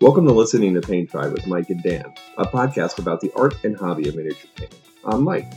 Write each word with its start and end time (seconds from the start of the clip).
Welcome 0.00 0.28
to 0.28 0.32
Listening 0.32 0.74
to 0.74 0.80
Paint 0.80 1.10
Dry 1.10 1.26
with 1.26 1.48
Mike 1.48 1.70
and 1.70 1.82
Dan, 1.82 2.14
a 2.36 2.44
podcast 2.44 3.00
about 3.00 3.20
the 3.20 3.32
art 3.34 3.64
and 3.64 3.76
hobby 3.76 4.08
of 4.08 4.14
miniature 4.14 4.48
painting. 4.54 4.78
I'm 5.04 5.24
Mike. 5.24 5.52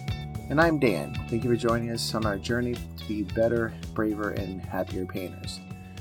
And 0.49 0.60
I'm 0.60 0.79
Dan. 0.79 1.13
Thank 1.29 1.44
you 1.44 1.51
for 1.51 1.55
joining 1.55 1.91
us 1.91 2.15
on 2.15 2.25
our 2.25 2.39
journey 2.39 2.73
to 2.73 3.05
be 3.07 3.21
better, 3.21 3.71
braver, 3.93 4.31
and 4.31 4.59
happier 4.59 5.05
painters. 5.05 5.59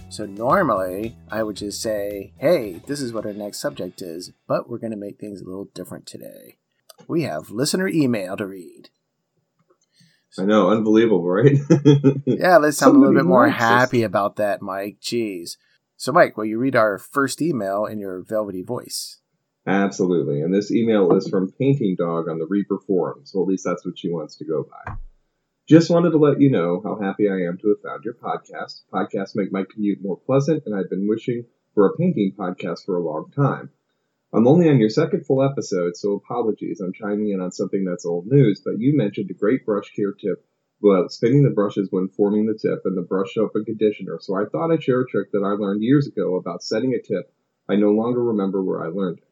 So, 0.09 0.25
normally 0.25 1.19
I 1.31 1.43
would 1.43 1.57
just 1.57 1.83
say, 1.83 2.33
hey, 2.39 2.81
this 2.87 3.03
is 3.03 3.13
what 3.13 3.27
our 3.27 3.35
next 3.35 3.59
subject 3.59 4.01
is, 4.01 4.33
but 4.47 4.71
we're 4.71 4.79
going 4.79 4.93
to 4.93 4.97
make 4.97 5.19
things 5.19 5.43
a 5.43 5.45
little 5.45 5.69
different 5.75 6.07
today. 6.07 6.57
We 7.07 7.25
have 7.25 7.51
listener 7.51 7.89
email 7.89 8.39
to 8.39 8.47
read. 8.47 8.89
I 10.39 10.45
know, 10.45 10.71
unbelievable, 10.71 11.29
right? 11.29 11.59
yeah, 12.25 12.57
let's 12.57 12.79
sound 12.79 12.97
a 12.97 12.99
little 12.99 13.15
bit 13.15 13.27
more 13.27 13.51
happy 13.51 14.03
about 14.03 14.37
that, 14.37 14.63
Mike. 14.63 14.97
Jeez. 15.03 15.59
So, 16.01 16.13
Mike, 16.13 16.39
will 16.39 16.47
you 16.47 16.57
read 16.57 16.77
our 16.77 16.97
first 16.97 17.43
email 17.43 17.85
in 17.85 17.99
your 17.99 18.23
velvety 18.23 18.63
voice? 18.63 19.21
Absolutely. 19.67 20.41
And 20.41 20.55
this 20.55 20.73
email 20.73 21.15
is 21.15 21.29
from 21.29 21.53
Painting 21.53 21.95
Dog 21.99 22.27
on 22.27 22.39
the 22.39 22.47
Reaper 22.47 22.79
forums. 22.79 23.33
Well, 23.35 23.45
at 23.45 23.49
least 23.49 23.67
that's 23.67 23.85
what 23.85 23.99
she 23.99 24.09
wants 24.11 24.37
to 24.37 24.47
go 24.47 24.65
by. 24.65 24.95
Just 25.69 25.91
wanted 25.91 26.13
to 26.13 26.17
let 26.17 26.41
you 26.41 26.51
know 26.51 26.81
how 26.83 26.99
happy 26.99 27.29
I 27.29 27.47
am 27.47 27.59
to 27.59 27.69
have 27.69 27.83
found 27.83 28.05
your 28.05 28.15
podcast. 28.15 28.81
Podcasts 28.91 29.37
make 29.37 29.53
my 29.53 29.65
commute 29.71 29.99
more 30.03 30.17
pleasant, 30.17 30.63
and 30.65 30.75
I've 30.75 30.89
been 30.89 31.07
wishing 31.07 31.45
for 31.75 31.85
a 31.85 31.97
painting 31.99 32.33
podcast 32.35 32.87
for 32.87 32.97
a 32.97 33.05
long 33.05 33.31
time. 33.37 33.69
I'm 34.33 34.49
only 34.49 34.71
on 34.71 34.81
your 34.81 34.89
second 34.89 35.27
full 35.27 35.43
episode, 35.43 35.99
so 35.99 36.15
apologies. 36.15 36.81
I'm 36.81 36.95
chiming 36.95 37.29
in 37.29 37.43
on 37.43 37.53
something 37.53 37.85
that's 37.85 38.07
old 38.07 38.27
news, 38.27 38.63
but 38.65 38.79
you 38.79 38.97
mentioned 38.97 39.31
a 39.31 39.35
great 39.35 39.67
brush 39.67 39.93
care 39.95 40.13
tip 40.13 40.47
about 40.83 41.13
spinning 41.13 41.43
the 41.43 41.51
brushes 41.51 41.89
when 41.91 42.09
forming 42.09 42.47
the 42.47 42.59
tip 42.59 42.83
and 42.85 42.97
the 42.97 43.03
brush 43.03 43.35
soap 43.35 43.53
and 43.55 43.67
conditioner, 43.67 44.19
so 44.21 44.35
I 44.35 44.45
thought 44.47 44.71
I'd 44.71 44.83
share 44.83 45.01
a 45.01 45.07
trick 45.07 45.33
that 45.33 45.45
I 45.45 45.51
learned 45.51 45.83
years 45.83 46.07
ago 46.07 46.37
about 46.37 46.63
setting 46.63 46.95
a 46.95 47.03
tip. 47.03 47.33
I 47.69 47.77
no 47.77 47.91
longer 47.91 48.23
remember 48.23 48.63
where 48.63 48.83
I 48.83 48.89
learned 48.89 49.19
it. 49.19 49.29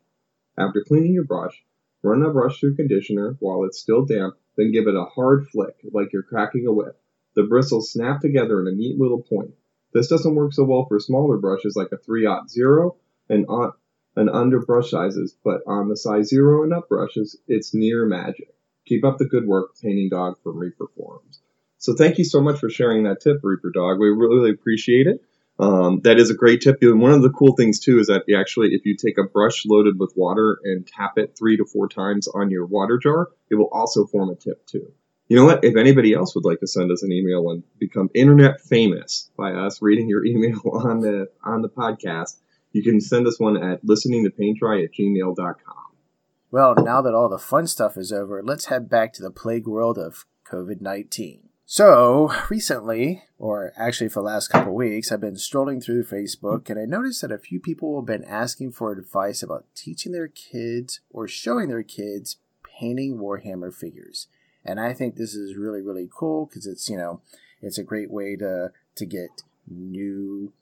After 0.58 0.82
cleaning 0.82 1.14
your 1.14 1.24
brush, 1.24 1.64
run 2.02 2.22
a 2.22 2.30
brush 2.30 2.60
through 2.60 2.76
conditioner 2.76 3.36
while 3.40 3.64
it's 3.64 3.78
still 3.78 4.04
damp, 4.04 4.34
then 4.56 4.72
give 4.72 4.86
it 4.86 4.94
a 4.94 5.04
hard 5.04 5.48
flick, 5.48 5.76
like 5.92 6.12
you're 6.12 6.22
cracking 6.22 6.66
a 6.66 6.72
whip. 6.72 7.00
The 7.34 7.44
bristles 7.44 7.92
snap 7.92 8.20
together 8.20 8.60
in 8.60 8.66
a 8.66 8.76
neat 8.76 8.98
little 8.98 9.22
point. 9.22 9.54
This 9.94 10.08
doesn't 10.08 10.34
work 10.34 10.52
so 10.52 10.64
well 10.64 10.84
for 10.86 11.00
smaller 11.00 11.38
brushes 11.38 11.76
like 11.76 11.92
a 11.92 11.96
3-0 11.96 12.96
and, 13.28 13.46
on, 13.46 13.72
and 14.16 14.28
under 14.28 14.60
brush 14.60 14.90
sizes, 14.90 15.36
but 15.44 15.62
on 15.66 15.88
the 15.88 15.96
size 15.96 16.28
0 16.28 16.64
and 16.64 16.72
up 16.72 16.88
brushes, 16.88 17.38
it's 17.46 17.72
near 17.72 18.04
magic. 18.04 18.54
Keep 18.88 19.04
up 19.04 19.18
the 19.18 19.26
good 19.26 19.46
work, 19.46 19.72
Painting 19.82 20.08
Dog 20.08 20.38
from 20.42 20.56
Reaper 20.56 20.86
Forums. 20.96 21.40
So 21.76 21.94
thank 21.94 22.18
you 22.18 22.24
so 22.24 22.40
much 22.40 22.58
for 22.58 22.70
sharing 22.70 23.04
that 23.04 23.20
tip, 23.20 23.40
Reaper 23.42 23.70
Dog. 23.70 24.00
We 24.00 24.08
really, 24.08 24.50
appreciate 24.50 25.06
it. 25.06 25.20
Um, 25.60 26.00
that 26.04 26.18
is 26.18 26.30
a 26.30 26.34
great 26.34 26.60
tip. 26.60 26.78
And 26.80 27.00
one 27.00 27.12
of 27.12 27.22
the 27.22 27.30
cool 27.30 27.54
things 27.54 27.80
too 27.80 27.98
is 27.98 28.06
that 28.06 28.22
actually, 28.34 28.68
if 28.68 28.86
you 28.86 28.96
take 28.96 29.18
a 29.18 29.24
brush 29.24 29.66
loaded 29.66 29.98
with 29.98 30.12
water 30.16 30.58
and 30.64 30.86
tap 30.86 31.18
it 31.18 31.36
three 31.38 31.56
to 31.56 31.64
four 31.64 31.88
times 31.88 32.28
on 32.28 32.50
your 32.50 32.64
water 32.64 32.98
jar, 32.98 33.28
it 33.50 33.56
will 33.56 33.68
also 33.70 34.06
form 34.06 34.30
a 34.30 34.36
tip 34.36 34.66
too. 34.66 34.92
You 35.28 35.36
know 35.36 35.44
what? 35.44 35.64
If 35.64 35.76
anybody 35.76 36.14
else 36.14 36.34
would 36.34 36.46
like 36.46 36.60
to 36.60 36.66
send 36.66 36.90
us 36.90 37.02
an 37.02 37.12
email 37.12 37.50
and 37.50 37.62
become 37.78 38.08
internet 38.14 38.62
famous 38.62 39.30
by 39.36 39.52
us 39.52 39.82
reading 39.82 40.08
your 40.08 40.24
email 40.26 40.60
on 40.72 41.00
the 41.00 41.28
on 41.44 41.60
the 41.60 41.68
podcast, 41.68 42.36
you 42.72 42.82
can 42.82 43.00
send 43.00 43.26
us 43.26 43.38
one 43.38 43.62
at 43.62 43.84
listeningtopaintdry 43.84 44.84
at 44.84 44.94
gmail.com. 44.94 45.87
Well, 46.50 46.74
now 46.76 47.02
that 47.02 47.14
all 47.14 47.28
the 47.28 47.38
fun 47.38 47.66
stuff 47.66 47.98
is 47.98 48.10
over, 48.10 48.42
let's 48.42 48.66
head 48.66 48.88
back 48.88 49.12
to 49.14 49.22
the 49.22 49.30
plague 49.30 49.66
world 49.66 49.98
of 49.98 50.24
COVID 50.50 50.80
19. 50.80 51.48
So, 51.66 52.32
recently, 52.48 53.24
or 53.38 53.74
actually 53.76 54.08
for 54.08 54.20
the 54.20 54.26
last 54.26 54.48
couple 54.48 54.74
weeks, 54.74 55.12
I've 55.12 55.20
been 55.20 55.36
strolling 55.36 55.82
through 55.82 56.04
Facebook 56.04 56.70
and 56.70 56.80
I 56.80 56.86
noticed 56.86 57.20
that 57.20 57.32
a 57.32 57.38
few 57.38 57.60
people 57.60 58.00
have 58.00 58.06
been 58.06 58.24
asking 58.24 58.72
for 58.72 58.90
advice 58.90 59.42
about 59.42 59.66
teaching 59.74 60.12
their 60.12 60.28
kids 60.28 61.00
or 61.10 61.28
showing 61.28 61.68
their 61.68 61.82
kids 61.82 62.38
painting 62.62 63.18
Warhammer 63.18 63.74
figures. 63.74 64.28
And 64.64 64.80
I 64.80 64.94
think 64.94 65.16
this 65.16 65.34
is 65.34 65.56
really, 65.56 65.82
really 65.82 66.08
cool 66.10 66.46
because 66.46 66.66
it's, 66.66 66.88
you 66.88 66.96
know, 66.96 67.20
it's 67.60 67.76
a 67.76 67.84
great 67.84 68.10
way 68.10 68.36
to, 68.36 68.72
to 68.94 69.04
get 69.04 69.42
new 69.68 70.54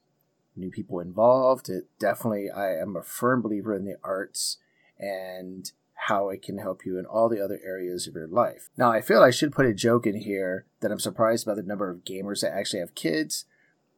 new 0.57 0.71
people 0.71 0.99
involved. 0.99 1.69
It 1.69 1.85
definitely 2.01 2.51
I 2.51 2.73
am 2.73 2.97
a 2.97 3.03
firm 3.03 3.43
believer 3.43 3.75
in 3.75 3.85
the 3.85 3.99
arts 4.03 4.57
and 4.99 5.71
how 6.07 6.29
it 6.29 6.41
can 6.41 6.59
help 6.59 6.87
you 6.87 6.99
in 6.99 7.05
all 7.05 7.29
the 7.29 7.43
other 7.43 7.61
areas 7.65 8.07
of 8.07 8.15
your 8.15 8.29
life. 8.29 8.71
Now, 8.77 8.93
I 8.93 9.01
feel 9.01 9.23
I 9.23 9.33
should 9.33 9.53
put 9.53 9.67
a 9.67 9.75
joke 9.75 10.07
in 10.07 10.15
here 10.15 10.65
that 10.81 10.93
I'm 10.93 11.01
surprised 11.01 11.45
by 11.45 11.55
the 11.55 11.65
number 11.65 11.91
of 11.91 12.05
gamers 12.05 12.43
that 12.43 12.53
actually 12.53 12.79
have 12.79 12.95
kids. 12.95 13.45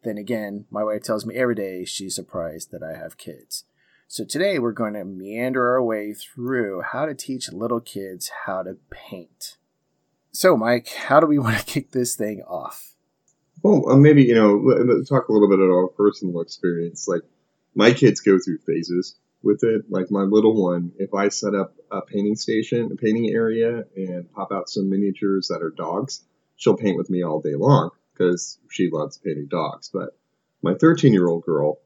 Then 0.05 0.17
again, 0.17 0.65
my 0.71 0.83
wife 0.83 1.03
tells 1.03 1.27
me 1.27 1.35
every 1.35 1.55
day 1.55 1.85
she's 1.85 2.15
surprised 2.15 2.71
that 2.71 2.83
I 2.83 2.97
have 2.99 3.19
kids. 3.19 3.65
So 4.07 4.25
today 4.25 4.59
we're 4.59 4.73
going 4.73 4.95
to 4.95 5.05
meander 5.05 5.71
our 5.71 5.83
way 5.83 6.15
through 6.15 6.81
how 6.81 7.05
to 7.05 7.15
teach 7.15 7.53
little 7.53 7.81
kids 7.81 8.31
how 8.47 8.63
to 8.63 8.79
paint. 8.89 9.59
So, 10.33 10.57
Mike, 10.57 10.89
how 10.89 11.21
do 11.21 11.27
we 11.27 11.39
want 11.39 11.59
to 11.59 11.65
kick 11.65 11.91
this 11.91 12.17
thing 12.17 12.41
off? 12.41 12.95
Well, 13.63 13.87
uh, 13.87 13.97
maybe, 13.97 14.23
you 14.23 14.35
know, 14.35 15.03
talk 15.05 15.29
a 15.29 15.33
little 15.33 15.49
bit 15.49 15.59
about 15.59 15.75
our 15.75 15.89
personal 15.89 16.41
experience. 16.41 17.07
Like, 17.07 17.23
my 17.75 17.93
kids 17.93 18.21
go 18.21 18.39
through 18.39 18.59
phases 18.67 19.17
with 19.43 19.63
it. 19.63 19.85
Like 19.89 20.11
my 20.11 20.23
little 20.23 20.61
one, 20.61 20.93
if 20.99 21.15
I 21.15 21.29
set 21.29 21.55
up 21.55 21.75
a 21.91 22.03
painting 22.03 22.37
station, 22.37 22.91
a 22.93 22.97
painting 22.97 23.31
area, 23.31 23.85
and 23.97 24.31
pop 24.33 24.53
out 24.53 24.69
some 24.69 24.91
miniatures 24.91 25.49
that 25.49 25.63
are 25.63 25.71
dogs, 25.71 26.25
she'll 26.57 26.77
paint 26.77 26.97
with 26.97 27.11
me 27.11 27.23
all 27.23 27.41
day 27.41 27.55
long 27.55 27.91
because 28.13 28.59
she 28.71 28.91
loves 28.91 29.19
painting 29.19 29.49
dogs. 29.49 29.91
But 29.93 30.11
my 30.63 30.75
13 30.75 31.13
year 31.13 31.29
old 31.29 31.45
girl, 31.45 31.79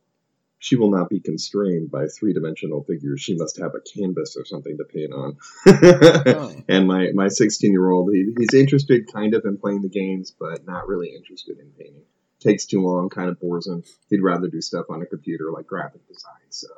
she 0.58 0.76
will 0.76 0.90
not 0.90 1.10
be 1.10 1.20
constrained 1.20 1.90
by 1.90 2.06
three 2.06 2.32
dimensional 2.32 2.84
figures. 2.84 3.20
She 3.20 3.34
must 3.36 3.58
have 3.58 3.72
a 3.74 3.80
canvas 3.80 4.36
or 4.36 4.44
something 4.44 4.76
to 4.78 4.84
paint 4.84 5.12
on. 5.12 5.36
oh. 5.66 6.54
And 6.68 6.86
my, 6.86 7.10
my 7.12 7.28
16 7.28 7.70
year 7.72 7.90
old, 7.90 8.12
he, 8.12 8.32
he's 8.38 8.54
interested 8.54 9.12
kind 9.12 9.34
of 9.34 9.44
in 9.44 9.58
playing 9.58 9.82
the 9.82 9.88
games, 9.88 10.32
but 10.38 10.64
not 10.64 10.86
really 10.86 11.08
interested 11.14 11.58
in 11.58 11.70
painting. 11.76 12.04
Takes 12.38 12.66
too 12.66 12.80
long, 12.80 13.08
kind 13.08 13.28
of 13.28 13.40
bores 13.40 13.66
him. 13.66 13.82
He'd 14.08 14.22
rather 14.22 14.48
do 14.48 14.60
stuff 14.60 14.86
on 14.88 15.02
a 15.02 15.06
computer 15.06 15.50
like 15.52 15.66
graphic 15.66 16.06
design. 16.08 16.50
So 16.50 16.68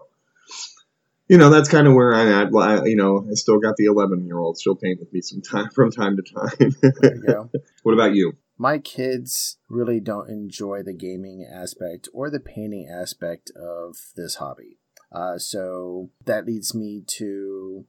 you 1.29 1.39
know, 1.39 1.51
that's 1.51 1.69
kind 1.69 1.87
of 1.87 1.95
where 1.95 2.15
I'm 2.15 2.29
at. 2.29 2.53
Well, 2.53 2.87
you 2.87 2.97
know, 2.97 3.27
I 3.31 3.35
still 3.35 3.59
got 3.59 3.77
the 3.77 3.87
11 3.87 4.27
year 4.27 4.39
old. 4.39 4.59
She'll 4.61 4.77
paint 4.77 5.01
with 5.01 5.13
me 5.13 5.21
some 5.21 5.41
time 5.41 5.71
from 5.71 5.91
time 5.91 6.17
to 6.17 6.23
time. 6.23 6.75
there 7.01 7.17
you 7.17 7.23
go. 7.27 7.51
what 7.83 7.93
about 7.93 8.15
you? 8.15 8.37
My 8.57 8.79
kids 8.79 9.59
really 9.69 10.01
don't 10.01 10.31
enjoy 10.31 10.83
the 10.83 10.93
gaming 10.93 11.49
aspect 11.51 12.09
or 12.13 12.31
the 12.31 12.41
painting 12.41 12.89
aspect 12.89 13.51
of 13.57 13.97
this 14.17 14.37
hobby. 14.37 14.79
Uh, 15.11 15.39
so 15.39 16.11
that 16.25 16.47
leads 16.47 16.75
me 16.75 17.03
to 17.07 17.87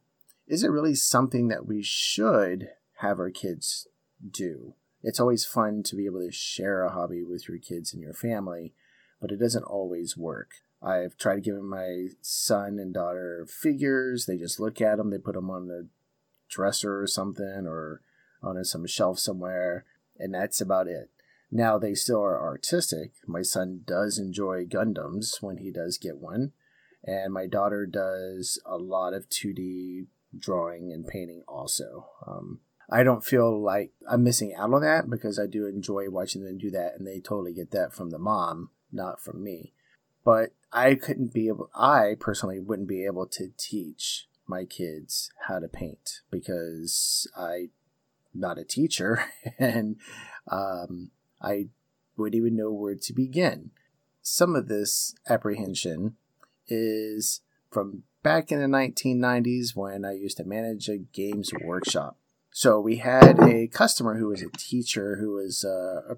is 0.48 0.64
it 0.64 0.70
really 0.70 0.94
something 0.94 1.48
that 1.48 1.66
we 1.66 1.82
should 1.82 2.70
have 3.00 3.20
our 3.20 3.32
kids 3.32 3.88
do? 4.28 4.76
It's 5.02 5.20
always 5.20 5.46
fun 5.46 5.84
to 5.84 5.96
be 5.96 6.06
able 6.06 6.20
to 6.20 6.32
share 6.32 6.84
a 6.84 6.92
hobby 6.92 7.24
with 7.24 7.48
your 7.48 7.58
kids 7.58 7.94
and 7.94 8.02
your 8.02 8.14
family, 8.14 8.74
but 9.20 9.32
it 9.32 9.40
doesn't 9.40 9.64
always 9.64 10.16
work. 10.16 10.52
I've 10.86 11.18
tried 11.18 11.44
giving 11.44 11.68
my 11.68 12.10
son 12.22 12.78
and 12.78 12.94
daughter 12.94 13.48
figures. 13.50 14.28
They 14.28 14.38
just 14.38 14.60
look 14.60 14.80
at 14.82 14.98
them, 14.98 15.10
they 15.10 15.18
put 15.18 15.34
them 15.34 15.50
on 15.50 15.68
the 15.68 15.88
dresser 16.48 17.02
or 17.02 17.08
something, 17.08 17.66
or 17.66 18.02
on 18.44 18.64
some 18.64 18.86
shelf 18.86 19.18
somewhere, 19.18 19.84
and 20.20 20.34
that's 20.34 20.62
about 20.62 20.88
it. 20.88 21.10
Now 21.52 21.80
they 21.80 21.96
still 21.96 22.22
are 22.22 22.40
artistic. 22.40 23.14
My 23.26 23.42
son 23.42 23.82
does 23.86 24.20
enjoy 24.20 24.66
Gundams 24.66 25.42
when 25.42 25.58
he 25.58 25.72
does 25.72 25.98
get 25.98 26.18
one, 26.18 26.52
and 27.04 27.34
my 27.34 27.48
daughter 27.48 27.88
does 27.88 28.62
a 28.64 28.78
lot 28.78 29.16
of 29.16 29.28
2D 29.28 30.06
drawing 30.38 30.92
and 30.92 31.08
painting 31.08 31.44
also. 31.48 32.10
Um, 32.28 32.60
I 32.92 33.02
don't 33.02 33.26
feel 33.26 33.60
like 33.60 33.94
I'm 34.08 34.24
missing 34.24 34.54
out 34.54 34.72
on 34.72 34.82
that 34.82 35.10
because 35.10 35.40
I 35.40 35.48
do 35.48 35.66
enjoy 35.66 36.12
watching 36.12 36.44
them 36.44 36.60
do 36.60 36.70
that, 36.72 36.94
and 37.00 37.08
they 37.08 37.20
totally 37.20 37.54
get 37.54 37.72
that 37.72 37.92
from 37.92 38.12
the 38.12 38.20
mom, 38.20 38.70
not 38.92 39.20
from 39.20 39.44
me 39.44 39.74
but 40.26 40.50
I 40.74 40.96
couldn't 40.96 41.34
be 41.34 41.48
able, 41.48 41.70
I 41.74 42.16
personally 42.20 42.60
wouldn't 42.60 42.90
be 42.90 43.06
able 43.06 43.28
to 43.28 43.52
teach 43.58 44.28
my 44.48 44.66
kids 44.66 45.32
how 45.48 45.60
to 45.60 45.70
paint 45.70 46.22
because 46.30 47.32
I'm 47.38 47.70
not 48.34 48.58
a 48.58 48.66
teacher 48.66 49.24
and 49.60 49.96
um, 50.52 51.12
I 51.42 51.68
wouldn't 52.18 52.36
even 52.36 52.58
know 52.58 52.72
where 52.72 52.96
to 52.96 53.14
begin. 53.14 53.72
Some 54.22 54.56
of 54.56 54.68
this 54.68 55.16
apprehension 55.30 56.16
is 56.68 57.42
from 57.72 58.04
back 58.24 58.52
in 58.52 58.60
the 58.60 58.66
1990s 58.66 59.76
when 59.76 60.04
I 60.04 60.14
used 60.14 60.38
to 60.38 60.44
manage 60.44 60.90
a 60.90 60.98
games 60.98 61.52
workshop. 61.64 62.18
So 62.52 62.80
we 62.80 62.98
had 62.98 63.40
a 63.40 63.68
customer 63.68 64.18
who 64.18 64.30
was 64.30 64.42
a 64.42 64.50
teacher 64.58 65.18
who 65.18 65.34
was 65.34 65.64
uh, 65.64 66.14
a 66.14 66.18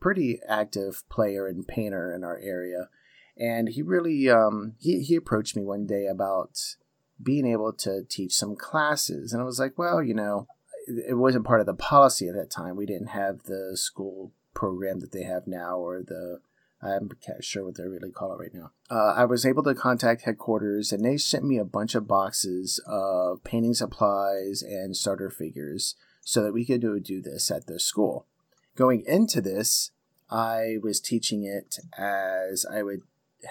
pretty 0.00 0.40
active 0.48 1.06
player 1.10 1.46
and 1.46 1.66
painter 1.66 2.14
in 2.14 2.24
our 2.24 2.38
area 2.38 2.88
and 3.38 3.68
he 3.70 3.82
really 3.82 4.28
um, 4.28 4.74
he, 4.78 5.00
he 5.00 5.16
approached 5.16 5.56
me 5.56 5.62
one 5.62 5.86
day 5.86 6.06
about 6.06 6.76
being 7.22 7.46
able 7.46 7.72
to 7.72 8.04
teach 8.08 8.32
some 8.32 8.54
classes 8.54 9.32
and 9.32 9.42
i 9.42 9.44
was 9.44 9.58
like 9.58 9.76
well 9.76 10.02
you 10.02 10.14
know 10.14 10.46
it 10.86 11.16
wasn't 11.16 11.44
part 11.44 11.60
of 11.60 11.66
the 11.66 11.74
policy 11.74 12.28
at 12.28 12.34
that 12.34 12.50
time 12.50 12.76
we 12.76 12.86
didn't 12.86 13.08
have 13.08 13.42
the 13.44 13.76
school 13.76 14.32
program 14.54 15.00
that 15.00 15.12
they 15.12 15.24
have 15.24 15.46
now 15.46 15.76
or 15.76 16.02
the 16.02 16.40
I'm 16.80 17.10
not 17.28 17.44
sure 17.44 17.64
what 17.64 17.76
they 17.76 17.86
really 17.86 18.10
call 18.10 18.32
it 18.32 18.38
right 18.38 18.54
now. 18.54 18.70
Uh, 18.88 19.14
I 19.16 19.24
was 19.24 19.44
able 19.44 19.64
to 19.64 19.74
contact 19.74 20.22
headquarters, 20.22 20.92
and 20.92 21.04
they 21.04 21.16
sent 21.16 21.44
me 21.44 21.58
a 21.58 21.64
bunch 21.64 21.94
of 21.94 22.06
boxes 22.06 22.80
of 22.86 23.42
painting 23.42 23.74
supplies 23.74 24.62
and 24.62 24.96
starter 24.96 25.30
figures 25.30 25.96
so 26.22 26.42
that 26.42 26.52
we 26.52 26.64
could 26.64 26.80
do, 26.80 26.98
do 27.00 27.20
this 27.20 27.50
at 27.50 27.66
the 27.66 27.80
school. 27.80 28.26
Going 28.76 29.02
into 29.06 29.40
this, 29.40 29.90
I 30.30 30.76
was 30.82 31.00
teaching 31.00 31.42
it 31.42 31.78
as 31.98 32.64
I 32.64 32.82
would 32.82 33.00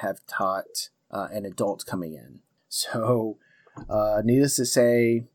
have 0.02 0.26
taught 0.28 0.90
uh, 1.12 1.28
an 1.32 1.46
adult 1.46 1.86
coming 1.86 2.14
in. 2.14 2.40
So, 2.70 3.38
uh, 3.90 4.22
needless 4.24 4.56
to 4.58 4.66
say, 4.66 5.26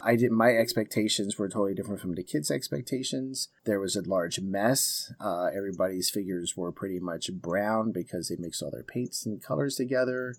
I 0.00 0.16
did 0.16 0.30
my 0.30 0.50
expectations 0.50 1.38
were 1.38 1.48
totally 1.48 1.74
different 1.74 2.00
from 2.00 2.14
the 2.14 2.22
kids' 2.22 2.50
expectations. 2.50 3.48
There 3.64 3.80
was 3.80 3.96
a 3.96 4.02
large 4.02 4.40
mess. 4.40 5.12
Uh, 5.20 5.46
everybody's 5.46 6.10
figures 6.10 6.56
were 6.56 6.72
pretty 6.72 7.00
much 7.00 7.32
brown 7.32 7.92
because 7.92 8.28
they 8.28 8.36
mixed 8.36 8.62
all 8.62 8.70
their 8.70 8.82
paints 8.82 9.24
and 9.24 9.42
colors 9.42 9.76
together. 9.76 10.34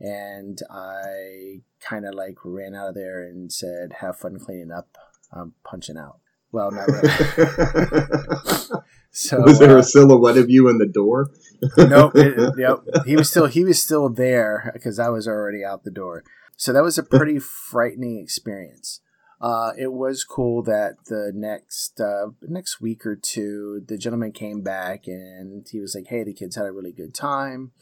And 0.00 0.60
I 0.70 1.62
kind 1.80 2.06
of 2.06 2.14
like 2.14 2.38
ran 2.44 2.74
out 2.74 2.88
of 2.88 2.94
there 2.94 3.22
and 3.22 3.52
said, 3.52 3.94
"Have 4.00 4.18
fun 4.18 4.38
cleaning 4.38 4.72
up. 4.72 4.96
I'm 5.32 5.54
punching 5.64 5.96
out." 5.96 6.18
Well, 6.50 6.70
not 6.70 6.88
really. 6.88 7.08
so 9.10 9.40
was 9.42 9.58
there 9.58 9.76
uh, 9.76 9.80
a 9.80 9.82
silhouette 9.82 10.38
of 10.38 10.50
you 10.50 10.68
in 10.68 10.78
the 10.78 10.86
door? 10.86 11.30
Nope. 11.78 12.12
Yep. 12.14 13.04
He 13.06 13.16
was 13.16 13.30
still 13.30 13.46
he 13.46 13.64
was 13.64 13.82
still 13.82 14.08
there 14.08 14.70
because 14.74 14.98
I 14.98 15.08
was 15.08 15.26
already 15.28 15.64
out 15.64 15.84
the 15.84 15.90
door. 15.90 16.24
So 16.56 16.72
that 16.72 16.82
was 16.82 16.98
a 16.98 17.02
pretty 17.02 17.38
frightening 17.38 18.20
experience. 18.22 19.00
Uh, 19.40 19.72
it 19.76 19.92
was 19.92 20.24
cool 20.24 20.62
that 20.62 20.94
the 21.06 21.32
next 21.34 22.00
uh, 22.00 22.28
next 22.42 22.80
week 22.80 23.04
or 23.04 23.16
two, 23.16 23.82
the 23.86 23.98
gentleman 23.98 24.32
came 24.32 24.62
back 24.62 25.06
and 25.06 25.66
he 25.70 25.80
was 25.80 25.94
like, 25.94 26.06
"Hey, 26.06 26.24
the 26.24 26.32
kids 26.32 26.56
had 26.56 26.66
a 26.66 26.72
really 26.72 26.92
good 26.92 27.14
time," 27.14 27.72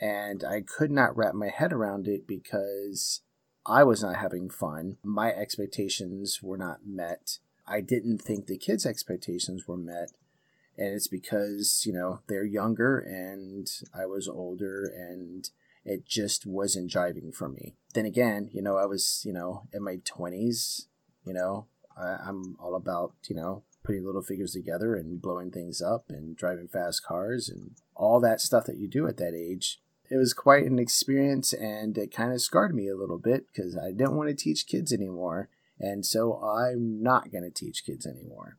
and 0.00 0.44
I 0.44 0.60
could 0.60 0.90
not 0.90 1.16
wrap 1.16 1.34
my 1.34 1.48
head 1.48 1.72
around 1.72 2.06
it 2.06 2.26
because 2.26 3.22
I 3.64 3.82
was 3.84 4.02
not 4.02 4.16
having 4.16 4.50
fun. 4.50 4.98
My 5.02 5.32
expectations 5.32 6.40
were 6.42 6.58
not 6.58 6.80
met. 6.84 7.38
I 7.66 7.80
didn't 7.80 8.18
think 8.18 8.46
the 8.46 8.58
kids' 8.58 8.86
expectations 8.86 9.66
were 9.66 9.76
met, 9.76 10.12
and 10.76 10.94
it's 10.94 11.08
because 11.08 11.84
you 11.86 11.92
know 11.92 12.20
they're 12.26 12.44
younger 12.44 12.98
and 12.98 13.68
I 13.94 14.06
was 14.06 14.28
older 14.28 14.84
and 14.84 15.48
it 15.86 16.04
just 16.04 16.44
wasn't 16.44 16.90
jiving 16.90 17.32
for 17.32 17.48
me. 17.48 17.74
Then 17.94 18.04
again, 18.04 18.50
you 18.52 18.60
know, 18.60 18.76
I 18.76 18.86
was, 18.86 19.22
you 19.24 19.32
know, 19.32 19.68
in 19.72 19.84
my 19.84 19.98
20s, 19.98 20.86
you 21.24 21.32
know, 21.32 21.66
I, 21.96 22.16
I'm 22.26 22.56
all 22.60 22.74
about, 22.74 23.14
you 23.28 23.36
know, 23.36 23.62
putting 23.84 24.04
little 24.04 24.22
figures 24.22 24.52
together 24.52 24.96
and 24.96 25.22
blowing 25.22 25.52
things 25.52 25.80
up 25.80 26.06
and 26.08 26.36
driving 26.36 26.66
fast 26.66 27.04
cars 27.04 27.48
and 27.48 27.76
all 27.94 28.20
that 28.20 28.40
stuff 28.40 28.64
that 28.66 28.78
you 28.78 28.88
do 28.88 29.06
at 29.06 29.16
that 29.18 29.32
age. 29.32 29.80
It 30.10 30.16
was 30.16 30.34
quite 30.34 30.64
an 30.66 30.80
experience 30.80 31.52
and 31.52 31.96
it 31.96 32.12
kind 32.12 32.32
of 32.32 32.40
scarred 32.40 32.74
me 32.74 32.88
a 32.88 32.96
little 32.96 33.18
bit 33.18 33.46
because 33.46 33.76
I 33.76 33.92
didn't 33.92 34.16
want 34.16 34.28
to 34.28 34.34
teach 34.34 34.66
kids 34.66 34.92
anymore. 34.92 35.48
And 35.78 36.04
so 36.04 36.42
I'm 36.42 37.00
not 37.00 37.30
going 37.30 37.44
to 37.44 37.50
teach 37.50 37.84
kids 37.86 38.06
anymore. 38.06 38.58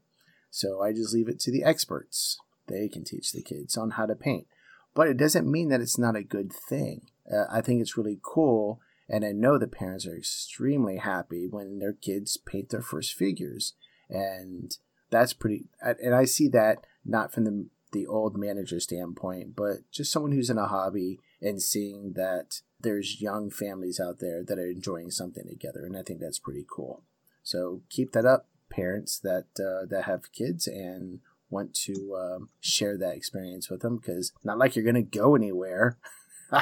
So 0.50 0.82
I 0.82 0.94
just 0.94 1.14
leave 1.14 1.30
it 1.30 1.40
to 1.42 1.52
the 1.52 1.64
experts. 1.64 2.38
They 2.68 2.88
can 2.88 3.04
teach 3.04 3.32
the 3.32 3.42
kids 3.42 3.78
on 3.78 3.92
how 3.92 4.06
to 4.06 4.16
paint. 4.16 4.48
But 4.94 5.08
it 5.08 5.18
doesn't 5.18 5.50
mean 5.50 5.70
that 5.70 5.82
it's 5.82 5.98
not 5.98 6.16
a 6.16 6.24
good 6.24 6.52
thing. 6.52 7.02
Uh, 7.32 7.46
I 7.52 7.62
think 7.62 7.82
it's 7.82 7.98
really 7.98 8.20
cool, 8.22 8.82
and 9.08 9.24
I 9.24 9.32
know 9.32 9.58
the 9.58 9.68
parents 9.68 10.08
are 10.08 10.16
extremely 10.16 10.98
happy 10.98 11.48
when 11.48 11.80
their 11.80 11.94
kids 11.94 12.38
paint 12.38 12.70
their 12.70 12.82
first 12.82 13.14
figures, 13.14 13.74
and 14.10 14.76
that's 15.10 15.34
pretty. 15.34 15.66
And 15.82 16.16
I 16.16 16.26
see 16.26 16.48
that 16.50 16.80
not 17.06 17.32
from 17.32 17.44
the 17.44 17.68
the 17.94 18.06
old 18.08 18.36
manager 18.36 18.80
standpoint, 18.80 19.56
but 19.56 19.90
just 19.92 20.12
someone 20.12 20.34
who's 20.34 20.50
in 20.50 20.58
a 20.58 20.68
hobby 20.68 21.20
and 21.42 21.62
seeing 21.62 22.14
that 22.14 22.62
there's 22.80 23.22
young 23.22 23.50
families 23.50 24.00
out 24.00 24.20
there 24.20 24.44
that 24.44 24.60
are 24.60 24.70
enjoying 24.70 25.12
something 25.12 25.46
together, 25.48 25.86
and 25.86 25.96
I 25.96 26.02
think 26.02 26.20
that's 26.20 26.40
pretty 26.40 26.66
cool. 26.70 27.04
So 27.44 27.82
keep 27.90 28.12
that 28.12 28.26
up, 28.26 28.48
parents 28.69 29.19
that 29.19 29.48
uh, 29.60 29.86
that 29.86 30.04
have 30.06 30.31
kids 30.31 30.68
and 30.68 31.19
want 31.50 31.74
to 31.74 32.16
um, 32.16 32.50
share 32.60 32.98
that 32.98 33.16
experience 33.16 33.69
with 33.69 33.81
them 33.81 33.98
because 33.98 34.34
not 34.44 34.58
like 34.58 34.75
you're 34.75 34.84
going 34.84 34.96
to 34.96 35.02
go 35.02 35.36
anywhere. 35.36 35.98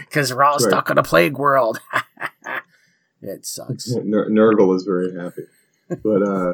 because 0.00 0.32
we're 0.32 0.44
all 0.44 0.58
right. 0.58 0.60
stuck 0.60 0.90
in 0.90 0.98
a 0.98 1.02
plague 1.02 1.36
world. 1.38 1.80
it 3.22 3.46
sucks. 3.46 3.92
N- 3.96 4.04
Nurgle 4.10 4.74
is 4.76 4.84
very 4.84 5.14
happy, 5.18 5.42
but 6.02 6.22
uh, 6.22 6.52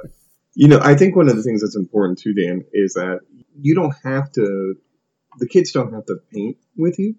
you 0.55 0.69
know, 0.69 0.81
I 0.83 0.95
think 0.95 1.17
one 1.17 1.29
of 1.29 1.37
the 1.37 1.43
things 1.43 1.63
that's 1.63 1.77
important 1.77 2.19
too, 2.19 2.35
Dan, 2.35 2.65
is 2.73 2.95
that 2.95 3.21
you 3.61 3.75
don't 3.75 3.95
have 4.05 4.33
to. 4.33 4.77
The 5.39 5.47
kids 5.47 5.73
don't 5.73 5.93
have 5.93 6.07
to 6.07 6.17
paint 6.33 6.57
with 6.77 6.99
you; 6.99 7.15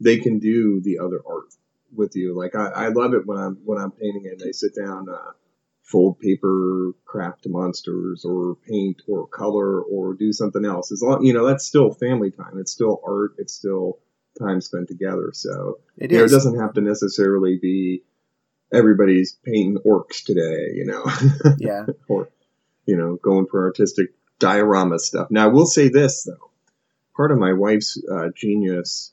they 0.00 0.18
can 0.18 0.38
do 0.38 0.80
the 0.80 0.98
other 0.98 1.20
art 1.28 1.54
with 1.94 2.16
you. 2.16 2.36
Like 2.36 2.54
I, 2.54 2.86
I 2.86 2.88
love 2.88 3.14
it 3.14 3.26
when 3.26 3.38
I'm 3.38 3.58
when 3.64 3.78
I'm 3.78 3.90
painting 3.90 4.26
and 4.30 4.40
they 4.40 4.52
sit 4.52 4.74
down. 4.74 5.08
Uh, 5.08 5.32
fold 5.88 6.20
paper, 6.20 6.92
craft 7.06 7.46
monsters, 7.46 8.24
or 8.24 8.56
paint, 8.68 9.00
or 9.08 9.26
color, 9.26 9.80
or 9.80 10.12
do 10.12 10.32
something 10.32 10.64
else. 10.64 10.92
As 10.92 11.00
long 11.02 11.24
you 11.24 11.32
know, 11.32 11.46
that's 11.46 11.66
still 11.66 11.92
family 11.92 12.30
time. 12.30 12.58
It's 12.58 12.72
still 12.72 13.00
art. 13.06 13.32
It's 13.38 13.54
still 13.54 13.98
time 14.38 14.60
spent 14.60 14.88
together. 14.88 15.30
So 15.32 15.78
it, 15.96 16.12
you 16.12 16.18
know, 16.18 16.24
it 16.24 16.30
doesn't 16.30 16.60
have 16.60 16.74
to 16.74 16.82
necessarily 16.82 17.58
be 17.60 18.02
everybody's 18.72 19.32
painting 19.32 19.78
orcs 19.86 20.22
today, 20.24 20.72
you 20.74 20.84
know. 20.84 21.04
Yeah. 21.58 21.86
or, 22.06 22.28
you 22.84 22.96
know, 22.96 23.16
going 23.16 23.46
for 23.46 23.64
artistic 23.64 24.10
diorama 24.38 24.98
stuff. 24.98 25.30
Now, 25.30 25.46
I 25.46 25.52
will 25.52 25.66
say 25.66 25.88
this, 25.88 26.24
though. 26.24 26.50
Part 27.16 27.32
of 27.32 27.38
my 27.38 27.54
wife's 27.54 28.00
uh, 28.10 28.28
genius 28.36 29.12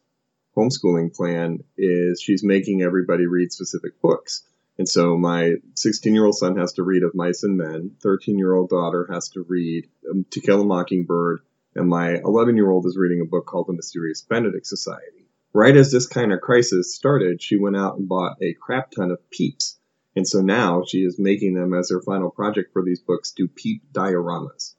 homeschooling 0.55 1.15
plan 1.15 1.63
is 1.77 2.21
she's 2.21 2.43
making 2.43 2.81
everybody 2.81 3.25
read 3.25 3.51
specific 3.51 3.99
books. 4.01 4.43
And 4.77 4.89
so 4.89 5.17
my 5.17 5.55
16 5.75 6.13
year 6.13 6.25
old 6.25 6.37
son 6.37 6.57
has 6.57 6.73
to 6.73 6.83
read 6.83 7.03
Of 7.03 7.15
Mice 7.15 7.43
and 7.43 7.57
Men, 7.57 7.91
13 8.01 8.37
year 8.37 8.53
old 8.53 8.69
daughter 8.69 9.07
has 9.11 9.29
to 9.29 9.43
read 9.43 9.89
um, 10.09 10.25
To 10.31 10.41
Kill 10.41 10.61
a 10.61 10.65
Mockingbird, 10.65 11.39
and 11.75 11.87
my 11.87 12.15
11 12.15 12.57
year 12.57 12.69
old 12.69 12.85
is 12.85 12.97
reading 12.97 13.21
a 13.21 13.29
book 13.29 13.45
called 13.45 13.67
The 13.67 13.73
Mysterious 13.73 14.21
Benedict 14.21 14.67
Society. 14.67 15.27
Right 15.53 15.75
as 15.77 15.91
this 15.91 16.07
kind 16.07 16.33
of 16.33 16.41
crisis 16.41 16.93
started, 16.93 17.41
she 17.41 17.57
went 17.57 17.77
out 17.77 17.97
and 17.97 18.09
bought 18.09 18.37
a 18.41 18.53
crap 18.53 18.91
ton 18.91 19.11
of 19.11 19.29
peeps. 19.29 19.77
And 20.15 20.27
so 20.27 20.41
now 20.41 20.83
she 20.85 20.99
is 20.99 21.17
making 21.17 21.53
them 21.53 21.73
as 21.73 21.89
her 21.89 22.01
final 22.01 22.29
project 22.29 22.73
for 22.73 22.83
these 22.83 22.99
books 22.99 23.31
do 23.31 23.47
peep 23.47 23.81
dioramas 23.93 24.75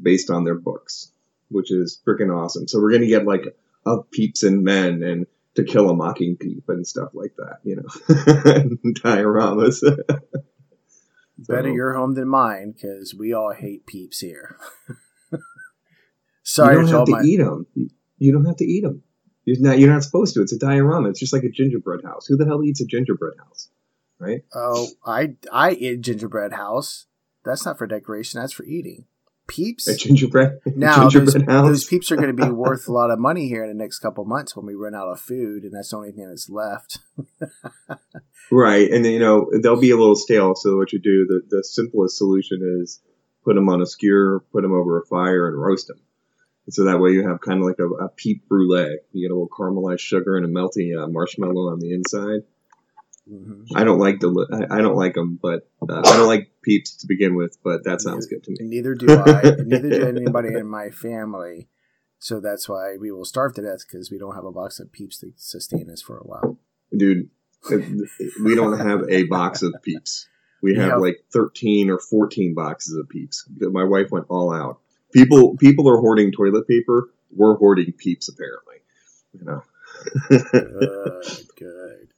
based 0.00 0.30
on 0.30 0.44
their 0.44 0.56
books, 0.56 1.12
which 1.48 1.70
is 1.70 2.00
freaking 2.06 2.34
awesome. 2.36 2.66
So 2.66 2.80
we're 2.80 2.90
going 2.90 3.02
to 3.02 3.08
get 3.08 3.24
like 3.24 3.56
of 3.86 4.10
peeps 4.10 4.42
and 4.42 4.62
men 4.62 5.02
and 5.02 5.26
to 5.56 5.64
kill 5.64 5.90
a 5.90 5.94
mocking 5.94 6.36
peep 6.36 6.64
and 6.68 6.86
stuff 6.86 7.10
like 7.14 7.34
that, 7.36 7.58
you 7.64 7.76
know, 7.76 7.82
dioramas. 9.00 9.82
Better 11.38 11.72
your 11.72 11.94
home 11.94 12.14
than 12.14 12.28
mine 12.28 12.72
because 12.72 13.14
we 13.14 13.32
all 13.32 13.52
hate 13.52 13.86
peeps 13.86 14.20
here. 14.20 14.58
Sorry, 16.42 16.74
you 16.74 16.82
don't 16.82 16.90
have 16.90 17.06
to 17.06 17.12
my... 17.12 17.22
eat 17.22 17.38
them. 17.38 17.66
You 18.18 18.32
don't 18.32 18.44
have 18.44 18.56
to 18.56 18.64
eat 18.64 18.82
them. 18.82 19.02
You're 19.44 19.60
not, 19.60 19.78
you're 19.78 19.92
not 19.92 20.04
supposed 20.04 20.34
to. 20.34 20.42
It's 20.42 20.52
a 20.52 20.58
diorama. 20.58 21.08
It's 21.08 21.20
just 21.20 21.32
like 21.32 21.44
a 21.44 21.50
gingerbread 21.50 22.04
house. 22.04 22.26
Who 22.26 22.36
the 22.36 22.44
hell 22.44 22.62
eats 22.62 22.82
a 22.82 22.86
gingerbread 22.86 23.38
house? 23.38 23.70
Right? 24.18 24.44
Oh, 24.54 24.86
I 25.04 25.36
I 25.50 25.72
eat 25.72 26.02
gingerbread 26.02 26.52
house. 26.52 27.06
That's 27.44 27.64
not 27.64 27.78
for 27.78 27.86
decoration. 27.86 28.38
That's 28.38 28.52
for 28.52 28.64
eating. 28.64 29.06
Peeps. 29.50 29.88
A 29.88 29.96
gingerbread. 29.96 30.60
Now 30.76 31.08
gingerbread 31.08 31.46
those, 31.46 31.54
house? 31.54 31.66
those 31.66 31.84
peeps 31.84 32.10
are 32.12 32.16
going 32.16 32.34
to 32.34 32.44
be 32.44 32.50
worth 32.50 32.86
a 32.88 32.92
lot 32.92 33.10
of 33.10 33.18
money 33.18 33.48
here 33.48 33.64
in 33.64 33.68
the 33.68 33.82
next 33.82 33.98
couple 33.98 34.24
months 34.24 34.56
when 34.56 34.64
we 34.64 34.74
run 34.74 34.94
out 34.94 35.08
of 35.08 35.20
food, 35.20 35.64
and 35.64 35.72
that's 35.72 35.90
the 35.90 35.96
only 35.96 36.12
thing 36.12 36.28
that's 36.28 36.48
left. 36.48 37.00
right, 38.52 38.90
and 38.90 39.04
then, 39.04 39.12
you 39.12 39.18
know 39.18 39.50
they'll 39.62 39.80
be 39.80 39.90
a 39.90 39.96
little 39.96 40.14
stale. 40.14 40.54
So 40.54 40.76
what 40.76 40.92
you 40.92 41.00
do, 41.00 41.26
the 41.26 41.56
the 41.56 41.64
simplest 41.64 42.16
solution 42.16 42.80
is 42.80 43.00
put 43.44 43.56
them 43.56 43.68
on 43.68 43.82
a 43.82 43.86
skewer, 43.86 44.44
put 44.52 44.62
them 44.62 44.72
over 44.72 45.00
a 45.00 45.06
fire, 45.06 45.48
and 45.48 45.60
roast 45.60 45.88
them. 45.88 46.00
And 46.66 46.74
so 46.74 46.84
that 46.84 47.00
way 47.00 47.10
you 47.10 47.26
have 47.26 47.40
kind 47.40 47.60
of 47.60 47.66
like 47.66 47.80
a, 47.80 48.04
a 48.04 48.08
peep 48.08 48.48
brulee. 48.48 48.98
You 49.12 49.28
get 49.28 49.32
a 49.32 49.34
little 49.34 49.48
caramelized 49.48 50.00
sugar 50.00 50.36
and 50.36 50.46
a 50.46 50.48
melty 50.48 50.96
uh, 50.96 51.08
marshmallow 51.08 51.72
on 51.72 51.80
the 51.80 51.92
inside. 51.92 52.42
Mm-hmm. 53.30 53.76
I 53.76 53.84
don't 53.84 53.98
like 53.98 54.18
the 54.18 54.66
I, 54.70 54.78
don't 54.78 54.96
like 54.96 55.14
them, 55.14 55.38
but 55.40 55.68
uh, 55.88 56.02
I 56.04 56.16
don't 56.16 56.26
like 56.26 56.50
peeps 56.62 56.96
to 56.96 57.06
begin 57.06 57.36
with. 57.36 57.58
But 57.62 57.84
that 57.84 58.00
sounds 58.00 58.26
neither, 58.26 58.40
good 58.40 58.56
to 58.56 58.64
me. 58.64 58.68
Neither 58.68 58.94
do 58.94 59.06
I. 59.18 59.42
neither 59.64 59.90
do 59.90 60.08
anybody 60.08 60.54
in 60.54 60.66
my 60.66 60.90
family. 60.90 61.68
So 62.18 62.40
that's 62.40 62.68
why 62.68 62.96
we 62.98 63.10
will 63.10 63.24
starve 63.24 63.54
to 63.54 63.62
death 63.62 63.86
because 63.86 64.10
we 64.10 64.18
don't 64.18 64.34
have 64.34 64.44
a 64.44 64.52
box 64.52 64.78
of 64.80 64.92
peeps 64.92 65.18
to 65.18 65.32
sustain 65.36 65.88
us 65.90 66.02
for 66.02 66.18
a 66.18 66.24
while. 66.24 66.58
Dude, 66.94 67.30
we 68.44 68.54
don't 68.54 68.78
have 68.78 69.08
a 69.08 69.24
box 69.24 69.62
of 69.62 69.74
peeps. 69.82 70.28
We 70.62 70.74
have, 70.74 70.92
have 70.92 71.00
like 71.00 71.24
thirteen 71.32 71.88
or 71.88 71.98
fourteen 71.98 72.54
boxes 72.54 72.96
of 72.96 73.08
peeps. 73.08 73.48
My 73.58 73.84
wife 73.84 74.10
went 74.10 74.26
all 74.28 74.52
out. 74.52 74.80
People 75.12 75.56
people 75.56 75.88
are 75.88 75.98
hoarding 75.98 76.32
toilet 76.32 76.66
paper. 76.68 77.10
We're 77.34 77.56
hoarding 77.56 77.92
peeps 77.92 78.28
apparently. 78.28 78.76
You 79.32 79.44
know. 79.44 79.62
good, 80.28 81.46
good. 81.56 82.08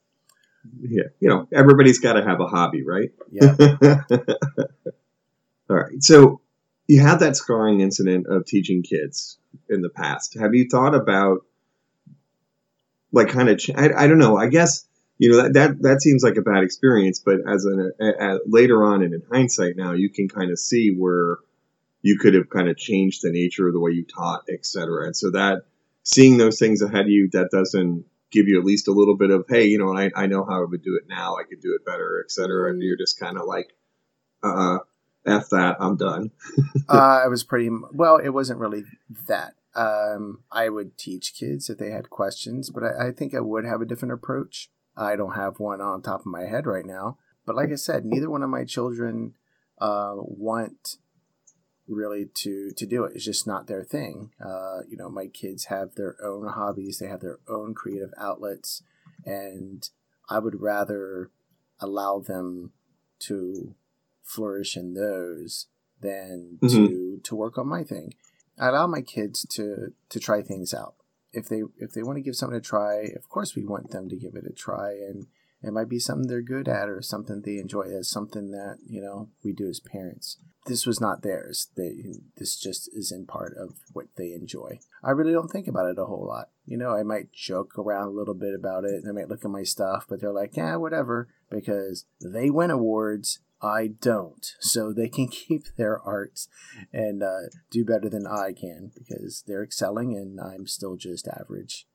Yeah, 0.81 1.03
you 1.19 1.29
know, 1.29 1.47
everybody's 1.53 1.99
got 1.99 2.13
to 2.13 2.23
have 2.23 2.39
a 2.39 2.47
hobby, 2.47 2.83
right? 2.83 3.11
Yeah. 3.31 3.55
All 5.69 5.77
right. 5.77 6.01
So 6.01 6.41
you 6.87 7.01
had 7.01 7.19
that 7.19 7.35
scarring 7.35 7.81
incident 7.81 8.27
of 8.27 8.45
teaching 8.45 8.83
kids 8.83 9.37
in 9.69 9.81
the 9.81 9.89
past. 9.89 10.37
Have 10.39 10.53
you 10.53 10.67
thought 10.69 10.95
about 10.95 11.39
like 13.11 13.29
kind 13.29 13.49
of? 13.49 13.59
Ch- 13.59 13.71
I, 13.75 13.89
I 13.95 14.07
don't 14.07 14.19
know. 14.19 14.37
I 14.37 14.47
guess 14.47 14.85
you 15.17 15.31
know 15.31 15.43
that 15.43 15.53
that 15.53 15.81
that 15.81 16.01
seems 16.01 16.23
like 16.23 16.37
a 16.37 16.41
bad 16.41 16.63
experience, 16.63 17.19
but 17.19 17.39
as 17.47 17.65
an 17.65 17.91
a, 17.99 18.05
a, 18.05 18.39
later 18.45 18.83
on 18.83 19.03
and 19.03 19.13
in 19.13 19.23
hindsight 19.31 19.75
now, 19.75 19.93
you 19.93 20.09
can 20.09 20.27
kind 20.27 20.51
of 20.51 20.59
see 20.59 20.93
where 20.95 21.37
you 22.01 22.17
could 22.17 22.33
have 22.33 22.49
kind 22.49 22.69
of 22.69 22.77
changed 22.77 23.21
the 23.21 23.31
nature 23.31 23.67
of 23.67 23.73
the 23.73 23.79
way 23.79 23.91
you 23.91 24.05
taught, 24.05 24.43
etc. 24.49 25.05
And 25.05 25.15
so 25.15 25.31
that 25.31 25.63
seeing 26.03 26.37
those 26.37 26.59
things 26.59 26.81
ahead 26.81 27.01
of 27.05 27.09
you, 27.09 27.29
that 27.31 27.49
doesn't 27.51 28.05
give 28.33 28.47
you 28.47 28.59
at 28.59 28.65
least 28.65 28.87
a 28.87 28.91
little 28.91 29.15
bit 29.15 29.29
of 29.29 29.45
hey, 29.47 29.65
you 29.65 29.77
know, 29.77 29.95
I, 29.95 30.09
I 30.15 30.25
know 30.27 30.43
how 30.43 30.61
I 30.61 30.65
would 30.65 30.83
do 30.83 30.99
it 31.01 31.07
now. 31.07 31.35
I 31.35 31.43
could 31.43 31.61
do 31.61 31.77
it 31.79 31.85
better, 31.85 32.23
etc. 32.25 32.71
And 32.71 32.81
you're 32.81 32.97
just 32.97 33.19
kind 33.19 33.37
of 33.37 33.45
like, 33.45 33.69
uh, 34.41 34.79
f 35.25 35.49
that, 35.51 35.77
I'm 35.79 35.95
done. 35.95 36.31
uh, 36.89 37.21
I 37.23 37.27
was 37.27 37.43
pretty 37.43 37.69
well. 37.93 38.17
It 38.17 38.29
wasn't 38.29 38.59
really 38.59 38.83
that. 39.27 39.53
Um, 39.75 40.43
I 40.51 40.69
would 40.69 40.97
teach 40.97 41.33
kids 41.33 41.69
if 41.69 41.77
they 41.77 41.91
had 41.91 42.09
questions, 42.09 42.69
but 42.69 42.83
I, 42.83 43.07
I 43.07 43.11
think 43.11 43.33
I 43.33 43.39
would 43.39 43.65
have 43.65 43.81
a 43.81 43.85
different 43.85 44.13
approach. 44.13 44.69
I 44.97 45.15
don't 45.15 45.35
have 45.35 45.59
one 45.59 45.81
on 45.81 46.01
top 46.01 46.21
of 46.21 46.25
my 46.25 46.43
head 46.43 46.67
right 46.67 46.85
now. 46.85 47.17
But 47.45 47.55
like 47.55 47.71
I 47.71 47.75
said, 47.75 48.05
neither 48.05 48.29
one 48.29 48.43
of 48.43 48.49
my 48.49 48.65
children 48.65 49.33
uh, 49.79 50.13
want 50.15 50.97
really 51.87 52.29
to 52.33 52.71
to 52.71 52.85
do 52.85 53.03
it. 53.03 53.13
It's 53.15 53.25
just 53.25 53.47
not 53.47 53.67
their 53.67 53.83
thing. 53.83 54.31
Uh, 54.43 54.81
you 54.87 54.97
know, 54.97 55.09
my 55.09 55.27
kids 55.27 55.65
have 55.65 55.95
their 55.95 56.15
own 56.23 56.47
hobbies. 56.47 56.99
They 56.99 57.07
have 57.07 57.21
their 57.21 57.39
own 57.47 57.73
creative 57.73 58.13
outlets, 58.17 58.83
and 59.25 59.87
I 60.29 60.39
would 60.39 60.61
rather 60.61 61.31
allow 61.79 62.19
them 62.19 62.71
to 63.19 63.75
flourish 64.21 64.77
in 64.77 64.93
those 64.93 65.67
than 66.01 66.59
mm-hmm. 66.61 66.87
to 66.87 67.19
to 67.23 67.35
work 67.35 67.57
on 67.57 67.67
my 67.67 67.83
thing. 67.83 68.13
I 68.59 68.69
allow 68.69 68.87
my 68.87 69.01
kids 69.01 69.45
to 69.51 69.93
to 70.09 70.19
try 70.19 70.41
things 70.41 70.73
out. 70.73 70.95
If 71.31 71.49
they 71.49 71.63
if 71.77 71.93
they 71.93 72.03
want 72.03 72.17
to 72.17 72.21
give 72.21 72.35
something 72.35 72.57
a 72.57 72.61
try, 72.61 73.11
of 73.15 73.27
course 73.29 73.55
we 73.55 73.65
want 73.65 73.91
them 73.91 74.09
to 74.09 74.15
give 74.15 74.35
it 74.35 74.45
a 74.45 74.53
try 74.53 74.91
and 74.91 75.27
it 75.63 75.71
might 75.71 75.89
be 75.89 75.99
something 75.99 76.27
they're 76.27 76.41
good 76.41 76.67
at 76.67 76.89
or 76.89 77.01
something 77.01 77.41
they 77.41 77.57
enjoy 77.57 77.83
as 77.83 78.09
something 78.09 78.51
that, 78.51 78.77
you 78.85 79.01
know, 79.01 79.29
we 79.43 79.53
do 79.53 79.69
as 79.69 79.79
parents. 79.79 80.37
This 80.65 80.85
was 80.85 81.01
not 81.01 81.23
theirs. 81.23 81.67
They 81.75 82.03
this 82.37 82.57
just 82.57 82.89
isn't 82.95 83.27
part 83.27 83.55
of 83.57 83.75
what 83.91 84.07
they 84.15 84.31
enjoy. 84.31 84.79
I 85.03 85.11
really 85.11 85.33
don't 85.33 85.49
think 85.49 85.67
about 85.67 85.89
it 85.89 85.99
a 85.99 86.05
whole 86.05 86.25
lot. 86.25 86.49
You 86.65 86.77
know, 86.77 86.91
I 86.95 87.03
might 87.03 87.33
joke 87.33 87.77
around 87.77 88.07
a 88.07 88.11
little 88.11 88.33
bit 88.33 88.53
about 88.53 88.85
it. 88.85 89.03
They 89.03 89.11
might 89.11 89.27
look 89.27 89.43
at 89.43 89.51
my 89.51 89.63
stuff, 89.63 90.05
but 90.07 90.21
they're 90.21 90.31
like, 90.31 90.55
yeah, 90.55 90.77
whatever, 90.77 91.27
because 91.49 92.05
they 92.21 92.49
win 92.49 92.71
awards 92.71 93.39
I 93.63 93.87
don't. 93.87 94.45
So 94.59 94.91
they 94.91 95.07
can 95.07 95.27
keep 95.29 95.63
their 95.77 95.99
arts 96.01 96.49
and 96.91 97.23
uh, 97.23 97.49
do 97.71 97.85
better 97.85 98.09
than 98.09 98.27
I 98.27 98.51
can 98.51 98.91
because 98.93 99.43
they're 99.47 99.63
excelling 99.63 100.15
and 100.15 100.39
I'm 100.39 100.67
still 100.67 100.97
just 100.97 101.27
average. 101.27 101.87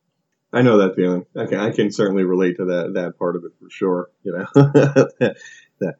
I 0.51 0.61
know 0.61 0.77
that 0.79 0.95
feeling. 0.95 1.25
I 1.35 1.45
can, 1.45 1.59
I 1.59 1.71
can 1.71 1.91
certainly 1.91 2.23
relate 2.23 2.57
to 2.57 2.65
that 2.65 2.93
that 2.95 3.19
part 3.19 3.35
of 3.35 3.43
it 3.45 3.51
for 3.59 3.69
sure. 3.69 4.09
You 4.23 4.33
know, 4.33 4.47
that, 4.55 5.35
that 5.79 5.95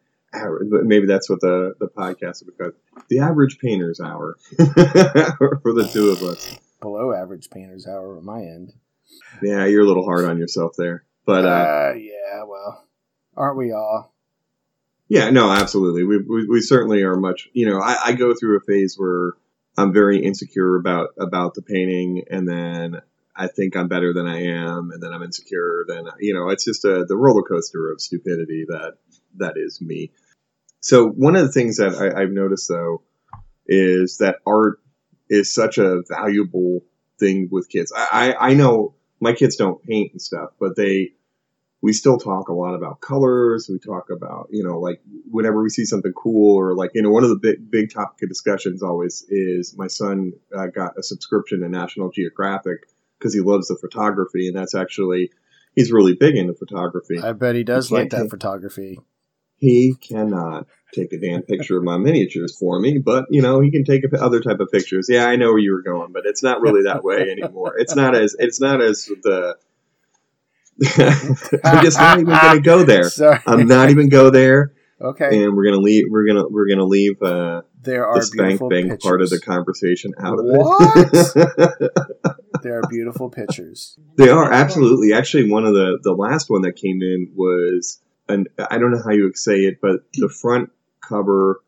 maybe 0.86 1.06
that's 1.06 1.30
what 1.30 1.42
the 1.42 1.74
the 1.80 1.88
podcast 1.88 2.42
is 2.42 2.44
because 2.44 2.74
the 3.10 3.20
average 3.20 3.60
painter's 3.60 4.00
hour 4.00 4.38
for 4.58 5.74
the 5.74 5.90
two 5.92 6.10
of 6.10 6.24
us. 6.24 6.58
Below 6.82 7.14
average 7.14 7.50
painter's 7.50 7.88
hour 7.88 8.18
at 8.18 8.24
my 8.24 8.40
end. 8.40 8.74
Yeah, 9.42 9.66
you're 9.66 9.84
a 9.84 9.88
little 9.88 10.06
hard 10.06 10.26
on 10.26 10.38
yourself 10.38 10.74
there, 10.78 11.04
but 11.26 11.46
uh, 11.46 11.50
uh 11.50 11.94
yeah, 11.98 12.44
well, 12.44 12.88
aren't 13.36 13.58
we 13.58 13.72
all? 13.72 14.14
Yeah, 15.10 15.32
no, 15.32 15.52
absolutely. 15.52 16.04
We, 16.04 16.20
we, 16.20 16.46
we 16.46 16.62
certainly 16.62 17.02
are 17.02 17.16
much. 17.16 17.50
You 17.54 17.68
know, 17.68 17.82
I, 17.82 17.98
I 18.06 18.12
go 18.14 18.36
through 18.36 18.58
a 18.58 18.62
phase 18.62 18.96
where 18.96 19.34
I'm 19.76 19.92
very 19.92 20.24
insecure 20.24 20.76
about 20.76 21.10
about 21.18 21.56
the 21.56 21.64
painting, 21.64 22.26
and 22.30 22.48
then 22.48 23.02
I 23.40 23.48
think 23.48 23.76
I'm 23.76 23.88
better 23.88 24.14
than 24.14 24.28
I 24.28 24.44
am, 24.48 24.92
and 24.92 25.02
then 25.02 25.14
I'm 25.14 25.24
insecure. 25.24 25.86
Then 25.88 26.06
you 26.20 26.34
know, 26.34 26.50
it's 26.50 26.66
just 26.66 26.84
a 26.84 27.06
the 27.08 27.16
roller 27.16 27.42
coaster 27.42 27.92
of 27.92 28.02
stupidity 28.02 28.66
that 28.68 28.98
that 29.38 29.54
is 29.56 29.80
me. 29.82 30.12
So 30.82 31.08
one 31.08 31.36
of 31.36 31.46
the 31.46 31.52
things 31.52 31.78
that 31.78 31.96
I, 31.96 32.22
I've 32.22 32.32
noticed 32.32 32.68
though 32.68 33.02
is 33.66 34.18
that 34.18 34.38
art 34.46 34.80
is 35.30 35.54
such 35.54 35.78
a 35.78 36.02
valuable 36.10 36.82
thing 37.20 37.48
with 37.52 37.70
kids. 37.70 37.94
I, 37.96 38.34
I, 38.38 38.50
I 38.50 38.54
know 38.56 38.96
my 39.22 39.34
kids 39.34 39.56
don't 39.56 39.84
paint 39.84 40.12
and 40.14 40.22
stuff, 40.22 40.50
but 40.60 40.76
they 40.76 41.12
we 41.82 41.94
still 41.94 42.18
talk 42.18 42.50
a 42.50 42.54
lot 42.54 42.76
about 42.76 43.00
colors. 43.00 43.70
We 43.72 43.80
talk 43.80 44.10
about, 44.10 44.50
you 44.52 44.64
know, 44.64 44.80
like 44.80 45.02
whenever 45.32 45.64
we 45.64 45.70
see 45.70 45.86
something 45.86 46.12
cool 46.12 46.58
or 46.58 46.76
like, 46.76 46.92
you 46.94 47.02
know, 47.02 47.10
one 47.10 47.24
of 47.24 47.30
the 47.30 47.38
big, 47.38 47.72
big 47.72 47.94
topic 47.94 48.24
of 48.24 48.30
discussions 48.30 48.84
always 48.84 49.26
is 49.30 49.78
my 49.78 49.88
son 49.88 50.34
uh, 50.54 50.68
got 50.68 50.98
a 50.98 51.04
subscription 51.04 51.62
to 51.62 51.70
National 51.70 52.12
Geographic 52.12 52.88
because 53.20 53.34
he 53.34 53.42
loves 53.42 53.68
the 53.68 53.76
photography. 53.76 54.48
And 54.48 54.56
that's 54.56 54.74
actually, 54.74 55.32
he's 55.76 55.92
really 55.92 56.14
big 56.14 56.36
into 56.36 56.54
photography. 56.54 57.20
I 57.20 57.34
bet 57.34 57.56
he 57.56 57.64
does 57.64 57.90
he 57.90 57.96
like 57.96 58.10
that 58.12 58.24
take, 58.24 58.30
photography. 58.30 59.00
He 59.58 59.94
cannot 60.00 60.68
take 60.94 61.12
a 61.14 61.20
damn 61.20 61.42
picture 61.42 61.78
of 61.78 61.84
my 61.84 61.98
miniatures 61.98 62.58
for 62.58 62.80
me, 62.80 62.98
but 62.98 63.26
you 63.30 63.42
know, 63.42 63.60
he 63.60 63.72
can 63.72 63.84
take 63.84 64.04
other 64.20 64.40
type 64.40 64.60
of 64.60 64.72
pictures. 64.72 65.08
Yeah, 65.10 65.28
I 65.28 65.36
know 65.36 65.50
where 65.50 65.60
you 65.60 65.74
were 65.74 65.84
going, 65.84 66.14
but 66.14 66.24
it's 66.26 66.42
not 66.42 66.62
really 66.62 66.84
that 66.84 67.04
way 67.04 67.30
anymore. 67.30 67.78
It's 67.78 67.96
not 67.96 68.16
as, 68.16 68.36
it's 68.40 68.60
not 68.60 68.82
as 68.82 69.06
the, 69.06 69.56
I'm 71.64 71.84
just 71.84 72.00
not 72.00 72.20
even 72.20 72.34
going 72.34 72.56
to 72.56 72.62
go 72.62 72.84
there. 72.84 73.04
Sorry. 73.10 73.40
I'm 73.46 73.68
not 73.68 73.90
even 73.90 74.08
go 74.08 74.30
there. 74.30 74.72
Okay. 75.02 75.44
And 75.44 75.56
we're 75.56 75.66
gonna 75.66 75.82
leave. 75.82 76.06
We're 76.10 76.26
gonna 76.26 76.48
we're 76.50 76.68
gonna 76.68 76.86
leave. 76.86 77.22
Uh, 77.22 77.62
there 77.82 78.06
are 78.08 78.20
the 78.20 78.26
spank 78.26 78.60
bank 78.60 78.90
pictures. 78.90 79.04
part 79.04 79.22
of 79.22 79.30
the 79.30 79.40
conversation 79.40 80.14
out 80.20 80.40
of 80.40 80.46
it. 80.46 82.30
there 82.64 82.80
are 82.80 82.84
beautiful 82.90 83.30
pictures. 83.30 83.98
They 84.18 84.30
are 84.30 84.52
absolutely. 84.52 85.14
Actually, 85.14 85.50
one 85.50 85.66
of 85.66 85.74
the 85.74 86.00
the 86.04 86.14
last 86.14 86.50
one 86.50 86.64
that 86.64 86.76
came 86.76 87.02
in 87.02 87.32
was, 87.34 88.02
and 88.28 88.50
I 88.70 88.78
don't 88.78 88.92
know 88.92 89.02
how 89.04 89.12
you 89.12 89.24
would 89.24 89.38
say 89.38 89.60
it, 89.60 89.80
but 89.82 90.02
the 90.14 90.30
front 90.30 90.72
cover 91.02 91.62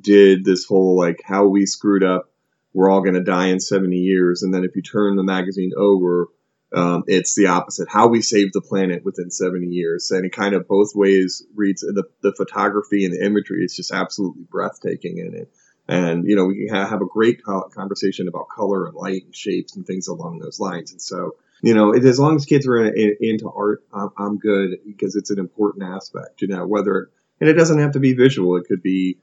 did 0.00 0.44
this 0.44 0.64
whole 0.64 0.96
like 0.96 1.20
how 1.24 1.46
we 1.46 1.66
screwed 1.66 2.04
up. 2.04 2.30
We're 2.72 2.90
all 2.90 3.02
gonna 3.02 3.24
die 3.24 3.48
in 3.48 3.60
seventy 3.60 3.98
years, 3.98 4.42
and 4.42 4.54
then 4.54 4.64
if 4.64 4.74
you 4.76 4.82
turn 4.82 5.16
the 5.16 5.22
magazine 5.24 5.72
over, 5.76 6.28
um, 6.72 7.04
it's 7.06 7.34
the 7.34 7.46
opposite. 7.46 7.88
How 7.88 8.08
we 8.08 8.20
save 8.20 8.52
the 8.52 8.60
planet 8.60 9.04
within 9.04 9.30
70 9.30 9.66
years. 9.68 10.10
And 10.10 10.24
it 10.26 10.32
kind 10.32 10.54
of 10.54 10.68
both 10.68 10.94
ways 10.94 11.42
reads 11.54 11.80
the, 11.80 12.04
the 12.22 12.34
photography 12.34 13.04
and 13.04 13.14
the 13.14 13.24
imagery 13.24 13.64
is 13.64 13.74
just 13.74 13.92
absolutely 13.92 14.44
breathtaking 14.50 15.18
in 15.18 15.34
it. 15.34 15.50
And, 15.88 16.28
you 16.28 16.36
know, 16.36 16.44
we 16.44 16.66
can 16.66 16.76
have 16.76 17.00
a 17.00 17.06
great 17.06 17.42
conversation 17.42 18.28
about 18.28 18.48
color 18.54 18.86
and 18.86 18.94
light 18.94 19.24
and 19.24 19.34
shapes 19.34 19.74
and 19.74 19.86
things 19.86 20.08
along 20.08 20.38
those 20.38 20.60
lines. 20.60 20.92
And 20.92 21.00
so, 21.00 21.36
you 21.62 21.72
know, 21.72 21.94
as 21.94 22.18
long 22.18 22.36
as 22.36 22.44
kids 22.44 22.68
are 22.68 22.84
in, 22.84 22.94
in, 22.94 23.16
into 23.20 23.48
art, 23.48 23.82
I'm 24.18 24.36
good 24.36 24.80
because 24.84 25.16
it's 25.16 25.30
an 25.30 25.38
important 25.38 25.84
aspect, 25.84 26.42
you 26.42 26.48
know, 26.48 26.66
whether, 26.66 27.10
and 27.40 27.48
it 27.48 27.54
doesn't 27.54 27.78
have 27.78 27.92
to 27.92 28.00
be 28.00 28.12
visual. 28.12 28.56
It 28.58 28.66
could 28.68 28.82
be, 28.82 29.18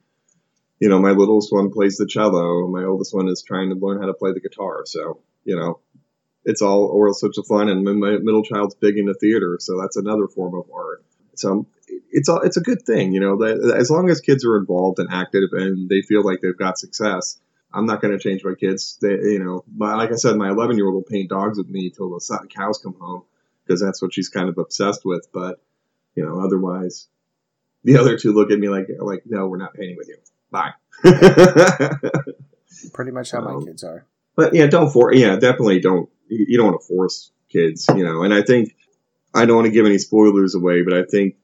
you 0.80 0.90
know, 0.90 0.98
my 1.00 1.12
littlest 1.12 1.54
one 1.54 1.72
plays 1.72 1.98
the 1.98 2.08
cello. 2.08 2.68
My 2.68 2.84
oldest 2.84 3.14
one 3.14 3.30
is 3.30 3.44
trying 3.44 3.70
to 3.70 3.76
learn 3.76 4.02
how 4.02 4.08
to 4.08 4.14
play 4.16 4.34
the 4.34 4.42
guitar. 4.42 4.82
So, 4.86 5.22
you 5.44 5.56
know, 5.56 5.80
it's 6.46 6.62
all 6.62 6.86
oral 6.86 7.16
of 7.22 7.48
fun. 7.48 7.70
And 7.70 7.84
my 7.84 8.18
middle 8.18 8.44
child's 8.44 8.76
big 8.76 8.98
into 8.98 9.14
theater, 9.16 9.58
so 9.60 9.80
that's 9.82 9.98
another 9.98 10.28
form 10.28 10.56
of 10.56 10.70
art. 10.74 11.04
So 11.36 11.68
it's 12.12 12.30
a, 12.30 12.36
it's 12.38 12.58
a 12.58 12.62
good 12.62 12.84
thing, 12.84 13.12
you 13.12 13.20
know. 13.20 13.38
That 13.38 13.76
as 13.78 13.90
long 13.90 14.10
as 14.10 14.22
kids 14.22 14.46
are 14.46 14.58
involved 14.58 15.00
and 15.00 15.10
active 15.12 15.50
and 15.52 15.90
they 15.90 16.02
feel 16.02 16.24
like 16.24 16.40
they've 16.42 16.58
got 16.58 16.78
success, 16.78 17.38
I'm 17.74 17.86
not 17.86 18.02
going 18.02 18.18
to 18.18 18.24
change 18.24 18.44
my 18.44 18.54
kids. 18.54 18.98
They, 19.02 19.10
you 19.10 19.44
know, 19.44 19.66
my, 19.76 19.96
like 19.96 20.12
I 20.12 20.16
said, 20.16 20.38
my 20.38 20.50
11 20.50 20.78
year 20.78 20.86
old 20.86 20.96
will 20.96 21.04
paint 21.04 21.30
dogs 21.30 21.58
with 21.58 21.68
me 21.68 21.90
till 21.90 22.10
the 22.10 22.48
cows 22.50 22.80
come 22.82 22.96
home 23.00 23.24
because 23.66 23.82
that's 23.82 24.02
what 24.02 24.14
she's 24.14 24.30
kind 24.30 24.48
of 24.48 24.58
obsessed 24.58 25.04
with. 25.04 25.28
But 25.34 25.60
you 26.16 26.26
know, 26.26 26.40
otherwise, 26.40 27.08
the 27.84 27.98
other 27.98 28.18
two 28.18 28.34
look 28.34 28.52
at 28.52 28.60
me 28.60 28.70
like 28.70 28.88
like 29.00 29.24
no, 29.26 29.48
we're 29.48 29.58
not 29.58 29.74
painting 29.74 29.98
with 29.98 30.08
you. 30.08 30.18
Bye. 30.52 30.74
Pretty 32.94 33.12
much 33.12 33.32
how 33.32 33.40
um, 33.40 33.60
my 33.60 33.66
kids 33.66 33.84
are. 33.84 34.06
But 34.36 34.54
yeah, 34.54 34.68
don't 34.68 34.92
for 34.92 35.14
yeah, 35.14 35.36
definitely 35.36 35.80
don't 35.80 36.10
you 36.28 36.58
don't 36.58 36.68
want 36.68 36.82
to 36.82 36.88
force 36.88 37.32
kids, 37.50 37.88
you 37.96 38.04
know. 38.04 38.24
And 38.24 38.34
I 38.34 38.42
think 38.42 38.76
I 39.34 39.46
don't 39.46 39.56
want 39.56 39.66
to 39.68 39.72
give 39.72 39.86
any 39.86 39.98
spoilers 39.98 40.56
away, 40.56 40.82
but 40.84 40.94
I 40.94 41.04
think 41.04 41.36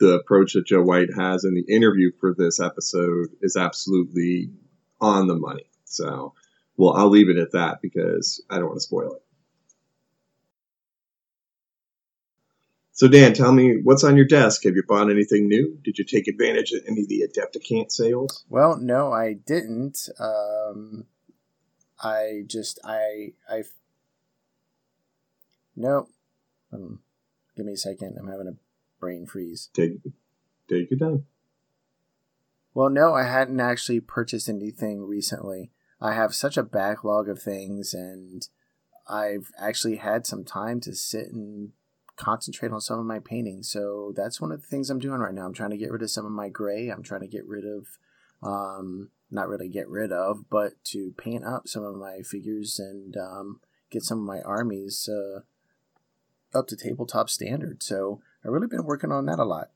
the 0.00 0.14
approach 0.14 0.54
that 0.54 0.66
Joe 0.66 0.82
White 0.82 1.14
has 1.16 1.44
in 1.44 1.54
the 1.54 1.74
interview 1.74 2.10
for 2.20 2.34
this 2.36 2.60
episode 2.60 3.28
is 3.40 3.56
absolutely 3.56 4.50
on 5.00 5.26
the 5.26 5.36
money. 5.36 5.66
So, 5.84 6.34
well, 6.76 6.94
I'll 6.94 7.08
leave 7.08 7.28
it 7.28 7.38
at 7.38 7.52
that 7.52 7.80
because 7.80 8.42
I 8.50 8.56
don't 8.56 8.66
want 8.66 8.76
to 8.76 8.80
spoil 8.80 9.14
it. 9.14 9.22
So, 12.92 13.08
Dan, 13.08 13.34
tell 13.34 13.52
me 13.52 13.80
what's 13.82 14.04
on 14.04 14.16
your 14.16 14.24
desk. 14.24 14.64
Have 14.64 14.76
you 14.76 14.84
bought 14.86 15.10
anything 15.10 15.48
new? 15.48 15.78
Did 15.82 15.98
you 15.98 16.04
take 16.04 16.28
advantage 16.28 16.70
of 16.72 16.82
any 16.88 17.02
of 17.02 17.08
the 17.08 17.26
Adepticon 17.28 17.90
sales? 17.90 18.44
Well, 18.48 18.76
no, 18.76 19.12
I 19.12 19.32
didn't. 19.32 20.08
Um, 20.18 21.04
I 22.04 22.42
just 22.46 22.78
I 22.84 23.32
I 23.48 23.64
Nope. 25.76 26.10
Um, 26.72 27.00
give 27.56 27.66
me 27.66 27.72
a 27.72 27.76
second. 27.76 28.16
I'm 28.18 28.28
having 28.28 28.48
a 28.48 28.56
brain 29.00 29.26
freeze. 29.26 29.70
Take 29.74 29.98
take 30.68 30.90
your 30.90 30.98
time. 30.98 31.26
Well, 32.72 32.90
no, 32.90 33.14
I 33.14 33.24
hadn't 33.24 33.60
actually 33.60 34.00
purchased 34.00 34.48
anything 34.48 35.02
recently. 35.02 35.70
I 36.00 36.12
have 36.12 36.34
such 36.34 36.56
a 36.56 36.62
backlog 36.64 37.28
of 37.28 37.40
things, 37.40 37.94
and 37.94 38.46
I've 39.08 39.50
actually 39.58 39.96
had 39.96 40.26
some 40.26 40.44
time 40.44 40.80
to 40.80 40.94
sit 40.94 41.28
and 41.28 41.72
concentrate 42.16 42.72
on 42.72 42.80
some 42.80 42.98
of 42.98 43.06
my 43.06 43.20
paintings. 43.20 43.68
So 43.68 44.12
that's 44.16 44.40
one 44.40 44.52
of 44.52 44.60
the 44.60 44.66
things 44.66 44.90
I'm 44.90 44.98
doing 44.98 45.20
right 45.20 45.34
now. 45.34 45.46
I'm 45.46 45.54
trying 45.54 45.70
to 45.70 45.76
get 45.76 45.90
rid 45.90 46.02
of 46.02 46.10
some 46.10 46.26
of 46.26 46.32
my 46.32 46.48
gray. 46.48 46.88
I'm 46.88 47.02
trying 47.02 47.22
to 47.22 47.28
get 47.28 47.46
rid 47.46 47.64
of, 47.64 47.86
um, 48.42 49.10
not 49.34 49.48
really 49.48 49.68
get 49.68 49.88
rid 49.88 50.12
of, 50.12 50.48
but 50.48 50.72
to 50.84 51.12
paint 51.16 51.44
up 51.44 51.68
some 51.68 51.84
of 51.84 51.96
my 51.96 52.20
figures 52.20 52.78
and 52.78 53.16
um, 53.16 53.60
get 53.90 54.02
some 54.02 54.18
of 54.18 54.24
my 54.24 54.40
armies 54.42 55.08
uh, 55.08 55.40
up 56.56 56.66
to 56.68 56.76
tabletop 56.76 57.28
standard. 57.28 57.82
So 57.82 58.20
I've 58.44 58.52
really 58.52 58.68
been 58.68 58.84
working 58.84 59.12
on 59.12 59.26
that 59.26 59.38
a 59.38 59.44
lot. 59.44 59.70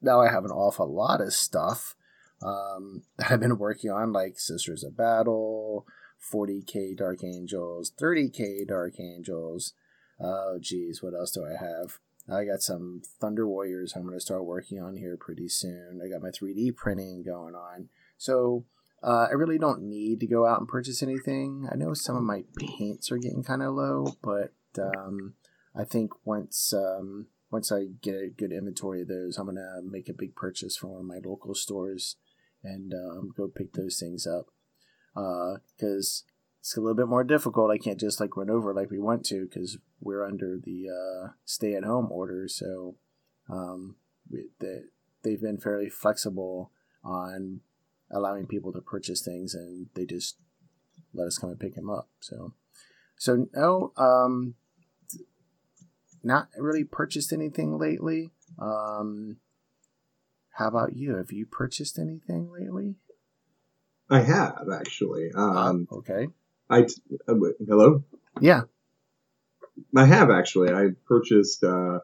Now 0.00 0.20
I 0.20 0.30
have 0.30 0.44
an 0.44 0.50
awful 0.50 0.92
lot 0.92 1.20
of 1.20 1.32
stuff 1.32 1.96
um, 2.42 3.02
that 3.18 3.32
I've 3.32 3.40
been 3.40 3.58
working 3.58 3.90
on, 3.90 4.12
like 4.12 4.38
Sisters 4.38 4.84
of 4.84 4.96
Battle, 4.96 5.86
40k 6.32 6.96
Dark 6.96 7.24
Angels, 7.24 7.92
30k 8.00 8.66
Dark 8.66 9.00
Angels. 9.00 9.72
Oh, 10.20 10.58
geez, 10.60 11.02
what 11.02 11.14
else 11.14 11.30
do 11.30 11.44
I 11.44 11.56
have? 11.62 11.98
I 12.30 12.44
got 12.44 12.60
some 12.60 13.02
Thunder 13.20 13.46
Warriors 13.48 13.94
I'm 13.96 14.02
going 14.02 14.14
to 14.14 14.20
start 14.20 14.44
working 14.44 14.82
on 14.82 14.96
here 14.96 15.16
pretty 15.16 15.48
soon. 15.48 16.00
I 16.04 16.08
got 16.08 16.20
my 16.20 16.28
3D 16.28 16.76
printing 16.76 17.22
going 17.22 17.54
on. 17.54 17.88
So 18.18 18.64
uh, 19.02 19.26
I 19.30 19.32
really 19.32 19.58
don't 19.58 19.82
need 19.82 20.20
to 20.20 20.26
go 20.26 20.46
out 20.46 20.58
and 20.58 20.68
purchase 20.68 21.02
anything. 21.02 21.68
I 21.70 21.76
know 21.76 21.94
some 21.94 22.16
of 22.16 22.22
my 22.22 22.44
paints 22.56 23.12
are 23.12 23.18
getting 23.18 23.44
kind 23.44 23.62
of 23.62 23.74
low, 23.74 24.16
but 24.22 24.52
um, 24.78 25.34
I 25.74 25.84
think 25.84 26.10
once 26.24 26.72
um, 26.72 27.26
once 27.50 27.70
I 27.72 27.86
get 28.02 28.14
a 28.14 28.28
good 28.28 28.52
inventory 28.52 29.02
of 29.02 29.08
those, 29.08 29.38
I'm 29.38 29.46
gonna 29.46 29.80
make 29.82 30.08
a 30.08 30.14
big 30.14 30.34
purchase 30.34 30.76
from 30.76 30.90
one 30.90 31.00
of 31.00 31.06
my 31.06 31.20
local 31.24 31.54
stores 31.54 32.16
and 32.62 32.92
um, 32.92 33.32
go 33.36 33.48
pick 33.48 33.72
those 33.72 33.98
things 33.98 34.26
up. 34.26 34.46
Because 35.14 36.24
uh, 36.26 36.30
it's 36.60 36.76
a 36.76 36.80
little 36.80 36.96
bit 36.96 37.08
more 37.08 37.24
difficult. 37.24 37.70
I 37.70 37.78
can't 37.78 38.00
just 38.00 38.20
like 38.20 38.36
run 38.36 38.50
over 38.50 38.74
like 38.74 38.90
we 38.90 38.98
want 38.98 39.24
to 39.26 39.46
because 39.46 39.78
we're 40.00 40.24
under 40.24 40.58
the 40.62 40.88
uh, 40.88 41.28
stay-at-home 41.44 42.08
order. 42.10 42.46
So 42.48 42.96
um, 43.48 43.96
they, 44.30 44.80
they've 45.22 45.40
been 45.40 45.58
fairly 45.58 45.88
flexible 45.88 46.72
on 47.02 47.60
allowing 48.10 48.46
people 48.46 48.72
to 48.72 48.80
purchase 48.80 49.22
things, 49.22 49.54
and 49.54 49.88
they 49.94 50.04
just 50.04 50.36
let 51.14 51.26
us 51.26 51.38
come 51.38 51.50
and 51.50 51.60
pick 51.60 51.74
them 51.74 51.90
up. 51.90 52.08
So, 52.20 52.54
so 53.16 53.46
no, 53.54 53.92
um, 53.96 54.54
not 56.22 56.48
really 56.56 56.84
purchased 56.84 57.32
anything 57.32 57.78
lately. 57.78 58.30
Um, 58.58 59.38
how 60.50 60.68
about 60.68 60.96
you? 60.96 61.16
Have 61.16 61.30
you 61.32 61.46
purchased 61.46 61.98
anything 61.98 62.50
lately? 62.52 62.96
I 64.10 64.20
have 64.20 64.68
actually. 64.72 65.30
Um, 65.34 65.86
okay. 65.92 66.28
I 66.68 66.82
t- 66.82 66.94
uh, 67.28 67.34
hello. 67.66 68.04
Yeah. 68.40 68.62
I 69.94 70.04
have 70.06 70.30
actually. 70.30 70.72
I 70.72 70.90
purchased. 71.06 71.62
Uh, 71.62 72.00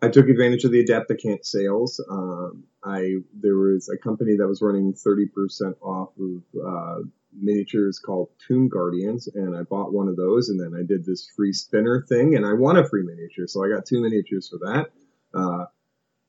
I 0.00 0.08
took 0.08 0.28
advantage 0.28 0.64
of 0.64 0.70
the 0.70 0.84
Adepticon 0.84 1.44
sales. 1.44 2.00
Um, 2.08 2.64
I 2.84 3.16
there 3.32 3.56
was 3.56 3.88
a 3.88 3.98
company 3.98 4.36
that 4.36 4.46
was 4.46 4.62
running 4.62 4.92
thirty 4.92 5.26
percent 5.26 5.76
off 5.82 6.10
of 6.18 6.42
uh, 6.64 7.02
miniatures 7.32 7.98
called 7.98 8.28
Tomb 8.46 8.68
Guardians, 8.68 9.28
and 9.34 9.56
I 9.56 9.62
bought 9.62 9.92
one 9.92 10.08
of 10.08 10.16
those, 10.16 10.48
and 10.48 10.60
then 10.60 10.78
I 10.78 10.84
did 10.86 11.04
this 11.04 11.28
free 11.36 11.52
spinner 11.52 12.04
thing, 12.08 12.36
and 12.36 12.46
I 12.46 12.52
won 12.52 12.76
a 12.76 12.88
free 12.88 13.02
miniature, 13.02 13.46
so 13.46 13.64
I 13.64 13.68
got 13.68 13.86
two 13.86 14.00
miniatures 14.00 14.48
for 14.48 14.58
that. 14.58 14.90
Uh, 15.34 15.66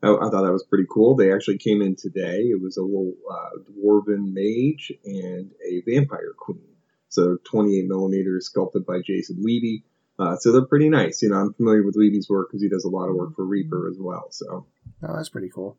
I, 0.02 0.16
I, 0.16 0.30
thought 0.30 0.44
that 0.44 0.52
was 0.52 0.64
pretty 0.64 0.86
cool. 0.90 1.16
They 1.16 1.34
actually 1.34 1.58
came 1.58 1.82
in 1.82 1.96
today. 1.96 2.42
It 2.42 2.62
was 2.62 2.78
a 2.78 2.82
little 2.82 3.14
uh, 3.30 3.60
dwarven 3.72 4.34
mage 4.34 4.92
and 5.06 5.52
a 5.66 5.82
vampire 5.86 6.34
queen. 6.38 6.64
So 7.10 7.38
28 7.44 7.88
millimeters, 7.88 8.46
sculpted 8.46 8.86
by 8.86 9.02
Jason 9.06 9.38
Levy. 9.40 9.84
Uh, 10.20 10.36
so 10.36 10.52
they're 10.52 10.66
pretty 10.66 10.90
nice. 10.90 11.22
You 11.22 11.30
know, 11.30 11.38
I'm 11.38 11.54
familiar 11.54 11.84
with 11.84 11.96
Levy's 11.96 12.30
work 12.30 12.50
because 12.50 12.62
he 12.62 12.68
does 12.70 12.84
a 12.84 12.90
lot 12.90 13.08
of 13.08 13.16
work 13.16 13.36
for 13.36 13.46
Reaper 13.46 13.90
as 13.90 13.98
well. 14.00 14.28
So, 14.32 14.68
oh, 15.04 15.16
that's 15.16 15.30
pretty 15.30 15.50
cool. 15.50 15.78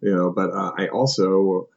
You 0.00 0.14
know, 0.14 0.30
but 0.30 0.50
uh, 0.50 0.72
I 0.78 0.88
also 0.88 1.68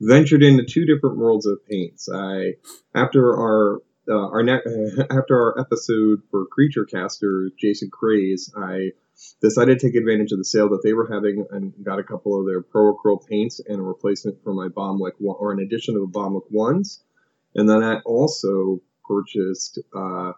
ventured 0.00 0.42
into 0.42 0.64
two 0.64 0.86
different 0.86 1.18
worlds 1.18 1.46
of 1.46 1.64
paints. 1.66 2.08
I 2.12 2.54
after 2.94 3.32
our 3.32 3.82
uh, 4.08 4.28
our 4.28 4.42
ne- 4.42 4.60
after 5.10 5.40
our 5.40 5.60
episode 5.60 6.22
for 6.30 6.46
Creature 6.46 6.86
Caster, 6.86 7.50
Jason 7.58 7.90
Craze, 7.90 8.52
I 8.56 8.92
decided 9.40 9.78
to 9.78 9.86
take 9.86 9.96
advantage 9.96 10.32
of 10.32 10.38
the 10.38 10.44
sale 10.44 10.70
that 10.70 10.82
they 10.82 10.92
were 10.92 11.08
having 11.10 11.46
and 11.50 11.72
got 11.82 11.98
a 11.98 12.04
couple 12.04 12.38
of 12.38 12.46
their 12.46 12.62
Pro 12.62 12.94
Acryl 12.94 13.24
paints 13.26 13.60
and 13.60 13.78
a 13.78 13.82
replacement 13.82 14.42
for 14.42 14.52
my 14.52 14.68
Baumlik 14.68 15.12
one, 15.18 15.36
or 15.38 15.52
an 15.52 15.60
addition 15.60 15.94
to 15.94 16.00
the 16.00 16.18
Baumlik 16.18 16.50
ones. 16.50 17.02
And 17.54 17.68
then 17.68 17.82
I 17.82 18.00
also 18.00 18.80
purchased 19.08 19.78
uh, 19.94 20.32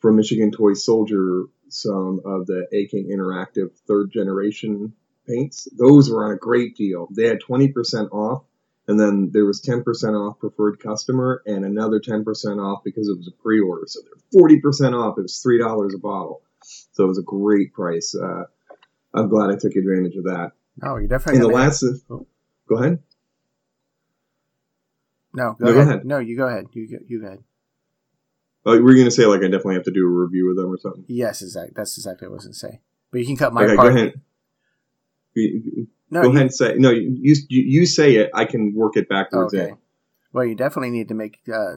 from 0.00 0.16
Michigan 0.16 0.50
Toy 0.50 0.74
Soldier 0.74 1.44
some 1.68 2.20
of 2.24 2.46
the 2.46 2.66
AK 2.72 3.06
Interactive 3.06 3.72
third 3.88 4.12
generation 4.12 4.92
paints. 5.26 5.68
Those 5.76 6.10
were 6.10 6.24
on 6.24 6.32
a 6.32 6.36
great 6.36 6.76
deal. 6.76 7.08
They 7.10 7.26
had 7.26 7.40
20% 7.40 8.12
off 8.12 8.44
and 8.88 8.98
then 9.00 9.30
there 9.32 9.44
was 9.44 9.60
10% 9.60 9.84
off 10.14 10.38
preferred 10.38 10.78
customer 10.78 11.42
and 11.44 11.64
another 11.64 11.98
10% 12.00 12.24
off 12.62 12.84
because 12.84 13.08
it 13.08 13.16
was 13.16 13.26
a 13.26 13.42
pre-order. 13.42 13.86
So 13.86 14.00
they're 14.02 14.40
40% 14.42 14.94
off. 14.94 15.18
It 15.18 15.22
was 15.22 15.42
$3 15.44 15.94
a 15.94 15.98
bottle. 15.98 16.42
So 16.92 17.04
it 17.04 17.08
was 17.08 17.18
a 17.18 17.22
great 17.22 17.72
price. 17.72 18.14
Uh, 18.14 18.44
I'm 19.12 19.28
glad 19.28 19.50
I 19.50 19.56
took 19.56 19.74
advantage 19.74 20.16
of 20.16 20.24
that. 20.24 20.52
Oh, 20.82 20.96
you 20.98 21.08
definitely. 21.08 21.40
And 21.40 21.50
the 21.50 21.54
last, 21.54 21.84
oh. 22.10 22.26
go 22.68 22.76
ahead. 22.76 23.00
No, 25.34 25.56
go, 25.58 25.64
no, 25.64 25.70
ahead. 25.70 25.74
go 25.74 25.90
ahead. 25.90 26.04
No, 26.04 26.18
you 26.18 26.36
go 26.36 26.46
ahead. 26.46 26.66
You 26.72 26.88
go, 26.88 26.96
you 27.06 27.20
go 27.20 27.26
ahead. 27.26 27.42
Oh, 28.66 28.82
we're 28.82 28.94
going 28.94 29.04
to 29.04 29.12
say 29.12 29.26
like 29.26 29.40
I 29.40 29.44
definitely 29.44 29.74
have 29.74 29.84
to 29.84 29.92
do 29.92 30.04
a 30.04 30.10
review 30.10 30.50
of 30.50 30.56
them 30.56 30.72
or 30.72 30.76
something. 30.76 31.04
Yes, 31.06 31.40
exactly. 31.40 31.72
That's 31.76 31.96
exactly 31.96 32.26
what 32.26 32.34
I 32.34 32.36
was 32.36 32.44
going 32.44 32.52
to 32.52 32.58
say. 32.58 32.80
But 33.12 33.20
you 33.20 33.26
can 33.26 33.36
cut 33.36 33.52
my 33.52 33.62
okay, 33.62 33.76
part. 33.76 33.92
Go 33.92 33.96
ahead. 33.96 34.20
No, 36.10 36.22
Go 36.22 36.28
you, 36.28 36.34
ahead 36.34 36.42
and 36.42 36.54
say 36.54 36.74
no. 36.76 36.90
You, 36.90 37.34
you 37.48 37.62
you 37.62 37.86
say 37.86 38.16
it. 38.16 38.30
I 38.34 38.44
can 38.44 38.74
work 38.74 38.96
it 38.96 39.08
backwards. 39.08 39.54
Okay. 39.54 39.70
In. 39.70 39.78
Well, 40.32 40.44
you 40.44 40.56
definitely 40.56 40.90
need 40.90 41.08
to 41.08 41.14
make. 41.14 41.38
Uh, 41.52 41.76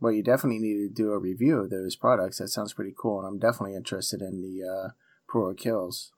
well, 0.00 0.12
you 0.12 0.22
definitely 0.22 0.58
need 0.58 0.88
to 0.88 0.88
do 0.88 1.12
a 1.12 1.18
review 1.18 1.60
of 1.60 1.70
those 1.70 1.94
products. 1.94 2.38
That 2.38 2.48
sounds 2.48 2.72
pretty 2.72 2.94
cool, 2.96 3.20
and 3.20 3.28
I'm 3.28 3.38
definitely 3.38 3.76
interested 3.76 4.20
in 4.20 4.42
the 4.42 4.68
uh, 4.68 4.88
Pro 5.28 5.54
Kills. 5.54 6.12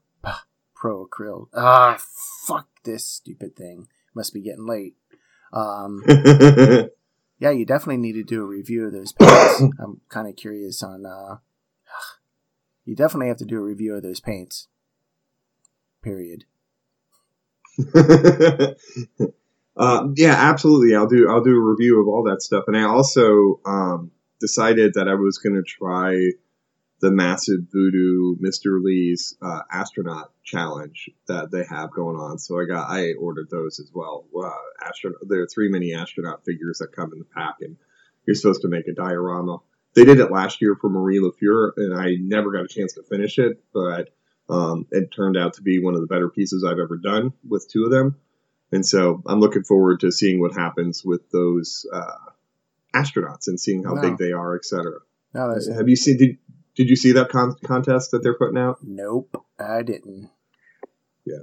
Pro 0.75 1.07
Acryl. 1.07 1.49
Ah, 1.55 1.99
fuck 1.99 2.69
this 2.85 3.05
stupid 3.05 3.57
thing. 3.57 3.89
Must 4.15 4.33
be 4.33 4.41
getting 4.41 4.67
late. 4.67 4.95
Um, 5.53 6.03
yeah, 7.39 7.51
you 7.51 7.67
definitely 7.67 7.99
need 7.99 8.15
to 8.15 8.25
do 8.25 8.43
a 8.43 8.47
review 8.47 8.87
of 8.87 8.93
those 8.93 9.13
paints. 9.13 9.61
I'm 9.79 10.01
kind 10.09 10.29
of 10.29 10.37
curious 10.37 10.83
on. 10.83 11.05
Uh, 11.05 11.39
you 12.85 12.95
definitely 12.95 13.29
have 13.29 13.37
to 13.39 13.45
do 13.45 13.59
a 13.59 13.65
review 13.65 13.95
of 13.95 14.03
those 14.03 14.21
paints. 14.21 14.69
Period. 16.03 16.45
uh, 19.77 20.09
yeah, 20.15 20.35
absolutely. 20.35 20.95
I'll 20.95 21.09
do 21.09 21.29
I'll 21.29 21.43
do 21.43 21.57
a 21.57 21.71
review 21.71 22.01
of 22.01 22.09
all 22.09 22.23
that 22.25 22.43
stuff, 22.43 22.65
and 22.69 22.77
I 22.77 22.85
also 22.85 23.61
um, 23.67 24.13
decided 24.41 24.95
that 24.95 25.09
I 25.09 25.15
was 25.15 25.39
going 25.39 25.57
to 25.57 25.63
try 25.63 26.31
the 27.01 27.11
massive 27.11 27.61
voodoo 27.71 28.37
Mr. 28.37 28.83
Lee's 28.83 29.37
uh, 29.43 29.61
astronaut 29.71 30.33
challenge 30.45 31.11
that 31.29 31.51
they 31.51 31.65
have 31.65 31.91
going 31.91 32.17
on. 32.17 32.39
So 32.39 32.59
I 32.59 32.65
got 32.65 32.91
I 32.91 33.13
ordered 33.13 33.51
those 33.51 33.81
as 33.81 33.91
well. 33.93 34.25
Uh, 34.35 34.51
astronaut, 34.87 35.21
there 35.29 35.43
are 35.43 35.49
three 35.53 35.69
mini 35.69 35.95
astronaut 35.95 36.45
figures 36.45 36.79
that 36.79 36.93
come 36.93 37.13
in 37.13 37.19
the 37.19 37.25
pack, 37.25 37.57
and 37.61 37.77
you're 38.27 38.35
supposed 38.35 38.63
to 38.63 38.69
make 38.69 38.89
a 38.89 38.95
diorama. 38.95 39.59
They 39.95 40.05
did 40.05 40.21
it 40.21 40.31
last 40.31 40.61
year 40.61 40.77
for 40.81 40.91
Marie 40.91 41.21
LaFleur, 41.21 41.73
and 41.77 41.99
I 41.99 42.17
never 42.21 42.53
got 42.53 42.65
a 42.65 42.69
chance 42.69 42.95
to 42.95 43.03
finish 43.03 43.39
it, 43.39 43.63
but 43.73 44.11
um, 44.49 44.87
it 44.91 45.11
turned 45.11 45.37
out 45.37 45.55
to 45.55 45.63
be 45.63 45.83
one 45.83 45.95
of 45.95 46.01
the 46.01 46.07
better 46.07 46.29
pieces 46.29 46.65
I've 46.65 46.79
ever 46.79 46.99
done 46.99 47.33
with 47.49 47.69
two 47.71 47.85
of 47.85 47.91
them. 47.91 48.17
And 48.73 48.85
so 48.85 49.23
I'm 49.27 49.41
looking 49.41 49.65
forward 49.65 50.01
to 50.01 50.13
seeing 50.13 50.41
what 50.41 50.55
happens 50.55 51.03
with 51.05 51.31
those 51.31 51.87
uh, 51.93 52.31
astronauts 52.95 53.49
and 53.49 53.59
seeing 53.59 53.85
how 53.85 53.95
no. 53.95 54.03
big 54.03 54.19
they 54.19 54.33
are, 54.33 54.57
etc. 54.57 54.99
No, 55.35 55.55
Have 55.75 55.89
you 55.89 55.97
seen? 55.97 56.17
Did 56.19 56.39
Did 56.77 56.89
you 56.91 56.97
see 56.97 57.13
that 57.13 57.31
con- 57.31 57.57
contest 57.65 58.11
that 58.11 58.23
they're 58.23 58.37
putting 58.37 58.59
out? 58.59 58.79
Nope, 58.83 59.45
I 59.59 59.83
didn't. 59.83 60.31
Yeah. 61.25 61.43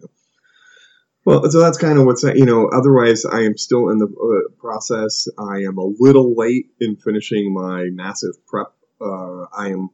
Well, 1.25 1.49
so 1.49 1.59
that's 1.59 1.77
kind 1.77 1.97
of 1.97 2.05
what's 2.05 2.23
you 2.23 2.45
know. 2.45 2.67
Otherwise, 2.67 3.25
I 3.25 3.41
am 3.41 3.57
still 3.57 3.89
in 3.89 3.97
the 3.97 4.07
uh, 4.07 4.51
process. 4.59 5.27
I 5.37 5.63
am 5.63 5.77
a 5.77 5.85
little 5.97 6.35
late 6.35 6.67
in 6.79 6.97
finishing 6.97 7.53
my 7.53 7.85
massive 7.91 8.45
prep. 8.45 8.73
Uh, 9.01 9.43
I 9.55 9.69
am 9.69 9.89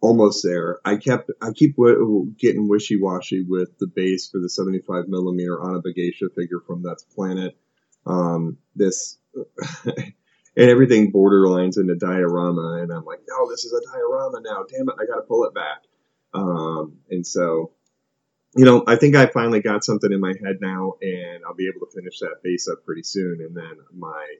almost 0.00 0.42
there. 0.44 0.78
I 0.84 0.96
kept 0.96 1.30
I 1.40 1.52
keep 1.52 1.76
w- 1.76 2.34
getting 2.38 2.68
wishy 2.68 3.00
washy 3.00 3.44
with 3.48 3.78
the 3.78 3.86
base 3.86 4.28
for 4.28 4.38
the 4.38 4.48
75 4.48 5.08
millimeter 5.08 5.62
Ana 5.62 5.80
Begeisha 5.80 6.34
figure 6.34 6.60
from 6.66 6.82
Nuts 6.82 7.04
Planet. 7.04 7.56
Um, 8.04 8.58
this 8.74 9.18
and 10.56 10.70
everything 10.70 11.12
borderlines 11.12 11.78
into 11.78 11.94
diorama, 11.96 12.80
and 12.82 12.92
I'm 12.92 13.04
like, 13.04 13.20
no, 13.28 13.48
this 13.50 13.64
is 13.64 13.72
a 13.72 13.92
diorama 13.92 14.40
now. 14.42 14.64
Damn 14.68 14.88
it, 14.88 14.96
I 15.00 15.06
got 15.06 15.16
to 15.16 15.22
pull 15.22 15.44
it 15.44 15.54
back. 15.54 15.82
Um, 16.34 16.98
and 17.10 17.26
so 17.26 17.72
you 18.56 18.64
know, 18.64 18.82
I 18.86 18.96
think 18.96 19.14
I 19.14 19.26
finally 19.26 19.60
got 19.60 19.84
something 19.84 20.10
in 20.10 20.18
my 20.18 20.32
head 20.42 20.58
now, 20.62 20.94
and 21.02 21.44
I'll 21.46 21.54
be 21.54 21.68
able 21.68 21.86
to 21.86 21.92
finish 21.92 22.20
that 22.20 22.42
base 22.42 22.68
up 22.68 22.84
pretty 22.86 23.02
soon. 23.02 23.42
And 23.42 23.54
then 23.54 23.76
my 23.94 24.36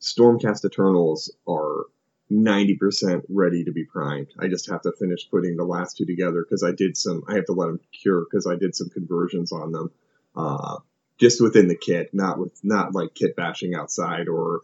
Stormcast 0.00 0.64
Eternals 0.64 1.30
are 1.46 1.84
90% 2.30 3.24
ready 3.28 3.64
to 3.64 3.72
be 3.72 3.84
primed. 3.84 4.28
I 4.40 4.48
just 4.48 4.70
have 4.70 4.80
to 4.82 4.92
finish 4.92 5.28
putting 5.30 5.56
the 5.56 5.64
last 5.64 5.98
two 5.98 6.06
together 6.06 6.42
because 6.42 6.64
I 6.64 6.72
did 6.72 6.96
some, 6.96 7.24
I 7.28 7.34
have 7.34 7.44
to 7.46 7.52
let 7.52 7.66
them 7.66 7.80
cure 7.92 8.24
because 8.24 8.46
I 8.46 8.56
did 8.56 8.74
some 8.74 8.88
conversions 8.88 9.52
on 9.52 9.70
them. 9.70 9.90
Uh, 10.34 10.78
just 11.22 11.40
within 11.40 11.68
the 11.68 11.76
kit, 11.76 12.10
not 12.12 12.36
with, 12.36 12.52
not 12.64 12.94
like 12.94 13.14
kit 13.14 13.36
bashing 13.36 13.76
outside 13.76 14.26
or 14.26 14.62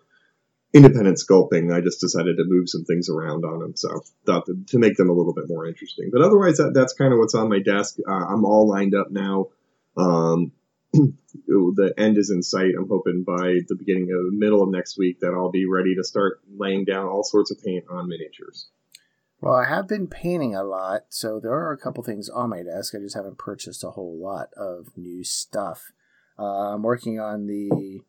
independent 0.74 1.18
sculpting. 1.18 1.72
I 1.72 1.80
just 1.80 2.00
decided 2.00 2.36
to 2.36 2.44
move 2.44 2.68
some 2.68 2.84
things 2.84 3.08
around 3.08 3.44
on 3.44 3.60
them, 3.60 3.76
so 3.76 4.02
thought 4.26 4.46
to, 4.46 4.58
to 4.66 4.78
make 4.78 4.96
them 4.96 5.08
a 5.08 5.12
little 5.12 5.32
bit 5.32 5.48
more 5.48 5.66
interesting. 5.66 6.10
But 6.12 6.22
otherwise, 6.22 6.56
that, 6.56 6.72
that's 6.74 6.94
kind 6.94 7.12
of 7.12 7.20
what's 7.20 7.36
on 7.36 7.48
my 7.48 7.60
desk. 7.60 7.98
Uh, 8.06 8.12
I'm 8.12 8.44
all 8.44 8.68
lined 8.68 8.96
up 8.96 9.12
now. 9.12 9.46
Um, 9.96 10.50
the 10.92 11.94
end 11.96 12.18
is 12.18 12.30
in 12.30 12.42
sight. 12.42 12.72
I'm 12.76 12.88
hoping 12.88 13.22
by 13.22 13.60
the 13.68 13.76
beginning 13.76 14.10
of 14.10 14.32
the 14.32 14.36
middle 14.36 14.64
of 14.64 14.70
next 14.70 14.98
week 14.98 15.20
that 15.20 15.32
I'll 15.32 15.52
be 15.52 15.66
ready 15.66 15.94
to 15.94 16.02
start 16.02 16.40
laying 16.52 16.84
down 16.84 17.06
all 17.06 17.22
sorts 17.22 17.52
of 17.52 17.62
paint 17.62 17.84
on 17.88 18.08
miniatures. 18.08 18.68
Well, 19.40 19.54
I 19.54 19.66
have 19.66 19.86
been 19.86 20.08
painting 20.08 20.56
a 20.56 20.64
lot, 20.64 21.02
so 21.10 21.38
there 21.38 21.52
are 21.52 21.70
a 21.70 21.78
couple 21.78 22.02
things 22.02 22.28
on 22.28 22.50
my 22.50 22.64
desk. 22.64 22.96
I 22.96 22.98
just 22.98 23.14
haven't 23.14 23.38
purchased 23.38 23.84
a 23.84 23.90
whole 23.90 24.18
lot 24.20 24.48
of 24.56 24.88
new 24.96 25.22
stuff. 25.22 25.92
Uh, 26.38 26.74
I'm 26.74 26.82
working 26.82 27.18
on 27.18 27.46
the 27.46 28.02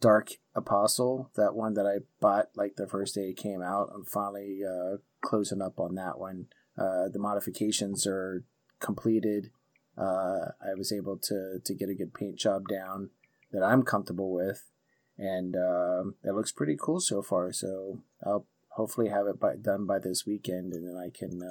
Dark 0.00 0.30
Apostle, 0.54 1.30
that 1.36 1.54
one 1.54 1.74
that 1.74 1.86
I 1.86 2.04
bought 2.20 2.48
like 2.54 2.76
the 2.76 2.86
first 2.86 3.14
day 3.14 3.30
it 3.30 3.36
came 3.36 3.62
out. 3.62 3.90
I'm 3.94 4.04
finally 4.04 4.60
uh, 4.64 4.98
closing 5.22 5.62
up 5.62 5.78
on 5.78 5.94
that 5.94 6.18
one. 6.18 6.46
Uh, 6.78 7.08
the 7.08 7.18
modifications 7.18 8.06
are 8.06 8.44
completed. 8.80 9.50
Uh, 9.96 10.52
I 10.60 10.74
was 10.76 10.92
able 10.92 11.16
to 11.18 11.58
to 11.64 11.74
get 11.74 11.88
a 11.88 11.94
good 11.94 12.12
paint 12.12 12.36
job 12.36 12.68
down 12.68 13.10
that 13.52 13.62
I'm 13.62 13.82
comfortable 13.82 14.32
with, 14.32 14.70
and 15.16 15.56
um, 15.56 16.16
it 16.22 16.34
looks 16.34 16.52
pretty 16.52 16.76
cool 16.78 17.00
so 17.00 17.22
far. 17.22 17.52
So 17.52 18.02
I'll 18.24 18.46
hopefully 18.68 19.08
have 19.08 19.26
it 19.26 19.40
by, 19.40 19.56
done 19.56 19.86
by 19.86 19.98
this 19.98 20.26
weekend, 20.26 20.74
and 20.74 20.86
then 20.86 20.96
I 20.96 21.08
can 21.08 21.42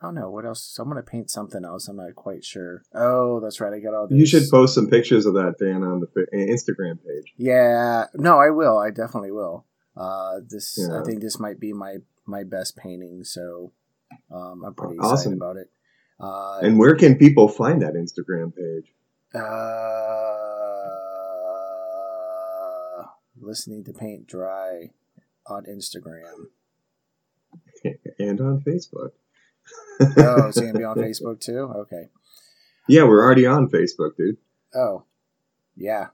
I 0.00 0.06
don't 0.06 0.14
know 0.14 0.30
what 0.30 0.44
else. 0.44 0.78
I'm 0.78 0.88
gonna 0.88 1.02
paint 1.02 1.28
something 1.28 1.64
else. 1.64 1.88
I'm 1.88 1.96
not 1.96 2.14
quite 2.14 2.44
sure. 2.44 2.84
Oh, 2.94 3.40
that's 3.40 3.60
right. 3.60 3.72
I 3.72 3.80
got 3.80 3.94
all 3.94 4.06
these. 4.06 4.18
You 4.20 4.26
should 4.26 4.48
post 4.48 4.74
some 4.74 4.88
pictures 4.88 5.26
of 5.26 5.34
that, 5.34 5.56
Dan, 5.58 5.82
on 5.82 6.00
the 6.00 6.06
Instagram 6.32 6.98
page. 7.04 7.32
Yeah, 7.36 8.04
no, 8.14 8.38
I 8.38 8.50
will. 8.50 8.78
I 8.78 8.90
definitely 8.90 9.32
will. 9.32 9.64
Uh, 9.96 10.38
this 10.48 10.78
yeah. 10.78 11.00
I 11.00 11.04
think 11.04 11.20
this 11.20 11.40
might 11.40 11.58
be 11.58 11.72
my 11.72 11.96
my 12.26 12.44
best 12.44 12.76
painting, 12.76 13.24
so 13.24 13.72
um, 14.30 14.64
I'm 14.64 14.74
pretty 14.74 14.94
excited 14.94 15.12
awesome. 15.12 15.32
about 15.32 15.56
it. 15.56 15.68
Uh, 16.20 16.60
and 16.62 16.78
where 16.78 16.94
can 16.94 17.16
people 17.16 17.48
find 17.48 17.82
that 17.82 17.94
Instagram 17.94 18.54
page? 18.54 18.92
Uh, 19.34 19.40
listening 23.40 23.82
to 23.84 23.92
paint 23.92 24.28
dry 24.28 24.90
on 25.46 25.64
Instagram 25.64 26.46
and 28.18 28.40
on 28.40 28.60
Facebook 28.60 29.10
oh, 30.00 30.48
is 30.48 30.56
he 30.56 30.66
gonna 30.66 30.78
be 30.78 30.84
on 30.84 30.96
Facebook 30.98 31.40
too? 31.40 31.72
Okay. 31.76 32.08
Yeah, 32.88 33.04
we're 33.04 33.22
already 33.22 33.46
on 33.46 33.68
Facebook, 33.68 34.16
dude. 34.16 34.38
Oh, 34.74 35.04
yeah. 35.76 36.08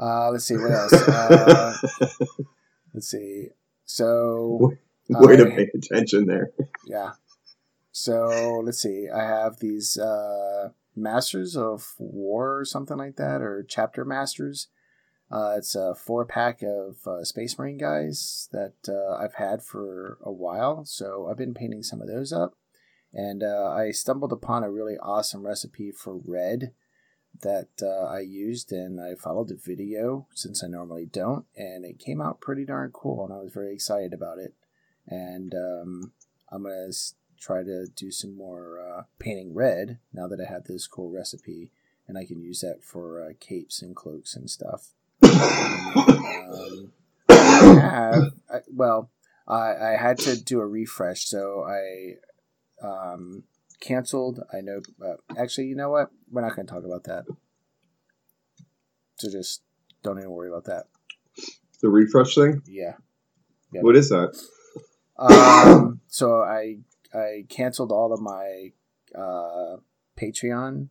Uh, 0.00 0.30
let's 0.30 0.44
see 0.44 0.56
what 0.56 0.70
else. 0.70 0.92
Uh, 1.08 1.74
let's 2.94 3.08
see. 3.08 3.48
So, 3.84 4.72
way, 5.08 5.36
to 5.36 5.46
pay 5.46 5.68
attention 5.74 6.26
there. 6.26 6.50
Yeah. 6.86 7.12
So 7.92 8.60
let's 8.64 8.80
see. 8.82 9.08
I 9.08 9.22
have 9.22 9.58
these 9.58 9.98
uh, 9.98 10.70
Masters 10.96 11.56
of 11.56 11.94
War 11.98 12.58
or 12.58 12.64
something 12.64 12.96
like 12.96 13.16
that, 13.16 13.40
or 13.40 13.64
Chapter 13.68 14.04
Masters. 14.04 14.68
Uh, 15.34 15.56
it's 15.58 15.74
a 15.74 15.96
four 15.96 16.24
pack 16.24 16.62
of 16.62 17.04
uh, 17.08 17.24
Space 17.24 17.58
Marine 17.58 17.76
guys 17.76 18.48
that 18.52 18.74
uh, 18.88 19.16
I've 19.16 19.34
had 19.34 19.64
for 19.64 20.16
a 20.22 20.30
while, 20.30 20.84
so 20.84 21.26
I've 21.28 21.36
been 21.36 21.54
painting 21.54 21.82
some 21.82 22.00
of 22.00 22.06
those 22.06 22.32
up. 22.32 22.54
And 23.12 23.42
uh, 23.42 23.74
I 23.76 23.90
stumbled 23.90 24.30
upon 24.30 24.62
a 24.62 24.70
really 24.70 24.96
awesome 24.96 25.44
recipe 25.44 25.90
for 25.90 26.20
red 26.24 26.72
that 27.42 27.70
uh, 27.82 28.04
I 28.04 28.20
used, 28.20 28.70
and 28.70 29.00
I 29.00 29.16
followed 29.16 29.48
the 29.48 29.56
video 29.56 30.28
since 30.34 30.62
I 30.62 30.68
normally 30.68 31.06
don't, 31.06 31.46
and 31.56 31.84
it 31.84 31.98
came 31.98 32.20
out 32.20 32.40
pretty 32.40 32.64
darn 32.64 32.92
cool, 32.92 33.24
and 33.24 33.34
I 33.34 33.38
was 33.38 33.52
very 33.52 33.74
excited 33.74 34.12
about 34.12 34.38
it. 34.38 34.54
And 35.08 35.52
um, 35.52 36.12
I'm 36.52 36.62
gonna 36.62 36.92
try 37.40 37.64
to 37.64 37.88
do 37.88 38.12
some 38.12 38.36
more 38.36 38.78
uh, 38.78 39.02
painting 39.18 39.52
red 39.52 39.98
now 40.12 40.28
that 40.28 40.40
I 40.40 40.48
have 40.48 40.64
this 40.64 40.86
cool 40.86 41.10
recipe, 41.10 41.72
and 42.06 42.16
I 42.16 42.24
can 42.24 42.40
use 42.40 42.60
that 42.60 42.84
for 42.84 43.34
capes 43.40 43.82
and 43.82 43.96
cloaks 43.96 44.36
and 44.36 44.48
stuff 44.48 44.92
um, 45.22 46.92
I 47.28 47.34
have 47.80 48.32
I, 48.50 48.58
well, 48.72 49.10
I, 49.46 49.74
I 49.74 49.96
had 49.98 50.18
to 50.20 50.36
do 50.40 50.60
a 50.60 50.66
refresh, 50.66 51.26
so 51.26 51.64
I 51.64 52.16
um, 52.84 53.44
canceled. 53.80 54.40
I 54.52 54.60
know. 54.60 54.80
Uh, 55.04 55.14
actually, 55.38 55.66
you 55.66 55.76
know 55.76 55.90
what? 55.90 56.10
We're 56.30 56.42
not 56.42 56.56
going 56.56 56.66
to 56.66 56.72
talk 56.72 56.84
about 56.84 57.04
that. 57.04 57.24
So 59.18 59.30
just 59.30 59.62
don't 60.02 60.18
even 60.18 60.30
worry 60.30 60.48
about 60.48 60.64
that. 60.64 60.84
The 61.80 61.88
refresh 61.88 62.34
thing. 62.34 62.62
Yeah. 62.66 62.94
Yep. 63.72 63.82
What 63.82 63.96
is 63.96 64.08
that? 64.08 64.36
Um, 65.18 66.00
so 66.08 66.40
I 66.40 66.78
I 67.12 67.44
canceled 67.48 67.92
all 67.92 68.12
of 68.12 68.20
my 68.20 68.72
uh, 69.14 69.76
Patreon 70.16 70.88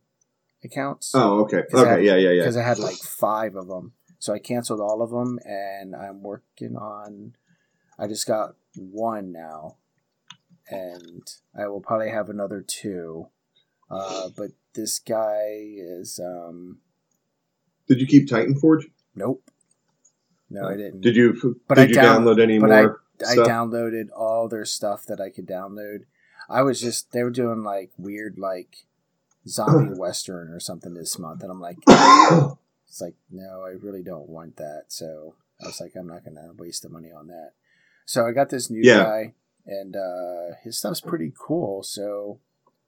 accounts. 0.62 1.12
Oh, 1.14 1.40
okay. 1.40 1.62
Okay. 1.72 1.88
Had, 1.88 2.04
yeah, 2.04 2.16
yeah, 2.16 2.30
yeah. 2.30 2.42
Because 2.42 2.56
I 2.56 2.62
had 2.62 2.78
like 2.78 2.96
five 2.96 3.56
of 3.56 3.68
them. 3.68 3.92
So 4.24 4.32
I 4.32 4.38
canceled 4.38 4.80
all 4.80 5.02
of 5.02 5.10
them, 5.10 5.38
and 5.44 5.94
I'm 5.94 6.22
working 6.22 6.78
on. 6.78 7.36
I 7.98 8.06
just 8.06 8.26
got 8.26 8.54
one 8.74 9.32
now, 9.32 9.76
and 10.66 11.30
I 11.54 11.68
will 11.68 11.82
probably 11.82 12.08
have 12.08 12.30
another 12.30 12.64
two. 12.66 13.26
Uh, 13.90 14.30
but 14.34 14.52
this 14.72 14.98
guy 14.98 15.50
is. 15.76 16.18
Um, 16.18 16.78
did 17.86 18.00
you 18.00 18.06
keep 18.06 18.26
Titan 18.26 18.58
Forge? 18.58 18.86
Nope. 19.14 19.50
No, 20.48 20.68
I 20.68 20.76
didn't. 20.78 21.02
Did 21.02 21.16
you? 21.16 21.60
But 21.68 21.74
did 21.74 21.84
I 21.84 21.88
you 21.88 21.94
down, 21.94 22.24
download 22.24 22.40
any 22.40 22.58
more? 22.58 23.02
I, 23.20 23.30
I 23.30 23.36
downloaded 23.36 24.06
all 24.16 24.48
their 24.48 24.64
stuff 24.64 25.04
that 25.04 25.20
I 25.20 25.28
could 25.28 25.46
download. 25.46 26.04
I 26.48 26.62
was 26.62 26.80
just 26.80 27.12
they 27.12 27.22
were 27.24 27.30
doing 27.30 27.62
like 27.62 27.90
weird 27.98 28.38
like 28.38 28.86
zombie 29.46 29.92
western 29.98 30.48
or 30.48 30.60
something 30.60 30.94
this 30.94 31.18
month, 31.18 31.42
and 31.42 31.50
I'm 31.50 31.60
like, 31.60 31.76
It's 32.94 33.00
like, 33.00 33.16
no, 33.28 33.64
I 33.66 33.70
really 33.70 34.04
don't 34.04 34.28
want 34.28 34.54
that. 34.58 34.84
So 34.86 35.34
I 35.60 35.66
was 35.66 35.80
like, 35.80 35.96
I'm 35.96 36.06
not 36.06 36.24
going 36.24 36.36
to 36.36 36.52
waste 36.56 36.82
the 36.82 36.88
money 36.88 37.10
on 37.10 37.26
that. 37.26 37.50
So 38.04 38.24
I 38.24 38.30
got 38.30 38.50
this 38.50 38.70
new 38.70 38.82
yeah. 38.84 39.02
guy, 39.02 39.34
and 39.66 39.96
uh, 39.96 40.54
his 40.62 40.78
stuff's 40.78 41.00
pretty 41.00 41.32
cool. 41.36 41.82
So 41.82 42.38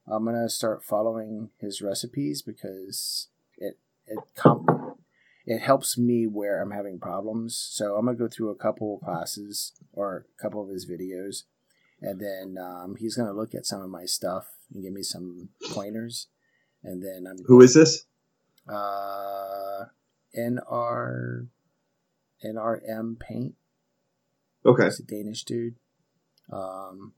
I'm 0.09 0.23
going 0.23 0.41
to 0.41 0.47
start 0.47 0.81
following 0.81 1.49
his 1.59 1.81
recipes 1.81 2.41
because 2.41 3.27
it 3.57 3.79
it 4.05 4.19
comp- 4.33 4.97
it 5.45 5.59
helps 5.59 5.97
me 5.97 6.25
where 6.25 6.61
I'm 6.61 6.71
having 6.71 6.99
problems. 6.99 7.57
So 7.57 7.97
I'm 7.97 8.05
going 8.05 8.15
to 8.15 8.23
go 8.23 8.29
through 8.29 8.51
a 8.51 8.55
couple 8.55 8.99
classes 8.99 9.73
or 9.91 10.25
a 10.39 10.41
couple 10.41 10.63
of 10.63 10.69
his 10.69 10.89
videos, 10.89 11.43
and 12.01 12.21
then 12.21 12.55
um, 12.57 12.95
he's 12.97 13.17
going 13.17 13.27
to 13.27 13.37
look 13.37 13.53
at 13.53 13.65
some 13.65 13.81
of 13.81 13.89
my 13.89 14.05
stuff 14.05 14.45
and 14.73 14.81
give 14.81 14.93
me 14.93 15.03
some 15.03 15.49
pointers. 15.73 16.27
And 16.81 17.03
then 17.03 17.27
I'm 17.29 17.43
who 17.45 17.59
is 17.59 17.73
this? 17.73 18.05
Uh, 18.69 19.85
NR 20.35 21.47
NRM 22.43 23.19
Paint. 23.19 23.55
Okay. 24.65 24.85
He's 24.85 24.99
a 24.99 25.03
Danish 25.03 25.43
dude. 25.43 25.75
Um, 26.51 27.13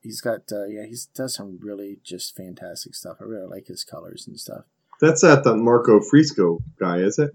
he's 0.00 0.20
got 0.20 0.52
uh, 0.52 0.66
yeah, 0.66 0.84
he 0.84 0.96
does 1.14 1.34
some 1.34 1.58
really 1.60 1.98
just 2.02 2.36
fantastic 2.36 2.94
stuff. 2.94 3.18
I 3.20 3.24
really 3.24 3.46
like 3.46 3.66
his 3.66 3.84
colors 3.84 4.26
and 4.26 4.38
stuff. 4.38 4.64
That's 5.00 5.24
at 5.24 5.42
the 5.44 5.56
Marco 5.56 6.00
Frisco 6.00 6.60
guy, 6.78 6.98
is 6.98 7.18
it? 7.18 7.34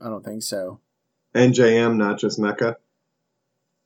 I 0.00 0.08
don't 0.08 0.24
think 0.24 0.42
so. 0.42 0.80
NJM, 1.34 1.96
not 1.96 2.18
just 2.18 2.38
Mecca. 2.38 2.76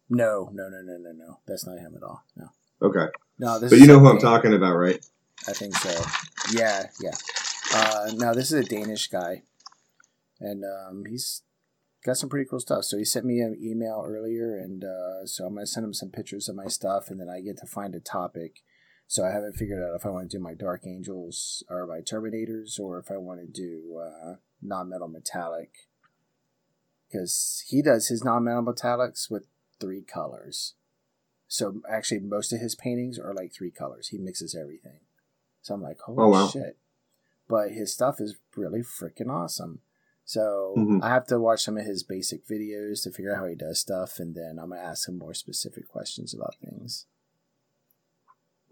No, 0.08 0.50
no, 0.52 0.68
no, 0.68 0.80
no, 0.80 0.96
no, 0.96 1.12
no. 1.12 1.38
That's 1.46 1.66
not 1.66 1.78
him 1.78 1.94
at 1.96 2.02
all. 2.02 2.24
No. 2.36 2.50
Okay. 2.80 3.06
No, 3.38 3.58
this. 3.58 3.70
But 3.70 3.80
you 3.80 3.86
know 3.86 3.98
who 3.98 4.08
I'm 4.08 4.18
talking 4.18 4.54
about, 4.54 4.76
right? 4.76 5.04
I 5.48 5.52
think 5.52 5.74
so. 5.76 6.04
Yeah, 6.52 6.86
yeah. 7.00 7.10
Uh, 7.74 8.12
now 8.14 8.32
this 8.32 8.52
is 8.52 8.64
a 8.64 8.68
Danish 8.68 9.08
guy, 9.08 9.42
and 10.38 10.62
um, 10.64 11.04
he's 11.08 11.42
got 12.04 12.16
some 12.16 12.28
pretty 12.28 12.48
cool 12.48 12.60
stuff. 12.60 12.84
So 12.84 12.96
he 12.96 13.04
sent 13.04 13.26
me 13.26 13.40
an 13.40 13.58
email 13.60 14.04
earlier, 14.06 14.56
and 14.56 14.84
uh, 14.84 15.26
so 15.26 15.44
I'm 15.46 15.54
gonna 15.54 15.66
send 15.66 15.84
him 15.84 15.94
some 15.94 16.10
pictures 16.10 16.48
of 16.48 16.54
my 16.54 16.68
stuff, 16.68 17.08
and 17.10 17.20
then 17.20 17.28
I 17.28 17.40
get 17.40 17.58
to 17.58 17.66
find 17.66 17.94
a 17.94 18.00
topic. 18.00 18.62
So 19.06 19.24
I 19.24 19.32
haven't 19.32 19.54
figured 19.56 19.82
out 19.82 19.96
if 19.96 20.06
I 20.06 20.10
want 20.10 20.30
to 20.30 20.36
do 20.36 20.42
my 20.42 20.54
Dark 20.54 20.86
Angels 20.86 21.62
or 21.68 21.86
my 21.86 22.00
Terminators, 22.00 22.78
or 22.78 22.98
if 22.98 23.10
I 23.10 23.16
want 23.16 23.40
to 23.40 23.46
do 23.46 23.98
uh, 24.00 24.36
non-metal 24.62 25.08
metallic, 25.08 25.70
because 27.10 27.64
he 27.66 27.82
does 27.82 28.08
his 28.08 28.22
non-metal 28.24 28.62
metallics 28.64 29.30
with 29.30 29.46
three 29.80 30.02
colors. 30.02 30.74
So 31.48 31.82
actually, 31.90 32.20
most 32.20 32.52
of 32.52 32.60
his 32.60 32.74
paintings 32.74 33.18
are 33.18 33.34
like 33.34 33.52
three 33.52 33.70
colors. 33.70 34.08
He 34.08 34.18
mixes 34.18 34.54
everything. 34.54 35.00
So 35.60 35.74
I'm 35.74 35.82
like, 35.82 35.98
holy 36.00 36.22
Oh, 36.22 36.28
wow. 36.28 36.48
shit! 36.48 36.78
But 37.54 37.70
his 37.70 37.92
stuff 37.92 38.20
is 38.20 38.34
really 38.56 38.80
freaking 38.80 39.30
awesome. 39.30 39.78
So 40.24 40.74
Mhm. 40.76 41.00
I 41.00 41.10
have 41.10 41.24
to 41.28 41.38
watch 41.38 41.62
some 41.62 41.78
of 41.78 41.86
his 41.86 42.02
basic 42.02 42.44
videos 42.48 43.04
to 43.04 43.12
figure 43.12 43.32
out 43.32 43.38
how 43.38 43.46
he 43.46 43.54
does 43.54 43.78
stuff, 43.78 44.18
and 44.18 44.34
then 44.34 44.58
I'm 44.58 44.70
gonna 44.70 44.80
ask 44.80 45.08
him 45.08 45.18
more 45.18 45.34
specific 45.34 45.86
questions 45.86 46.34
about 46.34 46.56
things. 46.56 47.06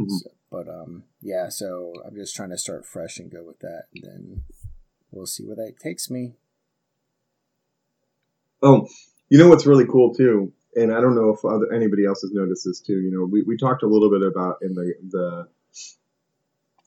Mhm. 0.01 0.18
So, 0.18 0.31
but 0.51 0.66
um, 0.68 1.05
yeah. 1.21 1.49
So 1.49 1.92
I'm 2.05 2.16
just 2.16 2.35
trying 2.35 2.51
to 2.51 2.59
start 2.59 2.85
fresh 2.85 3.21
and 3.21 3.31
go 3.31 3.45
with 3.45 3.61
that, 3.61 3.85
and 3.95 4.03
then 4.03 4.45
we'll 5.12 5.27
see 5.27 5.45
where 5.45 5.55
that 5.55 5.79
takes 5.79 6.11
me. 6.11 6.35
Oh, 8.62 8.88
you 9.29 9.38
know 9.38 9.49
what's 9.49 9.64
really 9.64 9.87
cool 9.87 10.12
too, 10.12 10.53
and 10.75 10.92
I 10.92 11.01
don't 11.01 11.14
know 11.14 11.31
if 11.31 11.45
other, 11.45 11.73
anybody 11.73 12.05
else 12.05 12.23
has 12.23 12.33
noticed 12.33 12.64
this 12.64 12.81
too. 12.81 12.99
You 13.01 13.12
know, 13.12 13.27
we, 13.27 13.42
we 13.42 13.57
talked 13.57 13.85
a 13.85 13.87
little 13.87 14.11
bit 14.11 14.23
about 14.23 14.57
in 14.61 14.75
the 14.75 14.95
the 15.09 15.49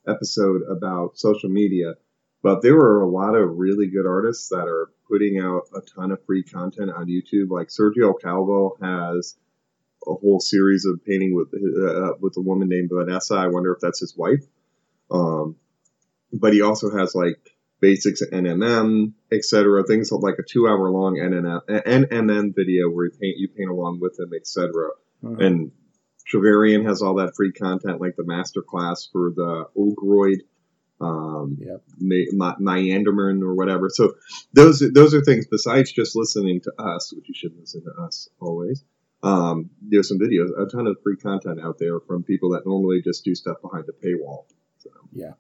episode 0.08 0.62
about 0.70 1.18
social 1.18 1.50
media, 1.50 1.96
but 2.44 2.62
there 2.62 2.76
were 2.76 3.02
a 3.02 3.10
lot 3.10 3.36
of 3.36 3.58
really 3.58 3.88
good 3.88 4.06
artists 4.06 4.50
that 4.50 4.68
are 4.68 4.90
putting 5.10 5.40
out 5.40 5.64
a 5.76 5.82
ton 5.82 6.12
of 6.12 6.24
free 6.26 6.44
content 6.44 6.92
on 6.92 7.08
YouTube. 7.08 7.50
Like 7.50 7.68
Sergio 7.68 8.14
Calvo 8.22 8.78
has 8.82 9.36
a 10.08 10.14
whole 10.14 10.40
series 10.40 10.86
of 10.86 11.04
painting 11.06 11.34
with 11.36 11.48
uh, 11.54 12.14
with 12.20 12.38
a 12.38 12.42
woman 12.42 12.70
named 12.70 12.92
Vanessa. 12.94 13.36
I 13.36 13.48
wonder 13.48 13.74
if 13.74 13.80
that's 13.82 14.00
his 14.00 14.16
wife. 14.16 14.44
Um, 15.10 15.56
but 16.32 16.54
he 16.54 16.62
also 16.62 16.96
has 16.96 17.16
like 17.16 17.40
basics 17.80 18.22
NMM, 18.24 19.14
etc. 19.32 19.84
Things 19.84 20.12
like 20.12 20.36
a 20.40 20.44
two 20.44 20.68
hour 20.68 20.90
long 20.90 21.16
NMM, 21.16 21.62
NMM 21.68 22.56
video 22.56 22.90
where 22.90 23.06
you 23.06 23.12
paint 23.12 23.38
you 23.38 23.48
paint 23.48 23.70
along 23.70 24.00
with 24.00 24.20
him, 24.20 24.32
etc. 24.36 24.90
Mhm. 25.24 25.46
And 25.46 25.72
Trovarion 26.32 26.86
has 26.86 27.02
all 27.02 27.16
that 27.16 27.36
free 27.36 27.52
content, 27.52 28.02
like 28.02 28.16
the 28.16 28.24
master 28.26 28.62
class 28.62 29.08
for 29.12 29.32
the 29.36 29.66
Ogroid, 29.78 30.42
um, 31.02 31.58
Yep. 31.60 31.84
Ma- 32.00 32.56
Ma- 32.62 32.74
Myanderman 32.74 33.42
or 33.44 33.54
whatever. 33.54 33.90
So 33.90 34.16
those 34.54 34.80
those 34.94 35.14
are 35.14 35.22
things 35.22 35.46
besides 35.48 35.92
just 35.92 36.16
listening 36.16 36.62
to 36.62 36.74
us, 36.82 37.14
which 37.14 37.28
you 37.28 37.34
should 37.36 37.56
listen 37.60 37.84
to 37.84 37.92
us 38.02 38.30
always. 38.40 38.84
Um, 39.24 39.70
there's 39.82 40.08
some 40.10 40.20
videos, 40.20 40.50
a 40.58 40.70
ton 40.70 40.88
of 40.88 40.98
free 41.04 41.18
content 41.18 41.60
out 41.62 41.78
there 41.80 42.00
from 42.00 42.24
people 42.24 42.52
that 42.52 42.66
normally 42.66 43.02
just 43.02 43.24
do 43.24 43.34
stuff 43.36 43.58
behind 43.62 43.86
a 43.90 43.92
paywall. 43.92 44.46
So, 44.78 44.90
Yeah. 45.14 45.34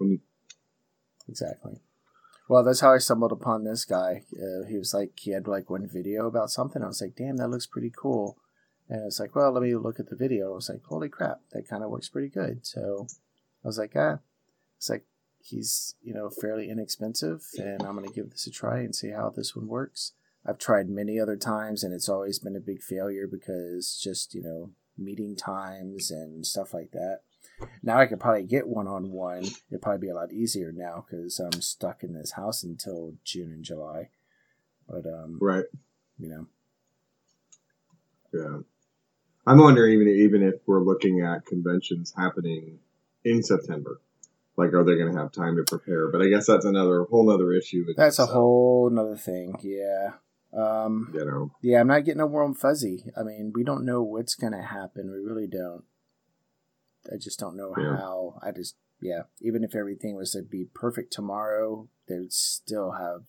um, 0.00 0.20
Exactly. 1.28 1.80
Well, 2.48 2.64
that's 2.64 2.80
how 2.80 2.92
I 2.92 2.98
stumbled 2.98 3.32
upon 3.32 3.64
this 3.64 3.84
guy. 3.84 4.24
Uh, 4.36 4.66
he 4.68 4.76
was 4.76 4.92
like, 4.92 5.12
he 5.18 5.30
had 5.30 5.46
like 5.46 5.70
one 5.70 5.86
video 5.88 6.26
about 6.26 6.50
something. 6.50 6.82
I 6.82 6.86
was 6.88 7.00
like, 7.00 7.14
damn, 7.16 7.36
that 7.36 7.48
looks 7.48 7.66
pretty 7.66 7.90
cool. 7.96 8.36
And 8.92 9.06
it's 9.06 9.18
like, 9.18 9.34
well, 9.34 9.50
let 9.52 9.62
me 9.62 9.74
look 9.74 9.98
at 9.98 10.10
the 10.10 10.16
video. 10.16 10.52
I 10.52 10.54
was 10.54 10.68
like, 10.68 10.84
holy 10.84 11.08
crap, 11.08 11.40
that 11.52 11.66
kind 11.66 11.82
of 11.82 11.88
works 11.88 12.10
pretty 12.10 12.28
good. 12.28 12.66
So 12.66 13.06
I 13.64 13.66
was 13.66 13.78
like, 13.78 13.92
ah, 13.96 14.18
it's 14.76 14.90
like 14.90 15.06
he's 15.40 15.94
you 16.02 16.12
know 16.12 16.28
fairly 16.28 16.68
inexpensive, 16.68 17.42
and 17.56 17.82
I'm 17.82 17.94
gonna 17.94 18.08
give 18.08 18.28
this 18.28 18.46
a 18.46 18.50
try 18.50 18.80
and 18.80 18.94
see 18.94 19.08
how 19.08 19.30
this 19.30 19.56
one 19.56 19.66
works. 19.66 20.12
I've 20.44 20.58
tried 20.58 20.90
many 20.90 21.18
other 21.18 21.36
times, 21.36 21.82
and 21.82 21.94
it's 21.94 22.08
always 22.10 22.38
been 22.38 22.54
a 22.54 22.60
big 22.60 22.82
failure 22.82 23.26
because 23.26 23.98
just 23.98 24.34
you 24.34 24.42
know 24.42 24.72
meeting 24.98 25.36
times 25.36 26.10
and 26.10 26.44
stuff 26.44 26.74
like 26.74 26.90
that. 26.90 27.20
Now 27.82 27.96
I 27.96 28.04
could 28.04 28.20
probably 28.20 28.42
get 28.42 28.68
one 28.68 28.88
on 28.88 29.10
one. 29.10 29.44
It'd 29.70 29.80
probably 29.80 30.06
be 30.06 30.10
a 30.10 30.14
lot 30.14 30.32
easier 30.32 30.70
now 30.70 31.06
because 31.08 31.40
I'm 31.40 31.62
stuck 31.62 32.02
in 32.02 32.12
this 32.12 32.32
house 32.32 32.62
until 32.62 33.14
June 33.24 33.52
and 33.52 33.64
July. 33.64 34.10
But 34.86 35.06
um, 35.06 35.38
right. 35.40 35.64
you 36.18 36.28
know, 36.28 36.46
Yeah. 38.34 38.58
I'm 39.46 39.58
wondering 39.58 39.92
even 39.94 40.08
even 40.08 40.42
if 40.42 40.54
we're 40.66 40.82
looking 40.82 41.20
at 41.20 41.46
conventions 41.46 42.12
happening 42.16 42.78
in 43.24 43.42
September. 43.42 44.00
Like, 44.56 44.74
are 44.74 44.84
they 44.84 44.96
going 44.96 45.10
to 45.12 45.18
have 45.18 45.32
time 45.32 45.56
to 45.56 45.64
prepare? 45.64 46.10
But 46.12 46.20
I 46.20 46.28
guess 46.28 46.46
that's 46.46 46.66
another 46.66 47.04
whole 47.04 47.30
other 47.30 47.52
issue. 47.54 47.86
that's 47.96 48.18
a 48.18 48.26
whole 48.26 48.90
nother 48.90 49.16
thing. 49.16 49.54
Yeah. 49.62 50.10
Um, 50.52 51.10
You 51.14 51.24
know. 51.24 51.50
yeah, 51.62 51.80
I'm 51.80 51.86
not 51.86 52.04
getting 52.04 52.20
a 52.20 52.26
warm 52.26 52.54
fuzzy. 52.54 53.10
I 53.18 53.22
mean, 53.22 53.52
we 53.54 53.64
don't 53.64 53.86
know 53.86 54.02
what's 54.02 54.34
gonna 54.34 54.62
happen. 54.62 55.10
We 55.10 55.18
really 55.18 55.46
don't. 55.46 55.84
I 57.10 57.16
just 57.16 57.40
don't 57.40 57.56
know 57.56 57.74
Yeah. 57.78 57.96
how. 57.96 58.38
I 58.42 58.50
just 58.52 58.76
yeah. 59.00 59.22
Even 59.40 59.64
if 59.64 59.74
everything 59.74 60.14
was 60.16 60.32
to 60.32 60.42
be 60.42 60.66
perfect 60.74 61.12
tomorrow, 61.12 61.88
they 62.06 62.18
would 62.18 62.32
still 62.34 62.92
have 62.92 63.22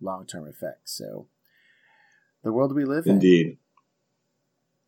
long 0.00 0.24
term 0.26 0.46
effects. 0.46 0.92
So 0.96 1.26
the 2.44 2.52
world 2.52 2.72
we 2.74 2.84
live 2.84 3.06
in. 3.06 3.14
Indeed. 3.14 3.58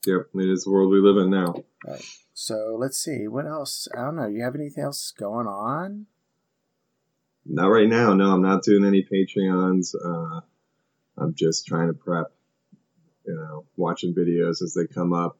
Yep, 0.06 0.28
it 0.34 0.48
is 0.48 0.64
the 0.64 0.70
world 0.70 0.90
we 0.90 1.00
live 1.00 1.18
in 1.18 1.30
now. 1.30 1.54
So 2.32 2.76
let's 2.78 2.96
see 2.96 3.28
what 3.28 3.46
else. 3.46 3.86
I 3.94 4.02
don't 4.02 4.16
know. 4.16 4.26
You 4.26 4.42
have 4.44 4.54
anything 4.54 4.82
else 4.82 5.12
going 5.12 5.46
on? 5.46 6.06
Not 7.44 7.66
right 7.66 7.88
now. 7.88 8.14
No, 8.14 8.32
I'm 8.32 8.42
not 8.42 8.62
doing 8.62 8.84
any 8.84 9.02
Patreons. 9.02 9.94
Uh, 9.94 10.40
I'm 11.18 11.34
just 11.34 11.66
trying 11.66 11.88
to 11.88 11.94
prep. 11.94 12.32
You 13.26 13.34
know, 13.34 13.64
watching 13.76 14.14
videos 14.14 14.62
as 14.62 14.74
they 14.74 14.86
come 14.86 15.12
up 15.12 15.38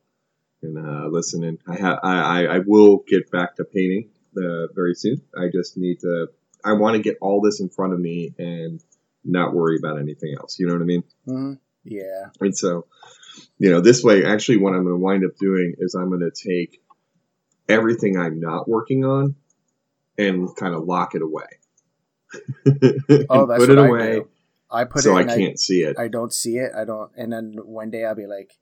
and 0.62 0.78
uh, 0.78 1.08
listening. 1.08 1.58
I, 1.66 1.76
ha- 1.76 2.00
I 2.02 2.18
I 2.42 2.56
I 2.56 2.58
will 2.66 3.02
get 3.08 3.30
back 3.30 3.56
to 3.56 3.64
painting 3.64 4.10
uh, 4.36 4.66
very 4.74 4.94
soon. 4.94 5.22
I 5.36 5.48
just 5.52 5.76
need 5.78 6.00
to. 6.00 6.28
I 6.62 6.74
want 6.74 6.96
to 6.96 7.02
get 7.02 7.16
all 7.22 7.40
this 7.40 7.60
in 7.60 7.70
front 7.70 7.94
of 7.94 8.00
me 8.00 8.34
and 8.38 8.84
not 9.24 9.54
worry 9.54 9.78
about 9.78 9.98
anything 9.98 10.34
else. 10.38 10.58
You 10.58 10.66
know 10.66 10.74
what 10.74 10.82
I 10.82 10.84
mean? 10.84 11.04
hmm 11.24 11.52
Yeah. 11.84 12.26
And 12.40 12.56
so, 12.56 12.86
you 13.58 13.70
know, 13.70 13.80
this 13.80 14.02
way, 14.02 14.24
actually, 14.24 14.58
what 14.58 14.74
I'm 14.74 14.84
going 14.84 14.94
to 14.94 14.96
wind 14.96 15.24
up 15.24 15.36
doing 15.38 15.74
is 15.78 15.94
I'm 15.94 16.08
going 16.08 16.20
to 16.20 16.30
take 16.30 16.80
everything 17.68 18.18
I'm 18.18 18.40
not 18.40 18.68
working 18.68 19.04
on 19.04 19.36
and 20.18 20.54
kind 20.56 20.74
of 20.74 20.84
lock 20.84 21.14
it 21.14 21.22
away. 21.22 21.46
Oh, 23.28 23.46
that's 23.46 23.58
put 23.58 23.68
what 23.68 23.70
it 23.70 23.78
I 23.78 23.86
away 23.86 24.12
do. 24.20 24.28
I 24.70 24.84
put 24.84 25.02
so 25.02 25.16
it. 25.16 25.24
So 25.24 25.32
I 25.32 25.36
can't 25.36 25.58
see 25.58 25.80
it. 25.80 25.98
I 25.98 26.08
don't 26.08 26.32
see 26.32 26.56
it. 26.58 26.72
I 26.76 26.84
don't. 26.84 27.10
And 27.16 27.32
then 27.32 27.54
one 27.64 27.90
day 27.90 28.04
I'll 28.04 28.14
be 28.14 28.26
like, 28.26 28.58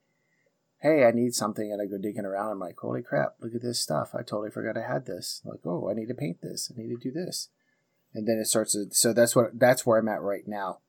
"Hey, 0.79 1.05
I 1.05 1.11
need 1.11 1.35
something," 1.35 1.71
and 1.71 1.81
I 1.81 1.85
go 1.85 1.97
digging 1.97 2.25
around. 2.25 2.51
I'm 2.51 2.59
like, 2.59 2.79
"Holy 2.79 3.03
crap! 3.03 3.35
Look 3.39 3.53
at 3.53 3.61
this 3.61 3.79
stuff! 3.79 4.15
I 4.15 4.19
totally 4.19 4.49
forgot 4.49 4.77
I 4.77 4.87
had 4.91 5.05
this." 5.05 5.41
like, 5.45 5.59
"Oh, 5.65 5.89
I 5.89 5.93
need 5.93 6.07
to 6.07 6.15
paint 6.15 6.41
this. 6.41 6.71
I 6.71 6.81
need 6.81 6.89
to 6.89 6.97
do 6.97 7.11
this," 7.11 7.49
and 8.13 8.27
then 8.27 8.37
it 8.37 8.47
starts. 8.47 8.73
To, 8.73 8.87
so 8.91 9.13
that's 9.13 9.35
what 9.35 9.59
that's 9.59 9.85
where 9.85 9.99
I'm 9.99 10.09
at 10.09 10.21
right 10.21 10.47
now. 10.47 10.79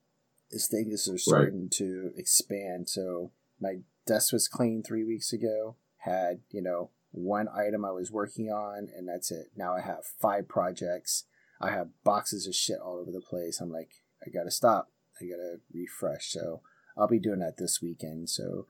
Is 0.49 0.67
things 0.67 1.07
are 1.07 1.17
starting 1.17 1.69
to 1.73 2.11
expand. 2.17 2.89
So 2.89 3.31
my 3.61 3.77
desk 4.05 4.33
was 4.33 4.47
clean 4.47 4.83
three 4.83 5.03
weeks 5.03 5.31
ago. 5.31 5.77
Had 5.99 6.41
you 6.49 6.61
know 6.61 6.89
one 7.11 7.47
item 7.47 7.85
I 7.85 7.91
was 7.91 8.11
working 8.11 8.49
on, 8.49 8.89
and 8.95 9.07
that's 9.07 9.31
it. 9.31 9.51
Now 9.55 9.75
I 9.75 9.81
have 9.81 10.05
five 10.19 10.47
projects. 10.47 11.25
I 11.59 11.69
have 11.69 11.89
boxes 12.03 12.47
of 12.47 12.55
shit 12.55 12.79
all 12.79 12.97
over 12.97 13.11
the 13.11 13.21
place. 13.21 13.61
I'm 13.61 13.71
like, 13.71 13.91
I 14.25 14.29
gotta 14.31 14.51
stop. 14.51 14.89
I 15.21 15.25
gotta 15.25 15.57
refresh. 15.71 16.31
So 16.31 16.61
I'll 16.97 17.07
be 17.07 17.19
doing 17.19 17.39
that 17.39 17.57
this 17.57 17.81
weekend. 17.81 18.29
So 18.29 18.65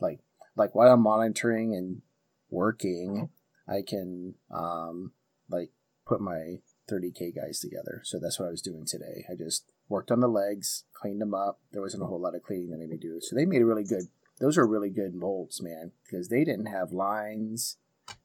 like 0.00 0.20
like 0.54 0.74
while 0.74 0.92
I'm 0.92 1.02
monitoring 1.02 1.74
and 1.74 2.02
working, 2.50 3.30
I 3.68 3.82
can 3.86 4.34
um 4.50 5.12
like 5.50 5.70
put 6.06 6.20
my 6.20 6.58
30k 6.90 7.34
guys 7.34 7.60
together. 7.60 8.02
So 8.04 8.18
that's 8.20 8.38
what 8.38 8.46
I 8.46 8.50
was 8.50 8.62
doing 8.62 8.84
today. 8.86 9.24
I 9.30 9.34
just 9.34 9.71
worked 9.88 10.10
on 10.10 10.20
the 10.20 10.28
legs, 10.28 10.84
cleaned 10.92 11.20
them 11.20 11.34
up. 11.34 11.60
There 11.72 11.82
wasn't 11.82 12.02
a 12.02 12.06
whole 12.06 12.20
lot 12.20 12.34
of 12.34 12.42
cleaning 12.42 12.70
that 12.70 12.76
I 12.76 12.86
need 12.86 13.00
to 13.00 13.08
do. 13.08 13.20
So 13.20 13.36
they 13.36 13.44
made 13.44 13.62
a 13.62 13.66
really 13.66 13.84
good 13.84 14.08
those 14.42 14.58
are 14.58 14.66
really 14.66 14.90
good 14.90 15.14
molds, 15.14 15.62
man, 15.62 15.92
because 16.04 16.28
they 16.28 16.42
didn't 16.42 16.66
have 16.66 16.90
lines, 16.90 17.76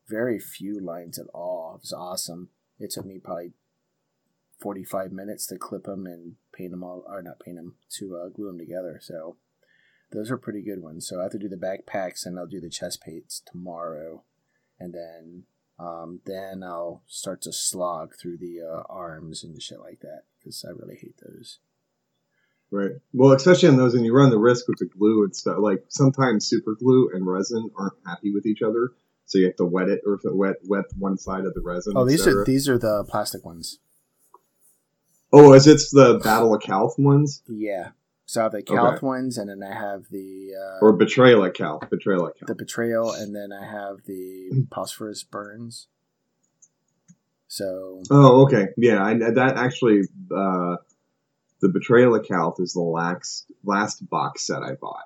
very 0.07 0.39
few 0.39 0.79
lines 0.79 1.19
at 1.19 1.27
all. 1.27 1.75
It 1.75 1.81
was 1.81 1.93
awesome. 1.93 2.49
It 2.79 2.91
took 2.91 3.05
me 3.05 3.19
probably 3.23 3.51
45 4.59 5.11
minutes 5.11 5.45
to 5.47 5.57
clip 5.57 5.83
them 5.83 6.07
and 6.07 6.35
paint 6.51 6.71
them 6.71 6.83
all, 6.83 7.03
or 7.07 7.21
not 7.21 7.39
paint 7.39 7.57
them, 7.57 7.75
to 7.99 8.17
uh, 8.17 8.29
glue 8.29 8.47
them 8.47 8.57
together. 8.57 8.99
So 8.99 9.37
those 10.11 10.31
are 10.31 10.37
pretty 10.37 10.63
good 10.63 10.81
ones. 10.81 11.07
So 11.07 11.19
I 11.19 11.23
have 11.23 11.33
to 11.33 11.39
do 11.39 11.49
the 11.49 11.55
backpacks 11.55 12.25
and 12.25 12.39
I'll 12.39 12.47
do 12.47 12.61
the 12.61 12.69
chest 12.69 13.03
plates 13.03 13.43
tomorrow. 13.45 14.23
And 14.79 14.93
then 14.95 15.43
um, 15.79 16.21
then 16.25 16.63
I'll 16.63 17.03
start 17.05 17.43
to 17.43 17.53
slog 17.53 18.15
through 18.19 18.37
the 18.37 18.61
uh, 18.61 18.81
arms 18.89 19.43
and 19.43 19.61
shit 19.61 19.79
like 19.79 19.99
that 19.99 20.23
because 20.47 20.65
I 20.65 20.71
really 20.71 20.95
hate 20.95 21.19
those. 21.25 21.60
Right. 22.71 22.91
Well, 23.13 23.31
especially 23.31 23.69
on 23.69 23.77
those, 23.77 23.93
and 23.93 24.05
you 24.05 24.13
run 24.13 24.29
the 24.29 24.38
risk 24.38 24.67
with 24.67 24.79
the 24.79 24.86
glue 24.86 25.23
and 25.23 25.36
stuff. 25.36 25.57
Like 25.60 25.86
sometimes 25.88 26.47
super 26.47 26.75
glue 26.75 27.10
and 27.13 27.25
resin 27.25 27.69
aren't 27.77 27.93
happy 28.05 28.31
with 28.33 28.45
each 28.45 28.62
other, 28.62 28.91
so 29.25 29.38
you 29.38 29.45
have 29.45 29.55
to 29.57 29.65
wet 29.65 29.88
it 29.88 30.01
or 30.05 30.15
if 30.15 30.25
it 30.25 30.36
wet 30.36 30.57
wet 30.65 30.86
one 30.97 31.17
side 31.17 31.45
of 31.45 31.53
the 31.53 31.62
resin. 31.62 31.93
Oh, 31.95 32.05
these 32.05 32.27
are 32.27 32.43
these 32.43 32.67
are 32.67 32.77
the 32.77 33.05
plastic 33.05 33.45
ones. 33.45 33.79
Oh, 35.31 35.53
is 35.53 35.67
it 35.67 35.81
the 35.91 36.19
Battle 36.23 36.55
of 36.55 36.62
Calth 36.62 36.97
ones 36.97 37.41
Yeah. 37.47 37.89
So 38.25 38.41
I 38.41 38.43
have 38.43 38.51
the 38.51 38.62
Calth 38.62 39.01
ones, 39.01 39.38
and 39.38 39.49
then 39.49 39.63
I 39.63 39.73
have 39.73 40.10
the 40.12 40.51
uh, 40.60 40.86
or 40.86 40.91
Betrayal 40.91 41.45
at 41.45 41.53
Calth? 41.53 41.89
Betrayal 41.89 42.27
at 42.27 42.33
the 42.45 42.55
betrayal, 42.55 43.13
and 43.13 43.33
then 43.33 43.53
I 43.53 43.65
have 43.65 44.03
the 44.05 44.65
phosphorus 44.73 45.23
burns. 45.23 45.88
So 47.47 48.03
Oh, 48.10 48.43
okay. 48.43 48.67
Yeah, 48.77 49.03
I, 49.03 49.13
that 49.13 49.53
actually, 49.57 50.01
uh, 50.36 50.77
the 51.62 51.69
Betrayal 51.69 52.15
of 52.15 52.25
Calth 52.25 52.60
is 52.60 52.73
the 52.73 52.81
last 52.81 53.51
last 53.63 54.07
box 54.10 54.45
set 54.45 54.63
I 54.63 54.73
bought. 54.73 55.05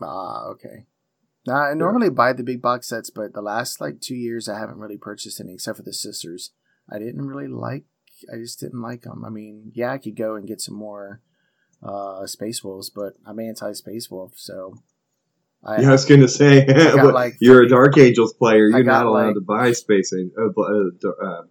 ah 0.00 0.46
okay. 0.48 0.86
Now, 1.46 1.62
I 1.62 1.74
normally 1.74 2.10
buy 2.10 2.34
the 2.34 2.42
big 2.42 2.60
box 2.60 2.88
sets, 2.88 3.08
but 3.08 3.32
the 3.32 3.40
last 3.40 3.80
like 3.80 4.00
two 4.00 4.14
years 4.14 4.48
I 4.48 4.58
haven't 4.58 4.78
really 4.78 4.98
purchased 4.98 5.40
any 5.40 5.54
except 5.54 5.78
for 5.78 5.82
the 5.82 5.94
sisters. 5.94 6.52
I 6.90 6.98
didn't 6.98 7.26
really 7.26 7.48
like. 7.48 7.84
I 8.32 8.36
just 8.36 8.60
didn't 8.60 8.82
like 8.82 9.02
them. 9.02 9.24
I 9.24 9.30
mean, 9.30 9.72
yeah, 9.74 9.92
I 9.92 9.98
could 9.98 10.16
go 10.16 10.34
and 10.34 10.46
get 10.46 10.60
some 10.60 10.74
more 10.74 11.22
uh, 11.82 12.26
Space 12.26 12.64
Wolves, 12.64 12.90
but 12.90 13.14
I'm 13.24 13.38
anti 13.38 13.72
Space 13.72 14.10
Wolf, 14.10 14.32
so. 14.36 14.74
I, 15.64 15.80
yeah, 15.80 15.88
I 15.88 15.92
was 15.92 16.04
going 16.04 16.20
to 16.20 16.28
say, 16.28 16.64
like, 16.94 17.34
you're 17.40 17.62
a 17.62 17.68
Dark 17.68 17.98
Angels 17.98 18.32
player. 18.32 18.68
You're 18.68 18.84
not 18.84 19.06
allowed 19.06 19.26
like, 19.26 19.34
to 19.34 19.40
buy 19.40 19.72
Space 19.72 20.12
uh, 20.12 20.42
uh, 20.44 21.10
uh, 21.26 21.42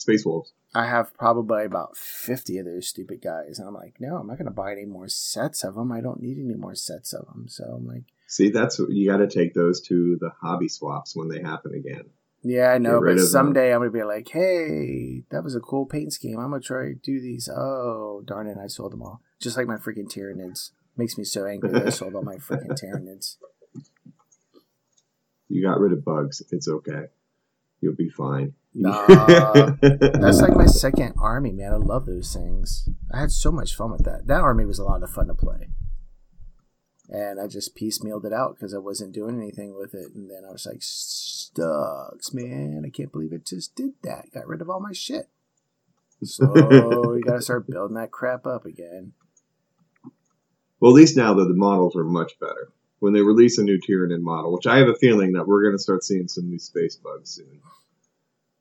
Space 0.00 0.24
Wolves. 0.24 0.52
I 0.74 0.86
have 0.86 1.12
probably 1.18 1.66
about 1.66 1.94
50 1.94 2.56
of 2.58 2.64
those 2.64 2.88
stupid 2.88 3.20
guys. 3.22 3.58
And 3.58 3.68
I'm 3.68 3.74
like, 3.74 3.96
no, 4.00 4.16
I'm 4.16 4.26
not 4.26 4.38
going 4.38 4.46
to 4.46 4.50
buy 4.50 4.72
any 4.72 4.86
more 4.86 5.08
sets 5.08 5.62
of 5.62 5.74
them. 5.74 5.92
I 5.92 6.00
don't 6.00 6.22
need 6.22 6.38
any 6.38 6.54
more 6.54 6.74
sets 6.74 7.12
of 7.12 7.26
them. 7.26 7.46
So 7.48 7.64
I'm 7.64 7.86
like, 7.86 8.04
see, 8.26 8.48
that's 8.48 8.78
what 8.78 8.90
you 8.90 9.10
got 9.10 9.18
to 9.18 9.28
take 9.28 9.52
those 9.52 9.82
to 9.88 10.16
the 10.18 10.30
hobby 10.40 10.68
swaps 10.68 11.14
when 11.14 11.28
they 11.28 11.42
happen 11.42 11.74
again. 11.74 12.04
Yeah, 12.42 12.70
I 12.70 12.78
know, 12.78 13.02
but 13.04 13.18
someday 13.18 13.68
them. 13.68 13.74
I'm 13.74 13.80
gonna 13.80 13.90
be 13.90 14.02
like, 14.02 14.30
"Hey, 14.30 15.24
that 15.30 15.44
was 15.44 15.54
a 15.54 15.60
cool 15.60 15.84
paint 15.84 16.14
scheme. 16.14 16.38
I'm 16.38 16.48
gonna 16.48 16.62
try 16.62 16.86
to 16.86 16.94
do 16.94 17.20
these." 17.20 17.50
Oh, 17.54 18.22
darn 18.24 18.46
it! 18.46 18.56
I 18.56 18.66
sold 18.66 18.94
them 18.94 19.02
all, 19.02 19.20
just 19.38 19.58
like 19.58 19.66
my 19.66 19.76
freaking 19.76 20.10
Tyranids. 20.10 20.70
Makes 20.96 21.18
me 21.18 21.24
so 21.24 21.44
angry 21.44 21.70
that 21.72 21.86
I 21.86 21.90
sold 21.90 22.14
all 22.14 22.22
my 22.22 22.36
freaking 22.36 22.80
Tyranids. 22.82 23.36
You 25.50 25.62
got 25.62 25.80
rid 25.80 25.92
of 25.92 26.02
bugs. 26.02 26.42
It's 26.50 26.66
okay. 26.66 27.08
You'll 27.80 27.94
be 27.94 28.08
fine. 28.08 28.54
Nah, 28.72 29.06
that's 29.80 30.40
like 30.40 30.54
my 30.54 30.66
second 30.66 31.14
army, 31.18 31.50
man. 31.50 31.72
I 31.72 31.76
love 31.76 32.06
those 32.06 32.32
things. 32.32 32.88
I 33.12 33.20
had 33.20 33.32
so 33.32 33.50
much 33.50 33.74
fun 33.74 33.90
with 33.90 34.04
that. 34.04 34.26
That 34.26 34.42
army 34.42 34.64
was 34.64 34.78
a 34.78 34.84
lot 34.84 35.02
of 35.02 35.10
fun 35.10 35.26
to 35.26 35.34
play. 35.34 35.70
And 37.08 37.40
I 37.40 37.48
just 37.48 37.76
piecemealed 37.76 38.24
it 38.24 38.32
out 38.32 38.54
because 38.54 38.72
I 38.72 38.78
wasn't 38.78 39.12
doing 39.12 39.36
anything 39.36 39.76
with 39.76 39.94
it. 39.94 40.14
And 40.14 40.30
then 40.30 40.44
I 40.48 40.52
was 40.52 40.66
like, 40.66 40.78
Stugs, 40.78 42.32
man. 42.32 42.84
I 42.86 42.90
can't 42.90 43.10
believe 43.10 43.32
it 43.32 43.44
just 43.44 43.74
did 43.74 43.94
that. 44.04 44.30
Got 44.32 44.46
rid 44.46 44.60
of 44.60 44.70
all 44.70 44.78
my 44.78 44.92
shit. 44.92 45.28
So 46.22 46.44
you 47.16 47.22
gotta 47.22 47.42
start 47.42 47.66
building 47.66 47.96
that 47.96 48.12
crap 48.12 48.46
up 48.46 48.64
again. 48.64 49.14
Well, 50.78 50.92
at 50.92 50.94
least 50.94 51.16
now 51.16 51.34
that 51.34 51.46
the 51.46 51.54
models 51.54 51.96
are 51.96 52.04
much 52.04 52.38
better. 52.38 52.70
When 53.00 53.12
they 53.12 53.22
release 53.22 53.58
a 53.58 53.62
new 53.62 53.78
Tyranid 53.78 54.20
model, 54.20 54.52
which 54.52 54.66
I 54.66 54.78
have 54.78 54.88
a 54.88 54.94
feeling 54.94 55.32
that 55.32 55.46
we're 55.46 55.62
going 55.62 55.74
to 55.74 55.82
start 55.82 56.04
seeing 56.04 56.28
some 56.28 56.48
new 56.48 56.58
space 56.58 56.96
bugs 56.96 57.30
soon 57.30 57.60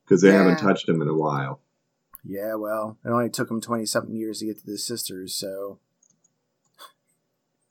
because 0.03 0.21
they 0.21 0.29
yeah. 0.29 0.39
haven't 0.39 0.59
touched 0.59 0.87
them 0.87 1.01
in 1.01 1.07
a 1.07 1.13
while. 1.13 1.61
Yeah, 2.23 2.55
well, 2.55 2.97
it 3.05 3.09
only 3.09 3.29
took 3.29 3.47
them 3.47 3.61
20 3.61 3.85
something 3.85 4.15
years 4.15 4.39
to 4.39 4.45
get 4.45 4.59
to 4.59 4.65
the 4.65 4.77
sisters, 4.77 5.35
so. 5.35 5.79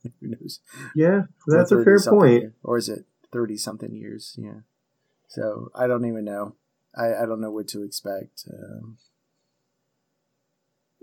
Who 0.20 0.28
knows? 0.28 0.60
Yeah, 0.94 1.22
that's 1.46 1.72
a 1.72 1.82
fair 1.82 1.98
point. 2.00 2.52
Or 2.62 2.78
is 2.78 2.88
it 2.88 3.06
30 3.32 3.56
something 3.56 3.94
years? 3.94 4.36
Yeah. 4.38 4.60
So 5.28 5.70
I 5.74 5.86
don't 5.86 6.06
even 6.06 6.24
know. 6.24 6.54
I, 6.96 7.22
I 7.22 7.26
don't 7.26 7.40
know 7.40 7.50
what 7.50 7.68
to 7.68 7.82
expect. 7.82 8.44
Um, 8.50 8.98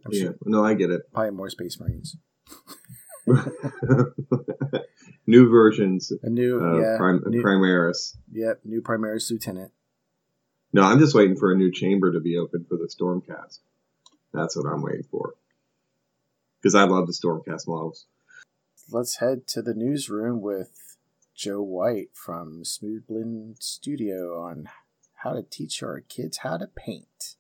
yeah, 0.10 0.22
sure 0.22 0.36
no, 0.44 0.66
I 0.66 0.74
get 0.74 0.92
it. 0.92 1.12
Probably 1.14 1.32
more 1.32 1.50
Space 1.50 1.80
Marines. 1.80 2.18
new 5.28 5.50
versions. 5.50 6.12
A 6.24 6.30
new, 6.30 6.64
uh, 6.64 6.80
yeah, 6.80 6.98
Prim- 6.98 7.24
new, 7.28 7.44
Primaris. 7.44 8.16
Yep, 8.32 8.62
new 8.64 8.82
Primaris 8.82 9.32
Lieutenant. 9.32 9.72
No, 10.74 10.84
I'm 10.84 11.00
just 11.00 11.16
waiting 11.16 11.38
for 11.38 11.52
a 11.52 11.56
new 11.56 11.72
chamber 11.72 12.12
to 12.12 12.20
be 12.20 12.38
open 12.38 12.66
for 12.68 12.78
the 12.78 12.88
Stormcast. 12.88 13.60
That's 14.34 14.56
what 14.56 14.66
I'm 14.66 14.82
waiting 14.82 15.06
for. 15.10 15.36
Because 16.62 16.76
I 16.76 16.84
love 16.84 17.08
the 17.08 17.14
Stormcast 17.14 17.68
models. 17.68 18.06
Let's 18.92 19.18
head 19.18 19.48
to 19.48 19.62
the 19.62 19.74
newsroom 19.74 20.42
with 20.42 20.98
Joe 21.34 21.62
White 21.62 22.10
from 22.14 22.66
Smooth 22.66 23.08
Blend 23.08 23.58
Studio 23.60 24.42
on 24.42 24.70
how 25.24 25.34
to 25.34 25.44
teach 25.44 25.82
our 25.82 26.02
kids 26.02 26.40
how 26.40 26.58
to 26.58 26.68
paint. 26.68 27.36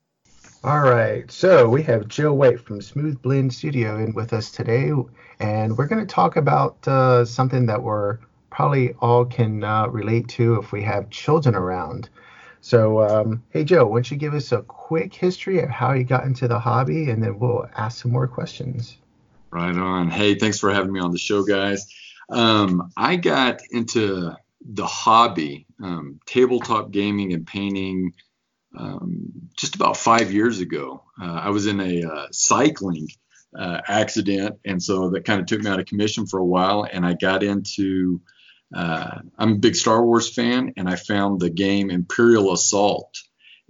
All 0.65 0.81
right, 0.81 1.31
so 1.31 1.69
we 1.69 1.83
have 1.83 2.07
Joe 2.07 2.33
White 2.33 2.59
from 2.59 2.81
Smooth 2.81 3.21
Blend 3.21 3.53
Studio 3.53 3.99
in 3.99 4.15
with 4.15 4.33
us 4.33 4.49
today, 4.49 4.91
and 5.39 5.77
we're 5.77 5.85
going 5.85 6.01
to 6.01 6.11
talk 6.11 6.37
about 6.37 6.87
uh, 6.87 7.23
something 7.23 7.67
that 7.67 7.83
we're 7.83 8.17
probably 8.49 8.93
all 8.93 9.25
can 9.25 9.63
uh, 9.63 9.85
relate 9.85 10.27
to 10.29 10.55
if 10.55 10.71
we 10.71 10.81
have 10.81 11.11
children 11.11 11.53
around. 11.53 12.09
So, 12.61 12.99
um, 13.03 13.43
hey, 13.51 13.63
Joe, 13.63 13.85
why 13.85 13.97
don't 13.97 14.09
you 14.09 14.17
give 14.17 14.33
us 14.33 14.51
a 14.53 14.63
quick 14.63 15.13
history 15.13 15.59
of 15.59 15.69
how 15.69 15.93
you 15.93 16.03
got 16.03 16.23
into 16.23 16.47
the 16.47 16.57
hobby, 16.57 17.11
and 17.11 17.21
then 17.21 17.37
we'll 17.37 17.69
ask 17.75 18.01
some 18.01 18.11
more 18.11 18.27
questions. 18.27 18.97
Right 19.51 19.77
on. 19.77 20.09
Hey, 20.09 20.33
thanks 20.33 20.59
for 20.59 20.73
having 20.73 20.91
me 20.91 20.99
on 20.99 21.11
the 21.11 21.19
show, 21.19 21.43
guys. 21.43 21.85
Um, 22.31 22.91
I 22.97 23.17
got 23.17 23.61
into 23.69 24.35
the 24.67 24.87
hobby, 24.87 25.67
um, 25.83 26.19
tabletop 26.25 26.89
gaming 26.89 27.33
and 27.33 27.45
painting, 27.45 28.13
um, 28.77 29.49
just 29.55 29.75
about 29.75 29.97
five 29.97 30.31
years 30.31 30.59
ago. 30.59 31.03
Uh, 31.21 31.39
I 31.43 31.49
was 31.49 31.67
in 31.67 31.79
a 31.79 32.03
uh, 32.03 32.27
cycling 32.31 33.07
uh, 33.57 33.81
accident, 33.87 34.59
and 34.65 34.81
so 34.81 35.09
that 35.11 35.25
kind 35.25 35.39
of 35.39 35.45
took 35.45 35.61
me 35.61 35.69
out 35.69 35.79
of 35.79 35.85
commission 35.85 36.27
for 36.27 36.39
a 36.39 36.45
while, 36.45 36.87
and 36.91 37.05
I 37.05 37.13
got 37.13 37.43
into 37.43 38.21
uh, 38.75 39.19
I'm 39.37 39.53
a 39.53 39.57
big 39.57 39.75
Star 39.75 40.03
Wars 40.03 40.33
fan, 40.33 40.73
and 40.75 40.89
I 40.89 40.95
found 40.95 41.39
the 41.39 41.49
game 41.49 41.89
Imperial 41.89 42.51
Assault. 42.51 43.15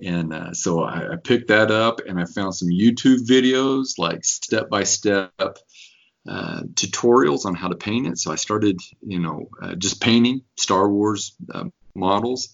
And 0.04 0.34
uh, 0.34 0.54
so 0.54 0.84
I, 0.84 1.14
I, 1.14 1.16
picked 1.16 1.48
that 1.50 1.72
up 1.72 2.02
and 2.06 2.20
I 2.20 2.26
found 2.26 2.54
some 2.54 2.68
YouTube 2.68 3.26
videos, 3.26 3.98
like 3.98 4.26
step 4.26 4.70
by 4.70 4.84
step 4.84 5.32
tutorials 6.28 7.46
on 7.46 7.56
how 7.56 7.70
to 7.70 7.78
paint 7.78 8.08
it. 8.08 8.18
So 8.18 8.30
I 8.30 8.36
started, 8.36 8.82
you 9.02 9.20
know, 9.20 9.48
uh, 9.62 9.76
just 9.76 10.02
painting 10.02 10.42
Star 10.58 10.90
Wars 10.90 11.38
uh, 11.54 11.66
models. 11.94 12.54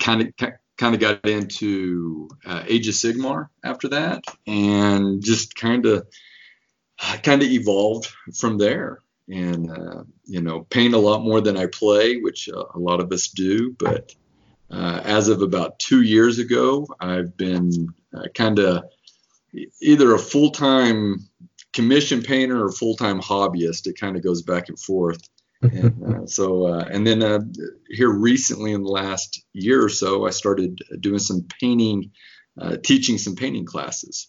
Kind 0.00 0.34
of 0.40 0.52
kind 0.76 0.94
of 0.94 1.00
got 1.00 1.24
into 1.26 2.28
uh, 2.44 2.64
Age 2.66 2.88
of 2.88 2.94
Sigmar 2.94 3.48
after 3.64 3.88
that, 3.88 4.24
and 4.46 5.22
just 5.22 5.56
kind 5.56 5.86
of 5.86 6.06
kind 7.22 7.42
of 7.42 7.48
evolved 7.48 8.08
from 8.34 8.58
there 8.58 9.02
and 9.28 9.70
uh, 9.70 10.02
you 10.24 10.40
know 10.40 10.60
paint 10.70 10.94
a 10.94 10.98
lot 10.98 11.22
more 11.22 11.40
than 11.40 11.56
I 11.56 11.66
play, 11.66 12.18
which 12.18 12.48
uh, 12.48 12.64
a 12.74 12.78
lot 12.78 13.00
of 13.00 13.12
us 13.12 13.28
do. 13.28 13.74
But 13.78 14.14
uh, 14.70 15.00
as 15.04 15.28
of 15.28 15.42
about 15.42 15.78
two 15.78 16.02
years 16.02 16.38
ago, 16.38 16.86
I've 17.00 17.36
been 17.36 17.94
uh, 18.16 18.28
kind 18.34 18.58
of 18.58 18.84
either 19.80 20.14
a 20.14 20.18
full 20.18 20.50
time 20.50 21.28
commission 21.72 22.22
painter 22.22 22.64
or 22.64 22.72
full 22.72 22.96
time 22.96 23.20
hobbyist. 23.20 23.86
It 23.86 23.98
kind 23.98 24.16
of 24.16 24.22
goes 24.22 24.42
back 24.42 24.68
and 24.68 24.78
forth. 24.78 25.28
And, 25.72 26.14
uh, 26.14 26.26
so 26.26 26.66
uh, 26.66 26.84
and 26.90 27.06
then 27.06 27.52
here 27.88 28.10
recently 28.10 28.72
in 28.72 28.82
the 28.82 28.88
last 28.88 29.42
year 29.52 29.82
or 29.84 29.88
so, 29.88 30.26
I 30.26 30.30
started 30.30 30.80
doing 31.00 31.18
some 31.18 31.46
painting, 31.60 32.12
teaching 32.82 33.18
some 33.18 33.36
painting 33.36 33.64
classes. 33.64 34.28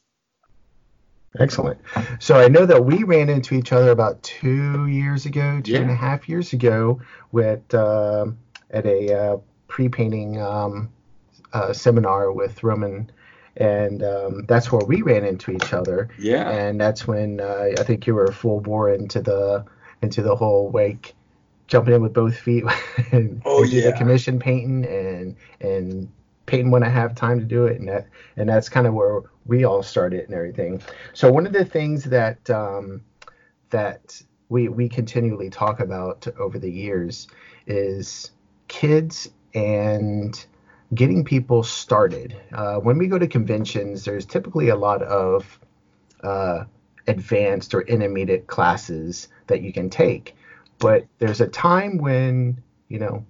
Excellent. 1.40 1.80
So 2.20 2.36
I 2.36 2.48
know 2.48 2.66
that 2.66 2.84
we 2.84 3.04
ran 3.04 3.30
into 3.30 3.56
each 3.56 3.72
other 3.72 3.92
about 3.92 4.22
two 4.24 4.88
years 4.88 5.26
ago, 5.26 5.62
two 5.64 5.74
yeah. 5.74 5.80
and 5.80 5.92
a 5.92 5.96
half 5.96 6.28
years 6.28 6.54
ago, 6.54 7.02
with 7.32 7.74
uh, 7.74 8.28
at 8.72 8.86
a 8.86 9.14
uh, 9.14 9.38
pre-painting 9.68 10.42
um, 10.42 10.90
uh, 11.54 11.74
seminar 11.74 12.32
with 12.32 12.64
Roman, 12.64 13.12
and 13.58 14.04
um, 14.04 14.46
that's 14.48 14.72
where 14.72 14.86
we 14.86 15.02
ran 15.02 15.26
into 15.26 15.52
each 15.52 15.74
other. 15.74 16.10
Yeah. 16.18 16.50
And 16.50 16.80
that's 16.80 17.08
when 17.08 17.40
uh, 17.40 17.68
I 17.78 17.84
think 17.84 18.08
you 18.08 18.16
were 18.16 18.32
full 18.32 18.62
bore 18.62 18.92
into 18.92 19.22
the 19.22 19.66
into 20.02 20.22
the 20.22 20.36
whole 20.36 20.72
like 20.72 21.14
jumping 21.68 21.94
in 21.94 22.02
with 22.02 22.14
both 22.14 22.38
feet 22.38 22.64
and 23.12 23.42
oh, 23.46 23.64
yeah. 23.64 23.92
the 23.92 23.94
commission 23.94 24.40
painting 24.40 24.86
and 24.86 25.36
and 25.62 26.10
painting 26.46 26.72
when 26.72 26.84
I 26.84 26.90
have 26.90 27.14
time 27.14 27.40
to 27.40 27.46
do 27.46 27.66
it, 27.66 27.80
and 27.80 27.88
that 27.90 28.08
and 28.38 28.50
that's 28.50 28.70
kind 28.70 28.88
of 28.88 28.94
where 28.94 29.22
we 29.46 29.64
all 29.64 29.84
started 29.84 30.26
and 30.26 30.34
everything. 30.34 30.82
So 31.14 31.32
one 31.32 31.46
of 31.46 31.54
the 31.54 31.66
things 31.66 32.06
that 32.06 32.50
um, 32.50 33.02
that 33.70 34.22
we 34.50 34.70
we 34.70 34.90
continually 34.90 35.50
talk 35.50 35.80
about 35.80 36.28
over 36.40 36.58
the 36.58 36.72
years 36.72 37.28
is 37.68 38.32
kids 38.68 39.30
and 39.54 40.46
getting 40.94 41.24
people 41.24 41.64
started. 41.64 42.36
Uh, 42.54 42.78
when 42.78 42.98
we 42.98 43.08
go 43.08 43.18
to 43.18 43.28
conventions, 43.28 44.06
there's 44.06 44.26
typically 44.26 44.70
a 44.70 44.76
lot 44.76 45.02
of 45.02 45.60
uh, 46.24 46.64
advanced 47.08 47.74
or 47.74 47.82
intermediate 47.82 48.48
classes 48.48 49.28
that 49.48 49.62
you 49.62 49.74
can 49.74 49.90
take, 49.90 50.36
but 50.80 51.06
there's 51.20 51.42
a 51.42 51.48
time 51.48 51.98
when 51.98 52.62
you 52.90 53.00
know 53.00 53.26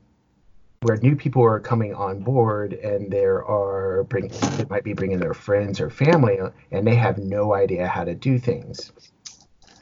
where 0.82 0.98
new 0.98 1.16
people 1.16 1.44
are 1.44 1.60
coming 1.60 1.94
on 1.94 2.20
board 2.20 2.74
and 2.74 3.12
there 3.12 3.44
are 3.46 4.04
bring 4.04 4.28
they 4.58 4.66
might 4.70 4.84
be 4.84 4.94
bringing 4.94 5.20
their 5.20 5.34
friends 5.34 5.80
or 5.82 5.90
family 5.90 6.38
and 6.72 6.86
they 6.86 6.96
have 6.96 7.18
no 7.18 7.54
idea 7.54 7.88
how 7.88 8.04
to 8.04 8.14
do 8.14 8.38
things 8.38 8.92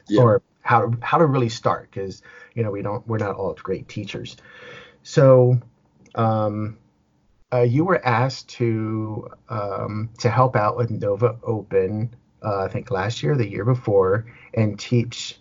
yeah. 0.08 0.22
or 0.22 0.42
how 0.62 0.86
to, 0.86 0.98
how 1.02 1.18
to 1.18 1.26
really 1.26 1.48
start 1.48 1.90
because 1.90 2.22
you 2.54 2.62
know 2.62 2.70
we 2.70 2.82
don't 2.82 3.06
we're 3.06 3.18
not 3.18 3.36
all 3.36 3.52
great 3.54 3.88
teachers 3.88 4.36
so 5.02 5.60
um, 6.14 6.78
uh, 7.52 7.60
you 7.60 7.84
were 7.84 8.04
asked 8.04 8.48
to 8.48 9.28
um, 9.48 10.08
to 10.18 10.30
help 10.30 10.56
out 10.56 10.76
with 10.76 10.90
Nova 10.90 11.36
Open 11.42 12.14
uh, 12.42 12.64
I 12.64 12.68
think 12.68 12.90
last 12.90 13.22
year 13.22 13.36
the 13.36 13.48
year 13.48 13.64
before 13.64 14.26
and 14.54 14.78
teach 14.78 15.38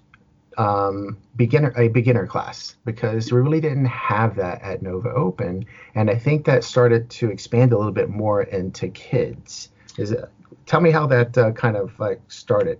um, 0.57 1.17
beginner 1.35 1.73
a 1.77 1.87
beginner 1.89 2.27
class 2.27 2.75
because 2.85 3.31
we 3.31 3.39
really 3.39 3.61
didn't 3.61 3.85
have 3.85 4.35
that 4.35 4.61
at 4.61 4.81
Nova 4.81 5.11
Open, 5.11 5.65
and 5.95 6.09
I 6.09 6.15
think 6.15 6.45
that 6.45 6.63
started 6.63 7.09
to 7.11 7.29
expand 7.29 7.73
a 7.73 7.77
little 7.77 7.91
bit 7.91 8.09
more 8.09 8.43
into 8.43 8.87
kids. 8.89 9.69
Is 9.97 10.11
it? 10.11 10.25
Tell 10.65 10.81
me 10.81 10.91
how 10.91 11.05
that 11.07 11.37
uh, 11.37 11.51
kind 11.51 11.75
of 11.75 11.97
like 11.99 12.21
started. 12.27 12.79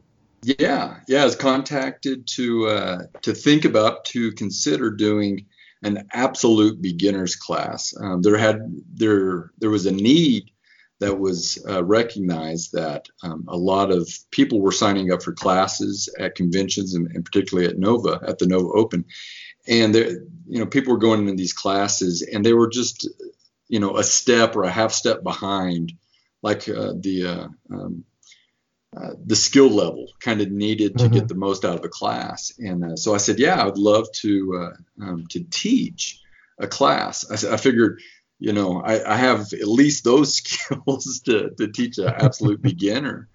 Yeah, 0.60 0.98
yeah, 1.08 1.22
I 1.24 1.26
was 1.26 1.36
contacted 1.36 2.28
to 2.28 2.68
uh, 2.68 2.98
to 3.22 3.34
think 3.34 3.66
about 3.66 4.06
to 4.06 4.32
consider 4.34 4.92
doing 4.92 5.46
an 5.84 6.08
absolute 6.14 6.82
beginners 6.82 7.36
class. 7.36 7.94
Um, 8.00 8.22
there 8.22 8.38
had 8.38 8.60
there 8.94 9.52
there 9.60 9.70
was 9.70 9.86
a 9.86 9.92
need 9.92 10.52
that 11.00 11.20
was 11.20 11.64
uh, 11.68 11.84
recognized 11.84 12.72
that 12.74 13.08
um, 13.22 13.46
a 13.48 13.58
lot 13.58 13.92
of 13.92 14.10
people 14.32 14.62
were 14.62 14.72
signing 14.72 15.12
up 15.12 15.22
for 15.22 15.34
classes 15.34 16.14
at 16.18 16.36
conventions 16.36 16.94
and, 16.94 17.12
and, 17.12 17.26
particularly 17.26 17.70
at 17.70 17.78
Nova 17.78 18.20
at 18.26 18.40
the 18.40 18.48
Nova 18.48 18.70
Open, 18.70 19.06
and 19.68 19.94
there 19.94 20.10
you 20.48 20.60
know 20.60 20.66
people 20.66 20.94
were 20.94 21.00
going 21.00 21.22
into 21.22 21.36
these 21.36 21.54
classes 21.54 22.22
and 22.22 22.46
they 22.46 22.54
were 22.54 22.70
just 22.70 23.10
you 23.68 23.80
know 23.80 23.98
a 23.98 24.04
step 24.04 24.56
or 24.56 24.64
a 24.64 24.72
half 24.72 24.92
step 24.92 25.24
behind 25.24 25.94
like 26.42 26.70
uh, 26.70 26.94
the 27.00 27.26
uh, 27.26 27.48
um, 27.74 28.06
uh, 28.96 29.14
the 29.26 29.36
skill 29.36 29.70
level 29.70 30.08
kind 30.20 30.40
of 30.42 30.52
needed 30.52 30.98
to 30.98 31.06
mm-hmm. 31.06 31.14
get 31.16 31.28
the 31.28 31.36
most 31.36 31.66
out 31.66 31.78
of 31.78 31.84
a 31.84 31.90
class. 31.90 32.54
And 32.58 32.84
uh, 32.84 32.96
so 32.96 33.14
I 33.14 33.18
said, 33.18 33.40
yeah, 33.40 33.62
I 33.62 33.66
would 33.66 33.78
love 33.78 34.10
to 34.22 34.62
uh, 34.62 35.04
um, 35.04 35.28
to 35.32 35.44
teach 35.44 36.22
a 36.60 36.68
class. 36.68 37.30
I, 37.30 37.56
I 37.56 37.58
figured, 37.58 38.00
you 38.40 38.54
know, 38.54 38.82
I, 38.82 39.14
I, 39.14 39.18
have 39.18 39.54
at 39.54 39.68
least 39.68 40.04
those 40.04 40.36
skills 40.38 41.22
to, 41.26 41.52
to 41.52 41.68
teach 41.72 41.98
an 41.98 42.08
absolute 42.08 42.62
beginner. 42.62 43.30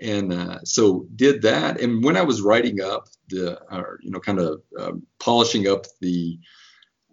And 0.00 0.32
uh, 0.32 0.58
so 0.64 1.06
did 1.14 1.42
that. 1.42 1.80
And 1.80 2.04
when 2.04 2.16
I 2.16 2.22
was 2.22 2.42
writing 2.42 2.82
up 2.82 3.08
the, 3.28 3.58
or, 3.72 3.98
you 4.02 4.10
know, 4.10 4.20
kind 4.20 4.40
of 4.40 4.62
um, 4.78 5.02
polishing 5.18 5.68
up 5.68 5.86
the 6.00 6.38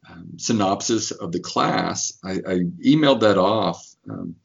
um, 0.10 0.32
synopsis 0.38 1.12
of 1.12 1.32
the 1.32 1.40
class, 1.40 2.18
I, 2.24 2.32
I 2.32 2.60
emailed 2.86 3.22
that 3.22 3.38
off. 3.38 3.86
Um, 4.10 4.36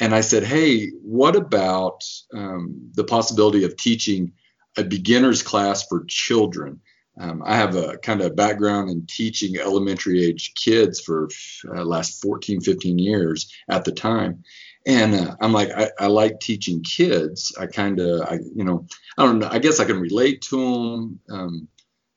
and 0.00 0.14
I 0.14 0.20
said, 0.20 0.44
hey, 0.44 0.88
what 1.02 1.34
about 1.34 2.04
um, 2.32 2.90
the 2.94 3.04
possibility 3.04 3.64
of 3.64 3.76
teaching 3.76 4.32
a 4.76 4.84
beginner's 4.84 5.42
class 5.42 5.86
for 5.86 6.04
children? 6.06 6.80
Um, 7.18 7.42
I 7.44 7.56
have 7.56 7.74
a 7.74 7.98
kind 7.98 8.20
of 8.20 8.36
background 8.36 8.90
in 8.90 9.06
teaching 9.06 9.58
elementary 9.58 10.24
age 10.24 10.54
kids 10.54 11.00
for 11.00 11.28
uh, 11.74 11.84
last 11.84 12.22
14, 12.22 12.60
15 12.60 12.98
years 12.98 13.52
at 13.68 13.84
the 13.84 13.92
time. 13.92 14.44
And 14.86 15.14
uh, 15.14 15.36
I'm 15.40 15.52
like, 15.52 15.70
I, 15.76 15.90
I, 15.98 16.06
like 16.06 16.40
teaching 16.40 16.82
kids. 16.82 17.54
I 17.58 17.66
kind 17.66 18.00
of, 18.00 18.22
I, 18.22 18.38
you 18.54 18.64
know, 18.64 18.86
I 19.18 19.24
don't 19.24 19.40
know. 19.40 19.48
I 19.50 19.58
guess 19.58 19.80
I 19.80 19.84
can 19.84 20.00
relate 20.00 20.42
to 20.42 20.56
them. 20.56 21.20
Um, 21.28 21.68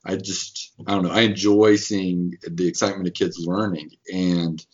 I 0.04 0.16
just, 0.16 0.72
I 0.86 0.94
don't 0.94 1.04
know. 1.04 1.10
I 1.10 1.22
enjoy 1.22 1.76
seeing 1.76 2.36
the 2.42 2.66
excitement 2.66 3.06
of 3.06 3.14
kids 3.14 3.38
learning, 3.38 3.90
and 4.12 4.64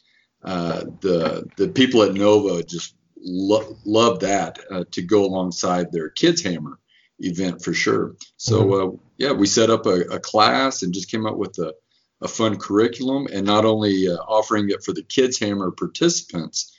uh, 0.42 0.84
the 1.00 1.46
the 1.58 1.68
people 1.68 2.02
at 2.02 2.14
Nova 2.14 2.62
just 2.62 2.94
lo- 3.20 3.76
love 3.84 4.20
that 4.20 4.58
uh, 4.70 4.84
to 4.92 5.02
go 5.02 5.24
alongside 5.24 5.92
their 5.92 6.08
Kids 6.08 6.42
Hammer 6.42 6.78
event 7.20 7.62
for 7.62 7.72
sure. 7.72 8.14
So 8.36 8.64
mm-hmm. 8.64 8.94
uh, 8.94 8.98
yeah, 9.16 9.32
we 9.32 9.46
set 9.46 9.70
up 9.70 9.86
a, 9.86 10.00
a, 10.02 10.20
class 10.20 10.82
and 10.82 10.94
just 10.94 11.10
came 11.10 11.26
up 11.26 11.36
with 11.36 11.58
a, 11.58 11.74
a 12.20 12.28
fun 12.28 12.56
curriculum, 12.56 13.26
and 13.32 13.46
not 13.46 13.64
only 13.64 14.08
uh, 14.08 14.16
offering 14.16 14.70
it 14.70 14.84
for 14.84 14.92
the 14.92 15.02
Kids 15.02 15.38
Hammer 15.38 15.70
participants. 15.70 16.74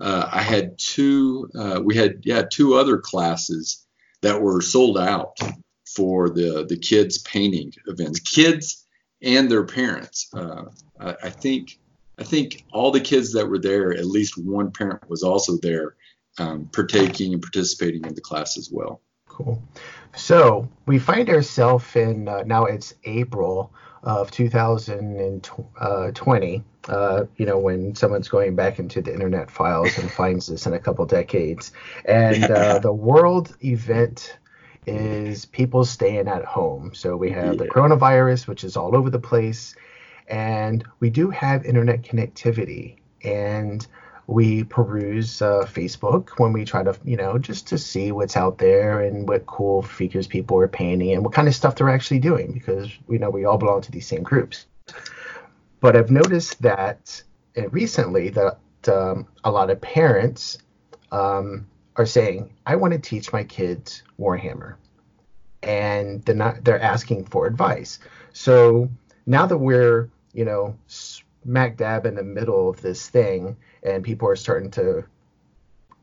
Uh, 0.00 0.28
I 0.32 0.42
had 0.42 0.78
two. 0.78 1.50
Uh, 1.56 1.80
we 1.82 1.96
had 1.96 2.22
yeah 2.24 2.42
two 2.42 2.74
other 2.74 2.98
classes 2.98 3.86
that 4.22 4.40
were 4.40 4.60
sold 4.60 4.98
out 4.98 5.38
for 5.94 6.30
the 6.30 6.64
the 6.68 6.78
kids 6.78 7.18
painting 7.18 7.72
events. 7.86 8.20
Kids 8.20 8.86
and 9.22 9.50
their 9.50 9.64
parents. 9.64 10.28
Uh, 10.34 10.64
I, 10.98 11.16
I 11.24 11.30
think 11.30 11.78
I 12.18 12.24
think 12.24 12.64
all 12.72 12.90
the 12.90 13.00
kids 13.00 13.32
that 13.32 13.48
were 13.48 13.58
there, 13.58 13.92
at 13.92 14.06
least 14.06 14.36
one 14.36 14.70
parent 14.70 15.08
was 15.08 15.22
also 15.22 15.56
there, 15.58 15.96
um, 16.38 16.68
partaking 16.72 17.32
and 17.32 17.42
participating 17.42 18.04
in 18.04 18.14
the 18.14 18.20
class 18.20 18.56
as 18.56 18.70
well. 18.70 19.00
Cool. 19.44 19.62
So 20.14 20.68
we 20.86 20.98
find 20.98 21.30
ourselves 21.30 21.96
in 21.96 22.28
uh, 22.28 22.42
now 22.44 22.64
it's 22.64 22.94
April 23.04 23.72
of 24.02 24.30
2020. 24.30 26.64
Uh, 26.88 27.24
you 27.36 27.46
know, 27.46 27.58
when 27.58 27.94
someone's 27.94 28.26
going 28.28 28.56
back 28.56 28.80
into 28.80 29.00
the 29.00 29.12
internet 29.12 29.50
files 29.50 29.96
and 29.98 30.10
finds 30.10 30.48
this 30.48 30.66
in 30.66 30.74
a 30.74 30.78
couple 30.78 31.06
decades, 31.06 31.72
and 32.04 32.44
uh, 32.44 32.78
the 32.80 32.92
world 32.92 33.56
event 33.64 34.36
is 34.86 35.44
people 35.44 35.84
staying 35.84 36.26
at 36.26 36.44
home. 36.44 36.92
So 36.92 37.16
we 37.16 37.30
have 37.30 37.54
yeah. 37.54 37.64
the 37.64 37.68
coronavirus, 37.68 38.48
which 38.48 38.64
is 38.64 38.76
all 38.76 38.96
over 38.96 39.10
the 39.10 39.20
place 39.20 39.76
and 40.28 40.84
we 41.00 41.10
do 41.10 41.30
have 41.30 41.64
internet 41.64 42.02
connectivity 42.02 42.96
and 43.22 43.86
we 44.26 44.64
peruse 44.64 45.42
uh, 45.42 45.66
Facebook 45.66 46.30
when 46.38 46.52
we 46.52 46.64
try 46.64 46.82
to, 46.82 46.96
you 47.04 47.16
know, 47.16 47.38
just 47.38 47.66
to 47.68 47.78
see 47.78 48.12
what's 48.12 48.36
out 48.36 48.58
there 48.58 49.00
and 49.00 49.28
what 49.28 49.46
cool 49.46 49.82
figures 49.82 50.26
people 50.26 50.58
are 50.58 50.68
painting 50.68 51.12
and 51.12 51.24
what 51.24 51.34
kind 51.34 51.48
of 51.48 51.54
stuff 51.54 51.74
they're 51.74 51.88
actually 51.88 52.20
doing 52.20 52.52
because 52.52 52.90
we 53.06 53.18
know 53.18 53.30
we 53.30 53.44
all 53.44 53.58
belong 53.58 53.80
to 53.82 53.90
these 53.90 54.06
same 54.06 54.22
groups. 54.22 54.66
But 55.80 55.96
I've 55.96 56.10
noticed 56.10 56.62
that 56.62 57.22
uh, 57.56 57.68
recently 57.70 58.30
that 58.30 58.58
um, 58.86 59.26
a 59.44 59.50
lot 59.50 59.70
of 59.70 59.80
parents 59.80 60.58
um, 61.10 61.66
are 61.96 62.06
saying, 62.06 62.54
"I 62.64 62.76
want 62.76 62.92
to 62.92 62.98
teach 63.00 63.32
my 63.32 63.44
kids 63.44 64.02
Warhammer," 64.18 64.76
and 65.62 66.22
they're 66.24 66.36
not, 66.36 66.64
they're 66.64 66.80
asking 66.80 67.26
for 67.26 67.46
advice. 67.46 67.98
So 68.32 68.88
now 69.26 69.46
that 69.46 69.58
we're 69.58 70.10
you 70.32 70.44
know 70.44 70.76
smack 71.44 71.76
dab 71.76 72.06
in 72.06 72.14
the 72.14 72.22
middle 72.22 72.68
of 72.68 72.80
this 72.80 73.08
thing 73.08 73.56
and 73.82 74.04
people 74.04 74.28
are 74.28 74.36
starting 74.36 74.70
to 74.72 75.04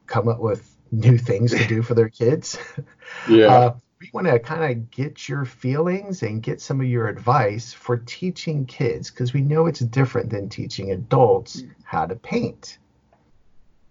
come 0.08 0.28
up 0.28 0.40
with 0.40 0.76
new 0.92 1.18
things 1.18 1.52
to 1.52 1.68
do 1.68 1.82
for 1.82 1.94
their 1.94 2.10
kids. 2.10 2.58
Yeah. 3.28 3.48
Uh, 3.48 3.76
we 4.00 4.10
want 4.14 4.28
to 4.28 4.40
kind 4.40 4.72
of 4.72 4.92
get 4.92 5.28
your 5.28 5.44
feelings 5.44 6.22
and 6.22 6.44
get 6.44 6.62
some 6.62 6.80
of 6.80 6.88
your 6.88 7.08
advice 7.08 7.74
for 7.74 7.98
teaching 7.98 8.66
kids 8.66 9.10
because 9.10 9.34
we 9.34 9.42
know 9.42 9.66
it's 9.66 9.80
different 9.80 10.30
than 10.30 10.48
teaching 10.48 10.92
adults 10.92 11.64
how 11.84 12.06
to 12.06 12.16
paint. 12.16 12.78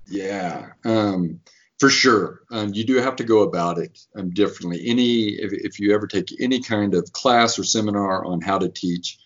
Yeah 0.07 0.69
um, 0.85 1.41
for 1.79 1.91
sure. 1.91 2.41
Um, 2.51 2.73
you 2.73 2.85
do 2.85 2.97
have 2.97 3.17
to 3.17 3.25
go 3.25 3.43
about 3.43 3.79
it 3.79 3.99
um, 4.17 4.31
differently. 4.31 4.83
Any 4.87 5.31
if, 5.31 5.53
if 5.53 5.81
you 5.81 5.95
ever 5.95 6.07
take 6.07 6.29
any 6.41 6.61
kind 6.61 6.95
of 6.95 7.13
class 7.13 7.59
or 7.59 7.65
seminar 7.65 8.25
on 8.25 8.41
how 8.41 8.59
to 8.59 8.69
teach 8.69 9.19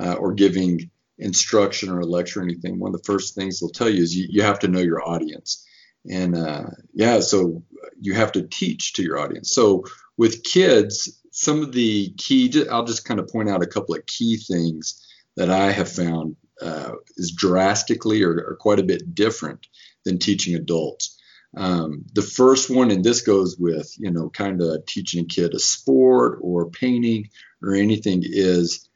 uh, 0.00 0.14
or 0.14 0.32
giving 0.32 0.90
instruction 1.20 1.90
or 1.90 2.00
a 2.00 2.06
lecture 2.06 2.40
or 2.40 2.42
anything, 2.42 2.78
one 2.78 2.94
of 2.94 3.00
the 3.00 3.12
first 3.12 3.34
things 3.34 3.60
they'll 3.60 3.70
tell 3.70 3.88
you 3.88 4.02
is 4.02 4.16
you, 4.16 4.26
you 4.28 4.42
have 4.42 4.58
to 4.60 4.68
know 4.68 4.80
your 4.80 5.06
audience. 5.06 5.64
And 6.10 6.36
uh, 6.36 6.66
yeah, 6.94 7.20
so 7.20 7.62
you 8.00 8.14
have 8.14 8.32
to 8.32 8.46
teach 8.46 8.94
to 8.94 9.02
your 9.02 9.18
audience. 9.18 9.52
So 9.52 9.84
with 10.16 10.42
kids, 10.44 11.20
some 11.30 11.62
of 11.62 11.72
the 11.72 12.12
key, 12.16 12.52
I'll 12.70 12.84
just 12.84 13.04
kind 13.04 13.20
of 13.20 13.28
point 13.28 13.48
out 13.48 13.62
a 13.62 13.66
couple 13.66 13.94
of 13.94 14.06
key 14.06 14.36
things 14.36 15.06
that 15.36 15.50
I 15.50 15.70
have 15.70 15.90
found 15.90 16.36
uh, 16.60 16.92
is 17.16 17.32
drastically 17.32 18.22
or, 18.22 18.32
or, 18.32 18.56
quite 18.60 18.78
a 18.78 18.84
bit 18.84 19.14
different 19.14 19.66
than 20.04 20.18
teaching 20.18 20.54
adults. 20.54 21.18
Um, 21.56 22.04
the 22.12 22.22
first 22.22 22.68
one, 22.68 22.90
and 22.90 23.02
this 23.02 23.22
goes 23.22 23.56
with, 23.58 23.90
you 23.98 24.10
know, 24.10 24.28
kind 24.28 24.60
of 24.60 24.84
teaching 24.84 25.24
a 25.24 25.26
kid 25.26 25.54
a 25.54 25.58
sport 25.58 26.38
or 26.42 26.70
painting 26.70 27.30
or 27.62 27.74
anything, 27.74 28.22
is 28.24 28.89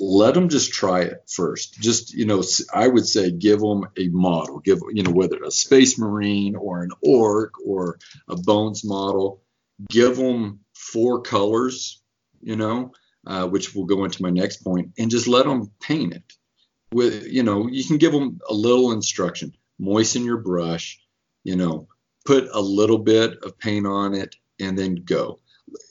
let 0.00 0.34
them 0.34 0.48
just 0.48 0.72
try 0.72 1.02
it 1.02 1.22
first. 1.28 1.80
Just, 1.80 2.14
you 2.14 2.26
know, 2.26 2.42
I 2.72 2.88
would 2.88 3.06
say 3.06 3.30
give 3.30 3.60
them 3.60 3.86
a 3.96 4.08
model, 4.08 4.60
give, 4.60 4.80
you 4.92 5.02
know, 5.02 5.10
whether 5.10 5.42
a 5.42 5.50
space 5.50 5.98
marine 5.98 6.56
or 6.56 6.82
an 6.82 6.90
orc 7.02 7.54
or 7.64 7.98
a 8.28 8.36
bones 8.36 8.84
model, 8.84 9.42
give 9.88 10.16
them 10.16 10.60
four 10.74 11.22
colors, 11.22 12.02
you 12.40 12.56
know, 12.56 12.92
uh, 13.26 13.46
which 13.46 13.74
will 13.74 13.84
go 13.84 14.04
into 14.04 14.22
my 14.22 14.30
next 14.30 14.58
point, 14.58 14.92
and 14.98 15.10
just 15.10 15.26
let 15.26 15.44
them 15.44 15.70
paint 15.80 16.14
it. 16.14 16.32
With, 16.92 17.26
you 17.26 17.42
know, 17.42 17.68
you 17.68 17.84
can 17.84 17.98
give 17.98 18.12
them 18.12 18.40
a 18.48 18.54
little 18.54 18.92
instruction, 18.92 19.52
moisten 19.78 20.24
your 20.24 20.38
brush, 20.38 21.00
you 21.44 21.56
know, 21.56 21.88
put 22.24 22.48
a 22.52 22.60
little 22.60 22.98
bit 22.98 23.38
of 23.42 23.58
paint 23.58 23.86
on 23.86 24.14
it, 24.14 24.36
and 24.60 24.78
then 24.78 24.96
go 24.96 25.40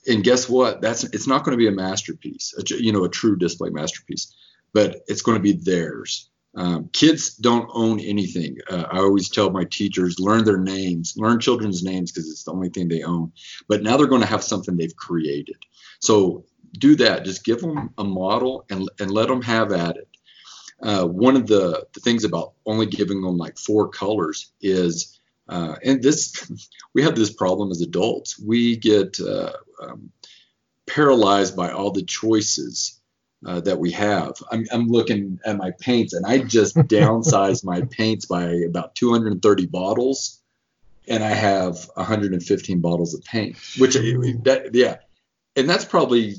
and 0.07 0.23
guess 0.23 0.49
what? 0.49 0.82
That's 0.82 1.03
it's 1.03 1.28
not 1.28 1.43
going 1.43 1.53
to 1.53 1.57
be 1.57 1.67
a 1.67 1.71
masterpiece, 1.71 2.53
a, 2.57 2.82
you 2.82 2.91
know, 2.91 3.03
a 3.03 3.09
true 3.09 3.38
display 3.38 3.69
masterpiece, 3.69 4.34
but 4.73 5.01
it's 5.07 5.21
going 5.21 5.38
to 5.38 5.41
be 5.41 5.53
theirs. 5.53 6.30
Um, 6.55 6.89
kids 6.91 7.36
don't 7.36 7.69
own 7.71 7.99
anything. 7.99 8.57
Uh, 8.69 8.86
I 8.91 8.97
always 8.97 9.30
tell 9.30 9.51
my 9.51 9.65
teachers, 9.65 10.19
learn 10.19 10.43
their 10.43 10.57
names, 10.57 11.13
learn 11.15 11.39
children's 11.39 11.84
names 11.84 12.11
because 12.11 12.30
it's 12.32 12.43
the 12.43 12.51
only 12.51 12.69
thing 12.69 12.88
they 12.88 13.03
own. 13.03 13.32
But 13.67 13.84
now 13.84 13.95
they're 13.95 14.07
going 14.07 14.21
to 14.21 14.28
have 14.28 14.43
something 14.43 14.75
they've 14.75 14.95
created. 14.95 15.57
So 15.99 16.45
do 16.73 16.95
that. 16.95 17.25
Just 17.25 17.45
give 17.45 17.61
them 17.61 17.91
a 17.97 18.03
model 18.03 18.65
and 18.69 18.89
and 18.99 19.11
let 19.11 19.28
them 19.28 19.41
have 19.43 19.71
at 19.71 19.97
it. 19.97 20.07
Uh, 20.82 21.05
one 21.05 21.36
of 21.36 21.47
the, 21.47 21.88
the 21.93 21.99
things 21.99 22.23
about 22.23 22.53
only 22.65 22.86
giving 22.86 23.21
them 23.21 23.38
like 23.38 23.57
four 23.57 23.89
colors 23.89 24.51
is 24.61 25.16
uh, 25.49 25.75
and 25.83 26.01
this 26.01 26.49
we 26.93 27.03
have 27.03 27.15
this 27.15 27.31
problem 27.31 27.71
as 27.71 27.81
adults 27.81 28.39
we 28.39 28.77
get 28.77 29.19
uh, 29.19 29.53
um, 29.81 30.11
paralyzed 30.85 31.55
by 31.55 31.71
all 31.71 31.91
the 31.91 32.03
choices 32.03 32.99
uh, 33.45 33.61
that 33.61 33.77
we 33.77 33.91
have. 33.91 34.33
I'm, 34.51 34.65
I'm 34.71 34.87
looking 34.87 35.39
at 35.45 35.57
my 35.57 35.71
paints, 35.79 36.13
and 36.13 36.25
I 36.25 36.39
just 36.39 36.75
downsized 36.75 37.63
my 37.63 37.81
paints 37.81 38.25
by 38.25 38.45
about 38.67 38.95
230 38.95 39.65
bottles, 39.67 40.41
and 41.07 41.23
I 41.23 41.29
have 41.29 41.77
115 41.93 42.81
bottles 42.81 43.13
of 43.13 43.23
paint. 43.23 43.57
Which 43.77 43.93
that 43.93 44.71
yeah, 44.73 44.97
and 45.55 45.69
that's 45.69 45.85
probably 45.85 46.35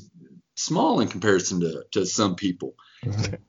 small 0.55 0.99
in 0.99 1.07
comparison 1.07 1.61
to, 1.61 1.85
to 1.91 2.05
some 2.05 2.35
people. 2.35 2.75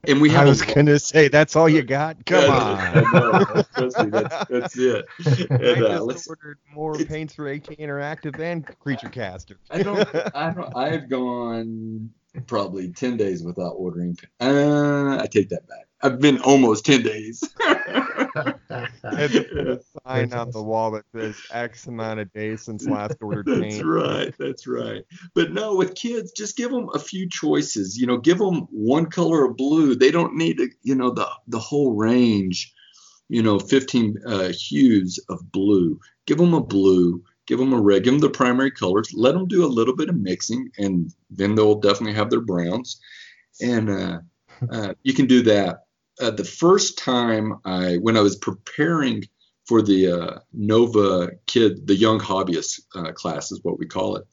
And 0.04 0.20
we 0.20 0.30
have 0.30 0.46
I 0.46 0.48
was 0.48 0.62
a, 0.62 0.74
gonna 0.74 0.98
say 0.98 1.28
that's 1.28 1.56
all 1.56 1.68
you 1.68 1.82
got. 1.82 2.24
Come 2.26 2.44
yeah, 2.44 3.02
on. 3.04 3.12
Know, 3.12 4.10
that's, 4.10 4.46
that's 4.48 4.76
it. 4.78 5.06
And, 5.50 5.86
I 5.86 5.96
uh, 5.96 6.06
just 6.12 6.28
ordered 6.28 6.58
more 6.72 6.94
paints 6.96 7.34
for 7.34 7.48
AK 7.48 7.78
Interactive 7.78 8.38
and 8.38 8.64
Creature 8.78 9.08
Caster. 9.08 9.56
I 9.70 9.82
don't. 9.82 10.08
I 10.34 10.50
don't. 10.52 10.76
I've 10.76 11.08
gone 11.08 12.10
probably 12.46 12.92
10 12.92 13.16
days 13.16 13.42
without 13.42 13.72
ordering. 13.72 14.16
Uh, 14.40 15.18
I 15.20 15.26
take 15.26 15.48
that 15.50 15.66
back. 15.68 15.86
I've 16.02 16.20
been 16.20 16.40
almost 16.40 16.86
10 16.86 17.02
days. 17.02 17.42
a 19.04 19.80
sign 20.04 20.32
on 20.32 20.50
the 20.50 20.62
wall 20.62 20.90
that 20.92 21.04
says 21.14 21.36
X 21.52 21.86
amount 21.86 22.20
of 22.20 22.32
days 22.32 22.62
since 22.62 22.86
last 22.86 23.16
ordered 23.20 23.46
paint. 23.60 23.62
That's 23.62 23.82
right. 23.82 24.34
That's 24.38 24.66
right. 24.66 25.04
But 25.34 25.52
no, 25.52 25.76
with 25.76 25.94
kids, 25.94 26.32
just 26.32 26.56
give 26.56 26.70
them 26.70 26.88
a 26.94 26.98
few 26.98 27.28
choices. 27.28 27.96
You 27.98 28.06
know, 28.06 28.18
give 28.18 28.38
them 28.38 28.66
one 28.70 29.06
color 29.06 29.44
of 29.44 29.56
blue. 29.56 29.94
They 29.94 30.10
don't 30.10 30.36
need, 30.36 30.58
to, 30.58 30.68
you 30.82 30.94
know, 30.94 31.10
the 31.10 31.28
the 31.48 31.58
whole 31.58 31.94
range. 31.94 32.72
You 33.28 33.44
know, 33.44 33.60
15 33.60 34.16
uh, 34.26 34.48
hues 34.48 35.20
of 35.28 35.52
blue. 35.52 36.00
Give 36.26 36.38
them 36.38 36.52
a 36.52 36.60
blue 36.60 37.22
give 37.50 37.58
them 37.58 37.72
a 37.72 37.80
red, 37.80 38.04
give 38.04 38.12
them 38.12 38.20
the 38.20 38.30
primary 38.30 38.70
colors, 38.70 39.12
let 39.12 39.32
them 39.34 39.48
do 39.48 39.64
a 39.64 39.66
little 39.66 39.96
bit 39.96 40.08
of 40.08 40.14
mixing, 40.14 40.70
and 40.78 41.12
then 41.30 41.56
they'll 41.56 41.80
definitely 41.80 42.14
have 42.14 42.30
their 42.30 42.40
browns. 42.40 43.00
And 43.60 43.90
uh, 43.90 44.18
uh, 44.70 44.94
you 45.02 45.14
can 45.14 45.26
do 45.26 45.42
that. 45.42 45.80
Uh, 46.20 46.30
the 46.30 46.44
first 46.44 46.98
time 46.98 47.60
I, 47.64 47.96
when 47.96 48.16
I 48.16 48.20
was 48.20 48.36
preparing 48.36 49.24
for 49.66 49.82
the 49.82 50.12
uh, 50.12 50.38
Nova 50.52 51.30
Kid, 51.46 51.86
the 51.86 51.94
Young 51.94 52.18
Hobbyist 52.18 52.80
uh, 52.94 53.12
class 53.12 53.52
is 53.52 53.60
what 53.62 53.78
we 53.78 53.86
call 53.86 54.16
it. 54.16 54.24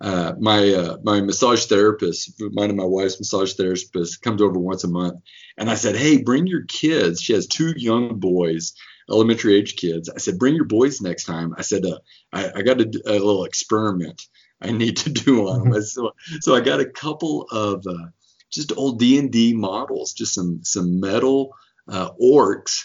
Uh, 0.00 0.32
my 0.38 0.96
my 1.02 1.20
massage 1.20 1.66
therapist, 1.66 2.40
mine 2.40 2.68
and 2.68 2.78
my 2.78 2.84
wife's 2.84 3.18
massage 3.18 3.54
therapist, 3.54 4.22
comes 4.22 4.40
over 4.40 4.56
once 4.56 4.84
a 4.84 4.88
month, 4.88 5.20
and 5.56 5.68
I 5.68 5.74
said, 5.74 5.96
"Hey, 5.96 6.22
bring 6.22 6.46
your 6.46 6.64
kids." 6.66 7.20
She 7.20 7.32
has 7.32 7.48
two 7.48 7.74
young 7.76 8.20
boys, 8.20 8.74
elementary 9.10 9.56
age 9.56 9.76
kids. 9.76 10.08
I 10.08 10.18
said, 10.18 10.38
bring 10.38 10.54
your 10.54 10.64
boys 10.64 11.00
next 11.00 11.24
time. 11.24 11.54
I 11.56 11.62
said, 11.62 11.84
uh, 11.84 11.98
I, 12.32 12.50
I, 12.56 12.62
got 12.62 12.80
a, 12.80 13.02
a, 13.06 13.12
little 13.12 13.44
experiment 13.44 14.22
I 14.60 14.72
need 14.72 14.96
to 14.98 15.10
do 15.10 15.48
on 15.48 15.70
them. 15.70 15.82
so, 15.82 16.12
so 16.40 16.54
I 16.54 16.60
got 16.60 16.80
a 16.80 16.86
couple 16.86 17.42
of 17.50 17.86
uh, 17.86 18.08
just 18.50 18.72
old 18.76 18.98
D 18.98 19.18
and 19.18 19.30
D 19.30 19.54
models, 19.54 20.12
just 20.12 20.34
some 20.34 20.60
some 20.64 21.00
metal 21.00 21.54
uh, 21.88 22.10
orcs, 22.20 22.84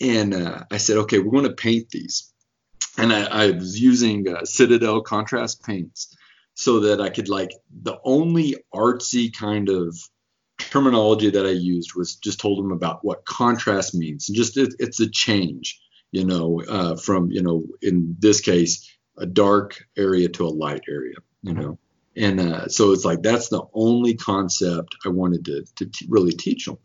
and 0.00 0.34
uh, 0.34 0.64
I 0.70 0.78
said, 0.78 0.98
okay, 0.98 1.18
we're 1.18 1.32
going 1.32 1.44
to 1.44 1.52
paint 1.52 1.90
these. 1.90 2.32
And 2.96 3.12
I, 3.12 3.24
I 3.24 3.50
was 3.50 3.80
using 3.80 4.28
uh, 4.28 4.44
Citadel 4.44 5.02
contrast 5.02 5.64
paints 5.64 6.16
so 6.54 6.80
that 6.80 7.00
I 7.00 7.10
could 7.10 7.28
like 7.28 7.52
the 7.82 7.98
only 8.04 8.56
artsy 8.74 9.32
kind 9.32 9.68
of 9.68 9.96
terminology 10.58 11.30
that 11.30 11.46
I 11.46 11.50
used 11.50 11.94
was 11.94 12.16
just 12.16 12.40
told 12.40 12.58
them 12.58 12.72
about 12.72 13.04
what 13.04 13.24
contrast 13.24 13.94
means. 13.94 14.28
And 14.28 14.36
just 14.36 14.56
it, 14.56 14.74
it's 14.80 14.98
a 15.00 15.08
change, 15.08 15.80
you 16.10 16.24
know, 16.24 16.60
uh, 16.68 16.96
from, 16.96 17.30
you 17.30 17.42
know, 17.42 17.64
in 17.80 18.16
this 18.18 18.40
case, 18.40 18.90
a 19.16 19.26
dark 19.26 19.84
area 19.96 20.28
to 20.30 20.46
a 20.46 20.48
light 20.48 20.82
area, 20.88 21.16
you 21.42 21.54
know. 21.54 21.78
And 22.18 22.40
uh, 22.40 22.68
so 22.68 22.92
it's 22.92 23.04
like 23.04 23.22
that's 23.22 23.48
the 23.48 23.62
only 23.72 24.14
concept 24.14 24.96
I 25.06 25.10
wanted 25.10 25.44
to, 25.46 25.64
to 25.76 25.86
t- 25.86 26.06
really 26.08 26.32
teach 26.32 26.66
them. 26.66 26.78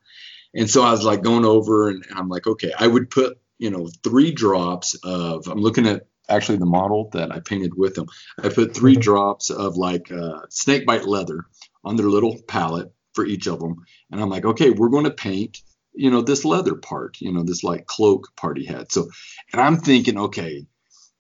And 0.53 0.69
so 0.69 0.83
I 0.83 0.91
was 0.91 1.03
like 1.03 1.23
going 1.23 1.45
over 1.45 1.89
and 1.89 2.05
I'm 2.15 2.29
like, 2.29 2.45
okay, 2.45 2.71
I 2.77 2.85
would 2.85 3.09
put, 3.09 3.39
you 3.57 3.71
know, 3.71 3.89
three 4.03 4.31
drops 4.31 4.95
of, 5.03 5.47
I'm 5.47 5.59
looking 5.59 5.87
at 5.87 6.05
actually 6.29 6.59
the 6.59 6.65
model 6.65 7.09
that 7.13 7.31
I 7.31 7.39
painted 7.39 7.73
with 7.75 7.95
them. 7.95 8.07
I 8.41 8.49
put 8.49 8.75
3 8.75 8.93
mm-hmm. 8.93 9.01
drops 9.01 9.49
of 9.49 9.75
like 9.75 10.11
uh, 10.11 10.41
Snakebite 10.49 11.05
Leather 11.05 11.45
on 11.83 11.95
their 11.95 12.07
little 12.07 12.39
palette 12.47 12.93
for 13.13 13.25
each 13.25 13.47
of 13.47 13.59
them. 13.59 13.83
And 14.11 14.21
I'm 14.21 14.29
like, 14.29 14.45
okay, 14.45 14.69
we're 14.69 14.89
going 14.89 15.05
to 15.05 15.11
paint, 15.11 15.61
you 15.93 16.11
know, 16.11 16.21
this 16.21 16.45
leather 16.45 16.75
part, 16.75 17.17
you 17.19 17.31
know, 17.31 17.43
this 17.43 17.63
like 17.63 17.87
cloak 17.87 18.35
party 18.35 18.65
hat. 18.65 18.91
So, 18.91 19.09
and 19.51 19.61
I'm 19.61 19.77
thinking, 19.77 20.17
okay, 20.17 20.65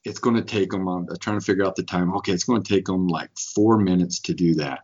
it's 0.03 0.19
going 0.19 0.35
to 0.35 0.43
take 0.43 0.71
them, 0.71 0.87
I'm 0.87 1.07
trying 1.19 1.39
to 1.39 1.45
figure 1.45 1.65
out 1.65 1.75
the 1.75 1.83
time. 1.83 2.13
Okay, 2.17 2.33
it's 2.33 2.43
going 2.43 2.61
to 2.61 2.73
take 2.73 2.85
them 2.85 3.07
like 3.07 3.29
four 3.37 3.77
minutes 3.77 4.19
to 4.21 4.33
do 4.33 4.55
that. 4.55 4.81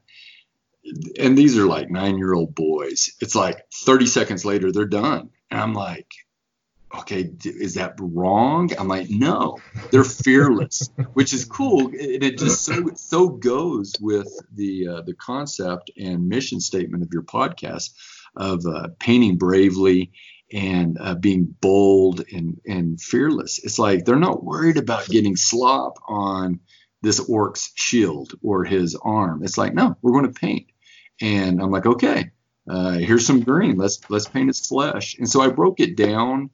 And 1.20 1.38
these 1.38 1.57
are 1.57 1.65
like 1.65 1.89
nine 1.89 2.17
year 2.17 2.34
old 2.34 2.55
boys. 2.55 3.11
It's 3.20 3.36
like 3.36 3.65
30 3.74 4.05
seconds 4.05 4.45
later, 4.45 4.72
they're 4.72 4.86
done. 4.86 5.30
And 5.51 5.59
I'm 5.59 5.74
like, 5.74 6.07
okay, 6.95 7.32
is 7.43 7.76
that 7.76 7.95
wrong? 7.99 8.72
I'm 8.78 8.88
like, 8.88 9.09
no, 9.09 9.59
they're 9.91 10.03
fearless, 10.03 10.89
which 11.13 11.34
is 11.34 11.45
cool, 11.45 11.88
and 11.88 12.24
it 12.24 12.38
just 12.38 12.63
so 12.65 12.91
so 12.95 13.30
goes 13.30 13.95
with 13.99 14.28
the 14.53 14.88
uh, 14.88 15.01
the 15.01 15.13
concept 15.13 15.91
and 15.97 16.28
mission 16.28 16.59
statement 16.59 17.03
of 17.03 17.09
your 17.13 17.24
podcast 17.24 17.91
of 18.36 18.65
uh, 18.65 18.89
painting 18.99 19.38
bravely 19.38 20.11
and 20.51 20.97
uh, 20.99 21.15
being 21.15 21.55
bold 21.61 22.23
and 22.31 22.59
and 22.65 23.01
fearless. 23.01 23.59
It's 23.63 23.79
like 23.79 24.05
they're 24.05 24.15
not 24.15 24.43
worried 24.43 24.77
about 24.77 25.07
getting 25.07 25.35
slop 25.35 25.99
on 26.07 26.59
this 27.01 27.19
orc's 27.19 27.71
shield 27.75 28.33
or 28.41 28.65
his 28.65 28.95
arm. 29.01 29.43
It's 29.43 29.57
like, 29.57 29.73
no, 29.73 29.95
we're 30.01 30.11
going 30.11 30.31
to 30.31 30.39
paint, 30.39 30.67
and 31.21 31.61
I'm 31.61 31.71
like, 31.71 31.85
okay. 31.85 32.31
Uh, 32.69 32.91
here's 32.91 33.25
some 33.25 33.41
green. 33.41 33.77
Let's 33.77 33.99
let's 34.11 34.27
paint 34.27 34.47
his 34.47 34.67
flesh. 34.67 35.17
And 35.17 35.27
so 35.27 35.41
I 35.41 35.49
broke 35.49 35.79
it 35.79 35.97
down 35.97 36.51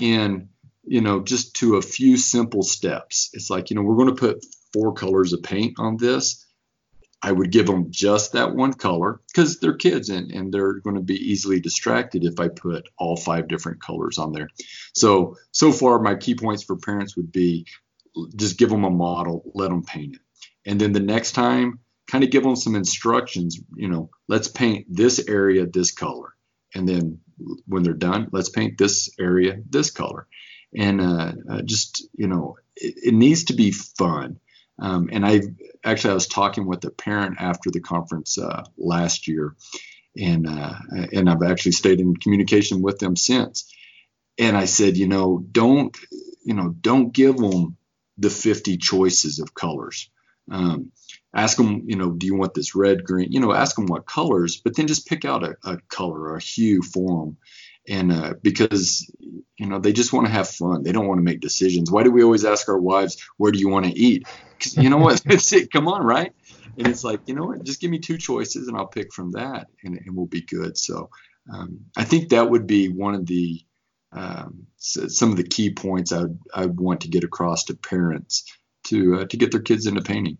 in 0.00 0.50
you 0.84 1.00
know 1.00 1.20
just 1.20 1.54
to 1.56 1.76
a 1.76 1.82
few 1.82 2.16
simple 2.16 2.62
steps 2.62 3.30
it's 3.32 3.50
like 3.50 3.70
you 3.70 3.76
know 3.76 3.82
we're 3.82 3.96
going 3.96 4.14
to 4.14 4.20
put 4.20 4.44
four 4.72 4.92
colors 4.92 5.32
of 5.32 5.42
paint 5.42 5.74
on 5.78 5.96
this 5.96 6.46
i 7.22 7.30
would 7.30 7.50
give 7.50 7.66
them 7.66 7.90
just 7.90 8.32
that 8.32 8.54
one 8.54 8.72
color 8.72 9.20
because 9.28 9.60
they're 9.60 9.76
kids 9.76 10.08
and, 10.08 10.30
and 10.30 10.52
they're 10.52 10.74
going 10.74 10.96
to 10.96 11.02
be 11.02 11.16
easily 11.16 11.60
distracted 11.60 12.24
if 12.24 12.38
i 12.40 12.48
put 12.48 12.88
all 12.98 13.16
five 13.16 13.48
different 13.48 13.82
colors 13.82 14.18
on 14.18 14.32
there 14.32 14.48
so 14.94 15.36
so 15.52 15.72
far 15.72 15.98
my 15.98 16.14
key 16.14 16.34
points 16.34 16.62
for 16.62 16.76
parents 16.76 17.16
would 17.16 17.32
be 17.32 17.66
just 18.36 18.58
give 18.58 18.70
them 18.70 18.84
a 18.84 18.90
model 18.90 19.42
let 19.54 19.68
them 19.68 19.82
paint 19.84 20.14
it 20.14 20.20
and 20.66 20.80
then 20.80 20.92
the 20.92 21.00
next 21.00 21.32
time 21.32 21.78
kind 22.06 22.24
of 22.24 22.30
give 22.30 22.42
them 22.42 22.56
some 22.56 22.74
instructions 22.74 23.58
you 23.76 23.88
know 23.88 24.10
let's 24.28 24.48
paint 24.48 24.86
this 24.88 25.28
area 25.28 25.66
this 25.66 25.92
color 25.92 26.34
and 26.74 26.88
then 26.88 27.20
when 27.66 27.82
they're 27.82 27.94
done, 27.94 28.28
let's 28.32 28.48
paint 28.48 28.78
this 28.78 29.10
area 29.18 29.58
this 29.68 29.90
color. 29.90 30.26
And 30.76 31.00
uh, 31.00 31.32
uh, 31.50 31.62
just, 31.62 32.06
you 32.14 32.26
know, 32.26 32.56
it, 32.76 32.94
it, 33.04 33.14
needs 33.14 33.44
to 33.44 33.54
be 33.54 33.70
fun. 33.70 34.38
Um, 34.78 35.08
and 35.12 35.26
I 35.26 35.42
actually, 35.84 36.12
I 36.12 36.14
was 36.14 36.28
talking 36.28 36.66
with 36.66 36.84
a 36.84 36.90
parent 36.90 37.36
after 37.40 37.70
the 37.70 37.80
conference 37.80 38.38
uh, 38.38 38.64
last 38.76 39.26
year, 39.26 39.54
and 40.16 40.46
uh, 40.48 40.74
and 41.12 41.28
I've 41.28 41.42
actually 41.42 41.72
stayed 41.72 42.00
in 42.00 42.16
communication 42.16 42.82
with 42.82 42.98
them 42.98 43.16
since. 43.16 43.72
And 44.38 44.56
I 44.56 44.66
said, 44.66 44.96
you 44.96 45.08
know, 45.08 45.44
don't, 45.50 45.96
you 46.44 46.54
know, 46.54 46.68
don't 46.80 47.12
give 47.12 47.36
them 47.36 47.76
the 48.18 48.30
50 48.30 48.76
choices 48.76 49.40
of 49.40 49.54
colors. 49.54 50.10
Um, 50.50 50.92
ask 51.34 51.56
them, 51.56 51.82
you 51.86 51.96
know, 51.96 52.10
do 52.10 52.26
you 52.26 52.36
want 52.36 52.54
this 52.54 52.74
red, 52.74 53.04
green? 53.04 53.32
You 53.32 53.40
know, 53.40 53.52
ask 53.52 53.76
them 53.76 53.86
what 53.86 54.06
colors, 54.06 54.56
but 54.56 54.76
then 54.76 54.86
just 54.86 55.06
pick 55.06 55.24
out 55.24 55.44
a, 55.44 55.56
a 55.64 55.78
color 55.88 56.20
or 56.20 56.36
a 56.36 56.42
hue 56.42 56.82
for 56.82 57.24
them. 57.24 57.36
And 57.88 58.12
uh, 58.12 58.34
because, 58.42 59.10
you 59.56 59.66
know, 59.66 59.78
they 59.78 59.92
just 59.92 60.12
want 60.12 60.26
to 60.26 60.32
have 60.32 60.48
fun. 60.48 60.82
They 60.82 60.92
don't 60.92 61.06
want 61.06 61.18
to 61.18 61.24
make 61.24 61.40
decisions. 61.40 61.90
Why 61.90 62.02
do 62.02 62.10
we 62.10 62.22
always 62.22 62.44
ask 62.44 62.68
our 62.68 62.78
wives, 62.78 63.22
where 63.36 63.50
do 63.50 63.58
you 63.58 63.68
want 63.68 63.86
to 63.86 63.92
eat? 63.92 64.26
You 64.72 64.90
know 64.90 64.98
what? 64.98 65.22
It's 65.26 65.52
it. 65.52 65.70
Come 65.72 65.88
on, 65.88 66.04
right? 66.04 66.32
And 66.76 66.86
it's 66.86 67.02
like, 67.02 67.20
you 67.26 67.34
know 67.34 67.44
what? 67.44 67.64
Just 67.64 67.80
give 67.80 67.90
me 67.90 67.98
two 67.98 68.18
choices 68.18 68.68
and 68.68 68.76
I'll 68.76 68.86
pick 68.86 69.12
from 69.12 69.32
that 69.32 69.68
and, 69.82 69.98
and 70.04 70.16
we'll 70.16 70.26
be 70.26 70.42
good. 70.42 70.76
So 70.76 71.10
um, 71.52 71.86
I 71.96 72.04
think 72.04 72.28
that 72.28 72.48
would 72.48 72.66
be 72.66 72.88
one 72.88 73.14
of 73.14 73.26
the, 73.26 73.60
um, 74.12 74.66
some 74.76 75.30
of 75.30 75.36
the 75.36 75.44
key 75.44 75.72
points 75.72 76.12
I 76.12 76.22
would, 76.22 76.38
I 76.54 76.66
would 76.66 76.80
want 76.80 77.00
to 77.02 77.08
get 77.08 77.24
across 77.24 77.64
to 77.64 77.74
parents 77.74 78.44
to, 78.84 79.20
uh, 79.20 79.24
to 79.26 79.36
get 79.36 79.50
their 79.50 79.60
kids 79.60 79.86
into 79.86 80.02
painting. 80.02 80.38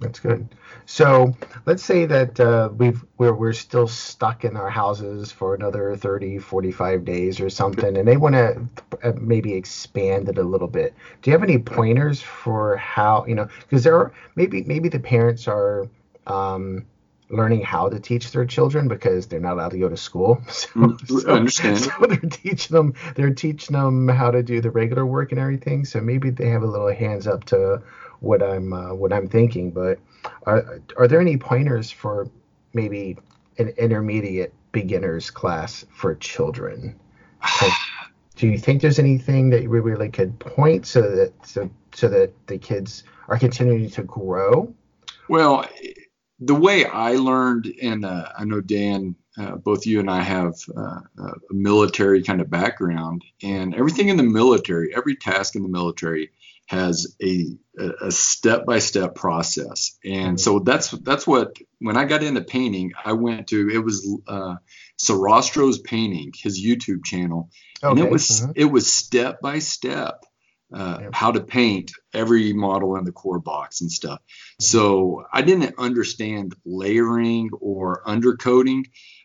That's 0.00 0.18
good. 0.18 0.48
So 0.86 1.36
let's 1.66 1.84
say 1.84 2.06
that 2.06 2.40
uh, 2.40 2.70
we've 2.76 3.04
we're, 3.18 3.34
we're 3.34 3.52
still 3.52 3.86
stuck 3.86 4.44
in 4.44 4.56
our 4.56 4.70
houses 4.70 5.30
for 5.30 5.54
another 5.54 5.94
30, 5.94 6.38
45 6.38 7.04
days 7.04 7.38
or 7.38 7.50
something, 7.50 7.96
and 7.96 8.08
they 8.08 8.16
want 8.16 8.34
to 8.34 8.66
uh, 9.04 9.12
maybe 9.20 9.54
expand 9.54 10.28
it 10.28 10.38
a 10.38 10.42
little 10.42 10.68
bit. 10.68 10.94
Do 11.22 11.30
you 11.30 11.32
have 11.32 11.42
any 11.42 11.58
pointers 11.58 12.20
for 12.20 12.76
how 12.76 13.24
you 13.26 13.34
know? 13.34 13.48
Because 13.60 13.84
there 13.84 13.96
are 13.96 14.12
maybe 14.36 14.64
maybe 14.64 14.88
the 14.88 14.98
parents 14.98 15.46
are 15.46 15.86
um, 16.26 16.86
learning 17.28 17.62
how 17.62 17.88
to 17.88 18.00
teach 18.00 18.32
their 18.32 18.44
children 18.44 18.88
because 18.88 19.26
they're 19.26 19.38
not 19.38 19.52
allowed 19.52 19.70
to 19.70 19.78
go 19.78 19.88
to 19.88 19.96
school. 19.96 20.42
So, 20.50 20.68
mm, 20.70 21.28
I 21.28 21.32
understand. 21.32 21.78
So 21.78 21.92
they're 22.08 22.16
teaching 22.18 22.74
them 22.74 22.94
they're 23.14 23.34
teaching 23.34 23.74
them 23.74 24.08
how 24.08 24.30
to 24.30 24.42
do 24.42 24.60
the 24.60 24.70
regular 24.70 25.06
work 25.06 25.30
and 25.30 25.40
everything. 25.40 25.84
So 25.84 26.00
maybe 26.00 26.30
they 26.30 26.48
have 26.48 26.62
a 26.62 26.66
little 26.66 26.92
hands 26.92 27.26
up 27.26 27.44
to 27.46 27.82
what 28.20 28.42
I'm 28.42 28.72
uh, 28.72 28.94
what 28.94 29.12
I'm 29.12 29.28
thinking. 29.28 29.70
But 29.70 29.98
are 30.44 30.80
are 30.96 31.08
there 31.08 31.20
any 31.20 31.36
pointers 31.36 31.90
for 31.90 32.28
maybe 32.72 33.16
an 33.58 33.68
intermediate 33.70 34.54
beginners 34.72 35.30
class 35.30 35.84
for 35.92 36.14
children? 36.14 36.98
Do 38.36 38.46
you 38.46 38.58
think 38.58 38.80
there's 38.80 38.98
anything 38.98 39.50
that 39.50 39.68
we 39.68 39.80
really 39.80 40.08
could 40.08 40.38
point 40.38 40.86
so 40.86 41.02
that 41.02 41.32
so 41.46 41.70
so 41.94 42.08
that 42.08 42.32
the 42.46 42.58
kids 42.58 43.04
are 43.28 43.38
continuing 43.38 43.90
to 43.90 44.02
grow? 44.02 44.72
Well, 45.28 45.66
the 46.40 46.54
way 46.54 46.86
I 46.86 47.12
learned, 47.12 47.72
and 47.82 48.04
uh, 48.04 48.30
I 48.36 48.44
know 48.44 48.60
Dan, 48.60 49.14
uh, 49.38 49.56
both 49.56 49.86
you 49.86 50.00
and 50.00 50.10
I 50.10 50.22
have 50.22 50.54
uh, 50.76 51.00
a 51.18 51.54
military 51.54 52.22
kind 52.22 52.40
of 52.40 52.50
background, 52.50 53.22
and 53.42 53.74
everything 53.74 54.08
in 54.08 54.16
the 54.16 54.22
military, 54.22 54.94
every 54.96 55.16
task 55.16 55.54
in 55.54 55.62
the 55.62 55.68
military 55.68 56.30
has 56.70 57.16
a 57.20 57.46
a 58.00 58.12
step 58.12 58.64
by 58.64 58.78
step 58.78 59.16
process, 59.16 59.98
and 60.04 60.14
mm-hmm. 60.14 60.36
so 60.36 60.60
that's 60.60 60.92
that's 60.92 61.26
what 61.26 61.56
when 61.80 61.96
I 61.96 62.04
got 62.04 62.22
into 62.22 62.42
painting, 62.42 62.92
I 63.04 63.14
went 63.14 63.48
to 63.48 63.68
it 63.68 63.78
was 63.78 64.08
uh, 64.28 64.54
Sorastro's 64.96 65.80
painting, 65.80 66.32
his 66.32 66.64
YouTube 66.64 67.04
channel, 67.04 67.50
okay. 67.82 67.90
and 67.90 67.98
it 67.98 68.08
was 68.08 68.28
mm-hmm. 68.28 68.52
it 68.54 68.66
was 68.66 68.92
step 68.92 69.40
by 69.40 69.58
step 69.58 70.24
uh, 70.72 71.10
how 71.12 71.32
to 71.32 71.40
paint 71.40 71.90
every 72.14 72.52
model 72.52 72.94
in 72.94 73.04
the 73.04 73.10
core 73.10 73.40
box 73.40 73.80
and 73.80 73.90
stuff. 73.90 74.20
So 74.60 75.24
I 75.32 75.42
didn't 75.42 75.74
understand 75.76 76.54
layering 76.64 77.50
or 77.60 78.04
undercoating, 78.06 78.84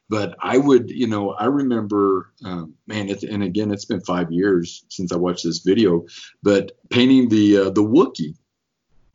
but 0.10 0.36
I 0.40 0.58
would, 0.58 0.90
you 0.90 1.08
know, 1.08 1.32
I 1.32 1.46
remember, 1.46 2.32
um, 2.44 2.76
man, 2.88 3.10
it, 3.10 3.24
and 3.24 3.44
again, 3.44 3.72
it's 3.72 3.86
been 3.86 4.02
five 4.02 4.32
years 4.32 4.86
since 4.90 5.12
I 5.12 5.18
watched 5.18 5.44
this 5.44 5.60
video, 5.60 6.06
but 6.44 6.74
painting 6.90 7.30
the 7.30 7.58
uh, 7.58 7.70
the 7.70 7.84
Wookie. 7.84 8.36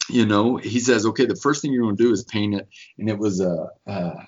You 0.08 0.26
know, 0.26 0.56
he 0.56 0.80
says, 0.80 1.06
okay, 1.06 1.26
the 1.26 1.36
first 1.36 1.62
thing 1.62 1.72
you're 1.72 1.84
going 1.84 1.96
to 1.96 2.02
do 2.02 2.10
is 2.10 2.24
paint 2.24 2.54
it, 2.54 2.68
and 2.98 3.08
it 3.08 3.18
was 3.18 3.40
a. 3.40 3.68
Uh, 3.86 3.90
uh, 3.90 4.24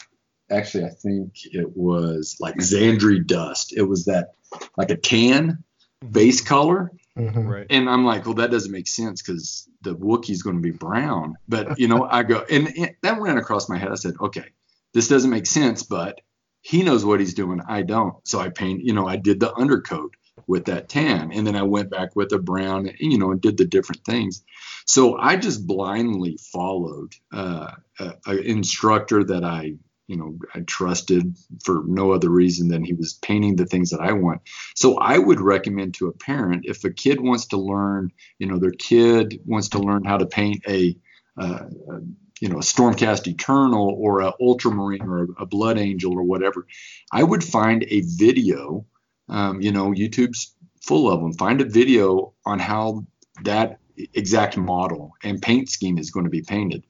actually, 0.50 0.84
I 0.84 0.90
think 0.90 1.32
it 1.44 1.76
was 1.76 2.36
like 2.38 2.56
Zandri 2.56 3.26
Dust. 3.26 3.72
It 3.76 3.82
was 3.82 4.04
that 4.04 4.34
like 4.76 4.90
a 4.90 4.96
tan 4.96 5.64
base 6.10 6.40
color 6.40 6.92
Mm-hmm. 7.16 7.46
Right. 7.46 7.66
And 7.68 7.90
I'm 7.90 8.04
like, 8.04 8.24
well, 8.24 8.34
that 8.34 8.50
doesn't 8.50 8.72
make 8.72 8.86
sense 8.86 9.22
because 9.22 9.68
the 9.82 9.94
Wookiee's 9.94 10.42
going 10.42 10.56
to 10.56 10.62
be 10.62 10.70
brown. 10.70 11.36
But 11.48 11.78
you 11.78 11.88
know, 11.88 12.06
I 12.10 12.22
go, 12.22 12.44
and 12.50 12.68
it, 12.68 12.96
that 13.02 13.20
ran 13.20 13.38
across 13.38 13.68
my 13.68 13.76
head. 13.76 13.90
I 13.90 13.96
said, 13.96 14.14
okay, 14.20 14.46
this 14.94 15.08
doesn't 15.08 15.30
make 15.30 15.46
sense, 15.46 15.82
but 15.82 16.20
he 16.62 16.82
knows 16.82 17.04
what 17.04 17.20
he's 17.20 17.34
doing. 17.34 17.60
I 17.68 17.82
don't. 17.82 18.16
So 18.26 18.38
I 18.40 18.48
paint, 18.48 18.82
you 18.82 18.94
know, 18.94 19.06
I 19.06 19.16
did 19.16 19.40
the 19.40 19.52
undercoat 19.54 20.14
with 20.46 20.66
that 20.66 20.88
tan, 20.88 21.32
and 21.32 21.46
then 21.46 21.56
I 21.56 21.62
went 21.62 21.90
back 21.90 22.16
with 22.16 22.32
a 22.32 22.38
brown, 22.38 22.90
you 22.98 23.18
know, 23.18 23.32
and 23.32 23.40
did 23.40 23.58
the 23.58 23.64
different 23.64 24.04
things. 24.04 24.42
So 24.86 25.16
I 25.18 25.36
just 25.36 25.66
blindly 25.66 26.38
followed 26.52 27.12
uh, 27.32 27.72
an 27.98 28.38
instructor 28.38 29.24
that 29.24 29.44
I 29.44 29.74
you 30.08 30.16
know 30.16 30.38
I 30.54 30.60
trusted 30.60 31.36
for 31.64 31.82
no 31.86 32.12
other 32.12 32.28
reason 32.28 32.68
than 32.68 32.84
he 32.84 32.92
was 32.94 33.14
painting 33.14 33.56
the 33.56 33.66
things 33.66 33.90
that 33.90 34.00
I 34.00 34.12
want. 34.12 34.42
So 34.74 34.98
I 34.98 35.18
would 35.18 35.40
recommend 35.40 35.94
to 35.94 36.08
a 36.08 36.12
parent 36.12 36.64
if 36.66 36.84
a 36.84 36.90
kid 36.90 37.20
wants 37.20 37.46
to 37.48 37.56
learn, 37.56 38.12
you 38.38 38.46
know, 38.46 38.58
their 38.58 38.72
kid 38.72 39.40
wants 39.44 39.70
to 39.70 39.78
learn 39.78 40.04
how 40.04 40.18
to 40.18 40.26
paint 40.26 40.64
a, 40.68 40.96
uh, 41.40 41.64
a 41.90 42.00
you 42.42 42.48
know, 42.48 42.58
a 42.58 42.62
Stormcast 42.62 43.26
Eternal 43.26 43.94
or 43.98 44.20
a 44.20 44.32
Ultramarine 44.40 45.02
or 45.02 45.28
a, 45.38 45.46
Blood 45.46 45.78
Angel 45.78 46.12
or 46.12 46.22
whatever, 46.22 46.66
I 47.12 47.22
would 47.22 47.44
find 47.44 47.84
a 47.88 48.00
video. 48.00 48.84
Um, 49.28 49.60
you 49.60 49.70
know, 49.70 49.92
YouTube's 49.92 50.54
full 50.82 51.10
of 51.10 51.20
them. 51.20 51.32
Find 51.34 51.60
a 51.60 51.64
video 51.64 52.34
on 52.44 52.58
how 52.58 53.06
that 53.44 53.78
exact 54.12 54.56
model 54.56 55.12
and 55.22 55.40
paint 55.40 55.70
scheme 55.70 55.98
is 55.98 56.10
going 56.10 56.24
to 56.24 56.30
be 56.30 56.42
painted 56.42 56.82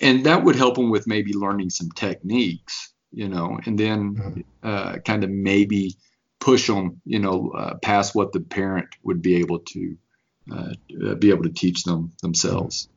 and 0.00 0.26
that 0.26 0.44
would 0.44 0.56
help 0.56 0.76
them 0.76 0.90
with 0.90 1.06
maybe 1.06 1.32
learning 1.32 1.70
some 1.70 1.90
techniques, 1.90 2.92
you 3.10 3.28
know, 3.28 3.58
and 3.64 3.78
then 3.78 4.14
mm-hmm. 4.14 4.40
uh, 4.62 4.98
kind 4.98 5.24
of 5.24 5.30
maybe 5.30 5.96
push 6.40 6.66
them, 6.66 7.00
you 7.04 7.18
know, 7.18 7.50
uh, 7.50 7.74
past 7.82 8.14
what 8.14 8.32
the 8.32 8.40
parent 8.40 8.88
would 9.02 9.22
be 9.22 9.36
able 9.36 9.60
to 9.60 9.96
uh, 10.52 11.14
be 11.18 11.30
able 11.30 11.42
to 11.42 11.52
teach 11.52 11.84
them 11.84 12.12
themselves. 12.22 12.88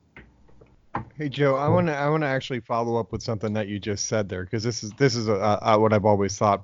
Hey 1.17 1.29
Joe, 1.29 1.55
I 1.55 1.69
want 1.69 1.87
to 1.87 1.95
I 1.95 2.09
want 2.09 2.23
to 2.23 2.27
actually 2.27 2.59
follow 2.61 2.97
up 2.97 3.11
with 3.11 3.21
something 3.21 3.53
that 3.53 3.67
you 3.67 3.79
just 3.79 4.05
said 4.05 4.27
there 4.27 4.43
because 4.43 4.63
this 4.63 4.83
is 4.83 4.91
this 4.93 5.15
is 5.15 5.27
a, 5.27 5.59
a, 5.61 5.79
what 5.79 5.93
I've 5.93 6.05
always 6.05 6.37
thought. 6.37 6.63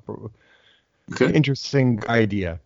Okay. 1.13 1.31
Interesting 1.33 2.01
idea. 2.09 2.59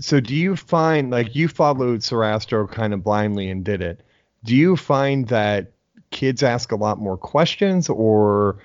So 0.00 0.20
do 0.20 0.34
you 0.34 0.56
find 0.56 1.10
like 1.10 1.34
you 1.34 1.48
followed 1.48 2.00
Sorastro 2.00 2.70
kind 2.70 2.94
of 2.94 3.02
blindly 3.02 3.50
and 3.50 3.64
did 3.64 3.82
it? 3.82 4.00
Do 4.44 4.54
you 4.54 4.76
find 4.76 5.26
that 5.28 5.72
kids 6.10 6.42
ask 6.42 6.72
a 6.72 6.76
lot 6.76 6.98
more 6.98 7.16
questions 7.16 7.88
or 7.88 8.58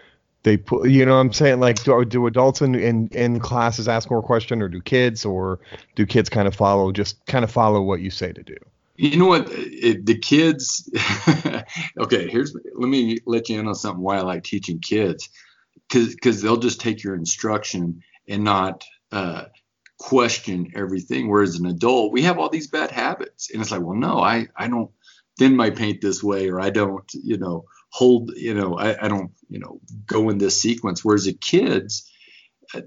they 0.44 0.58
put 0.58 0.90
you 0.90 1.06
know 1.06 1.14
what 1.14 1.22
i'm 1.22 1.34
saying 1.34 1.60
like 1.60 1.84
do, 1.84 2.06
do 2.06 2.26
adults 2.28 2.62
in, 2.62 2.76
in 2.76 3.08
in 3.10 3.40
classes 3.40 3.88
ask 3.88 4.10
more 4.10 4.22
questions 4.22 4.62
or 4.62 4.68
do 4.68 4.82
kids 4.82 5.26
or 5.26 5.60
do 5.96 6.06
kids 6.06 6.30
kind 6.30 6.48
of 6.48 6.56
follow 6.56 6.92
just 6.92 7.24
kind 7.26 7.44
of 7.44 7.52
follow 7.52 7.82
what 7.82 8.02
you 8.02 8.10
say 8.10 8.32
to 8.32 8.44
do 8.44 8.56
you 8.96 9.18
know 9.18 9.28
what 9.28 9.48
it, 9.52 10.06
the 10.06 10.18
kids 10.18 10.90
okay 12.00 12.28
here's 12.28 12.56
let 12.76 12.90
me 12.90 13.18
let 13.26 13.50
you 13.50 13.60
in 13.60 13.68
on 13.68 13.76
something 13.76 14.04
why 14.04 14.18
i 14.18 14.22
like 14.22 14.44
teaching 14.44 14.80
kids 14.80 15.30
because 15.90 16.42
they'll 16.42 16.58
just 16.58 16.82
take 16.82 17.04
your 17.04 17.16
instruction 17.16 18.02
and 18.28 18.44
not 18.44 18.84
uh, 19.12 19.46
question 20.00 20.72
everything 20.76 21.30
whereas 21.30 21.56
an 21.56 21.66
adult 21.66 22.12
we 22.12 22.24
have 22.24 22.40
all 22.40 22.50
these 22.50 22.68
bad 22.68 22.92
habits 22.92 23.50
and 23.52 23.62
it's 23.62 23.72
like 23.72 23.82
well 23.82 23.96
no 23.96 24.20
i 24.20 24.48
i 24.58 24.68
don't 24.68 24.92
thin 25.38 25.56
my 25.56 25.70
paint 25.70 26.02
this 26.02 26.24
way 26.24 26.50
or 26.50 26.60
I 26.60 26.70
don't, 26.70 27.10
you 27.14 27.38
know, 27.38 27.66
hold, 27.90 28.32
you 28.36 28.54
know, 28.54 28.78
I, 28.78 29.06
I 29.06 29.08
don't, 29.08 29.32
you 29.50 29.60
know, 29.60 29.80
go 30.06 30.30
in 30.30 30.38
this 30.38 30.62
sequence. 30.62 31.04
Whereas 31.04 31.26
the 31.26 31.34
kids, 31.34 32.12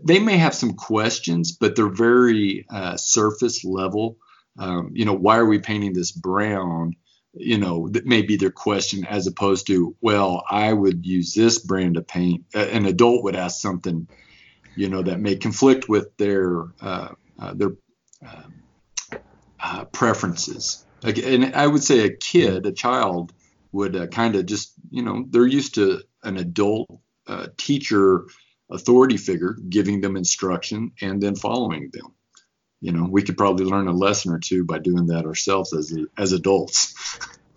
they 0.05 0.19
may 0.19 0.37
have 0.39 0.55
some 0.55 0.75
questions, 0.75 1.53
but 1.53 1.77
they're 1.77 1.89
very 1.89 2.67
uh, 2.73 2.97
surface 2.97 3.65
level. 3.65 4.19
Um, 4.59 4.91
you 4.95 5.05
know, 5.05 5.15
why 5.15 5.39
are 5.39 5.47
we 5.47 5.59
painting 5.59 5.93
this 5.93 6.13
brown? 6.13 6.95
You 7.35 7.59
know, 7.59 7.89
that 7.91 8.07
may 8.07 8.23
be 8.23 8.37
their 8.37 8.51
question 8.51 9.05
as 9.05 9.27
opposed 9.27 9.67
to, 9.69 9.95
well, 10.01 10.45
I 10.51 10.73
would 10.73 11.07
use 11.07 11.35
this 11.35 11.59
brand 11.59 11.97
of 11.97 12.07
paint. 12.07 12.45
an 12.55 12.87
adult 12.87 13.23
would 13.25 13.37
ask 13.37 13.61
something, 13.61 14.09
you 14.77 14.89
know, 14.89 15.03
that 15.03 15.21
may 15.21 15.37
conflict 15.37 15.89
with 15.89 16.17
their 16.17 16.65
uh, 16.81 17.09
uh, 17.39 17.55
their 17.55 17.71
um, 18.23 18.55
uh, 19.61 19.85
preferences 19.87 20.85
and 21.03 21.55
I 21.55 21.67
would 21.67 21.83
say 21.83 22.01
a 22.05 22.17
kid, 22.17 22.67
a 22.67 22.73
child, 22.73 23.33
would 23.73 23.95
uh, 23.95 24.07
kind 24.07 24.35
of 24.37 24.47
just, 24.47 24.73
you 24.91 25.03
know, 25.03 25.27
they're 25.29 25.47
used 25.47 25.75
to 25.75 26.03
an 26.23 26.39
adult 26.39 26.89
uh, 27.27 27.49
teacher 27.57 28.25
authority 28.71 29.17
figure 29.17 29.57
giving 29.69 30.01
them 30.01 30.17
instruction 30.17 30.93
and 31.01 31.23
then 31.23 31.35
following 31.35 31.91
them. 31.93 32.15
You 32.81 32.93
know, 32.93 33.09
we 33.11 33.23
could 33.23 33.37
probably 33.37 33.65
learn 33.65 33.89
a 33.89 33.93
lesson 33.93 34.33
or 34.33 34.39
two 34.39 34.65
by 34.65 34.79
doing 34.79 35.07
that 35.09 35.25
ourselves 35.25 35.73
as 35.73 35.97
as 36.17 36.33
adults. 36.33 36.95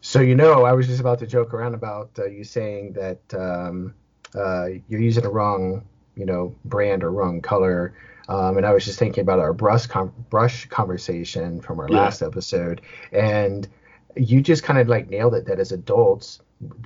So 0.02 0.20
you 0.20 0.36
know, 0.36 0.66
I 0.66 0.74
was 0.74 0.88
just 0.88 1.00
about 1.00 1.20
to 1.20 1.28
joke 1.28 1.54
around 1.54 1.76
about 1.76 2.12
uh, 2.18 2.26
you 2.26 2.44
saying 2.44 2.94
that 2.94 3.20
um, 3.34 3.94
uh, 4.36 4.68
you're 4.88 5.02
using 5.02 5.26
a 5.26 5.30
wrong, 5.30 5.86
you 6.16 6.26
know, 6.26 6.56
brand 6.66 7.04
or 7.04 7.12
wrong 7.12 7.42
color 7.42 7.94
um, 8.32 8.56
and 8.56 8.66
I 8.66 8.74
was 8.74 8.86
just 8.86 8.98
thinking 8.98 9.22
about 9.22 9.40
our 9.40 9.52
brush 9.52 9.88
com- 9.88 10.14
brush 10.30 10.66
conversation 10.68 11.60
from 11.60 11.82
our 11.82 11.88
yeah. 11.90 11.98
last 11.98 12.22
episode, 12.22 12.80
and 13.12 13.68
you 14.16 14.42
just 14.42 14.64
kind 14.64 14.80
of 14.80 14.88
like 14.88 15.10
nailed 15.10 15.34
it. 15.36 15.46
That 15.48 15.60
as 15.60 15.74
adults, 15.74 16.40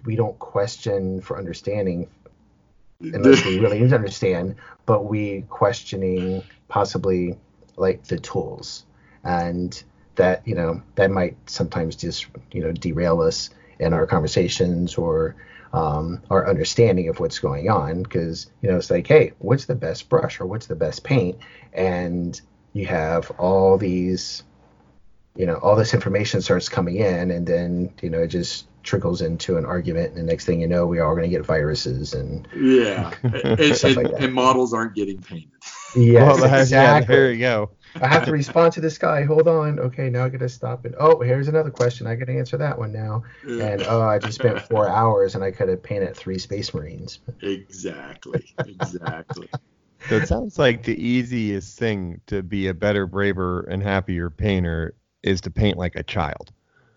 we 0.05 0.15
don't 0.15 0.37
question 0.39 1.21
for 1.21 1.37
understanding 1.37 2.09
unless 2.99 3.45
we 3.45 3.59
really 3.59 3.79
need 3.79 3.89
to 3.91 3.95
understand, 3.95 4.55
but 4.87 5.05
we 5.05 5.45
questioning 5.49 6.41
possibly 6.67 7.37
like 7.77 8.03
the 8.05 8.17
tools, 8.17 8.85
and 9.23 9.83
that 10.15 10.47
you 10.47 10.55
know 10.55 10.81
that 10.95 11.11
might 11.11 11.37
sometimes 11.49 11.95
just 11.95 12.27
you 12.51 12.61
know 12.61 12.71
derail 12.71 13.21
us 13.21 13.49
in 13.79 13.93
our 13.93 14.07
conversations 14.07 14.95
or 14.95 15.35
um, 15.73 16.21
our 16.29 16.47
understanding 16.47 17.09
of 17.09 17.19
what's 17.19 17.39
going 17.39 17.69
on. 17.69 18.03
Because 18.03 18.49
you 18.61 18.69
know 18.69 18.77
it's 18.77 18.89
like 18.89 19.07
hey 19.07 19.33
what's 19.39 19.65
the 19.65 19.75
best 19.75 20.09
brush 20.09 20.39
or 20.39 20.45
what's 20.45 20.67
the 20.67 20.75
best 20.75 21.03
paint? 21.03 21.37
And 21.73 22.39
you 22.73 22.85
have 22.85 23.31
all 23.37 23.77
these 23.77 24.43
you 25.35 25.45
know 25.45 25.55
all 25.55 25.75
this 25.75 25.93
information 25.93 26.41
starts 26.41 26.69
coming 26.69 26.95
in 26.95 27.31
and 27.31 27.45
then 27.45 27.93
you 28.01 28.09
know 28.09 28.19
it 28.19 28.27
just 28.27 28.67
trickles 28.83 29.21
into 29.21 29.57
an 29.57 29.65
argument. 29.65 30.09
And 30.09 30.17
the 30.17 30.23
next 30.23 30.45
thing 30.45 30.61
you 30.61 30.67
know 30.67 30.85
we 30.85 30.99
are 30.99 31.15
going 31.15 31.29
to 31.29 31.35
get 31.35 31.45
viruses 31.45 32.13
and 32.13 32.47
yeah. 32.55 33.13
and, 33.23 33.59
and, 33.59 33.95
like 33.95 34.11
and, 34.17 34.33
models 34.33 34.73
aren't 34.73 34.95
getting 34.95 35.21
painted 35.21 35.54
yes 35.95 36.39
well, 36.39 36.43
exactly 36.61 36.71
yeah, 36.77 37.01
there 37.01 37.31
you 37.31 37.39
go 37.39 37.69
I 38.01 38.07
have 38.07 38.25
to 38.25 38.31
respond 38.31 38.73
to 38.73 38.81
this 38.81 38.97
guy. 38.97 39.23
Hold 39.23 39.47
on. 39.47 39.79
Okay, 39.79 40.09
now 40.09 40.25
I 40.25 40.29
got 40.29 40.39
to 40.39 40.49
stop 40.49 40.85
it. 40.85 40.93
Oh, 40.99 41.21
here's 41.21 41.47
another 41.47 41.71
question. 41.71 42.07
I 42.07 42.15
got 42.15 42.25
to 42.25 42.37
answer 42.37 42.57
that 42.57 42.77
one 42.77 42.91
now. 42.91 43.23
And 43.43 43.83
oh, 43.83 44.01
I 44.01 44.19
just 44.19 44.35
spent 44.35 44.61
four 44.61 44.89
hours 44.89 45.35
and 45.35 45.43
I 45.43 45.51
could 45.51 45.69
have 45.69 45.81
painted 45.81 46.15
three 46.15 46.37
Space 46.37 46.73
Marines. 46.73 47.19
Exactly. 47.41 48.53
Exactly. 48.59 49.47
so 50.09 50.17
it 50.17 50.27
sounds 50.27 50.59
like 50.59 50.83
the 50.83 51.01
easiest 51.01 51.79
thing 51.79 52.21
to 52.27 52.43
be 52.43 52.67
a 52.67 52.73
better, 52.73 53.07
braver, 53.07 53.61
and 53.61 53.81
happier 53.81 54.29
painter 54.29 54.95
is 55.23 55.41
to 55.41 55.51
paint 55.51 55.77
like 55.77 55.95
a 55.95 56.03
child. 56.03 56.51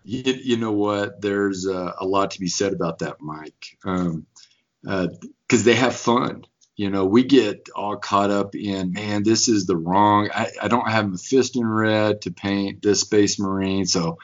you, 0.04 0.32
you 0.32 0.56
know 0.56 0.72
what? 0.72 1.20
There's 1.20 1.66
uh, 1.66 1.92
a 2.00 2.06
lot 2.06 2.32
to 2.32 2.40
be 2.40 2.48
said 2.48 2.72
about 2.72 2.98
that, 3.00 3.20
Mike. 3.20 3.78
Um, 3.84 4.26
because 4.82 5.62
uh, 5.62 5.64
they 5.64 5.74
have 5.74 5.94
fun. 5.94 6.44
You 6.78 6.90
know, 6.90 7.06
we 7.06 7.24
get 7.24 7.68
all 7.74 7.96
caught 7.96 8.30
up 8.30 8.54
in, 8.54 8.92
man, 8.92 9.24
this 9.24 9.48
is 9.48 9.66
the 9.66 9.76
wrong. 9.76 10.30
I, 10.32 10.46
I 10.62 10.68
don't 10.68 10.88
have 10.88 11.06
a 11.06 11.08
Mephiston 11.08 11.64
Red 11.64 12.22
to 12.22 12.30
paint 12.30 12.82
this 12.82 13.00
Space 13.00 13.40
Marine, 13.40 13.84
so 13.84 14.18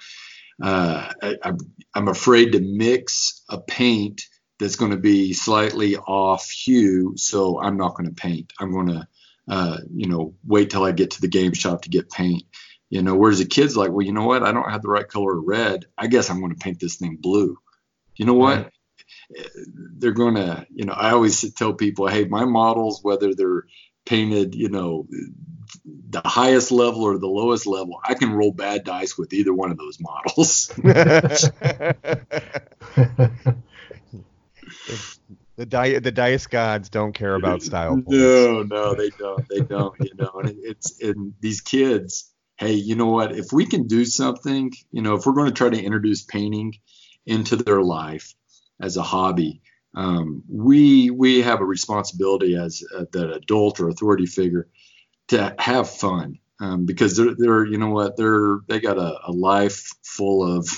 uh, 0.63 1.11
I, 1.21 1.53
I'm 1.93 2.07
afraid 2.07 2.53
to 2.53 2.61
mix 2.61 3.43
a 3.49 3.59
paint 3.59 4.23
that's 4.61 4.77
going 4.77 4.93
to 4.93 4.97
be 4.97 5.33
slightly 5.33 5.97
off 5.97 6.49
hue, 6.49 7.15
so 7.17 7.61
I'm 7.61 7.77
not 7.77 7.97
going 7.97 8.09
to 8.09 8.15
paint. 8.15 8.53
I'm 8.61 8.71
going 8.71 8.87
to, 8.87 9.09
uh, 9.49 9.79
you 9.93 10.07
know, 10.07 10.37
wait 10.47 10.71
till 10.71 10.85
I 10.85 10.93
get 10.93 11.11
to 11.11 11.21
the 11.21 11.27
game 11.27 11.55
shop 11.55 11.83
to 11.83 11.89
get 11.89 12.09
paint. 12.09 12.45
You 12.89 13.03
know, 13.03 13.17
whereas 13.17 13.41
the 13.41 13.47
kid's 13.47 13.77
like, 13.77 13.91
well, 13.91 14.07
you 14.07 14.13
know 14.13 14.27
what? 14.27 14.45
I 14.45 14.53
don't 14.53 14.71
have 14.71 14.83
the 14.83 14.91
right 14.91 15.09
color 15.09 15.37
of 15.39 15.45
red. 15.45 15.87
I 15.99 16.07
guess 16.07 16.31
I'm 16.31 16.39
going 16.39 16.55
to 16.55 16.65
paint 16.65 16.79
this 16.79 16.99
thing 16.99 17.19
blue. 17.21 17.59
You 18.15 18.27
know 18.27 18.35
what? 18.35 18.71
Right. 19.31 19.49
They're 19.99 20.13
going 20.13 20.35
to, 20.35 20.67
you 20.75 20.85
know, 20.85 20.93
I 20.93 21.11
always 21.11 21.53
tell 21.55 21.75
people, 21.75 22.09
hey, 22.09 22.25
my 22.25 22.45
models, 22.45 23.01
whether 23.03 23.35
they're 23.35 23.65
painted, 24.05 24.55
you 24.55 24.69
know, 24.69 25.07
the 25.85 26.23
highest 26.25 26.71
level 26.71 27.03
or 27.03 27.19
the 27.19 27.27
lowest 27.27 27.67
level, 27.67 28.01
I 28.05 28.15
can 28.15 28.33
roll 28.33 28.53
bad 28.53 28.85
dice 28.85 29.19
with 29.19 29.33
either 29.33 29.53
one 29.53 29.71
of 29.71 29.79
those 29.79 29.99
models. 30.01 30.69
the 35.57 35.67
dice 35.67 36.01
the 36.01 36.13
dice 36.13 36.47
gods 36.47 36.89
don't 36.89 37.13
care 37.13 37.35
about 37.35 37.63
style. 37.63 37.95
Points. 37.95 38.11
No, 38.11 38.63
no, 38.63 38.95
they 38.95 39.11
don't. 39.11 39.49
They 39.49 39.61
don't. 39.61 39.95
You 40.01 40.15
know, 40.17 40.33
and 40.41 40.55
it's 40.63 41.01
and 41.03 41.35
these 41.41 41.61
kids. 41.61 42.31
Hey, 42.57 42.75
you 42.75 42.95
know 42.95 43.07
what? 43.07 43.37
If 43.37 43.53
we 43.53 43.67
can 43.67 43.89
do 43.89 44.05
something, 44.05 44.73
you 44.93 45.03
know, 45.03 45.15
if 45.15 45.27
we're 45.27 45.33
going 45.33 45.49
to 45.49 45.55
try 45.55 45.71
to 45.71 45.83
introduce 45.83 46.23
painting 46.23 46.75
into 47.27 47.57
their 47.57 47.83
life 47.83 48.33
as 48.85 48.97
a 48.97 49.03
hobby, 49.03 49.63
um, 49.95 50.43
we 50.49 51.11
we 51.11 51.43
have 51.43 51.61
a 51.61 51.65
responsibility 51.65 52.57
as 52.57 52.83
uh, 52.97 53.05
that 53.13 53.33
adult 53.33 53.81
or 53.81 53.89
authority 53.89 54.27
figure 54.27 54.69
to 55.29 55.55
have 55.59 55.89
fun 55.89 56.39
um, 56.61 56.87
because 56.87 57.17
they're 57.17 57.35
they're 57.37 57.65
you 57.65 57.79
know 57.79 57.91
what 57.91 58.17
they're 58.17 58.59
they 58.69 58.81
got 58.81 58.99
a, 58.99 59.19
a 59.27 59.33
life 59.33 59.93
full 60.03 60.57
of 60.57 60.69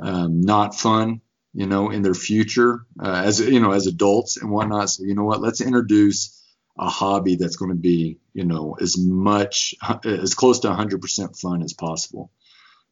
um, 0.00 0.40
not 0.40 0.74
fun 0.74 1.20
you 1.54 1.66
know, 1.66 1.90
in 1.90 2.02
their 2.02 2.14
future 2.14 2.86
uh, 3.02 3.22
as 3.24 3.40
you 3.40 3.60
know 3.60 3.72
as 3.72 3.86
adults 3.86 4.36
and 4.36 4.50
whatnot. 4.50 4.90
So 4.90 5.04
you 5.04 5.14
know 5.14 5.24
what, 5.24 5.42
let's 5.42 5.60
introduce 5.60 6.38
a 6.78 6.88
hobby 6.88 7.36
that's 7.36 7.56
going 7.56 7.70
to 7.70 7.76
be 7.76 8.18
you 8.32 8.44
know 8.44 8.76
as 8.80 8.96
much 8.98 9.74
as 10.04 10.34
close 10.34 10.60
to 10.60 10.68
100% 10.68 11.40
fun 11.40 11.62
as 11.62 11.74
possible. 11.74 12.30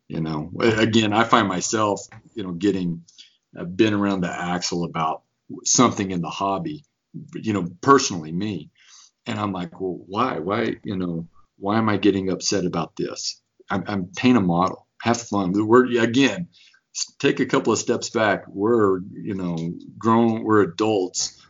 You 0.09 0.20
know, 0.20 0.53
again, 0.61 1.12
I 1.12 1.24
find 1.24 1.48
myself 1.48 2.03
you 2.34 2.42
know 2.42 2.53
getting 2.53 3.05
uh, 3.59 3.64
been 3.64 3.94
around 3.94 4.20
the 4.20 4.32
axle 4.32 4.84
about 4.84 5.22
something 5.64 6.11
in 6.11 6.20
the 6.20 6.30
hobby, 6.30 6.84
you 7.34 7.53
know, 7.53 7.68
personally 7.80 8.32
me, 8.32 8.70
and 9.26 9.38
I'm 9.38 9.53
like, 9.53 9.80
well, 9.80 10.01
why, 10.07 10.38
why, 10.38 10.76
you 10.84 10.96
know, 10.96 11.28
why 11.59 11.78
am 11.78 11.88
I 11.88 11.96
getting 11.96 12.30
upset 12.30 12.64
about 12.64 12.96
this? 12.96 13.40
I'm, 13.68 13.84
I'm 13.86 14.07
paint 14.07 14.38
a 14.38 14.40
model, 14.40 14.86
have 15.03 15.20
fun. 15.20 15.53
We're 15.55 16.03
again, 16.03 16.48
take 17.18 17.40
a 17.40 17.46
couple 17.46 17.72
of 17.72 17.78
steps 17.78 18.11
back. 18.11 18.44
We're, 18.48 19.01
you 19.12 19.34
know, 19.34 19.57
grown, 19.98 20.42
we're 20.42 20.62
adults 20.62 21.40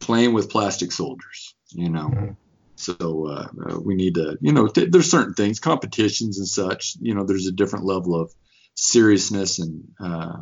playing 0.00 0.34
with 0.34 0.50
plastic 0.50 0.92
soldiers, 0.92 1.54
you 1.70 1.90
know. 1.90 2.08
Mm-hmm. 2.08 2.32
So 2.76 3.26
uh, 3.28 3.48
uh, 3.68 3.80
we 3.80 3.94
need 3.94 4.14
to, 4.16 4.36
you 4.40 4.52
know, 4.52 4.66
th- 4.66 4.90
there's 4.90 5.10
certain 5.10 5.34
things, 5.34 5.60
competitions 5.60 6.38
and 6.38 6.48
such. 6.48 6.96
You 7.00 7.14
know, 7.14 7.24
there's 7.24 7.46
a 7.46 7.52
different 7.52 7.84
level 7.84 8.20
of 8.20 8.32
seriousness 8.74 9.60
and, 9.60 9.84
uh, 10.02 10.38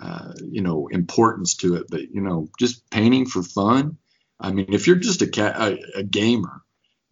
uh, 0.00 0.32
you 0.42 0.62
know, 0.62 0.88
importance 0.88 1.56
to 1.56 1.76
it. 1.76 1.86
But 1.88 2.10
you 2.10 2.20
know, 2.20 2.48
just 2.58 2.88
painting 2.90 3.26
for 3.26 3.42
fun. 3.42 3.98
I 4.38 4.52
mean, 4.52 4.72
if 4.72 4.86
you're 4.86 4.96
just 4.96 5.22
a, 5.22 5.62
a, 5.62 5.78
a 5.96 6.02
gamer 6.02 6.62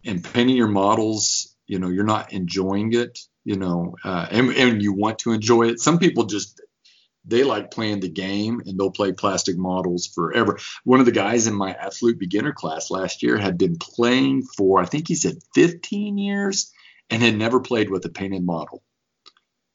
and 0.04 0.22
painting 0.22 0.56
your 0.56 0.68
models, 0.68 1.54
you 1.66 1.78
know, 1.78 1.88
you're 1.88 2.04
not 2.04 2.32
enjoying 2.32 2.92
it 2.92 3.18
you 3.44 3.56
know, 3.56 3.94
uh, 4.04 4.26
and, 4.30 4.50
and 4.50 4.82
you 4.82 4.92
want 4.92 5.18
to 5.20 5.32
enjoy 5.32 5.68
it. 5.68 5.80
Some 5.80 5.98
people 5.98 6.24
just 6.24 6.60
they 7.26 7.42
like 7.42 7.70
playing 7.70 8.00
the 8.00 8.08
game 8.08 8.60
and 8.66 8.78
they'll 8.78 8.90
play 8.90 9.12
plastic 9.12 9.56
models 9.56 10.06
forever. 10.06 10.58
One 10.84 11.00
of 11.00 11.06
the 11.06 11.12
guys 11.12 11.46
in 11.46 11.54
my 11.54 11.72
absolute 11.72 12.18
beginner 12.18 12.52
class 12.52 12.90
last 12.90 13.22
year 13.22 13.38
had 13.38 13.56
been 13.56 13.78
playing 13.78 14.42
for 14.42 14.82
I 14.82 14.86
think 14.86 15.08
he 15.08 15.14
said 15.14 15.38
15 15.54 16.18
years 16.18 16.70
and 17.08 17.22
had 17.22 17.36
never 17.36 17.60
played 17.60 17.90
with 17.90 18.04
a 18.04 18.10
painted 18.10 18.44
model. 18.44 18.82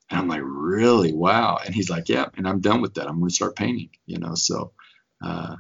And 0.10 0.20
I'm 0.20 0.28
like, 0.28 0.42
really? 0.44 1.14
Wow. 1.14 1.60
And 1.64 1.74
he's 1.74 1.90
like, 1.90 2.10
yeah, 2.10 2.26
and 2.36 2.48
I'm 2.48 2.60
done 2.60 2.82
with 2.82 2.96
that. 2.96 3.08
I'm 3.08 3.20
going 3.20 3.30
to 3.30 3.36
start 3.36 3.56
painting, 3.56 3.90
you 4.06 4.18
know, 4.18 4.36
so 4.36 4.72
uh, 5.24 5.56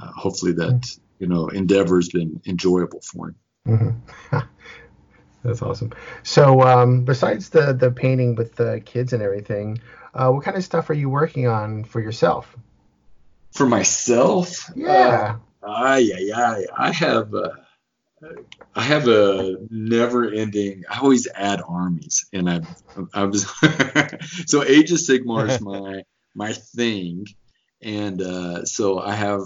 uh, 0.00 0.12
hopefully 0.12 0.52
that, 0.52 0.96
you 1.18 1.26
know, 1.26 1.48
endeavor 1.48 1.96
has 1.96 2.08
been 2.08 2.40
enjoyable 2.46 3.00
for 3.00 3.28
him. 3.28 3.36
Mm-hmm. 3.68 4.38
That's 5.44 5.62
awesome. 5.62 5.92
So, 6.22 6.62
um, 6.62 7.04
besides 7.04 7.48
the 7.48 7.72
the 7.72 7.90
painting 7.90 8.36
with 8.36 8.54
the 8.54 8.80
kids 8.84 9.12
and 9.12 9.22
everything, 9.22 9.80
uh, 10.14 10.30
what 10.30 10.44
kind 10.44 10.56
of 10.56 10.62
stuff 10.62 10.88
are 10.90 10.94
you 10.94 11.08
working 11.08 11.48
on 11.48 11.84
for 11.84 12.00
yourself? 12.00 12.56
For 13.52 13.66
myself? 13.66 14.70
Yeah. 14.76 15.38
Uh, 15.60 16.00
yeah, 16.00 16.18
yeah. 16.20 16.60
I 16.76 16.92
have. 16.92 17.34
Uh, 17.34 17.50
I 18.74 18.82
have 18.82 19.08
a 19.08 19.56
never-ending. 19.70 20.84
I 20.90 21.00
always 21.00 21.28
add 21.34 21.62
armies, 21.66 22.26
and 22.32 22.48
I, 22.48 22.60
I 23.12 23.24
was 23.24 23.42
so 24.46 24.62
Age 24.62 24.92
of 24.92 24.98
Sigmar 24.98 25.48
is 25.48 25.60
my 25.60 26.02
my 26.34 26.52
thing, 26.52 27.26
and 27.82 28.20
uh, 28.22 28.64
so 28.64 28.98
I 28.98 29.14
have 29.14 29.42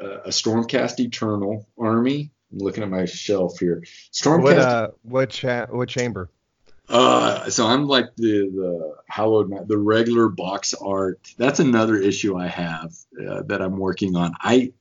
a 0.00 0.30
Stormcast 0.30 1.00
Eternal 1.00 1.66
army 1.78 2.30
I'm 2.52 2.58
looking 2.58 2.82
at 2.82 2.90
my 2.90 3.04
shelf 3.04 3.58
here. 3.58 3.82
Stormcast. 4.12 4.42
What 4.42 4.58
uh, 4.58 4.88
what 5.02 5.30
cha- 5.30 5.66
what 5.66 5.88
chamber? 5.88 6.30
Uh, 6.88 7.50
so 7.50 7.66
I'm 7.66 7.86
like 7.86 8.16
the 8.16 8.48
the 8.48 8.96
hallowed 9.08 9.68
the 9.68 9.76
regular 9.76 10.28
box 10.28 10.74
art. 10.74 11.20
That's 11.36 11.60
another 11.60 11.96
issue 11.96 12.36
I 12.36 12.46
have 12.48 12.94
uh, 13.28 13.42
that 13.46 13.60
I'm 13.60 13.76
working 13.76 14.16
on. 14.16 14.32
I 14.40 14.72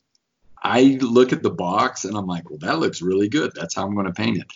I 0.64 0.98
look 1.02 1.34
at 1.34 1.44
the 1.44 1.50
box 1.50 2.06
and 2.06 2.18
I'm 2.18 2.28
like, 2.28 2.50
well, 2.50 2.60
that 2.60 2.80
looks 2.80 3.02
really 3.02 3.30
good. 3.30 3.52
That's 3.56 3.76
how 3.76 3.86
I'm 3.86 3.94
going 3.94 4.08
to 4.08 4.14
paint 4.14 4.38
it. 4.38 4.48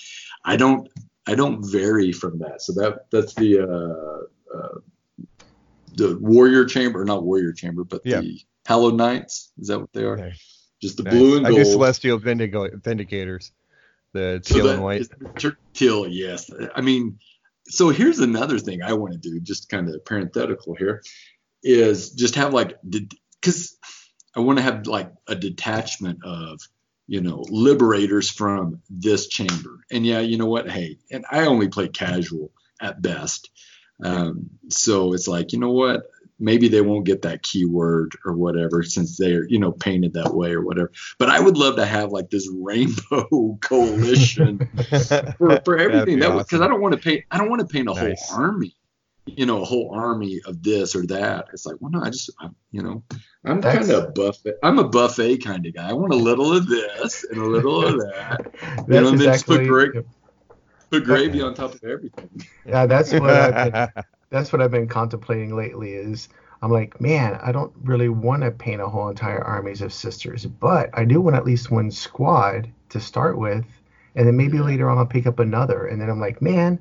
I 0.44 0.56
don't 0.56 0.90
I 1.28 1.36
don't 1.36 1.64
vary 1.64 2.12
from 2.12 2.40
that. 2.40 2.62
So 2.62 2.74
that 2.74 3.06
that's 3.12 3.34
the 3.36 3.60
uh, 3.60 4.58
uh 4.58 4.80
the 5.94 6.18
warrior 6.20 6.66
chamber, 6.66 7.04
not 7.06 7.24
warrior 7.24 7.54
chamber, 7.54 7.84
but 7.84 8.02
yeah. 8.06 8.22
the 8.22 8.40
hallowed 8.66 8.96
knights. 8.96 9.52
Is 9.60 9.68
that 9.68 9.80
what 9.80 9.94
they 9.94 10.04
are? 10.04 10.18
Okay. 10.18 10.34
Just 10.82 10.98
the 10.98 11.04
nice. 11.04 11.14
blue 11.14 11.38
and 11.38 11.46
gold. 11.46 11.60
I 11.60 11.64
do 11.64 11.70
celestial 11.70 12.20
vindicators. 12.20 13.52
The 14.14 14.42
teal 14.44 14.66
so 14.66 14.74
and 14.74 14.84
white. 14.84 15.08
Teal, 15.74 16.08
yes. 16.08 16.50
I 16.76 16.82
mean, 16.82 17.20
so 17.66 17.90
here's 17.90 18.20
another 18.20 18.60
thing 18.60 18.82
I 18.84 18.94
want 18.94 19.14
to 19.14 19.20
do, 19.20 19.40
just 19.40 19.70
kind 19.70 19.88
of 19.88 20.04
parenthetical 20.04 20.76
here, 20.76 21.02
is 21.64 22.12
just 22.12 22.36
have 22.36 22.54
like, 22.54 22.78
because 22.90 23.78
I 24.36 24.40
want 24.40 24.60
to 24.60 24.64
have 24.64 24.88
like 24.88 25.12
a 25.28 25.36
detachment 25.36 26.20
of, 26.24 26.62
you 27.08 27.22
know, 27.22 27.44
liberators 27.50 28.30
from 28.30 28.82
this 28.90 29.28
chamber. 29.28 29.86
And 29.92 30.06
yeah, 30.06 30.20
you 30.20 30.38
know 30.38 30.46
what? 30.46 30.70
Hey, 30.70 30.98
and 31.12 31.26
I 31.30 31.46
only 31.46 31.68
play 31.68 31.88
casual 31.88 32.52
at 32.82 33.02
best. 33.02 33.50
Um, 34.04 34.50
so 34.70 35.14
it's 35.14 35.28
like, 35.28 35.54
you 35.54 35.60
know 35.60 35.72
what? 35.72 36.04
maybe 36.42 36.68
they 36.68 36.82
won't 36.82 37.06
get 37.06 37.22
that 37.22 37.44
keyword 37.44 38.18
or 38.26 38.34
whatever 38.34 38.84
since 38.84 39.16
they're 39.16 39.48
you 39.48 39.60
know 39.60 39.72
painted 39.72 40.14
that 40.14 40.34
way 40.34 40.52
or 40.52 40.62
whatever 40.62 40.92
but 41.18 41.30
i 41.30 41.40
would 41.40 41.58
love 41.58 41.76
to 41.76 41.86
have 41.86 42.12
like 42.12 42.30
this 42.30 42.50
rainbow 42.54 43.58
coalition 43.62 44.58
for, 45.38 45.62
for 45.64 45.78
everything 45.78 46.20
that 46.20 46.34
was 46.34 46.44
because 46.44 46.60
awesome. 46.60 46.64
i 46.64 46.68
don't 46.68 46.82
want 46.82 46.94
to 46.94 47.00
paint 47.00 47.24
i 47.32 47.38
don't 47.38 47.50
want 47.50 47.62
to 47.62 47.68
paint 47.68 47.88
a 47.88 47.94
nice. 47.94 48.30
whole 48.30 48.44
army 48.44 48.76
you 49.26 49.46
know 49.46 49.62
a 49.62 49.66
whole 49.66 49.92
army 49.94 50.42
of 50.46 50.64
this 50.64 50.96
or 50.96 51.06
that 51.06 51.48
it's 51.54 51.66
like 51.66 51.76
well 51.80 51.92
no 51.92 52.02
i 52.02 52.10
just 52.10 52.32
I'm, 52.40 52.56
you 52.72 52.82
know 52.82 53.04
i'm 53.46 53.62
kind 53.62 53.90
of 53.92 54.14
buffet 54.16 54.56
i'm 54.64 54.80
a 54.80 54.88
buffet 54.88 55.38
kind 55.38 55.66
of 55.66 55.74
guy 55.76 55.90
i 55.90 55.94
want 55.94 56.14
a 56.14 56.18
little 56.18 56.56
of 56.56 56.68
this 56.68 57.24
and 57.30 57.40
a 57.40 57.46
little 57.46 57.86
of 57.86 58.00
that 58.00 58.52
you 58.88 59.00
know 59.00 59.08
and 59.08 59.22
exactly, 59.22 59.58
then 59.58 59.66
just 59.74 59.94
put, 59.94 60.06
put 60.90 61.04
gravy 61.04 61.42
on 61.42 61.54
top 61.54 61.76
of 61.76 61.84
everything 61.84 62.30
yeah 62.66 62.88
that's 62.88 63.14
what 63.14 63.30
i've 63.30 63.72
been 63.72 64.04
that's 64.32 64.52
what 64.52 64.62
I've 64.62 64.72
been 64.72 64.88
contemplating 64.88 65.56
lately. 65.56 65.94
Is 65.94 66.30
I'm 66.64 66.72
like, 66.72 67.00
man, 67.00 67.40
I 67.44 67.52
don't 67.52 67.74
really 67.84 68.10
want 68.10 68.42
to 68.44 68.52
paint 68.52 68.82
a 68.82 68.88
whole 68.88 69.10
entire 69.10 69.44
armies 69.44 69.82
of 69.82 69.94
sisters, 69.94 70.46
but 70.46 70.90
I 70.94 71.06
do 71.06 71.22
want 71.22 71.36
at 71.36 71.46
least 71.46 71.70
one 71.70 71.92
squad 71.92 72.72
to 72.90 73.00
start 73.00 73.38
with, 73.38 73.66
and 74.16 74.28
then 74.28 74.38
maybe 74.38 74.60
later 74.60 74.90
on 74.90 74.98
I'll 74.98 75.06
pick 75.06 75.28
up 75.28 75.40
another. 75.40 75.86
And 75.86 76.02
then 76.02 76.10
I'm 76.10 76.20
like, 76.20 76.42
man, 76.42 76.80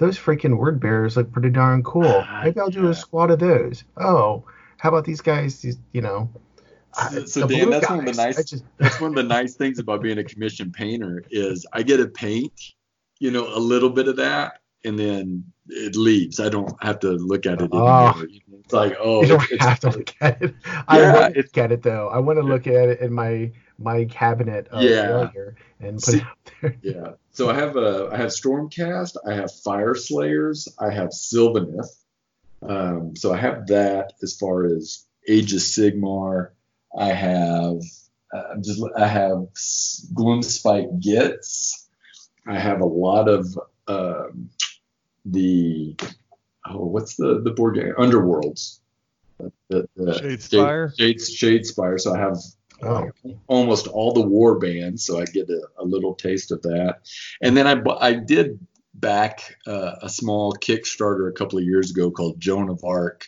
those 0.00 0.18
freaking 0.18 0.56
word 0.56 0.80
bearers 0.80 1.18
look 1.18 1.30
pretty 1.30 1.50
darn 1.50 1.82
cool. 1.82 2.06
Ah, 2.26 2.40
maybe 2.42 2.58
I'll 2.58 2.70
do 2.70 2.88
a 2.88 2.94
squad 2.94 3.30
of 3.30 3.38
those. 3.38 3.84
Oh, 3.98 4.44
how 4.78 4.88
about 4.88 5.04
these 5.04 5.20
guys? 5.20 5.60
These, 5.60 5.78
you 5.92 6.00
know. 6.00 6.30
So, 7.10 7.26
so 7.26 7.46
Dan, 7.46 7.68
that's 7.68 7.86
guys. 7.86 7.98
one 7.98 8.08
of 8.08 8.16
the 8.16 8.22
nice. 8.22 8.44
Just... 8.44 8.64
that's 8.78 8.98
one 8.98 9.10
of 9.10 9.16
the 9.16 9.22
nice 9.22 9.54
things 9.54 9.78
about 9.78 10.02
being 10.02 10.16
a 10.16 10.24
commissioned 10.24 10.72
painter 10.72 11.22
is 11.30 11.66
I 11.74 11.82
get 11.82 11.98
to 11.98 12.08
paint, 12.08 12.72
you 13.18 13.30
know, 13.30 13.46
a 13.54 13.60
little 13.60 13.90
bit 13.90 14.08
of 14.08 14.16
that, 14.16 14.60
and 14.86 14.98
then 14.98 15.44
it 15.68 15.94
leaves. 15.96 16.40
I 16.40 16.48
don't 16.48 16.72
have 16.82 16.98
to 17.00 17.10
look 17.10 17.44
at 17.44 17.60
it 17.60 17.68
oh. 17.70 18.08
anymore. 18.08 18.28
It's 18.64 18.72
like, 18.72 18.96
oh, 18.98 19.20
you 19.20 19.28
don't 19.28 19.50
it's, 19.50 19.62
have 19.62 19.80
to 19.80 19.90
look 19.90 20.14
at 20.22 20.40
it. 20.40 20.54
I 20.88 20.98
yeah, 20.98 21.12
want 21.12 21.34
to 21.34 21.40
look 21.42 21.58
at 21.58 21.72
it 21.72 21.82
though. 21.82 22.08
I 22.08 22.18
want 22.18 22.38
to 22.38 22.42
look 22.42 22.66
at 22.66 22.88
it 22.88 23.00
in 23.00 23.12
my 23.12 23.52
my 23.78 24.06
cabinet 24.06 24.66
yeah. 24.72 25.28
and 25.78 25.96
put 25.96 26.04
See, 26.04 26.16
it 26.18 26.22
out 26.22 26.52
there. 26.62 26.76
Yeah. 26.82 27.10
So 27.32 27.48
I 27.48 27.54
have 27.54 27.76
a 27.76 28.10
I 28.12 28.16
have 28.16 28.30
Stormcast, 28.30 29.16
I 29.26 29.34
have 29.34 29.50
Fyreslayers, 29.50 30.68
I 30.78 30.90
have 30.90 31.10
Sylvaneth. 31.10 31.88
Um, 32.62 33.16
so 33.16 33.32
I 33.32 33.38
have 33.38 33.68
that 33.68 34.12
as 34.22 34.36
far 34.36 34.66
as 34.66 35.06
Age 35.28 35.52
of 35.52 35.60
Sigmar. 35.60 36.50
I 36.96 37.12
have 37.12 37.80
uh, 38.34 38.56
just 38.60 38.82
I 38.96 39.06
have 39.06 39.46
Gloomspite 40.14 41.02
Gitz. 41.02 41.86
I 42.46 42.58
have 42.58 42.80
a 42.80 42.86
lot 42.86 43.28
of 43.28 43.58
um, 43.86 44.50
the 45.24 45.96
oh 46.66 46.84
what's 46.86 47.16
the 47.16 47.40
the 47.40 47.52
board 47.52 47.76
game 47.76 47.94
Underworlds. 47.96 48.80
The, 49.68 49.88
the 49.96 50.12
Shadespire. 50.12 50.96
Shade, 50.98 51.18
Shadespire. 51.18 51.98
So 51.98 52.14
I 52.14 52.18
have 52.18 52.38
oh. 52.82 53.10
almost 53.46 53.86
all 53.86 54.12
the 54.12 54.20
war 54.20 54.58
bands, 54.58 55.04
so 55.04 55.20
I 55.20 55.24
get 55.24 55.48
a, 55.48 55.62
a, 55.78 55.84
little 55.84 56.14
taste 56.14 56.52
of 56.52 56.62
that. 56.62 56.98
And 57.42 57.56
then 57.56 57.66
I 57.66 57.82
I 58.00 58.14
did 58.14 58.58
back 58.94 59.56
uh, 59.66 59.96
a 60.02 60.08
small 60.08 60.52
Kickstarter 60.52 61.28
a 61.28 61.32
couple 61.32 61.58
of 61.58 61.64
years 61.64 61.90
ago 61.90 62.10
called 62.10 62.40
Joan 62.40 62.68
of 62.68 62.84
Arc. 62.84 63.26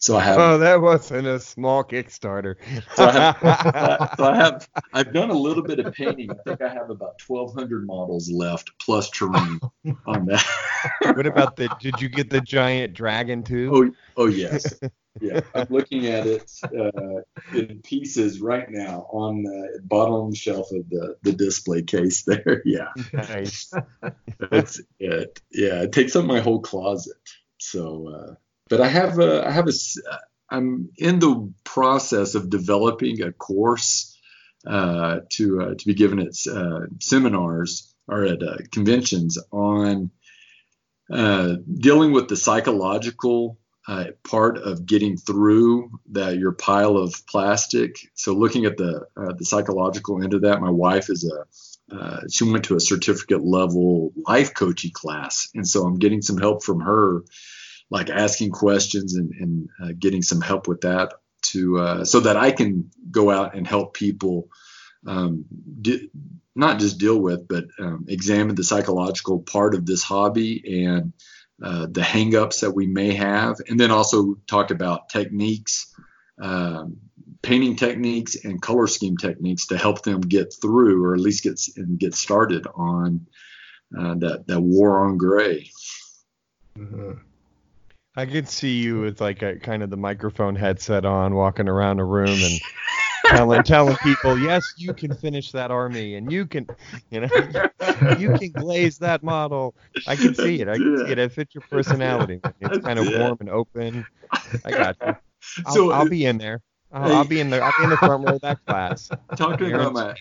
So 0.00 0.16
I 0.16 0.20
have. 0.22 0.38
Oh, 0.38 0.58
that 0.58 0.80
wasn't 0.80 1.26
a 1.26 1.40
small 1.40 1.82
Kickstarter. 1.82 2.54
so, 2.94 3.04
I 3.04 3.10
have, 3.10 4.14
so 4.16 4.24
I 4.24 4.36
have. 4.36 4.68
I've 4.92 5.12
done 5.12 5.30
a 5.30 5.34
little 5.34 5.62
bit 5.62 5.80
of 5.80 5.92
painting. 5.92 6.30
I 6.30 6.34
think 6.46 6.62
I 6.62 6.68
have 6.68 6.90
about 6.90 7.20
1,200 7.26 7.84
models 7.84 8.30
left 8.30 8.70
plus 8.78 9.10
terrain 9.10 9.58
on 10.06 10.26
that. 10.26 10.44
what 11.02 11.26
about 11.26 11.56
the? 11.56 11.68
Did 11.80 12.00
you 12.00 12.08
get 12.08 12.30
the 12.30 12.40
giant 12.40 12.94
dragon 12.94 13.42
too? 13.42 13.94
Oh, 14.16 14.22
oh 14.22 14.26
yes. 14.26 14.78
Yeah, 15.20 15.40
I'm 15.54 15.66
looking 15.70 16.06
at 16.06 16.26
it 16.26 16.50
uh, 16.64 17.22
in 17.56 17.80
pieces 17.82 18.40
right 18.40 18.68
now 18.70 19.06
on 19.10 19.42
the 19.42 19.80
bottom 19.82 20.34
shelf 20.34 20.70
of 20.72 20.88
the, 20.88 21.16
the 21.22 21.32
display 21.32 21.82
case 21.82 22.24
there. 22.24 22.62
Yeah. 22.64 22.88
Nice. 23.12 23.72
That's 24.50 24.80
it. 24.98 25.40
Yeah, 25.50 25.82
it 25.82 25.92
takes 25.92 26.16
up 26.16 26.24
my 26.24 26.40
whole 26.40 26.60
closet. 26.60 27.16
So. 27.58 28.08
Uh, 28.08 28.34
but 28.68 28.80
I 28.82 28.88
have 28.88 29.18
a, 29.18 29.46
I 29.46 29.50
have 29.50 29.68
a, 29.68 29.72
I'm 30.50 30.90
in 30.98 31.18
the 31.18 31.52
process 31.64 32.34
of 32.34 32.50
developing 32.50 33.22
a 33.22 33.32
course 33.32 34.18
uh, 34.66 35.20
to 35.30 35.62
uh, 35.62 35.74
to 35.74 35.86
be 35.86 35.94
given 35.94 36.18
at 36.18 36.34
uh, 36.50 36.86
seminars 37.00 37.94
or 38.06 38.24
at 38.24 38.42
uh, 38.42 38.56
conventions 38.72 39.38
on 39.50 40.10
uh, 41.10 41.56
dealing 41.72 42.12
with 42.12 42.28
the 42.28 42.36
psychological 42.36 43.58
uh, 43.88 44.04
part 44.22 44.58
of 44.58 44.86
getting 44.86 45.16
through 45.16 45.90
that 46.12 46.36
your 46.36 46.52
pile 46.52 46.96
of 46.96 47.14
plastic. 47.26 47.96
So 48.14 48.34
looking 48.34 48.66
at 48.66 48.76
the 48.76 49.06
the 49.38 49.44
psychological 49.44 50.22
end 50.22 50.34
of 50.34 50.42
that, 50.42 50.60
my 50.60 50.70
wife 50.70 51.08
is 51.08 51.24
a 51.24 52.28
she 52.30 52.44
went 52.44 52.66
to 52.66 52.76
a 52.76 52.80
certificate 52.80 53.42
level 53.42 54.12
life 54.26 54.54
coaching 54.54 54.92
class, 54.92 55.48
and 55.54 55.66
so 55.66 55.84
I'm 55.84 55.98
getting 55.98 56.22
some 56.22 56.36
help 56.36 56.62
from 56.62 56.80
her 56.80 57.22
like 57.90 58.10
asking 58.10 58.50
questions 58.50 59.14
and, 59.14 59.32
and 59.32 59.68
uh, 59.82 59.92
getting 59.98 60.22
some 60.22 60.40
help 60.40 60.68
with 60.68 60.82
that 60.82 61.14
to 61.40 61.78
uh, 61.78 62.04
so 62.04 62.20
that 62.20 62.36
I 62.36 62.50
can 62.50 62.90
go 63.10 63.30
out 63.30 63.54
and 63.54 63.66
help 63.66 63.94
people 63.94 64.48
um, 65.06 65.44
di- 65.80 66.10
not 66.54 66.80
just 66.80 66.98
deal 66.98 67.18
with 67.18 67.48
but 67.48 67.64
um, 67.78 68.06
examine 68.08 68.56
the 68.56 68.64
psychological 68.64 69.40
part 69.40 69.74
of 69.74 69.86
this 69.86 70.02
hobby 70.02 70.84
and 70.84 71.12
uh, 71.62 71.86
the 71.90 72.00
hangups 72.00 72.60
that 72.60 72.70
we 72.70 72.86
may 72.86 73.14
have 73.14 73.56
and 73.68 73.78
then 73.78 73.90
also 73.90 74.34
talk 74.46 74.70
about 74.70 75.08
techniques 75.08 75.94
um, 76.40 76.98
painting 77.42 77.76
techniques 77.76 78.36
and 78.44 78.60
color 78.60 78.86
scheme 78.86 79.16
techniques 79.16 79.66
to 79.66 79.78
help 79.78 80.02
them 80.02 80.20
get 80.20 80.54
through 80.60 81.04
or 81.04 81.14
at 81.14 81.20
least 81.20 81.44
get 81.44 81.60
and 81.76 81.98
get 81.98 82.14
started 82.14 82.66
on 82.74 83.26
uh, 83.98 84.14
that 84.14 84.46
that 84.46 84.60
war 84.60 85.06
on 85.06 85.16
gray. 85.16 85.70
Mm-hmm. 86.76 87.12
I 88.16 88.26
could 88.26 88.48
see 88.48 88.78
you 88.78 89.00
with 89.00 89.20
like 89.20 89.42
a 89.42 89.56
kind 89.56 89.82
of 89.82 89.90
the 89.90 89.96
microphone 89.96 90.56
headset 90.56 91.04
on, 91.04 91.34
walking 91.34 91.68
around 91.68 92.00
a 92.00 92.04
room 92.04 92.28
and 92.28 92.60
telling 93.28 93.62
telling 93.62 93.96
people, 93.96 94.38
yes, 94.38 94.74
you 94.76 94.92
can 94.94 95.14
finish 95.14 95.52
that 95.52 95.70
army, 95.70 96.14
and 96.16 96.30
you 96.30 96.46
can, 96.46 96.66
you 97.10 97.20
know, 97.20 97.28
you 98.18 98.32
can 98.34 98.50
glaze 98.52 98.98
that 98.98 99.22
model. 99.22 99.74
I 100.06 100.16
can 100.16 100.34
see 100.34 100.60
it. 100.60 100.68
I 100.68 100.76
can 100.76 101.06
see 101.06 101.12
it. 101.12 101.18
It 101.18 101.32
fits 101.32 101.54
your 101.54 101.62
personality. 101.70 102.40
It's 102.60 102.84
kind 102.84 102.98
of 102.98 103.08
warm 103.08 103.36
and 103.40 103.48
open. 103.48 104.06
I 104.64 104.70
got 104.70 104.96
you. 105.00 105.16
I'll, 105.66 105.74
so, 105.74 105.92
I'll 105.92 106.08
be 106.08 106.26
in 106.26 106.38
there. 106.38 106.62
I'll, 106.92 107.16
I'll, 107.16 107.24
be 107.24 107.40
in 107.40 107.50
there. 107.50 107.62
I'll 107.62 107.72
be 107.78 107.84
in 107.84 107.90
the 107.90 107.96
front 107.96 108.26
row 108.26 108.34
of 108.34 108.40
that 108.40 108.64
class. 108.66 109.10
Talking 109.36 109.72
about 109.74 109.92
my 109.92 110.14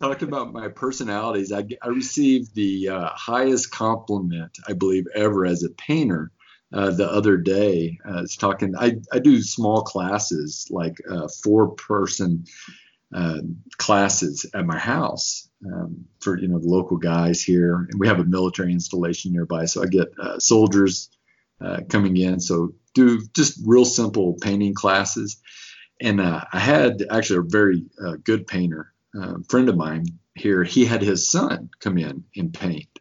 talking 0.00 0.28
about 0.28 0.52
my 0.52 0.68
personalities, 0.68 1.52
I, 1.52 1.64
I 1.82 1.88
received 1.88 2.54
the 2.54 2.88
uh, 2.88 3.08
highest 3.14 3.70
compliment 3.70 4.58
I 4.68 4.72
believe 4.72 5.06
ever 5.14 5.46
as 5.46 5.62
a 5.62 5.70
painter 5.70 6.30
uh, 6.76 6.90
the 6.90 7.10
other 7.10 7.38
day. 7.38 7.98
Uh, 8.06 8.18
I 8.18 8.20
was 8.20 8.36
talking. 8.36 8.74
I, 8.78 8.96
I 9.10 9.18
do 9.18 9.40
small 9.40 9.82
classes, 9.82 10.68
like 10.70 10.98
uh, 11.10 11.26
four 11.42 11.70
person 11.70 12.44
uh, 13.14 13.38
classes 13.78 14.44
at 14.54 14.66
my 14.66 14.76
house 14.76 15.48
um, 15.64 16.04
for 16.20 16.38
you 16.38 16.48
know 16.48 16.58
the 16.58 16.68
local 16.68 16.98
guys 16.98 17.42
here, 17.42 17.88
and 17.90 17.98
we 17.98 18.06
have 18.08 18.20
a 18.20 18.24
military 18.24 18.72
installation 18.72 19.32
nearby, 19.32 19.64
so 19.64 19.82
I 19.82 19.86
get 19.86 20.08
uh, 20.20 20.38
soldiers 20.38 21.08
uh, 21.62 21.80
coming 21.88 22.18
in. 22.18 22.40
So 22.40 22.74
do 22.92 23.22
just 23.34 23.58
real 23.64 23.86
simple 23.86 24.34
painting 24.34 24.74
classes. 24.74 25.40
And 25.98 26.20
I 26.20 26.46
had 26.52 27.06
actually 27.10 27.38
a 27.38 27.50
very 27.50 27.86
good 28.22 28.46
painter, 28.46 28.92
friend 29.48 29.70
of 29.70 29.78
mine 29.78 30.04
here. 30.34 30.62
He 30.62 30.84
had 30.84 31.00
his 31.00 31.26
son 31.26 31.70
come 31.80 31.96
in 31.96 32.24
and 32.36 32.52
paint, 32.52 32.98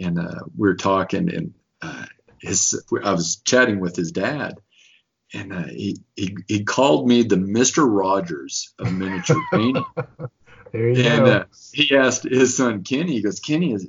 and 0.00 0.16
we 0.56 0.68
were 0.68 0.76
talking 0.76 1.34
and 1.34 1.52
his 2.40 2.82
I 3.02 3.12
was 3.12 3.36
chatting 3.44 3.80
with 3.80 3.96
his 3.96 4.12
dad, 4.12 4.60
and 5.32 5.52
uh, 5.52 5.64
he, 5.64 5.98
he 6.16 6.36
he 6.46 6.64
called 6.64 7.08
me 7.08 7.22
the 7.22 7.36
Mister 7.36 7.86
Rogers 7.86 8.74
of 8.78 8.92
miniature 8.92 9.42
painting. 9.52 9.84
there 10.72 10.88
you 10.88 11.02
and, 11.04 11.24
go. 11.24 11.32
Uh, 11.32 11.44
he 11.72 11.96
asked 11.96 12.24
his 12.24 12.56
son 12.56 12.84
Kenny. 12.84 13.12
He 13.12 13.22
goes, 13.22 13.40
Kenny, 13.40 13.72
is 13.72 13.86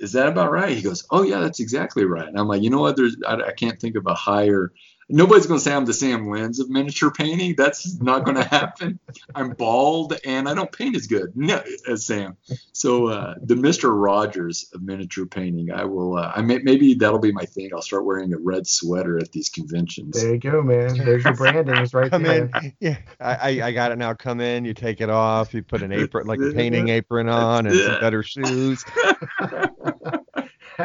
is 0.00 0.12
that 0.12 0.28
about 0.28 0.50
right? 0.50 0.76
He 0.76 0.82
goes, 0.82 1.06
Oh 1.10 1.22
yeah, 1.22 1.40
that's 1.40 1.60
exactly 1.60 2.04
right. 2.04 2.26
And 2.26 2.38
I'm 2.38 2.48
like, 2.48 2.62
you 2.62 2.70
know 2.70 2.80
what? 2.80 2.96
There's 2.96 3.16
I, 3.26 3.34
I 3.34 3.52
can't 3.52 3.78
think 3.78 3.96
of 3.96 4.06
a 4.06 4.14
higher 4.14 4.72
nobody's 5.10 5.46
going 5.46 5.58
to 5.58 5.64
say 5.64 5.74
I'm 5.74 5.84
the 5.84 5.92
Sam 5.92 6.28
Lenz 6.28 6.60
of 6.60 6.70
miniature 6.70 7.10
painting. 7.10 7.54
That's 7.56 8.00
not 8.00 8.24
going 8.24 8.36
to 8.36 8.44
happen. 8.44 8.98
I'm 9.34 9.50
bald 9.50 10.14
and 10.24 10.48
I 10.48 10.54
don't 10.54 10.70
paint 10.70 10.96
as 10.96 11.06
good 11.06 11.36
no, 11.36 11.62
as 11.88 12.06
Sam. 12.06 12.36
So 12.72 13.08
uh, 13.08 13.34
the 13.42 13.56
Mister 13.56 13.94
Rogers 13.94 14.70
of 14.72 14.82
miniature 14.82 15.26
painting, 15.26 15.72
I 15.72 15.84
will. 15.84 16.16
Uh, 16.16 16.32
I 16.34 16.42
may, 16.42 16.58
maybe 16.58 16.94
that'll 16.94 17.18
be 17.18 17.32
my 17.32 17.44
thing. 17.44 17.70
I'll 17.74 17.82
start 17.82 18.04
wearing 18.04 18.32
a 18.32 18.38
red 18.38 18.66
sweater 18.66 19.18
at 19.18 19.32
these 19.32 19.48
conventions. 19.48 20.20
There 20.20 20.32
you 20.32 20.38
go, 20.38 20.62
man. 20.62 20.96
There's 20.96 21.24
your 21.24 21.34
branding. 21.34 21.76
It's 21.76 21.94
right 21.94 22.10
Come 22.10 22.22
there. 22.22 22.50
In. 22.62 22.72
Yeah, 22.80 22.98
I, 23.20 23.62
I 23.62 23.72
got 23.72 23.92
it 23.92 23.98
now. 23.98 24.14
Come 24.14 24.40
in. 24.40 24.64
You 24.64 24.74
take 24.74 25.00
it 25.00 25.10
off. 25.10 25.52
You 25.52 25.62
put 25.62 25.82
an 25.82 25.92
apron, 25.92 26.26
like 26.26 26.40
a 26.40 26.52
painting 26.52 26.88
apron 26.88 27.28
on, 27.28 27.66
and 27.66 27.76
some 27.76 28.00
better 28.00 28.22
shoes. 28.22 28.84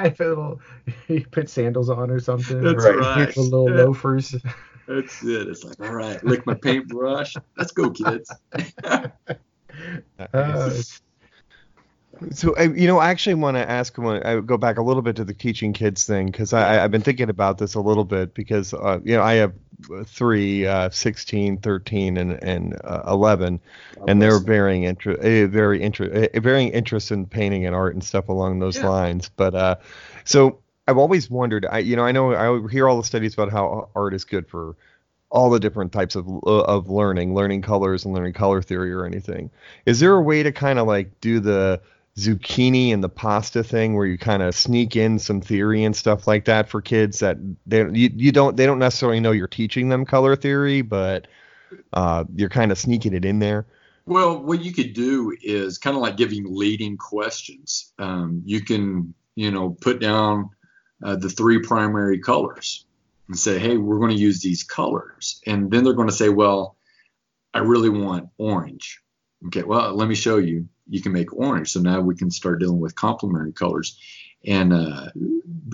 a 0.06 0.24
little, 0.24 0.62
you 1.08 1.26
put 1.32 1.50
sandals 1.50 1.90
on 1.90 2.10
or 2.10 2.20
something. 2.20 2.62
That's 2.62 2.84
right. 2.84 2.98
right. 2.98 3.38
little 3.38 3.70
yeah. 3.70 3.84
loafers. 3.84 4.36
That's 4.88 5.24
it. 5.24 5.48
It's 5.48 5.64
like, 5.64 5.80
all 5.80 5.96
right, 5.96 6.24
lick 6.24 6.46
my 6.46 6.54
paintbrush. 6.54 7.36
Let's 7.58 7.72
go, 7.72 7.90
kids. 7.90 8.32
uh, 10.34 10.72
so 12.32 12.60
you 12.60 12.88
know, 12.88 13.00
I 13.00 13.10
actually 13.10 13.36
want 13.36 13.58
to 13.58 13.70
ask. 13.70 13.98
I 14.00 14.40
go 14.40 14.58
back 14.58 14.78
a 14.78 14.82
little 14.82 15.02
bit 15.02 15.16
to 15.18 15.24
the 15.24 15.34
teaching 15.34 15.74
kids 15.74 16.06
thing 16.06 16.28
because 16.28 16.54
I've 16.54 16.92
been 16.92 17.02
thinking 17.02 17.30
about 17.30 17.58
this 17.58 17.76
a 17.76 17.82
little 17.82 18.06
bit 18.06 18.34
because 18.34 18.74
uh, 18.74 19.00
you 19.04 19.16
know 19.16 19.24
I 19.24 19.34
have 19.34 19.54
three, 20.06 20.66
uh, 20.66 20.90
16, 20.90 21.58
13, 21.58 22.18
and, 22.18 22.32
and 22.44 22.80
uh, 22.84 23.04
11, 23.08 23.60
and 24.08 24.22
they're 24.22 24.40
varying 24.40 24.84
interest, 24.84 25.22
very 25.22 25.82
interest, 25.82 26.30
a 26.34 26.40
varying 26.40 26.70
interest 26.70 27.12
in 27.12 27.26
painting 27.26 27.66
and 27.66 27.76
art 27.76 27.94
and 27.94 28.04
stuff 28.04 28.30
along 28.30 28.60
those 28.60 28.78
yeah. 28.78 28.88
lines. 28.88 29.30
But 29.30 29.56
uh, 29.56 29.76
so 30.24 30.60
I've 30.88 30.98
always 30.98 31.30
wondered. 31.30 31.66
I 31.66 31.80
you 31.80 31.96
know 31.96 32.04
I 32.04 32.12
know 32.12 32.34
I 32.34 32.70
hear 32.70 32.88
all 32.88 32.98
the 32.98 33.08
studies 33.08 33.34
about 33.34 33.52
how 33.52 33.90
art 33.96 34.14
is 34.14 34.24
good 34.24 34.48
for 34.48 34.76
all 35.30 35.50
the 35.50 35.60
different 35.60 35.92
types 35.92 36.16
of 36.16 36.28
uh, 36.28 36.62
of 36.64 36.90
learning, 36.90 37.36
learning 37.36 37.62
colors 37.62 38.06
and 38.06 38.14
learning 38.14 38.34
color 38.34 38.62
theory 38.62 38.94
or 38.94 39.06
anything. 39.06 39.50
Is 39.86 40.00
there 40.00 40.14
a 40.14 40.22
way 40.22 40.44
to 40.44 40.52
kind 40.52 40.80
of 40.80 40.88
like 40.88 41.20
do 41.20 41.40
the 41.40 41.82
zucchini 42.18 42.94
and 42.94 43.04
the 43.04 43.10
pasta 43.10 43.64
thing 43.64 43.94
where 43.94 44.06
you 44.06 44.18
kind 44.18 44.42
of 44.42 44.56
sneak 44.56 44.96
in 44.96 45.20
some 45.20 45.42
theory 45.42 45.84
and 45.84 45.96
stuff 45.96 46.28
like 46.28 46.46
that 46.46 46.70
for 46.70 46.82
kids 46.82 47.20
that 47.20 47.38
they 47.66 47.82
you, 47.92 48.10
you 48.16 48.32
don't 48.32 48.56
they 48.56 48.66
don't 48.66 48.80
necessarily 48.80 49.20
know 49.20 49.32
you're 49.32 49.48
teaching 49.48 49.90
them 49.90 50.06
color 50.06 50.36
theory 50.36 50.82
but 50.82 51.28
uh, 51.94 52.24
you're 52.36 52.50
kind 52.50 52.72
of 52.72 52.78
sneaking 52.78 53.14
it 53.14 53.26
in 53.26 53.40
there 53.40 53.66
well 54.06 54.42
what 54.42 54.64
you 54.64 54.72
could 54.72 54.94
do 54.94 55.36
is 55.44 55.78
kind 55.78 55.96
of 55.96 56.02
like 56.02 56.16
giving 56.16 56.46
leading 56.48 56.96
questions 56.96 57.92
um, 58.00 58.42
you 58.46 58.62
can 58.62 59.14
you 59.36 59.52
know 59.52 59.72
put 59.82 60.00
down 60.00 60.50
uh, 61.04 61.16
the 61.16 61.30
three 61.30 61.60
primary 61.60 62.20
colors 62.20 62.86
and 63.28 63.38
say, 63.38 63.60
hey, 63.60 63.78
we're 63.78 64.00
going 64.00 64.16
to 64.16 64.22
use 64.22 64.42
these 64.42 64.64
colors. 64.64 65.42
And 65.46 65.72
then 65.72 65.84
they're 65.84 65.94
going 65.94 66.10
to 66.10 66.14
say, 66.14 66.30
well, 66.30 66.78
I 67.54 67.60
really 67.60 67.90
want 67.90 68.30
orange. 68.38 69.02
Okay, 69.48 69.64
well, 69.64 69.94
let 69.96 70.08
me 70.08 70.16
show 70.16 70.38
you. 70.38 70.68
You 70.88 71.02
can 71.02 71.14
make 71.14 71.34
orange. 71.34 71.72
So 71.72 71.80
now 71.80 72.02
we 72.02 72.16
can 72.16 72.32
start 72.32 72.60
dealing 72.60 72.80
with 72.80 72.96
complementary 72.96 73.54
colors. 73.54 74.00
And 74.46 74.74
uh, 74.74 75.10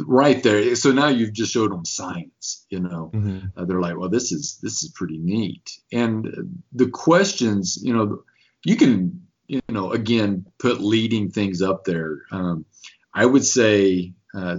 right 0.06 0.42
there, 0.42 0.76
so 0.76 0.92
now 0.92 1.10
you've 1.10 1.34
just 1.34 1.52
showed 1.52 1.72
them 1.72 1.84
science. 1.84 2.66
You 2.70 2.80
know, 2.80 3.12
mm-hmm. 3.14 3.48
uh, 3.58 3.66
they're 3.66 3.82
like, 3.82 3.98
well, 3.98 4.10
this 4.10 4.32
is 4.32 4.60
this 4.62 4.84
is 4.84 4.92
pretty 4.92 5.18
neat. 5.18 5.78
And 5.92 6.62
the 6.72 6.90
questions, 6.90 7.78
you 7.82 7.94
know, 7.94 8.24
you 8.64 8.78
can, 8.78 9.28
you 9.48 9.60
know, 9.68 9.92
again, 9.92 10.46
put 10.58 10.80
leading 10.80 11.32
things 11.32 11.62
up 11.62 11.84
there. 11.84 12.22
Um, 12.32 12.66
I 13.14 13.26
would 13.26 13.44
say, 13.44 14.14
uh, 14.34 14.58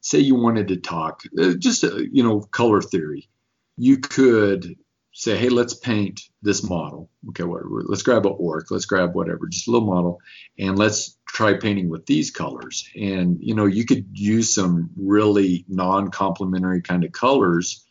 say 0.00 0.18
you 0.18 0.34
wanted 0.34 0.68
to 0.68 0.76
talk 0.76 1.22
uh, 1.38 1.54
just 1.58 1.84
uh, 1.84 1.96
you 1.96 2.22
know 2.22 2.40
color 2.40 2.80
theory 2.80 3.28
you 3.76 3.98
could 3.98 4.76
say 5.20 5.36
hey 5.36 5.50
let's 5.50 5.74
paint 5.74 6.22
this 6.40 6.62
model. 6.62 7.10
Okay 7.28 7.44
let's 7.44 8.02
grab 8.02 8.24
an 8.24 8.34
orc 8.38 8.70
let's 8.70 8.86
grab 8.86 9.14
whatever 9.14 9.46
just 9.48 9.68
a 9.68 9.70
little 9.70 9.86
model 9.86 10.18
and 10.58 10.78
let's 10.78 11.18
try 11.28 11.52
painting 11.52 11.90
with 11.90 12.06
these 12.06 12.30
colors. 12.30 12.88
And 12.96 13.36
you 13.38 13.54
know 13.54 13.66
you 13.66 13.84
could 13.84 14.06
use 14.14 14.54
some 14.54 14.88
really 14.96 15.66
non-complementary 15.68 16.80
kind 16.80 17.04
of 17.04 17.12
colors 17.12 17.84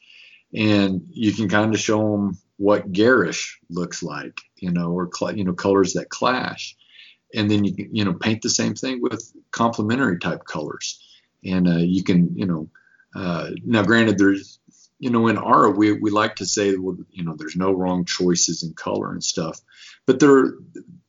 and 0.55 1.03
you 1.11 1.31
can 1.31 1.47
kind 1.47 1.71
of 1.71 1.79
show 1.79 1.99
them 2.11 2.39
what 2.57 2.91
garish 2.91 3.59
looks 3.69 4.01
like 4.01 4.41
you 4.55 4.71
know 4.71 4.91
or 4.91 5.07
you 5.35 5.43
know 5.43 5.53
colors 5.53 5.93
that 5.93 6.09
clash. 6.09 6.75
And 7.35 7.49
then 7.49 7.63
you 7.63 7.89
you 7.91 8.05
know 8.05 8.13
paint 8.13 8.41
the 8.41 8.49
same 8.49 8.73
thing 8.73 9.03
with 9.03 9.31
complementary 9.51 10.17
type 10.17 10.45
colors. 10.45 10.99
And 11.45 11.67
uh, 11.67 11.77
you 11.77 12.03
can 12.03 12.35
you 12.35 12.47
know 12.47 12.69
uh, 13.15 13.51
now 13.63 13.83
granted 13.83 14.17
there's 14.17 14.59
you 14.99 15.09
know 15.09 15.27
in 15.27 15.37
Aura 15.37 15.71
we, 15.71 15.93
we 15.93 16.11
like 16.11 16.35
to 16.37 16.45
say 16.45 16.75
well 16.75 16.97
you 17.09 17.23
know 17.23 17.35
there's 17.37 17.55
no 17.55 17.71
wrong 17.71 18.05
choices 18.05 18.63
in 18.63 18.73
color 18.73 19.11
and 19.11 19.23
stuff. 19.23 19.59
But 20.05 20.19
there 20.19 20.53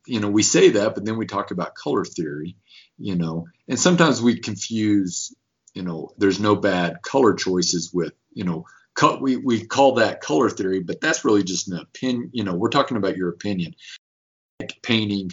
you 0.07 0.21
know 0.21 0.31
we 0.31 0.43
say 0.43 0.71
that 0.71 0.95
but 0.95 1.05
then 1.05 1.17
we 1.17 1.27
talk 1.27 1.51
about 1.51 1.75
color 1.75 2.05
theory 2.05 2.57
you 2.99 3.17
know. 3.17 3.49
And 3.69 3.79
sometimes 3.79 4.23
we 4.23 4.39
confuse 4.39 5.35
you 5.75 5.83
know 5.83 6.13
there's 6.19 6.41
no 6.41 6.57
bad 6.57 7.03
color 7.03 7.35
choices 7.35 7.93
with 7.93 8.13
you 8.33 8.45
know 8.45 8.65
we, 9.21 9.37
we 9.37 9.65
call 9.65 9.95
that 9.95 10.21
color 10.21 10.51
theory 10.51 10.81
but 10.81 11.01
that's 11.01 11.25
really 11.25 11.43
just 11.43 11.71
an 11.73 11.79
opinion 11.79 12.31
you 12.35 12.45
know 12.45 12.55
we're 12.55 12.69
talking 12.69 12.97
about 12.97 13.17
your 13.17 13.31
opinion. 13.31 13.75
Like 14.61 14.79
painting 14.83 15.31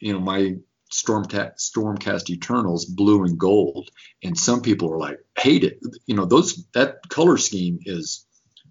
you 0.00 0.12
know 0.12 0.20
my 0.20 0.56
Stormcast, 0.90 1.58
Stormcast 1.58 2.30
Eternals 2.30 2.84
blue 2.84 3.24
and 3.24 3.38
gold, 3.38 3.90
and 4.22 4.36
some 4.36 4.62
people 4.62 4.92
are 4.92 4.98
like 4.98 5.18
hate 5.36 5.64
it. 5.64 5.80
You 6.06 6.16
know, 6.16 6.24
those 6.24 6.64
that 6.74 7.08
color 7.08 7.36
scheme 7.36 7.78
is 7.84 8.26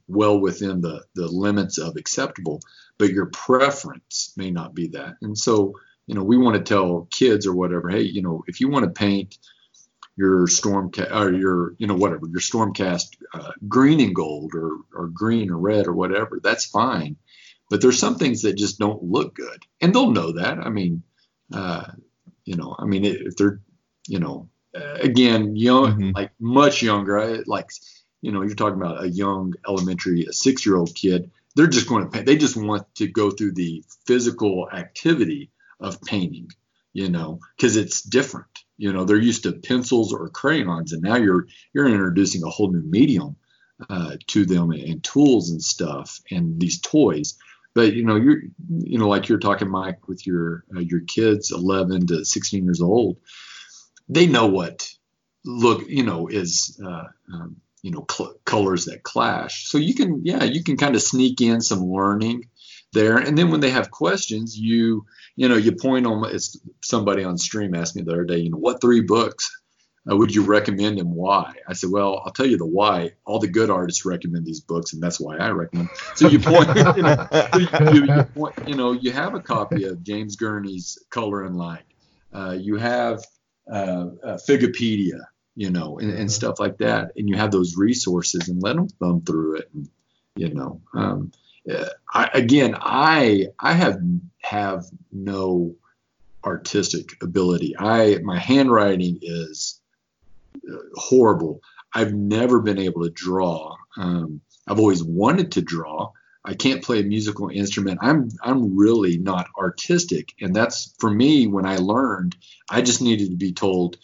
well 0.07 0.39
within 0.39 0.81
the 0.81 1.05
the 1.15 1.27
limits 1.27 1.77
of 1.77 1.95
acceptable, 1.97 2.61
but 2.97 3.11
your 3.11 3.27
preference 3.27 4.33
may 4.37 4.51
not 4.51 4.73
be 4.73 4.89
that. 4.89 5.15
And 5.21 5.37
so, 5.37 5.73
you 6.07 6.15
know, 6.15 6.23
we 6.23 6.37
want 6.37 6.55
to 6.57 6.63
tell 6.63 7.07
kids 7.11 7.45
or 7.45 7.55
whatever, 7.55 7.89
hey, 7.89 8.01
you 8.01 8.21
know, 8.21 8.43
if 8.47 8.61
you 8.61 8.69
want 8.69 8.85
to 8.85 8.91
paint 8.91 9.37
your 10.17 10.47
stormcast 10.47 11.15
or 11.15 11.31
your 11.31 11.75
you 11.77 11.85
know 11.87 11.95
whatever 11.95 12.27
your 12.27 12.41
stormcast 12.41 13.15
uh, 13.33 13.51
green 13.67 13.99
and 14.01 14.15
gold 14.15 14.53
or 14.55 14.71
or 14.93 15.07
green 15.07 15.51
or 15.51 15.57
red 15.57 15.87
or 15.87 15.93
whatever 15.93 16.39
that's 16.43 16.65
fine 16.65 17.15
but 17.69 17.81
there's 17.81 17.99
some 17.99 18.15
things 18.15 18.41
that 18.41 18.57
just 18.57 18.79
don't 18.79 19.03
look 19.03 19.35
good 19.35 19.61
and 19.79 19.93
they'll 19.93 20.11
know 20.11 20.33
that 20.33 20.57
i 20.57 20.69
mean 20.69 21.03
uh, 21.53 21.85
you 22.45 22.55
know, 22.55 22.75
I 22.77 22.85
mean, 22.85 23.05
if 23.05 23.35
they're, 23.35 23.61
you 24.07 24.19
know, 24.19 24.49
again, 24.73 25.55
young, 25.55 25.93
mm-hmm. 25.93 26.11
like 26.15 26.31
much 26.39 26.81
younger, 26.81 27.43
like, 27.45 27.69
you 28.21 28.31
know, 28.31 28.41
you're 28.41 28.55
talking 28.55 28.81
about 28.81 29.03
a 29.03 29.09
young 29.09 29.53
elementary, 29.67 30.25
a 30.25 30.33
six 30.33 30.65
year 30.65 30.75
old 30.75 30.93
kid, 30.95 31.31
they're 31.55 31.67
just 31.67 31.89
going 31.89 32.03
to 32.03 32.09
paint. 32.09 32.25
They 32.25 32.37
just 32.37 32.55
want 32.55 32.93
to 32.95 33.07
go 33.07 33.31
through 33.31 33.53
the 33.53 33.83
physical 34.05 34.69
activity 34.71 35.51
of 35.79 36.01
painting, 36.01 36.49
you 36.93 37.09
know, 37.09 37.39
because 37.55 37.75
it's 37.75 38.01
different. 38.01 38.47
You 38.77 38.93
know, 38.93 39.05
they're 39.05 39.17
used 39.17 39.43
to 39.43 39.53
pencils 39.53 40.13
or 40.13 40.29
crayons, 40.29 40.93
and 40.93 41.01
now 41.01 41.15
you're 41.15 41.47
you're 41.73 41.87
introducing 41.87 42.43
a 42.43 42.49
whole 42.49 42.71
new 42.71 42.83
medium 42.83 43.35
uh, 43.89 44.17
to 44.27 44.45
them 44.45 44.71
and 44.71 45.03
tools 45.03 45.49
and 45.49 45.61
stuff 45.61 46.19
and 46.31 46.59
these 46.59 46.81
toys 46.81 47.37
but 47.77 47.93
you 47.93 48.03
know 48.03 48.15
you're 48.15 48.41
you 48.69 48.97
know 48.97 49.07
like 49.07 49.29
you're 49.29 49.45
talking 49.47 49.69
mike 49.69 50.07
with 50.07 50.25
your 50.25 50.63
uh, 50.75 50.79
your 50.79 51.01
kids 51.01 51.51
11 51.51 52.07
to 52.07 52.25
16 52.25 52.63
years 52.63 52.81
old 52.81 53.17
they 54.09 54.25
know 54.25 54.47
what 54.47 54.89
look 55.45 55.87
you 55.87 56.03
know 56.03 56.27
is 56.27 56.79
uh, 56.83 57.03
um, 57.33 57.57
you 57.81 57.91
know 57.91 58.05
cl- 58.09 58.35
colors 58.45 58.85
that 58.85 59.03
clash. 59.03 59.67
So 59.67 59.77
you 59.77 59.95
can 59.95 60.21
yeah 60.23 60.43
you 60.43 60.63
can 60.63 60.77
kind 60.77 60.95
of 60.95 61.01
sneak 61.01 61.41
in 61.41 61.61
some 61.61 61.83
learning 61.83 62.49
there. 62.93 63.17
And 63.17 63.37
then 63.37 63.51
when 63.51 63.59
they 63.59 63.69
have 63.69 63.91
questions 63.91 64.57
you 64.57 65.05
you 65.35 65.47
know 65.47 65.55
you 65.55 65.71
point 65.73 66.05
on 66.05 66.25
it's 66.33 66.59
somebody 66.83 67.23
on 67.23 67.37
stream 67.37 67.75
asked 67.75 67.95
me 67.95 68.01
the 68.01 68.11
other 68.11 68.25
day 68.25 68.37
you 68.37 68.49
know 68.49 68.57
what 68.57 68.81
three 68.81 69.01
books 69.01 69.49
uh, 70.09 70.15
would 70.15 70.33
you 70.33 70.43
recommend 70.43 70.99
and 70.99 71.11
why? 71.11 71.53
I 71.67 71.73
said, 71.73 71.89
well, 71.91 72.21
I'll 72.25 72.31
tell 72.31 72.45
you 72.45 72.57
the 72.57 72.65
why. 72.65 73.11
All 73.25 73.39
the 73.39 73.47
good 73.47 73.69
artists 73.69 74.05
recommend 74.05 74.45
these 74.45 74.61
books, 74.61 74.93
and 74.93 75.03
that's 75.03 75.19
why 75.19 75.37
I 75.37 75.49
recommend. 75.49 75.89
So 76.15 76.29
you 76.29 76.39
point, 76.39 76.67
you 76.95 77.03
know, 77.03 77.27
you, 77.55 78.15
you, 78.15 78.23
point, 78.23 78.55
you, 78.67 78.75
know, 78.75 78.93
you 78.93 79.11
have 79.11 79.33
a 79.33 79.41
copy 79.41 79.83
of 79.83 80.03
James 80.03 80.35
Gurney's 80.35 80.97
Color 81.09 81.43
and 81.43 81.57
Light. 81.57 81.83
Uh, 82.33 82.55
you 82.59 82.77
have 82.77 83.25
uh, 83.71 84.07
uh, 84.23 84.37
Figipedia, 84.47 85.19
you 85.55 85.71
know, 85.71 85.99
and, 85.99 86.09
and, 86.09 86.19
mm-hmm. 86.19 86.27
stuff 86.27 86.59
like 86.59 86.77
that, 86.77 87.11
and 87.17 87.27
you 87.27 87.35
have 87.35 87.51
those 87.51 87.75
resources, 87.75 88.47
and 88.47 88.61
let 88.61 88.75
them 88.75 88.87
thumb 88.87 89.21
through 89.21 89.57
it, 89.57 89.69
and, 89.73 89.89
you 90.35 90.53
know. 90.53 90.81
Um, 90.93 91.31
uh, 91.69 91.89
I, 92.13 92.29
again, 92.33 92.77
I 92.79 93.47
I 93.59 93.73
have 93.73 93.99
have 94.41 94.85
no 95.11 95.75
artistic 96.45 97.21
ability. 97.21 97.75
I 97.77 98.19
my 98.23 98.39
handwriting 98.39 99.19
is 99.21 99.76
horrible. 100.95 101.61
I've 101.93 102.13
never 102.13 102.59
been 102.59 102.79
able 102.79 103.03
to 103.03 103.09
draw. 103.09 103.75
Um, 103.97 104.41
I've 104.67 104.79
always 104.79 105.03
wanted 105.03 105.53
to 105.53 105.61
draw. 105.61 106.11
I 106.45 106.53
can't 106.53 106.83
play 106.83 106.99
a 106.99 107.03
musical 107.03 107.49
instrument. 107.49 107.99
I'm 108.01 108.29
I'm 108.41 108.77
really 108.77 109.17
not 109.17 109.47
artistic, 109.57 110.33
and 110.39 110.55
that's 110.55 110.95
for 110.99 111.09
me. 111.09 111.47
When 111.47 111.65
I 111.65 111.77
learned, 111.77 112.37
I 112.69 112.81
just 112.81 113.01
needed 113.01 113.31
to 113.31 113.35
be 113.35 113.53
told 113.53 113.97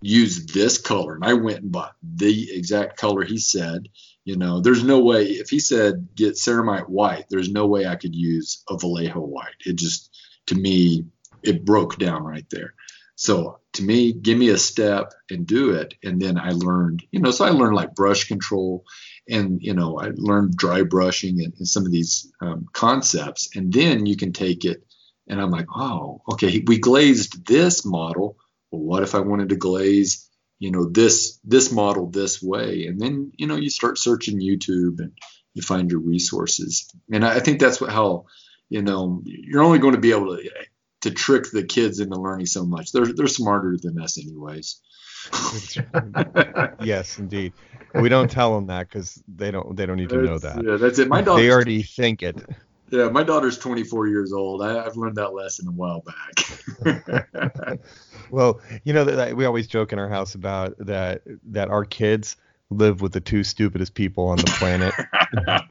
use 0.00 0.46
this 0.46 0.78
color, 0.78 1.14
and 1.14 1.24
I 1.24 1.34
went 1.34 1.62
and 1.62 1.72
bought 1.72 1.94
the 2.02 2.50
exact 2.52 2.96
color 2.96 3.24
he 3.24 3.38
said. 3.38 3.88
You 4.24 4.36
know, 4.36 4.60
there's 4.60 4.82
no 4.82 5.00
way 5.00 5.24
if 5.24 5.50
he 5.50 5.60
said 5.60 6.08
get 6.14 6.34
ceramite 6.34 6.88
white, 6.88 7.26
there's 7.28 7.50
no 7.50 7.66
way 7.66 7.86
I 7.86 7.96
could 7.96 8.14
use 8.14 8.62
a 8.68 8.76
Vallejo 8.76 9.20
white. 9.20 9.54
It 9.64 9.76
just 9.76 10.16
to 10.46 10.54
me 10.54 11.04
it 11.42 11.64
broke 11.64 11.98
down 11.98 12.24
right 12.24 12.46
there. 12.50 12.74
So 13.16 13.60
to 13.72 13.82
me, 13.82 14.12
give 14.12 14.38
me 14.38 14.50
a 14.50 14.58
step 14.58 15.12
and 15.30 15.46
do 15.46 15.72
it. 15.72 15.94
And 16.04 16.20
then 16.20 16.38
I 16.38 16.50
learned, 16.50 17.02
you 17.10 17.20
know, 17.20 17.30
so 17.30 17.44
I 17.44 17.50
learned 17.50 17.74
like 17.74 17.94
brush 17.94 18.24
control 18.24 18.84
and, 19.28 19.60
you 19.62 19.74
know, 19.74 19.98
I 19.98 20.10
learned 20.14 20.56
dry 20.56 20.82
brushing 20.82 21.42
and, 21.42 21.52
and 21.58 21.66
some 21.66 21.86
of 21.86 21.92
these 21.92 22.30
um, 22.40 22.66
concepts. 22.72 23.56
And 23.56 23.72
then 23.72 24.06
you 24.06 24.16
can 24.16 24.32
take 24.32 24.64
it 24.64 24.84
and 25.28 25.40
I'm 25.40 25.50
like, 25.50 25.66
oh, 25.74 26.20
okay, 26.32 26.62
we 26.66 26.78
glazed 26.78 27.46
this 27.46 27.84
model. 27.84 28.36
Well, 28.70 28.82
what 28.82 29.02
if 29.02 29.14
I 29.14 29.20
wanted 29.20 29.48
to 29.48 29.56
glaze, 29.56 30.28
you 30.58 30.70
know, 30.70 30.88
this 30.88 31.40
this 31.42 31.72
model 31.72 32.10
this 32.10 32.42
way? 32.42 32.86
And 32.86 33.00
then, 33.00 33.32
you 33.36 33.46
know, 33.46 33.56
you 33.56 33.70
start 33.70 33.98
searching 33.98 34.40
YouTube 34.40 35.00
and 35.00 35.12
you 35.54 35.62
find 35.62 35.90
your 35.90 36.00
resources. 36.00 36.88
And 37.10 37.24
I, 37.24 37.36
I 37.36 37.40
think 37.40 37.60
that's 37.60 37.80
what 37.80 37.90
how, 37.90 38.26
you 38.68 38.82
know, 38.82 39.22
you're 39.24 39.62
only 39.62 39.78
going 39.78 39.94
to 39.94 40.00
be 40.00 40.12
able 40.12 40.36
to 40.36 40.50
to 41.06 41.14
trick 41.14 41.44
the 41.52 41.62
kids 41.62 42.00
into 42.00 42.16
learning 42.16 42.46
so 42.46 42.64
much. 42.64 42.92
They're 42.92 43.06
they're 43.06 43.28
smarter 43.28 43.76
than 43.80 44.00
us, 44.00 44.18
anyways. 44.18 44.80
yes, 46.80 47.18
indeed. 47.18 47.52
We 47.94 48.08
don't 48.08 48.30
tell 48.30 48.54
them 48.54 48.66
that 48.66 48.88
because 48.88 49.22
they 49.28 49.50
don't 49.50 49.76
they 49.76 49.86
don't 49.86 49.96
need 49.96 50.10
to 50.10 50.22
know 50.22 50.38
that. 50.38 50.62
Yeah, 50.64 50.76
that's 50.76 50.98
it. 50.98 51.08
My 51.08 51.22
daughter. 51.22 51.42
They 51.42 51.50
already 51.50 51.82
think 51.82 52.22
it. 52.22 52.44
Yeah, 52.90 53.08
my 53.08 53.24
daughter's 53.24 53.58
24 53.58 54.06
years 54.06 54.32
old. 54.32 54.62
I, 54.62 54.84
have 54.84 54.96
learned 54.96 55.16
that 55.16 55.34
lesson 55.34 55.66
a 55.66 55.72
while 55.72 56.04
back. 56.06 57.80
well, 58.30 58.60
you 58.84 58.92
know 58.92 59.04
that 59.04 59.36
we 59.36 59.44
always 59.44 59.66
joke 59.66 59.92
in 59.92 59.98
our 59.98 60.08
house 60.08 60.34
about 60.34 60.76
that 60.78 61.22
that 61.46 61.68
our 61.68 61.84
kids 61.84 62.36
live 62.70 63.00
with 63.00 63.12
the 63.12 63.20
two 63.20 63.44
stupidest 63.44 63.94
people 63.94 64.26
on 64.28 64.38
the 64.38 64.54
planet 64.58 64.94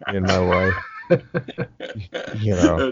in 0.13 0.23
my 0.23 0.37
life 0.37 0.73
you 2.39 2.55
know, 2.55 2.91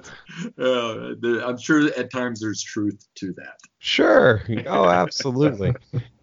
uh, 0.59 1.13
I'm 1.45 1.57
sure 1.57 1.87
at 1.97 2.11
times 2.11 2.39
there's 2.39 2.61
truth 2.61 3.07
to 3.15 3.33
that. 3.33 3.57
Sure. 3.79 4.41
Oh, 4.67 4.87
absolutely. 4.87 5.73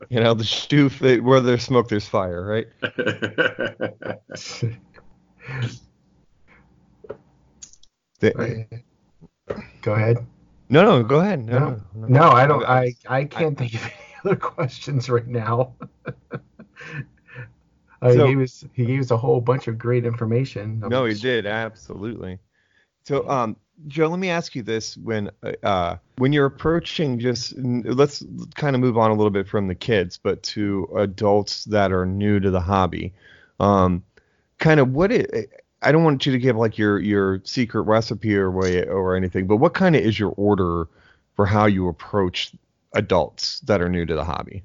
you 0.08 0.20
know, 0.20 0.34
the 0.34 0.44
stoof, 0.44 1.22
where 1.22 1.40
there's 1.40 1.64
smoke, 1.64 1.88
there's 1.88 2.06
fire, 2.06 2.44
right? 2.44 2.66
the, 8.20 8.66
go 9.82 9.94
ahead. 9.94 10.26
No, 10.68 10.84
no, 10.84 11.02
go 11.02 11.20
ahead. 11.20 11.44
No, 11.44 11.58
no, 11.58 11.82
no, 11.94 12.06
no 12.06 12.30
I 12.30 12.46
don't. 12.46 12.64
I 12.64 12.94
I 13.08 13.24
can't 13.24 13.58
think 13.58 13.74
of 13.74 13.82
any 13.82 13.92
other 14.24 14.36
questions 14.36 15.10
right 15.10 15.26
now. 15.26 15.74
Uh, 18.02 18.12
so, 18.12 18.26
he 18.26 18.36
was 18.36 18.64
he 18.72 18.86
gave 18.86 19.00
us 19.00 19.10
a 19.10 19.16
whole 19.16 19.40
bunch 19.40 19.68
of 19.68 19.78
great 19.78 20.06
information. 20.06 20.80
No, 20.80 21.04
he 21.04 21.14
did 21.14 21.46
absolutely. 21.46 22.38
So, 23.04 23.28
um, 23.28 23.56
Joe, 23.88 24.08
let 24.08 24.18
me 24.18 24.30
ask 24.30 24.54
you 24.54 24.62
this: 24.62 24.96
when 24.96 25.30
uh, 25.62 25.96
when 26.16 26.32
you're 26.32 26.46
approaching, 26.46 27.18
just 27.18 27.54
let's 27.58 28.24
kind 28.54 28.74
of 28.74 28.80
move 28.80 28.96
on 28.96 29.10
a 29.10 29.14
little 29.14 29.30
bit 29.30 29.48
from 29.48 29.68
the 29.68 29.74
kids, 29.74 30.18
but 30.22 30.42
to 30.44 30.88
adults 30.96 31.64
that 31.66 31.92
are 31.92 32.06
new 32.06 32.40
to 32.40 32.50
the 32.50 32.60
hobby, 32.60 33.12
um, 33.58 34.02
kind 34.58 34.80
of 34.80 34.92
what 34.92 35.12
it. 35.12 35.50
I 35.82 35.92
don't 35.92 36.04
want 36.04 36.26
you 36.26 36.32
to 36.32 36.38
give 36.38 36.56
like 36.56 36.76
your 36.76 36.98
your 36.98 37.40
secret 37.44 37.82
recipe 37.82 38.36
or 38.36 38.50
way 38.50 38.86
or 38.86 39.16
anything, 39.16 39.46
but 39.46 39.56
what 39.56 39.72
kind 39.72 39.96
of 39.96 40.02
is 40.02 40.18
your 40.18 40.34
order 40.36 40.88
for 41.36 41.46
how 41.46 41.66
you 41.66 41.88
approach 41.88 42.52
adults 42.94 43.60
that 43.60 43.80
are 43.80 43.88
new 43.88 44.04
to 44.04 44.14
the 44.14 44.24
hobby? 44.24 44.62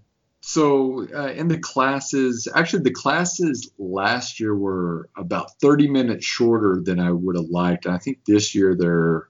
So 0.47 1.07
uh, 1.11 1.31
in 1.31 1.47
the 1.47 1.57
classes, 1.57 2.47
actually 2.53 2.83
the 2.83 2.91
classes 2.91 3.71
last 3.79 4.39
year 4.39 4.55
were 4.55 5.09
about 5.17 5.59
30 5.59 5.87
minutes 5.87 6.23
shorter 6.23 6.79
than 6.83 6.99
I 6.99 7.11
would 7.11 7.35
have 7.35 7.49
liked. 7.49 7.87
I 7.87 7.97
think 7.97 8.19
this 8.25 8.53
year 8.53 8.75
they're, 8.77 9.27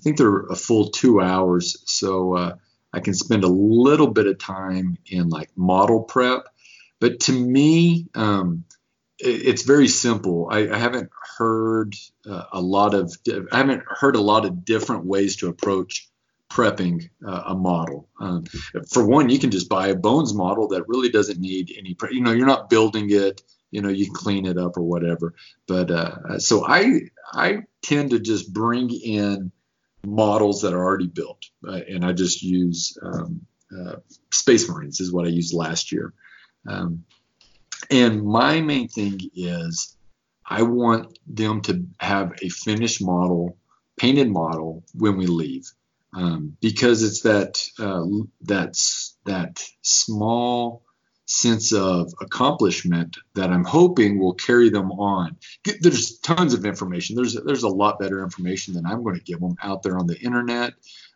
I 0.00 0.02
think 0.02 0.18
they're 0.18 0.40
a 0.46 0.56
full 0.56 0.90
two 0.90 1.20
hours. 1.20 1.76
So 1.86 2.34
uh, 2.34 2.56
I 2.92 2.98
can 2.98 3.14
spend 3.14 3.44
a 3.44 3.48
little 3.48 4.08
bit 4.08 4.26
of 4.26 4.40
time 4.40 4.98
in 5.06 5.28
like 5.28 5.50
model 5.54 6.02
prep. 6.02 6.48
But 6.98 7.20
to 7.20 7.32
me, 7.32 8.08
um, 8.16 8.64
it, 9.20 9.46
it's 9.46 9.62
very 9.62 9.86
simple. 9.86 10.48
I, 10.50 10.68
I 10.68 10.78
haven't 10.78 11.10
heard 11.38 11.94
uh, 12.28 12.42
a 12.52 12.60
lot 12.60 12.92
of, 12.92 13.16
I 13.52 13.58
haven't 13.58 13.84
heard 13.86 14.16
a 14.16 14.20
lot 14.20 14.44
of 14.44 14.64
different 14.64 15.04
ways 15.04 15.36
to 15.36 15.48
approach 15.48 16.08
prepping 16.56 17.08
uh, 17.26 17.42
a 17.48 17.54
model. 17.54 18.08
Um, 18.18 18.44
for 18.90 19.06
one, 19.06 19.28
you 19.28 19.38
can 19.38 19.50
just 19.50 19.68
buy 19.68 19.88
a 19.88 19.94
bones 19.94 20.32
model 20.32 20.68
that 20.68 20.88
really 20.88 21.10
doesn't 21.10 21.38
need 21.38 21.74
any, 21.76 21.92
pre- 21.92 22.14
you 22.14 22.22
know, 22.22 22.32
you're 22.32 22.46
not 22.46 22.70
building 22.70 23.08
it, 23.10 23.42
you 23.70 23.82
know, 23.82 23.90
you 23.90 24.06
can 24.06 24.14
clean 24.14 24.46
it 24.46 24.56
up 24.56 24.78
or 24.78 24.82
whatever. 24.82 25.34
But 25.66 25.90
uh, 25.90 26.38
so 26.38 26.66
I, 26.66 27.02
I 27.34 27.58
tend 27.82 28.10
to 28.10 28.18
just 28.18 28.54
bring 28.54 28.90
in 28.90 29.52
models 30.06 30.62
that 30.62 30.72
are 30.72 30.82
already 30.82 31.08
built, 31.08 31.44
uh, 31.68 31.80
and 31.88 32.04
I 32.04 32.14
just 32.14 32.42
use 32.42 32.96
um, 33.02 33.44
uh, 33.78 33.96
Space 34.32 34.66
Marines 34.66 35.00
is 35.00 35.12
what 35.12 35.26
I 35.26 35.30
used 35.30 35.52
last 35.52 35.92
year. 35.92 36.14
Um, 36.66 37.04
and 37.90 38.24
my 38.24 38.62
main 38.62 38.88
thing 38.88 39.20
is 39.34 39.94
I 40.46 40.62
want 40.62 41.18
them 41.26 41.60
to 41.62 41.84
have 42.00 42.32
a 42.40 42.48
finished 42.48 43.02
model, 43.02 43.58
painted 43.98 44.30
model 44.30 44.84
when 44.94 45.18
we 45.18 45.26
leave 45.26 45.70
um, 46.16 46.56
because 46.62 47.02
it's 47.02 47.20
that 47.22 47.62
uh, 47.78 48.04
that's 48.40 49.16
that 49.26 49.62
small 49.82 50.82
sense 51.26 51.72
of 51.72 52.12
accomplishment 52.20 53.18
that 53.34 53.50
I'm 53.50 53.64
hoping 53.64 54.18
will 54.18 54.32
carry 54.34 54.70
them 54.70 54.92
on. 54.92 55.36
There's 55.80 56.18
tons 56.20 56.54
of 56.54 56.64
information. 56.64 57.16
There's 57.16 57.34
there's 57.34 57.64
a 57.64 57.68
lot 57.68 57.98
better 57.98 58.22
information 58.22 58.74
than 58.74 58.86
I'm 58.86 59.02
going 59.02 59.16
to 59.16 59.24
give 59.24 59.40
them 59.40 59.56
out 59.62 59.82
there 59.82 59.98
on 59.98 60.06
the 60.06 60.18
internet. 60.18 60.72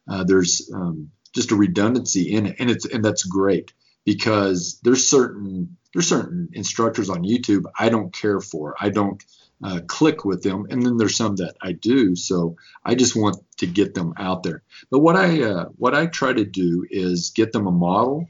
Uh, 0.06 0.24
there's 0.24 0.70
um, 0.74 1.10
just 1.34 1.50
a 1.50 1.56
redundancy 1.56 2.34
in 2.34 2.46
it, 2.46 2.56
and 2.58 2.70
it's 2.70 2.84
and 2.84 3.02
that's 3.02 3.24
great 3.24 3.72
because 4.04 4.80
there's 4.84 5.08
certain 5.08 5.78
there's 5.94 6.08
certain 6.08 6.50
instructors 6.52 7.08
on 7.08 7.24
YouTube 7.24 7.64
I 7.78 7.88
don't 7.88 8.12
care 8.12 8.40
for. 8.40 8.74
I 8.78 8.90
don't 8.90 9.24
uh, 9.62 9.80
click 9.86 10.24
with 10.24 10.42
them, 10.42 10.66
and 10.68 10.84
then 10.84 10.98
there's 10.98 11.16
some 11.16 11.36
that 11.36 11.54
I 11.62 11.72
do. 11.72 12.16
So 12.16 12.56
I 12.84 12.94
just 12.94 13.16
want 13.16 13.36
to 13.60 13.66
get 13.66 13.94
them 13.94 14.14
out 14.16 14.42
there. 14.42 14.62
But 14.90 15.00
what 15.00 15.16
I 15.16 15.42
uh, 15.42 15.64
what 15.76 15.94
I 15.94 16.06
try 16.06 16.32
to 16.32 16.44
do 16.44 16.86
is 16.90 17.30
get 17.30 17.52
them 17.52 17.66
a 17.66 17.70
model, 17.70 18.26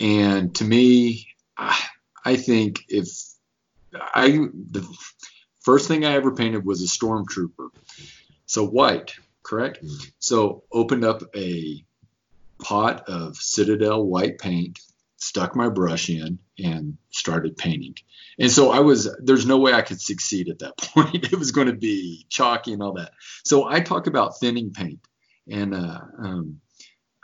and 0.00 0.54
to 0.56 0.64
me, 0.64 1.28
I, 1.56 1.78
I 2.24 2.36
think 2.36 2.84
if 2.88 3.08
I 3.94 4.30
the 4.70 4.86
first 5.60 5.86
thing 5.88 6.04
I 6.04 6.14
ever 6.14 6.34
painted 6.34 6.64
was 6.64 6.82
a 6.82 6.86
stormtrooper, 6.86 7.68
so 8.46 8.66
white, 8.66 9.14
correct? 9.44 9.84
Mm-hmm. 9.84 10.08
So 10.18 10.64
opened 10.72 11.04
up 11.04 11.22
a 11.34 11.84
pot 12.60 13.08
of 13.08 13.36
Citadel 13.36 14.04
white 14.04 14.38
paint, 14.38 14.80
stuck 15.20 15.54
my 15.54 15.68
brush 15.68 16.08
in, 16.10 16.38
and 16.58 16.96
started 17.10 17.56
painting. 17.56 17.94
And 18.38 18.50
so 18.50 18.70
I 18.70 18.80
was, 18.80 19.08
there's 19.22 19.46
no 19.46 19.58
way 19.58 19.72
I 19.72 19.82
could 19.82 20.00
succeed 20.00 20.48
at 20.48 20.60
that 20.60 20.76
point. 20.78 21.32
it 21.32 21.38
was 21.38 21.52
going 21.52 21.68
to 21.68 21.74
be 21.74 22.26
chalky 22.28 22.72
and 22.72 22.82
all 22.82 22.94
that. 22.94 23.12
So 23.44 23.68
I 23.68 23.80
talk 23.80 24.06
about 24.06 24.40
thinning 24.40 24.72
paint 24.72 25.00
and 25.48 25.74
uh, 25.74 26.00
um, 26.18 26.60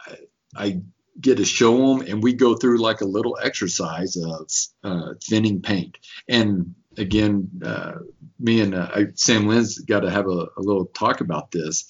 I, 0.07 0.17
I, 0.55 0.81
get 1.19 1.39
to 1.39 1.47
show 1.47 1.97
them 1.97 2.07
and 2.07 2.23
we 2.23 2.35
go 2.35 2.55
through 2.55 2.77
like 2.77 3.01
a 3.01 3.07
little 3.07 3.39
exercise 3.43 4.19
of 4.19 4.51
uh, 4.85 5.15
thinning 5.25 5.63
paint. 5.63 5.97
And 6.29 6.75
again, 6.99 7.49
uh, 7.65 7.93
me 8.39 8.61
and 8.61 8.75
uh, 8.75 8.99
Sam 9.15 9.47
Lenz 9.47 9.79
got 9.79 10.01
to 10.01 10.11
have 10.11 10.27
a, 10.27 10.49
a 10.59 10.61
little 10.61 10.85
talk 10.85 11.23
about 11.23 11.51
this 11.51 11.87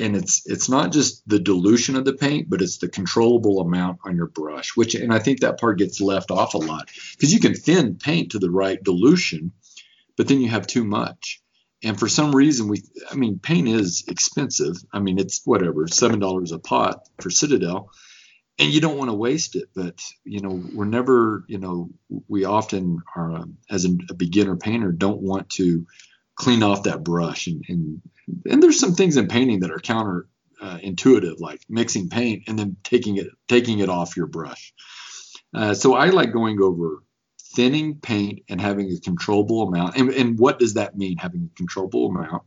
and 0.00 0.16
it's 0.16 0.42
it's 0.46 0.68
not 0.68 0.92
just 0.92 1.26
the 1.28 1.38
dilution 1.38 1.96
of 1.96 2.04
the 2.04 2.14
paint 2.14 2.48
but 2.48 2.62
it's 2.62 2.78
the 2.78 2.88
controllable 2.88 3.60
amount 3.60 3.98
on 4.04 4.16
your 4.16 4.26
brush 4.26 4.76
which 4.76 4.94
and 4.94 5.12
i 5.12 5.18
think 5.18 5.40
that 5.40 5.60
part 5.60 5.78
gets 5.78 6.00
left 6.00 6.30
off 6.30 6.54
a 6.54 6.58
lot 6.58 6.88
because 7.12 7.32
you 7.32 7.40
can 7.40 7.54
thin 7.54 7.96
paint 7.96 8.32
to 8.32 8.38
the 8.38 8.50
right 8.50 8.82
dilution 8.82 9.52
but 10.20 10.28
then 10.28 10.42
you 10.42 10.50
have 10.50 10.66
too 10.66 10.84
much. 10.84 11.40
And 11.82 11.98
for 11.98 12.06
some 12.06 12.36
reason 12.36 12.68
we 12.68 12.82
i 13.10 13.14
mean 13.14 13.38
paint 13.38 13.68
is 13.68 14.04
expensive. 14.06 14.76
I 14.92 14.98
mean 14.98 15.18
it's 15.18 15.40
whatever 15.46 15.88
seven 15.88 16.18
dollars 16.18 16.52
a 16.52 16.58
pot 16.58 17.08
for 17.22 17.30
citadel 17.30 17.90
and 18.58 18.70
you 18.70 18.82
don't 18.82 18.98
want 18.98 19.08
to 19.08 19.14
waste 19.14 19.56
it. 19.56 19.70
But 19.74 20.02
you 20.22 20.40
know 20.40 20.62
we're 20.74 20.84
never 20.84 21.44
you 21.48 21.56
know 21.56 21.88
we 22.28 22.44
often 22.44 22.98
are 23.16 23.32
um, 23.32 23.56
as 23.70 23.86
a 23.86 24.14
beginner 24.14 24.56
painter 24.56 24.92
don't 24.92 25.22
want 25.22 25.48
to 25.52 25.86
clean 26.40 26.62
off 26.62 26.84
that 26.84 27.04
brush 27.04 27.46
and, 27.46 27.62
and 27.68 28.00
and 28.50 28.62
there's 28.62 28.80
some 28.80 28.94
things 28.94 29.16
in 29.16 29.28
painting 29.28 29.60
that 29.60 29.70
are 29.70 29.78
counter 29.78 30.26
uh, 30.62 30.78
intuitive, 30.82 31.40
like 31.40 31.60
mixing 31.68 32.08
paint 32.08 32.44
and 32.46 32.58
then 32.58 32.76
taking 32.82 33.16
it 33.16 33.28
taking 33.46 33.80
it 33.80 33.88
off 33.88 34.16
your 34.16 34.26
brush. 34.26 34.72
Uh, 35.54 35.74
so 35.74 35.94
I 35.94 36.10
like 36.10 36.32
going 36.32 36.60
over 36.62 37.02
thinning 37.56 37.98
paint 38.00 38.44
and 38.48 38.60
having 38.60 38.90
a 38.90 39.00
controllable 39.00 39.68
amount. 39.68 39.96
And, 39.96 40.10
and 40.10 40.38
what 40.38 40.58
does 40.58 40.74
that 40.74 40.96
mean, 40.96 41.16
having 41.18 41.50
a 41.50 41.56
controllable 41.56 42.06
amount? 42.06 42.42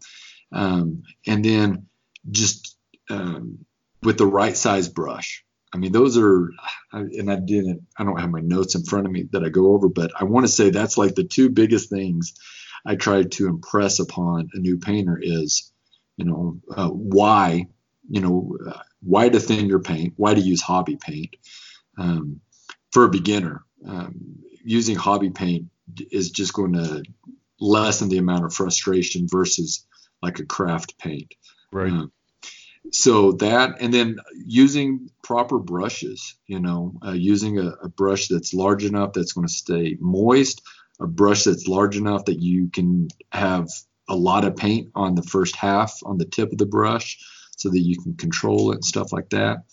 Um, 0.51 1.03
and 1.27 1.43
then 1.43 1.87
just 2.31 2.77
um, 3.09 3.65
with 4.01 4.17
the 4.17 4.25
right 4.25 4.55
size 4.55 4.87
brush. 4.87 5.43
I 5.73 5.77
mean, 5.77 5.91
those 5.91 6.17
are, 6.17 6.51
and 6.91 7.31
I 7.31 7.35
didn't, 7.35 7.81
I 7.97 8.03
don't 8.03 8.19
have 8.19 8.29
my 8.29 8.41
notes 8.41 8.75
in 8.75 8.83
front 8.83 9.07
of 9.07 9.11
me 9.11 9.27
that 9.31 9.43
I 9.43 9.49
go 9.49 9.73
over, 9.73 9.89
but 9.89 10.11
I 10.17 10.23
want 10.23 10.45
to 10.45 10.51
say 10.51 10.69
that's 10.69 10.97
like 10.97 11.15
the 11.15 11.23
two 11.23 11.49
biggest 11.49 11.89
things 11.89 12.33
I 12.85 12.95
try 12.95 13.23
to 13.23 13.47
impress 13.47 13.99
upon 13.99 14.49
a 14.53 14.59
new 14.59 14.77
painter 14.77 15.19
is, 15.21 15.71
you 16.17 16.25
know, 16.25 16.59
uh, 16.75 16.89
why, 16.89 17.67
you 18.09 18.21
know, 18.21 18.57
uh, 18.67 18.79
why 19.01 19.29
to 19.29 19.39
thin 19.39 19.67
your 19.67 19.79
paint, 19.79 20.13
why 20.17 20.33
to 20.33 20.41
use 20.41 20.61
hobby 20.61 20.97
paint. 20.97 21.35
Um, 21.97 22.41
for 22.91 23.05
a 23.05 23.09
beginner, 23.09 23.63
um, 23.87 24.39
using 24.63 24.95
hobby 24.95 25.29
paint 25.29 25.67
is 26.11 26.31
just 26.31 26.53
going 26.53 26.73
to 26.73 27.03
lessen 27.59 28.09
the 28.09 28.17
amount 28.17 28.45
of 28.45 28.53
frustration 28.53 29.27
versus 29.27 29.85
like 30.21 30.39
a 30.39 30.45
craft 30.45 30.97
paint. 30.97 31.33
Right. 31.71 31.91
Um, 31.91 32.11
so 32.91 33.33
that 33.33 33.77
and 33.79 33.93
then 33.93 34.17
using 34.35 35.09
proper 35.21 35.57
brushes 35.57 36.35
you 36.47 36.59
know 36.59 36.93
uh, 37.05 37.11
using 37.11 37.57
a, 37.57 37.69
a, 37.81 37.89
brush 37.89 38.27
that's 38.27 38.53
large 38.53 38.83
enough 38.83 39.13
that's 39.13 39.31
going 39.33 39.47
to 39.47 39.53
stay 39.53 39.97
moist 40.01 40.61
a 40.99 41.07
brush 41.07 41.43
that's 41.43 41.67
large 41.67 41.97
enough 41.97 42.25
that 42.25 42.39
you 42.39 42.69
can 42.69 43.07
have 43.31 43.67
a 44.09 44.15
lot 44.15 44.45
of 44.45 44.55
paint 44.55 44.89
on 44.95 45.15
the 45.15 45.23
first 45.23 45.55
half 45.55 45.99
on 46.03 46.17
the 46.17 46.25
tip 46.25 46.51
of 46.51 46.57
the 46.57 46.65
brush 46.65 47.17
so 47.57 47.69
that 47.69 47.79
you 47.79 47.99
can 48.01 48.15
control 48.15 48.71
it 48.71 48.75
and 48.75 48.85
stuff 48.85 49.11
like 49.13 49.29
that. 49.29 49.63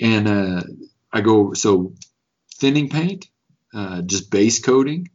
And 0.00 0.28
uh, 0.28 0.62
I 1.12 1.20
go, 1.20 1.52
so 1.54 1.94
thinning 2.56 2.88
paint, 2.88 3.28
uh, 3.74 4.02
just 4.02 4.30
base 4.30 4.60
coating. 4.60 5.10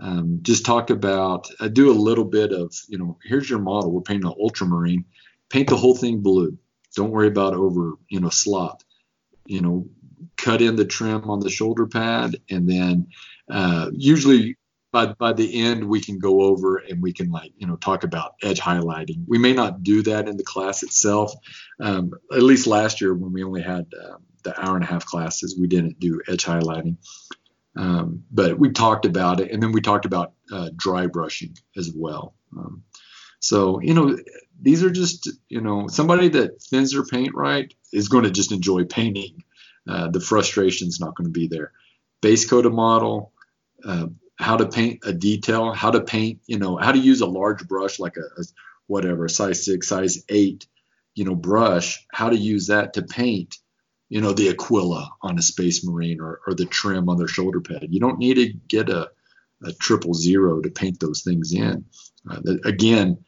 Um, 0.00 0.40
just 0.42 0.66
talk 0.66 0.90
about, 0.90 1.48
I 1.60 1.68
do 1.68 1.90
a 1.90 1.94
little 1.94 2.24
bit 2.24 2.52
of, 2.52 2.74
you 2.88 2.98
know, 2.98 3.18
here's 3.24 3.48
your 3.48 3.60
model. 3.60 3.92
We're 3.92 4.02
painting 4.02 4.28
an 4.28 4.36
ultramarine. 4.38 5.04
Paint 5.50 5.68
the 5.68 5.76
whole 5.76 5.94
thing 5.94 6.20
blue. 6.20 6.58
Don't 6.96 7.10
worry 7.10 7.28
about 7.28 7.54
over, 7.54 7.94
you 8.08 8.20
know, 8.20 8.28
slop. 8.28 8.82
You 9.46 9.60
know, 9.60 9.88
cut 10.36 10.62
in 10.62 10.76
the 10.76 10.84
trim 10.84 11.30
on 11.30 11.40
the 11.40 11.50
shoulder 11.50 11.86
pad 11.86 12.36
and 12.50 12.68
then 12.68 13.08
uh, 13.48 13.90
usually 13.92 14.56
by 14.94 15.06
by 15.06 15.32
the 15.32 15.60
end 15.60 15.84
we 15.84 16.00
can 16.00 16.18
go 16.18 16.42
over 16.42 16.76
and 16.76 17.02
we 17.02 17.12
can 17.12 17.28
like 17.30 17.52
you 17.58 17.66
know 17.66 17.76
talk 17.76 18.04
about 18.04 18.36
edge 18.42 18.60
highlighting. 18.60 19.24
We 19.26 19.38
may 19.38 19.52
not 19.52 19.82
do 19.82 20.02
that 20.02 20.28
in 20.28 20.36
the 20.38 20.44
class 20.44 20.82
itself. 20.84 21.34
Um, 21.80 22.12
at 22.32 22.42
least 22.42 22.66
last 22.68 23.00
year 23.00 23.12
when 23.12 23.32
we 23.32 23.42
only 23.42 23.60
had 23.60 23.86
um, 24.02 24.22
the 24.44 24.58
hour 24.58 24.76
and 24.76 24.84
a 24.84 24.86
half 24.86 25.04
classes 25.04 25.58
we 25.58 25.66
didn't 25.66 25.98
do 25.98 26.22
edge 26.28 26.44
highlighting. 26.44 26.96
Um, 27.76 28.22
but 28.30 28.56
we 28.56 28.70
talked 28.70 29.04
about 29.04 29.40
it 29.40 29.50
and 29.50 29.60
then 29.60 29.72
we 29.72 29.80
talked 29.80 30.04
about 30.04 30.32
uh, 30.52 30.70
dry 30.76 31.08
brushing 31.08 31.58
as 31.76 31.92
well. 31.94 32.34
Um, 32.56 32.84
so 33.40 33.80
you 33.80 33.94
know 33.94 34.16
these 34.62 34.84
are 34.84 34.90
just 34.90 35.28
you 35.48 35.60
know 35.60 35.88
somebody 35.88 36.28
that 36.28 36.62
thins 36.62 36.92
their 36.92 37.04
paint 37.04 37.34
right 37.34 37.74
is 37.92 38.08
going 38.08 38.24
to 38.24 38.30
just 38.30 38.52
enjoy 38.52 38.84
painting. 38.84 39.42
Uh, 39.88 40.08
the 40.08 40.20
frustration 40.20 40.86
is 40.86 41.00
not 41.00 41.16
going 41.16 41.26
to 41.26 41.38
be 41.40 41.48
there. 41.48 41.72
Base 42.22 42.48
coat 42.48 42.64
a 42.64 42.70
model 42.70 43.32
uh, 43.84 44.06
how 44.36 44.56
to 44.56 44.66
paint 44.66 45.00
a 45.04 45.12
detail, 45.12 45.72
how 45.72 45.90
to 45.90 46.00
paint, 46.00 46.40
you 46.46 46.58
know, 46.58 46.76
how 46.76 46.92
to 46.92 46.98
use 46.98 47.20
a 47.20 47.26
large 47.26 47.66
brush 47.68 47.98
like 47.98 48.16
a, 48.16 48.40
a 48.40 48.44
whatever, 48.86 49.28
size 49.28 49.64
six, 49.64 49.88
size 49.88 50.24
eight, 50.28 50.66
you 51.14 51.24
know, 51.24 51.34
brush, 51.34 52.04
how 52.12 52.28
to 52.28 52.36
use 52.36 52.66
that 52.66 52.94
to 52.94 53.02
paint, 53.02 53.58
you 54.08 54.20
know, 54.20 54.32
the 54.32 54.48
Aquila 54.48 55.10
on 55.22 55.38
a 55.38 55.42
Space 55.42 55.84
Marine 55.84 56.20
or, 56.20 56.40
or 56.46 56.54
the 56.54 56.66
trim 56.66 57.08
on 57.08 57.16
their 57.16 57.28
shoulder 57.28 57.60
pad. 57.60 57.86
You 57.88 58.00
don't 58.00 58.18
need 58.18 58.34
to 58.34 58.52
get 58.68 58.88
a, 58.88 59.10
a 59.62 59.72
triple 59.72 60.14
zero 60.14 60.60
to 60.60 60.70
paint 60.70 61.00
those 61.00 61.22
things 61.22 61.52
in. 61.52 61.84
Uh, 62.28 62.40
again, 62.64 63.24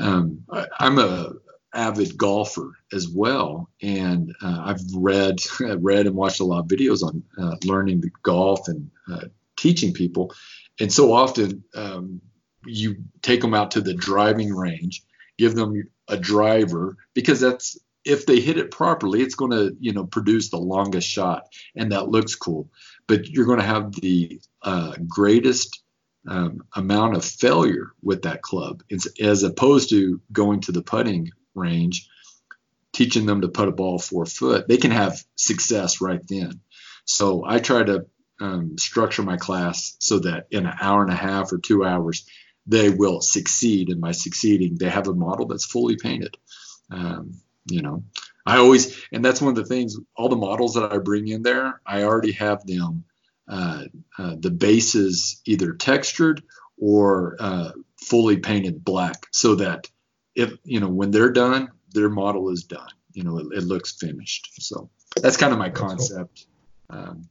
um, 0.00 0.44
I, 0.50 0.66
am 0.80 0.98
a 0.98 1.32
avid 1.74 2.16
golfer 2.16 2.72
as 2.92 3.08
well, 3.08 3.70
and 3.82 4.34
uh, 4.42 4.62
I've 4.64 4.80
read 4.94 5.40
read 5.60 6.06
and 6.06 6.14
watched 6.14 6.40
a 6.40 6.44
lot 6.44 6.60
of 6.60 6.66
videos 6.66 7.02
on 7.02 7.22
uh, 7.38 7.56
learning 7.64 8.00
the 8.00 8.10
golf 8.22 8.68
and 8.68 8.90
uh, 9.10 9.26
teaching 9.56 9.92
people. 9.92 10.34
And 10.80 10.92
so 10.92 11.12
often 11.12 11.64
um, 11.74 12.20
you 12.66 12.96
take 13.22 13.40
them 13.40 13.54
out 13.54 13.72
to 13.72 13.80
the 13.80 13.94
driving 13.94 14.54
range, 14.54 15.02
give 15.38 15.54
them 15.54 15.90
a 16.08 16.16
driver 16.16 16.96
because 17.14 17.40
that's 17.40 17.78
if 18.06 18.24
they 18.24 18.38
hit 18.38 18.56
it 18.56 18.70
properly, 18.70 19.20
it's 19.20 19.34
going 19.34 19.50
to 19.50 19.76
you 19.80 19.92
know 19.92 20.06
produce 20.06 20.50
the 20.50 20.58
longest 20.58 21.08
shot, 21.08 21.48
and 21.74 21.92
that 21.92 22.08
looks 22.08 22.36
cool. 22.36 22.70
But 23.08 23.28
you're 23.28 23.46
going 23.46 23.58
to 23.58 23.64
have 23.64 23.92
the 23.92 24.40
uh, 24.62 24.94
greatest 25.08 25.82
um, 26.28 26.62
amount 26.74 27.16
of 27.16 27.24
failure 27.24 27.90
with 28.02 28.22
that 28.22 28.42
club, 28.42 28.82
as 29.20 29.42
opposed 29.42 29.90
to 29.90 30.20
going 30.32 30.60
to 30.62 30.72
the 30.72 30.82
putting 30.82 31.30
range, 31.54 32.08
teaching 32.92 33.26
them 33.26 33.40
to 33.40 33.48
put 33.48 33.68
a 33.68 33.72
ball 33.72 33.98
four 33.98 34.24
foot. 34.24 34.68
They 34.68 34.78
can 34.78 34.92
have 34.92 35.22
success 35.34 36.00
right 36.00 36.22
then. 36.28 36.60
So 37.04 37.44
I 37.44 37.58
try 37.58 37.82
to 37.82 38.06
um, 38.40 38.76
structure 38.78 39.22
my 39.22 39.36
class 39.36 39.96
so 39.98 40.18
that 40.20 40.46
in 40.50 40.66
an 40.66 40.74
hour 40.80 41.02
and 41.02 41.12
a 41.12 41.16
half 41.16 41.52
or 41.52 41.58
two 41.58 41.84
hours, 41.84 42.26
they 42.66 42.90
will 42.90 43.20
succeed. 43.20 43.88
And 43.88 44.00
by 44.00 44.12
succeeding, 44.12 44.76
they 44.76 44.90
have 44.90 45.08
a 45.08 45.14
model 45.14 45.46
that's 45.46 45.66
fully 45.66 45.96
painted. 45.96 46.36
Um, 46.90 47.40
you 47.68 47.82
know, 47.82 48.04
I 48.44 48.58
always, 48.58 49.00
and 49.12 49.24
that's 49.24 49.40
one 49.40 49.50
of 49.50 49.56
the 49.56 49.64
things, 49.64 49.96
all 50.16 50.28
the 50.28 50.36
models 50.36 50.74
that 50.74 50.92
I 50.92 50.98
bring 50.98 51.28
in 51.28 51.42
there, 51.42 51.80
I 51.84 52.04
already 52.04 52.32
have 52.32 52.64
them, 52.66 53.04
uh, 53.48 53.84
uh, 54.18 54.36
the 54.38 54.50
bases 54.50 55.40
either 55.44 55.72
textured 55.72 56.42
or 56.78 57.36
uh, 57.40 57.70
fully 58.00 58.36
painted 58.36 58.84
black 58.84 59.26
so 59.32 59.56
that 59.56 59.88
if, 60.34 60.52
you 60.64 60.80
know, 60.80 60.88
when 60.88 61.10
they're 61.10 61.32
done, 61.32 61.70
their 61.92 62.10
model 62.10 62.50
is 62.50 62.64
done. 62.64 62.88
You 63.12 63.24
know, 63.24 63.38
it, 63.38 63.46
it 63.52 63.64
looks 63.64 63.96
finished. 63.96 64.62
So 64.62 64.90
that's 65.20 65.36
kind 65.38 65.52
of 65.52 65.58
my 65.58 65.70
concept. 65.70 66.46
Um, 66.90 67.28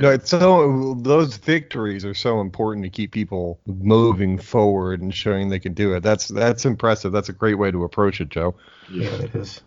no, 0.00 0.10
it's 0.10 0.30
so 0.30 0.94
those 1.00 1.36
victories 1.36 2.04
are 2.04 2.14
so 2.14 2.40
important 2.40 2.84
to 2.84 2.90
keep 2.90 3.12
people 3.12 3.60
moving 3.66 4.38
forward 4.38 5.00
and 5.00 5.14
showing 5.14 5.48
they 5.48 5.58
can 5.58 5.74
do 5.74 5.94
it. 5.94 6.02
That's 6.02 6.28
that's 6.28 6.64
impressive. 6.64 7.12
That's 7.12 7.28
a 7.28 7.32
great 7.32 7.54
way 7.54 7.70
to 7.70 7.84
approach 7.84 8.20
it, 8.20 8.28
Joe. 8.28 8.54
Yeah, 8.90 9.04
it 9.06 9.34
is. 9.34 9.60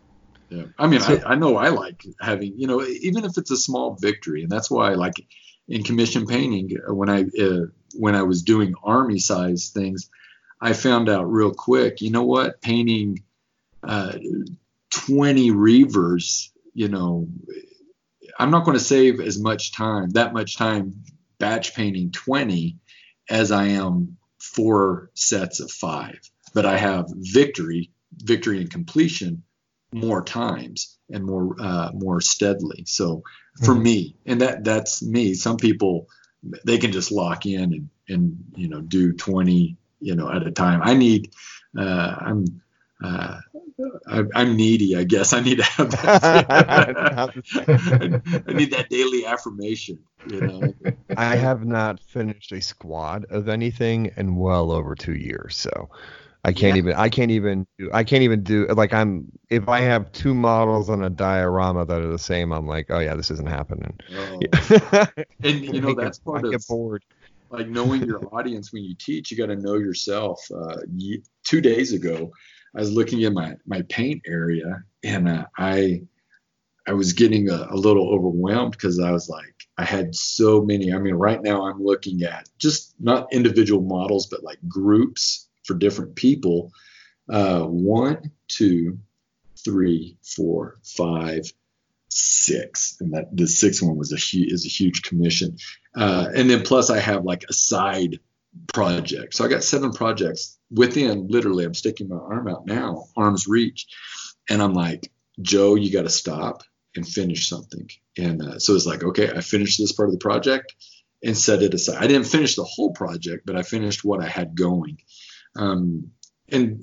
Yeah, 0.50 0.64
I 0.80 0.88
mean, 0.88 1.00
so, 1.00 1.22
I, 1.26 1.34
I 1.34 1.36
know 1.36 1.58
I 1.58 1.70
like 1.70 2.04
having 2.20 2.54
you 2.58 2.68
know 2.68 2.84
even 2.84 3.26
if 3.26 3.38
it's 3.38 3.52
a 3.52 3.58
small 3.58 3.96
victory, 4.00 4.44
and 4.44 4.52
that's 4.52 4.72
why 4.72 4.92
I 4.92 4.96
like 4.96 5.14
in 5.68 5.84
commission 5.84 6.26
painting 6.26 6.78
uh, 6.88 6.94
when 6.94 7.10
I 7.10 7.24
uh, 7.40 7.68
when 7.96 8.16
I 8.16 8.24
was 8.24 8.44
doing 8.44 8.74
army 8.84 9.20
size 9.20 9.70
things, 9.74 10.10
I 10.60 10.74
found 10.74 11.10
out 11.10 11.32
real 11.32 11.54
quick. 11.54 12.02
You 12.02 12.12
know 12.12 12.24
what? 12.24 12.62
Painting 12.62 13.24
uh, 13.84 14.14
20 14.92 15.52
reavers, 15.52 16.50
you 16.74 16.88
know, 16.88 17.28
I'm 18.40 18.52
not 18.52 18.64
going 18.64 18.78
to 18.78 18.84
save 18.84 19.20
as 19.20 19.40
much 19.40 19.74
time, 19.74 20.12
that 20.12 20.34
much 20.34 20.58
time 20.58 21.04
batch 21.40 21.76
painting 21.76 22.12
20 22.12 22.78
as 23.30 23.52
I 23.52 23.68
am 23.68 24.18
four 24.40 25.12
sets 25.14 25.60
of 25.60 25.70
five. 25.70 26.20
But 26.54 26.66
I 26.66 26.78
have 26.78 27.06
victory, 27.10 27.92
victory 28.16 28.62
and 28.62 28.72
completion 28.72 29.44
more 29.92 30.24
times 30.24 30.98
and 31.12 31.26
more 31.26 31.56
uh, 31.60 31.92
more 31.94 32.22
steadily. 32.22 32.86
So 32.88 33.24
for 33.64 33.74
mm-hmm. 33.74 33.84
me, 33.84 34.16
and 34.26 34.42
that 34.42 34.64
that's 34.64 35.04
me. 35.04 35.34
Some 35.34 35.58
people 35.58 36.08
they 36.66 36.78
can 36.78 36.92
just 36.92 37.12
lock 37.12 37.46
in 37.46 37.74
and 37.74 37.90
and 38.08 38.38
you 38.56 38.70
know 38.70 38.82
do 38.82 39.14
20 39.14 39.76
you 40.00 40.16
know 40.16 40.32
at 40.32 40.48
a 40.48 40.52
time. 40.52 40.82
I 40.84 40.96
need 40.96 41.32
uh, 41.78 42.16
I'm 42.20 42.46
uh, 43.04 43.40
I, 44.08 44.42
am 44.42 44.56
needy, 44.56 44.96
I 44.96 45.04
guess. 45.04 45.34
I 45.34 45.40
need 45.42 45.58
to 45.58 45.64
have 45.64 45.92
that. 45.92 47.34
I 48.48 48.54
need 48.54 48.72
that 48.72 48.90
daily 48.90 49.26
affirmation. 49.26 50.00
You 50.28 50.42
know. 50.42 50.74
I 51.18 51.36
have 51.36 51.66
not 51.66 52.00
finished 52.00 52.52
a 52.52 52.62
squad 52.62 53.26
of 53.30 53.48
anything 53.48 54.12
in 54.18 54.36
well 54.36 54.72
over 54.72 54.96
two 54.96 55.16
years, 55.16 55.56
so 55.56 55.90
I 56.44 56.52
can't 56.52 56.76
yeah. 56.76 56.80
even. 56.80 56.94
I 56.96 57.10
can't 57.10 57.32
even. 57.32 57.68
Do, 57.78 57.90
I 57.94 58.04
can't 58.04 58.24
even 58.24 58.44
do 58.44 58.68
like 58.68 58.94
I'm. 58.94 59.32
If 59.50 59.70
I 59.70 59.82
have 59.82 60.12
two 60.12 60.34
models 60.34 60.90
on 60.90 61.04
a 61.04 61.10
diorama 61.10 61.86
that 61.86 62.02
are 62.02 62.12
the 62.12 62.20
same, 62.20 62.52
I'm 62.52 62.68
like, 62.68 62.88
oh 62.90 63.00
yeah, 63.00 63.16
this 63.16 63.32
isn't 63.32 63.48
happening. 63.48 63.98
Oh. 64.14 64.40
and 65.44 65.66
you 65.66 65.82
know 65.82 65.94
that's 65.94 66.20
part 66.20 66.44
I 66.44 66.48
of. 66.48 66.52
Get 66.52 66.68
bored 66.68 67.04
like 67.52 67.68
knowing 67.68 68.04
your 68.04 68.24
audience 68.34 68.72
when 68.72 68.84
you 68.84 68.96
teach 68.96 69.32
you 69.32 69.38
got 69.38 69.48
to 69.48 69.56
know 69.56 69.76
yourself 69.76 70.40
uh, 70.56 70.78
two 71.44 71.62
days 71.62 71.94
ago 71.94 72.32
I 72.76 72.80
was 72.80 72.92
looking 72.92 73.24
at 73.24 73.34
my 73.34 73.56
my 73.66 73.82
paint 73.84 74.24
area 74.28 74.84
and 75.04 75.28
uh, 75.28 75.46
I 75.58 76.04
I 76.88 76.94
was 76.94 77.14
getting 77.14 77.50
a, 77.50 77.68
a 77.70 77.76
little 77.76 78.10
overwhelmed 78.14 78.72
because 78.72 79.00
I 79.00 79.12
was 79.12 79.30
like 79.30 79.68
I 79.78 79.86
had 79.86 80.16
so 80.16 80.62
many. 80.62 80.94
I 80.94 80.98
mean, 80.98 81.16
right 81.16 81.42
now 81.42 81.68
I'm 81.68 81.84
looking 81.84 82.24
at 82.24 82.50
just 82.58 82.96
not 83.00 83.32
individual 83.32 83.82
models, 83.82 84.28
but 84.28 84.44
like 84.44 84.60
groups 84.68 85.48
for 85.64 85.74
different 85.74 86.16
people. 86.16 86.72
Uh, 87.30 87.62
one, 87.62 88.32
two, 88.48 89.00
three, 89.64 90.18
four, 90.22 90.80
five, 90.84 91.52
six, 92.10 92.98
and 93.00 93.14
that 93.14 93.36
the 93.36 93.48
sixth 93.48 93.82
one 93.82 93.96
was 93.96 94.12
a 94.12 94.38
is 94.38 94.66
a 94.66 94.70
huge 94.70 95.04
commission. 95.04 95.58
Uh, 95.96 96.28
and 96.36 96.50
then 96.50 96.64
plus 96.64 96.90
I 96.90 97.00
have 97.00 97.24
like 97.24 97.46
a 97.50 97.54
side 97.54 98.20
project. 98.74 99.36
So 99.36 99.46
I 99.46 99.48
got 99.48 99.64
seven 99.64 99.92
projects 99.92 100.58
within 100.72 101.28
literally, 101.28 101.66
I'm 101.66 101.74
sticking 101.74 102.10
my 102.10 102.18
arm 102.18 102.48
out 102.48 102.66
now, 102.66 103.06
arm's 103.16 103.48
reach. 103.48 103.88
And 104.50 104.62
I'm 104.62 104.74
like, 104.74 105.12
Joe, 105.42 105.76
you 105.76 105.92
got 105.92 106.04
to 106.04 106.10
stop 106.10 106.64
and 106.96 107.08
finish 107.08 107.48
something. 107.48 107.90
And 108.18 108.42
uh, 108.42 108.60
so 108.60 108.76
it's 108.76 108.86
like, 108.86 109.04
okay, 109.04 109.30
I 109.32 109.42
finished 109.42 109.80
this 109.80 109.92
part 109.92 110.10
of 110.10 110.14
the 110.14 110.20
project 110.20 110.74
and 111.24 111.38
set 111.38 111.62
it 111.62 111.74
aside. 111.74 112.04
I 112.04 112.08
didn't 112.08 112.28
finish 112.28 112.56
the 112.56 112.64
whole 112.64 112.92
project, 112.92 113.46
but 113.46 113.56
I 113.56 113.62
finished 113.62 114.04
what 114.04 114.22
I 114.22 114.28
had 114.28 114.56
going. 114.56 114.98
Um, 115.56 116.12
and 116.50 116.82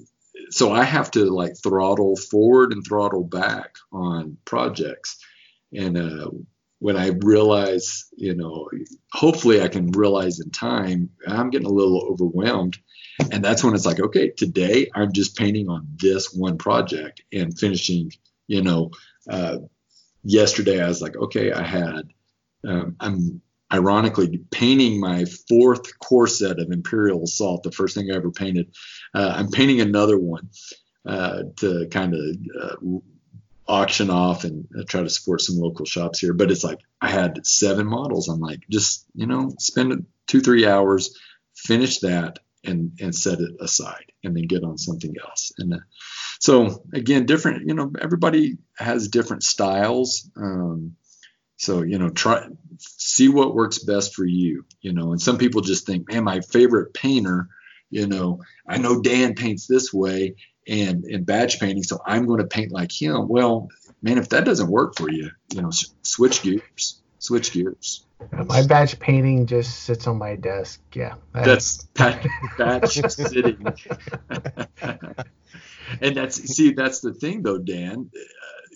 so 0.51 0.73
I 0.73 0.85
have 0.85 1.11
to 1.13 1.25
like 1.25 1.55
throttle 1.63 2.17
forward 2.17 2.73
and 2.73 2.85
throttle 2.85 3.25
back 3.25 3.77
on 3.93 4.37
projects. 4.45 5.19
And 5.73 5.97
uh, 5.97 6.31
when 6.79 6.97
I 6.97 7.13
realize, 7.23 8.07
you 8.17 8.35
know, 8.35 8.69
hopefully 9.13 9.63
I 9.63 9.69
can 9.69 9.91
realize 9.93 10.41
in 10.41 10.51
time, 10.51 11.11
I'm 11.27 11.51
getting 11.51 11.67
a 11.67 11.71
little 11.71 12.07
overwhelmed. 12.11 12.77
And 13.33 13.43
that's 13.43 13.65
when 13.65 13.75
it's 13.75 13.87
like, 13.87 14.01
okay, 14.01 14.31
today 14.31 14.91
I'm 14.95 15.13
just 15.13 15.37
painting 15.37 15.69
on 15.69 15.87
this 15.97 16.35
one 16.35 16.59
project 16.59 17.23
and 17.33 17.59
finishing, 17.59 18.13
you 18.47 18.63
know, 18.63 18.91
uh, 19.31 19.59
yesterday 20.23 20.83
I 20.83 20.89
was 20.89 21.01
like, 21.01 21.17
okay, 21.17 21.53
I 21.53 21.63
had, 21.63 22.03
um, 22.67 22.97
I'm 23.01 23.41
ironically 23.73 24.39
painting 24.51 25.01
my 25.01 25.25
fourth 25.49 25.99
core 25.99 26.27
set 26.27 26.59
of 26.59 26.71
Imperial 26.71 27.25
Assault, 27.25 27.63
the 27.63 27.73
first 27.73 27.97
thing 27.97 28.11
I 28.11 28.17
ever 28.17 28.31
painted. 28.31 28.75
Uh, 29.15 29.33
I'm 29.35 29.51
painting 29.51 29.81
another 29.81 30.19
one 30.19 30.51
uh, 31.07 31.45
to 31.57 31.87
kind 31.91 32.15
of 32.15 32.21
uh, 32.61 32.77
auction 33.69 34.11
off 34.11 34.45
and 34.45 34.67
uh, 34.79 34.85
try 34.89 35.03
to 35.03 35.11
support 35.11 35.41
some 35.41 35.57
local 35.57 35.85
shops 35.85 36.19
here. 36.19 36.33
But 36.33 36.51
it's 36.51 36.65
like 36.65 36.81
I 37.01 37.09
had 37.09 37.47
seven 37.47 37.87
models. 37.87 38.29
I'm 38.29 38.41
like, 38.41 38.61
just 38.71 39.07
you 39.15 39.27
know, 39.27 39.53
spend 39.59 40.07
two 40.27 40.41
three 40.41 40.67
hours, 40.67 41.19
finish 41.55 42.01
that, 42.01 42.39
and 42.65 42.93
and 43.01 43.15
set 43.15 43.41
it 43.41 43.53
aside, 43.61 44.13
and 44.25 44.37
then 44.37 44.47
get 44.47 44.65
on 44.65 44.79
something 44.79 45.15
else. 45.23 45.53
And 45.59 45.75
uh, 45.75 45.79
so 46.39 46.83
again, 46.95 47.27
different. 47.27 47.69
You 47.69 47.75
know, 47.75 47.93
everybody 48.01 48.59
has 48.77 49.09
different 49.09 49.43
styles. 49.43 50.31
Um, 50.37 50.97
so 51.57 51.83
you 51.83 51.99
know, 51.99 52.11
try 52.11 52.47
see 52.79 53.29
what 53.29 53.55
works 53.55 53.79
best 53.79 54.15
for 54.15 54.25
you. 54.25 54.65
You 54.81 54.93
know, 54.93 55.13
and 55.13 55.21
some 55.21 55.39
people 55.39 55.61
just 55.61 55.87
think, 55.87 56.09
man, 56.09 56.25
my 56.25 56.41
favorite 56.41 56.95
painter. 56.95 57.49
You 57.89 58.09
know, 58.09 58.43
I 58.67 58.79
know 58.79 59.01
Dan 59.01 59.35
paints 59.35 59.69
this 59.69 59.93
way, 59.93 60.35
and 60.69 61.05
in 61.05 61.25
batch 61.25 61.61
painting, 61.61 61.83
so 61.83 62.01
I'm 62.05 62.27
going 62.27 62.41
to 62.41 62.47
paint 62.47 62.73
like 62.73 62.91
him. 62.91 63.29
Well, 63.29 63.69
man, 64.03 64.19
if 64.19 64.29
that 64.31 64.45
doesn't 64.45 64.69
work 64.69 64.97
for 64.97 65.11
you, 65.11 65.31
you 65.53 65.63
know, 65.63 65.71
switch 66.03 66.43
gears. 66.43 67.01
Switch 67.19 67.53
gears. 67.53 68.07
My 68.33 68.67
batch 68.67 68.99
painting 68.99 69.47
just 69.47 69.81
sits 69.81 70.07
on 70.07 70.19
my 70.19 70.37
desk. 70.37 70.81
Yeah, 70.95 71.15
that's 71.35 71.83
badge, 71.95 72.27
badge 72.57 72.93
sitting. 73.11 73.67
and 76.01 76.17
that's 76.17 76.37
see, 76.55 76.73
that's 76.73 77.01
the 77.01 77.13
thing 77.13 77.43
though, 77.43 77.59
Dan. 77.59 78.11
Uh, 78.15 78.21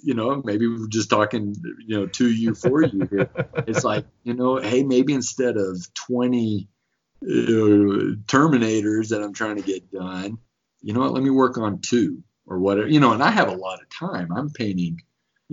you 0.02 0.14
know, 0.14 0.42
maybe 0.44 0.66
we're 0.66 0.88
just 0.88 1.10
talking, 1.10 1.54
you 1.86 1.98
know, 1.98 2.06
to 2.06 2.30
you 2.30 2.54
for 2.54 2.82
you 2.82 3.06
here. 3.10 3.30
It's 3.66 3.84
like, 3.84 4.06
you 4.24 4.34
know, 4.34 4.56
hey, 4.56 4.82
maybe 4.82 5.12
instead 5.12 5.56
of 5.56 5.76
20 5.94 6.68
uh, 7.22 7.26
Terminators 7.26 9.08
that 9.08 9.22
I'm 9.22 9.34
trying 9.34 9.56
to 9.56 9.62
get 9.62 9.90
done, 9.92 10.38
you 10.82 10.92
know 10.92 11.00
what? 11.00 11.12
Let 11.12 11.22
me 11.22 11.30
work 11.30 11.58
on 11.58 11.80
two 11.80 12.22
or 12.46 12.58
whatever. 12.58 12.88
You 12.88 13.00
know, 13.00 13.12
and 13.12 13.22
I 13.22 13.30
have 13.30 13.48
a 13.48 13.56
lot 13.56 13.80
of 13.80 13.88
time. 13.90 14.32
I'm 14.32 14.50
painting, 14.50 15.00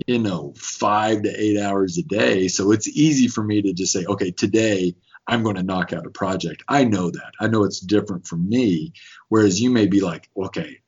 you 0.06 0.18
know, 0.18 0.54
five 0.56 1.22
to 1.22 1.30
eight 1.30 1.60
hours 1.60 1.98
a 1.98 2.02
day, 2.02 2.48
so 2.48 2.72
it's 2.72 2.88
easy 2.88 3.28
for 3.28 3.42
me 3.42 3.62
to 3.62 3.72
just 3.72 3.92
say, 3.92 4.04
okay, 4.04 4.30
today 4.30 4.94
I'm 5.28 5.42
going 5.42 5.56
to 5.56 5.62
knock 5.62 5.92
out 5.92 6.06
a 6.06 6.10
project. 6.10 6.64
I 6.68 6.84
know 6.84 7.10
that. 7.10 7.32
I 7.38 7.48
know 7.48 7.64
it's 7.64 7.80
different 7.80 8.26
for 8.26 8.36
me. 8.36 8.94
Whereas 9.28 9.60
you 9.60 9.70
may 9.70 9.86
be 9.86 10.00
like, 10.00 10.30
okay, 10.36 10.78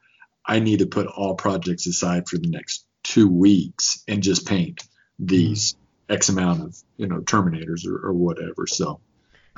I 0.46 0.60
need 0.60 0.78
to 0.78 0.86
put 0.86 1.06
all 1.06 1.34
projects 1.34 1.86
aside 1.86 2.26
for 2.26 2.38
the 2.38 2.48
next 2.48 2.86
two 3.04 3.28
weeks 3.28 4.02
and 4.08 4.22
just 4.22 4.46
paint 4.48 4.82
these 5.18 5.74
mm-hmm. 5.74 6.14
X 6.14 6.28
amount 6.30 6.62
of, 6.62 6.76
you 6.96 7.06
know, 7.06 7.20
Terminators 7.20 7.86
or, 7.86 7.98
or 7.98 8.12
whatever. 8.14 8.66
So, 8.66 9.00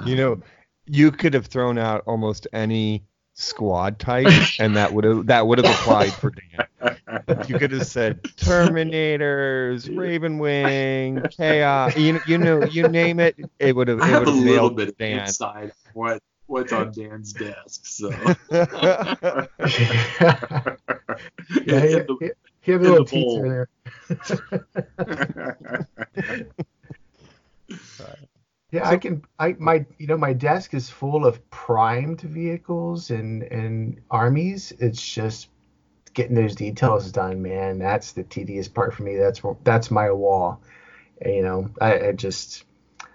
you 0.04 0.16
know, 0.16 0.40
you 0.86 1.12
could 1.12 1.34
have 1.34 1.46
thrown 1.46 1.78
out 1.78 2.02
almost 2.06 2.48
any 2.52 3.04
squad 3.34 3.98
type 3.98 4.26
and 4.58 4.76
that 4.76 4.92
would 4.92 5.04
have 5.04 5.26
that 5.26 5.46
would 5.46 5.58
have 5.58 5.74
applied 5.74 6.12
for 6.12 6.30
Dan. 6.30 6.66
You 7.48 7.58
could 7.58 7.72
have 7.72 7.86
said 7.86 8.22
Terminators, 8.22 9.96
Raven 9.96 10.38
Wing, 10.38 11.22
Chaos, 11.30 11.96
you, 11.96 12.20
you 12.26 12.38
know 12.38 12.64
you 12.64 12.88
name 12.88 13.20
it, 13.20 13.36
it 13.58 13.74
would 13.74 13.88
have 13.88 14.00
I 14.00 14.06
have 14.06 14.26
a 14.26 14.30
little 14.30 14.70
bit 14.70 14.88
of 14.90 14.98
Dan. 14.98 15.20
inside 15.20 15.72
what 15.94 16.22
what's 16.46 16.72
on 16.72 16.92
Dan's 16.92 17.32
desk. 17.32 17.86
So 17.86 18.10
yeah, 18.10 19.46
he, 21.60 21.94
the, 21.94 22.34
he, 22.60 22.72
have 22.72 22.82
a 22.82 22.84
little 22.84 23.04
teacher 23.06 23.68
there. 24.08 24.26
Yeah, 28.72 28.88
I 28.88 28.96
can. 28.96 29.22
I 29.38 29.54
my 29.58 29.84
you 29.98 30.06
know 30.06 30.16
my 30.16 30.32
desk 30.32 30.72
is 30.72 30.88
full 30.88 31.26
of 31.26 31.48
primed 31.50 32.22
vehicles 32.22 33.10
and 33.10 33.42
and 33.42 34.00
armies. 34.10 34.72
It's 34.78 35.06
just 35.14 35.50
getting 36.14 36.34
those 36.34 36.54
details 36.54 37.12
done, 37.12 37.42
man. 37.42 37.78
That's 37.78 38.12
the 38.12 38.22
tedious 38.24 38.68
part 38.68 38.94
for 38.94 39.02
me. 39.02 39.16
That's 39.16 39.42
that's 39.62 39.90
my 39.90 40.10
wall. 40.10 40.62
You 41.24 41.42
know, 41.42 41.70
I, 41.82 42.08
I 42.08 42.12
just 42.12 42.64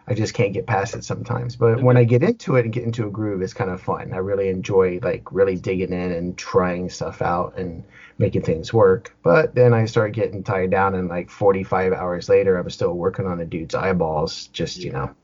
I 0.08 0.14
just 0.14 0.36
can't 0.36 0.54
get 0.54 0.68
past 0.68 0.96
it 0.96 1.04
sometimes. 1.04 1.56
But 1.56 1.82
when 1.82 1.98
I 1.98 2.04
get 2.04 2.24
into 2.24 2.56
it 2.58 2.66
and 2.66 2.74
get 2.74 2.84
into 2.84 3.08
a 3.08 3.12
groove, 3.12 3.42
it's 3.42 3.54
kind 3.56 3.72
of 3.72 3.82
fun. 3.82 4.14
I 4.14 4.18
really 4.18 4.50
enjoy 4.50 5.00
like 5.02 5.32
really 5.32 5.56
digging 5.58 5.92
in 5.92 6.12
and 6.12 6.38
trying 6.38 6.90
stuff 6.90 7.22
out 7.22 7.58
and 7.58 7.84
making 8.20 8.44
things 8.44 8.72
work. 8.74 9.16
But 9.24 9.56
then 9.56 9.74
I 9.74 9.86
start 9.86 10.14
getting 10.14 10.44
tied 10.44 10.72
down, 10.72 10.96
and 10.96 11.10
like 11.10 11.32
45 11.32 11.94
hours 11.94 12.30
later, 12.30 12.58
I'm 12.58 12.70
still 12.70 12.94
working 12.94 13.26
on 13.26 13.40
a 13.40 13.46
dude's 13.46 13.76
eyeballs. 13.76 14.48
Just 14.50 14.78
you 14.84 14.92
know 14.92 15.16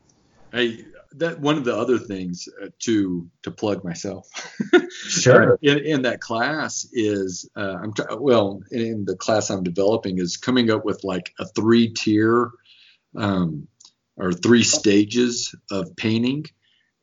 Hey, 0.54 0.86
that 1.16 1.40
one 1.40 1.58
of 1.58 1.66
the 1.66 1.76
other 1.76 1.98
things 1.98 2.48
uh, 2.62 2.68
to 2.80 3.28
to 3.42 3.52
plug 3.52 3.84
myself. 3.84 4.28
sure. 4.92 5.58
in, 5.62 5.80
in 5.80 6.02
that 6.04 6.22
class 6.22 6.88
is 6.94 7.50
uh, 7.56 7.78
I'm 7.82 7.94
t- 7.94 8.04
well 8.18 8.62
in 8.72 9.06
the 9.06 9.16
class 9.16 9.50
I'm 9.50 9.64
developing 9.64 10.20
is 10.20 10.38
coming 10.38 10.70
up 10.70 10.86
with 10.86 11.04
like 11.04 11.34
a 11.40 11.46
three 11.46 11.90
tier 11.90 12.52
um, 13.16 13.68
or 14.16 14.32
three 14.32 14.64
stages 14.64 15.56
of 15.72 15.96
painting, 15.96 16.46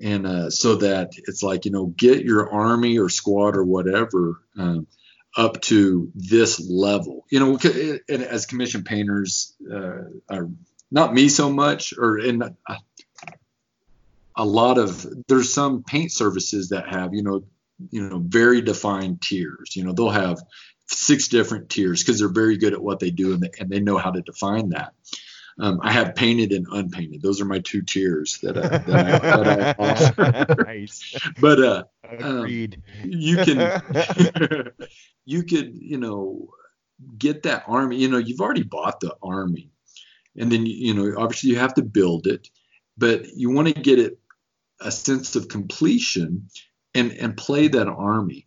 and 0.01 0.27
uh, 0.27 0.51
so 0.51 0.77
that 0.77 1.11
it's 1.17 1.43
like 1.43 1.65
you 1.65 1.71
know 1.73 1.87
get 1.87 2.25
your 2.25 2.53
army 2.53 2.99
or 2.99 3.09
squad 3.09 3.57
or 3.57 3.65
whatever. 3.65 4.41
Um, 4.57 4.87
up 5.37 5.61
to 5.61 6.11
this 6.17 6.59
level, 6.69 7.25
you 7.31 7.39
know, 7.39 7.57
and 8.09 8.23
as 8.25 8.47
commission 8.47 8.83
painters, 8.83 9.55
uh, 9.73 10.01
are 10.29 10.51
not 10.91 11.15
me 11.15 11.29
so 11.29 11.51
much, 11.51 11.95
or 11.97 12.19
in 12.19 12.43
uh, 12.43 12.77
a 14.41 14.45
lot 14.45 14.79
of 14.79 15.07
there's 15.29 15.53
some 15.53 15.83
paint 15.83 16.11
services 16.11 16.71
that 16.71 16.89
have 16.89 17.13
you 17.13 17.23
know 17.23 17.45
you 17.91 18.09
know 18.09 18.19
very 18.25 18.63
defined 18.63 19.21
tiers 19.21 19.77
you 19.77 19.85
know 19.85 19.93
they'll 19.93 20.09
have 20.09 20.41
six 20.87 21.29
different 21.29 21.69
tiers 21.69 22.03
because 22.03 22.19
they're 22.19 22.29
very 22.29 22.57
good 22.57 22.73
at 22.73 22.83
what 22.83 23.01
they 23.01 23.11
do 23.11 23.35
and 23.35 23.43
they, 23.43 23.51
and 23.61 23.69
they 23.69 23.81
know 23.81 23.99
how 23.99 24.11
to 24.11 24.23
define 24.23 24.71
that 24.71 24.95
um, 25.59 25.79
I 25.83 25.93
have 25.93 26.15
painted 26.15 26.53
and 26.53 26.67
unpainted. 26.73 27.21
Those 27.21 27.43
are 27.43 27.45
my 27.45 27.59
two 27.59 27.83
tiers 27.83 28.39
that 28.43 28.57
I, 28.57 28.79
that 28.79 28.89
I, 28.89 29.43
that 29.43 29.79
I 29.79 30.45
offer. 30.49 30.65
nice. 30.65 31.15
But 31.39 31.63
uh, 31.63 31.85
um, 32.19 32.47
you 32.47 33.37
can 33.37 33.83
you 35.27 35.43
could 35.43 35.75
you 35.75 35.99
know 35.99 36.49
get 37.19 37.43
that 37.43 37.65
army. 37.67 37.97
You 37.97 38.09
know 38.09 38.17
you've 38.17 38.41
already 38.41 38.63
bought 38.63 39.01
the 39.01 39.15
army, 39.23 39.71
and 40.35 40.51
then 40.51 40.65
you 40.65 40.95
know 40.95 41.21
obviously 41.21 41.51
you 41.51 41.59
have 41.59 41.75
to 41.75 41.83
build 41.83 42.27
it, 42.27 42.49
but 42.97 43.27
you 43.37 43.51
want 43.51 43.69
to 43.69 43.75
get 43.75 43.99
it 43.99 44.19
a 44.81 44.91
sense 44.91 45.37
of 45.37 45.49
completion 45.49 46.49
and 46.95 47.13
and 47.13 47.37
play 47.37 47.69
that 47.69 47.89
army. 47.89 48.47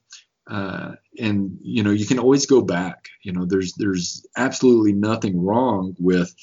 Uh, 0.49 0.95
and 1.17 1.57
you 1.61 1.83
know 1.83 1.91
you 1.91 2.05
can 2.05 2.19
always 2.19 2.45
go 2.45 2.61
back. 2.61 3.07
You 3.23 3.31
know 3.31 3.45
there's 3.45 3.73
there's 3.73 4.25
absolutely 4.35 4.93
nothing 4.93 5.41
wrong 5.41 5.95
with 5.99 6.33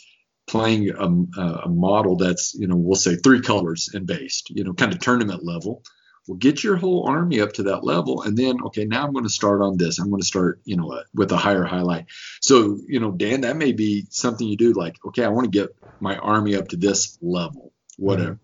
playing 0.47 0.91
a, 0.91 1.41
a 1.65 1.69
model 1.69 2.17
that's 2.17 2.55
you 2.55 2.67
know 2.67 2.77
we'll 2.77 2.97
say 2.97 3.17
three 3.17 3.41
colors 3.41 3.91
and 3.93 4.07
based. 4.07 4.51
You 4.51 4.65
know 4.65 4.73
kind 4.73 4.93
of 4.93 5.01
tournament 5.01 5.45
level. 5.45 5.83
Well, 6.27 6.37
get 6.37 6.63
your 6.63 6.77
whole 6.77 7.09
army 7.09 7.41
up 7.41 7.55
to 7.55 7.65
that 7.65 7.83
level, 7.83 8.23
and 8.23 8.37
then 8.37 8.63
okay, 8.67 8.85
now 8.85 9.05
I'm 9.05 9.13
going 9.13 9.25
to 9.25 9.31
start 9.31 9.63
on 9.63 9.77
this. 9.77 9.99
I'm 9.99 10.11
going 10.11 10.21
to 10.21 10.27
start, 10.27 10.61
you 10.65 10.77
know, 10.77 10.93
uh, 10.93 11.03
with 11.15 11.33
a 11.33 11.37
higher 11.37 11.65
highlight. 11.65 12.07
So, 12.41 12.79
you 12.87 13.01
know, 13.01 13.11
Dan, 13.11 13.41
that 13.41 13.57
may 13.57 13.73
be 13.73 14.07
something 14.11 14.47
you 14.47 14.57
do. 14.57 14.73
Like, 14.73 14.97
okay, 15.07 15.25
I 15.25 15.29
want 15.29 15.51
to 15.51 15.59
get 15.59 15.75
my 15.99 16.17
army 16.17 16.57
up 16.57 16.69
to 16.69 16.77
this 16.77 17.19
level, 17.23 17.73
whatever. 17.97 18.39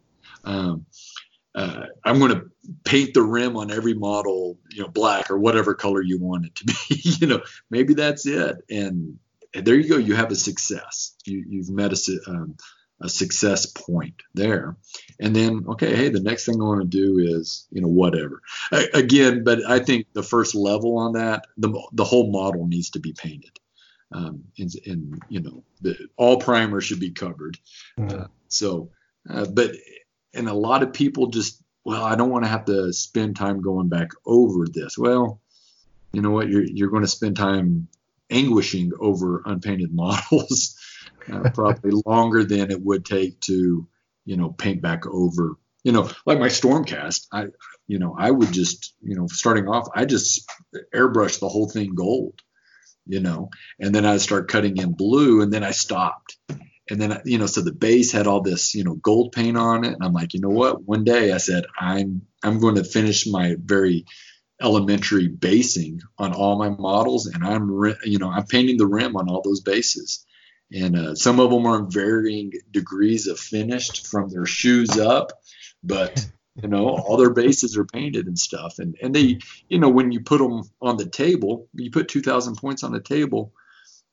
Mm-hmm. 0.45 0.51
Um, 0.51 0.87
uh, 1.57 1.87
I'm 2.05 2.19
going 2.19 2.33
to 2.33 2.51
paint 2.85 3.15
the 3.15 3.23
rim 3.23 3.57
on 3.57 3.71
every 3.71 3.95
model, 3.95 4.59
you 4.71 4.83
know, 4.83 4.89
black 4.89 5.31
or 5.31 5.39
whatever 5.39 5.75
color 5.75 6.03
you 6.03 6.21
want 6.21 6.45
it 6.45 6.55
to 6.57 6.65
be. 6.67 6.75
you 6.91 7.27
know, 7.27 7.41
maybe 7.71 7.95
that's 7.95 8.27
it. 8.27 8.57
And, 8.71 9.19
and, 9.55 9.67
there 9.67 9.75
you 9.75 9.89
go. 9.89 9.97
You 9.97 10.15
have 10.15 10.31
a 10.31 10.37
success. 10.37 11.15
You, 11.25 11.63
have 11.63 11.71
met 11.71 11.93
a, 11.93 12.21
um, 12.29 12.57
a 13.01 13.09
success 13.09 13.65
point 13.65 14.17
there. 14.35 14.77
And 15.19 15.35
then, 15.35 15.65
okay, 15.71 15.97
hey, 15.97 16.11
the 16.11 16.21
next 16.21 16.45
thing 16.45 16.61
I 16.61 16.65
want 16.65 16.83
to 16.83 16.87
do 16.87 17.19
is, 17.19 17.67
you 17.71 17.81
know, 17.81 17.89
whatever. 17.89 18.43
I, 18.71 18.89
again, 18.93 19.43
but 19.43 19.65
I 19.67 19.79
think 19.79 20.09
the 20.13 20.23
first 20.23 20.55
level 20.55 20.99
on 20.99 21.15
that, 21.15 21.47
the, 21.57 21.73
the 21.93 22.05
whole 22.05 22.31
model 22.31 22.67
needs 22.67 22.91
to 22.91 23.01
be 23.01 23.15
painted. 23.15 23.59
Um, 24.13 24.45
and, 24.59 24.71
and 24.85 25.23
you 25.31 25.41
know, 25.41 25.65
the, 25.81 25.97
all 26.19 26.39
primers 26.39 26.85
should 26.85 27.01
be 27.01 27.13
covered. 27.13 27.59
Mm-hmm. 27.99 28.21
Uh, 28.21 28.27
so, 28.49 28.91
uh, 29.29 29.47
but 29.47 29.73
and 30.37 30.49
a 30.49 30.55
lot 30.55 30.83
of 30.83 30.93
people 30.93 31.29
just 31.29 31.63
well 31.85 32.05
i 32.05 32.15
don't 32.15 32.31
want 32.31 32.45
to 32.45 32.51
have 32.51 32.65
to 32.67 32.93
spend 32.93 33.37
time 33.37 33.61
going 33.61 33.89
back 33.89 34.11
over 34.25 34.67
this. 34.73 34.97
Well 34.97 35.41
you 36.17 36.23
know 36.23 36.31
what? 36.31 36.49
You're, 36.49 36.65
you're 36.65 36.89
going 36.89 37.03
to 37.03 37.09
spend 37.09 37.37
time 37.37 37.89
anguishing 38.31 38.93
over 38.99 39.43
unpainted 39.45 39.93
models 39.95 40.75
uh, 41.31 41.51
probably 41.51 42.01
longer 42.07 42.43
than 42.43 42.71
it 42.71 42.83
would 42.83 43.05
take 43.05 43.39
to 43.41 43.87
you 44.25 44.37
know 44.37 44.51
paint 44.51 44.81
back 44.81 45.07
over. 45.07 45.57
You 45.85 45.93
know 45.93 46.11
like 46.25 46.41
my 46.41 46.49
stormcast 46.49 47.29
i 47.33 47.47
you 47.87 48.01
know 48.01 48.17
i 48.19 48.29
would 48.29 48.51
just 48.51 48.95
you 49.03 49.15
know 49.15 49.29
starting 49.29 49.69
off 49.69 49.87
i 49.95 50.05
just 50.05 50.51
airbrush 50.93 51.39
the 51.39 51.49
whole 51.49 51.69
thing 51.69 51.95
gold 51.95 52.41
you 53.07 53.21
know 53.21 53.51
and 53.79 53.95
then 53.95 54.05
i 54.05 54.17
start 54.17 54.49
cutting 54.49 54.79
in 54.79 54.95
blue 54.95 55.43
and 55.43 55.53
then 55.53 55.63
i 55.63 55.71
stopped 55.71 56.39
and 56.89 57.01
then 57.01 57.21
you 57.25 57.39
know 57.39 57.47
so 57.47 57.61
the 57.61 57.73
base 57.73 58.13
had 58.13 58.27
all 58.27 58.41
this 58.41 58.75
you 58.75 58.85
know 58.85 58.95
gold 58.95 59.33
paint 59.33 59.57
on 59.57 59.85
it. 59.85 59.93
And 59.93 60.03
i'm 60.03 60.13
like 60.13 60.35
you 60.35 60.41
know 60.41 60.51
what? 60.51 60.83
One 60.83 61.05
day 61.05 61.33
i 61.33 61.39
said 61.39 61.65
i'm 61.79 62.23
i'm 62.43 62.61
going 62.61 62.77
to 62.77 62.85
finish 62.85 63.27
my 63.27 63.57
very 63.59 64.07
elementary 64.61 65.29
basing 65.29 66.01
on 66.19 66.33
all 66.33 66.59
my 66.59 66.71
models. 66.71 67.27
And 67.27 67.45
i'm 67.45 67.69
you 68.05 68.19
know 68.19 68.31
i'm 68.31 68.47
painting 68.47 68.79
the 68.79 68.87
rim 68.87 69.17
on 69.17 69.29
all 69.29 69.43
those 69.43 69.61
bases. 69.61 70.25
And 70.73 70.97
uh, 70.97 71.15
some 71.15 71.39
of 71.39 71.51
them 71.51 71.65
are 71.67 71.79
in 71.79 71.91
varying 71.91 72.51
degrees 72.73 73.29
of 73.29 73.39
finished 73.39 74.09
from 74.09 74.29
their 74.31 74.47
shoes 74.47 74.99
up 74.99 75.33
but 75.83 76.27
you 76.63 76.69
know 76.69 76.89
all 76.89 77.17
their 77.17 77.33
bases 77.33 77.77
are 77.77 77.85
painted 77.85 78.27
and 78.27 78.39
stuff. 78.39 78.79
And 78.79 78.97
and 79.03 79.15
they 79.15 79.39
you 79.69 79.79
know 79.79 79.89
when 79.89 80.13
you 80.13 80.21
put 80.21 80.39
them 80.39 80.63
on 80.81 80.97
the 80.97 81.09
table 81.09 81.69
you 81.75 81.91
put 81.91 82.09
2000 82.09 82.57
points 82.57 82.85
on 82.85 82.93
the 82.93 83.01
table 83.01 83.53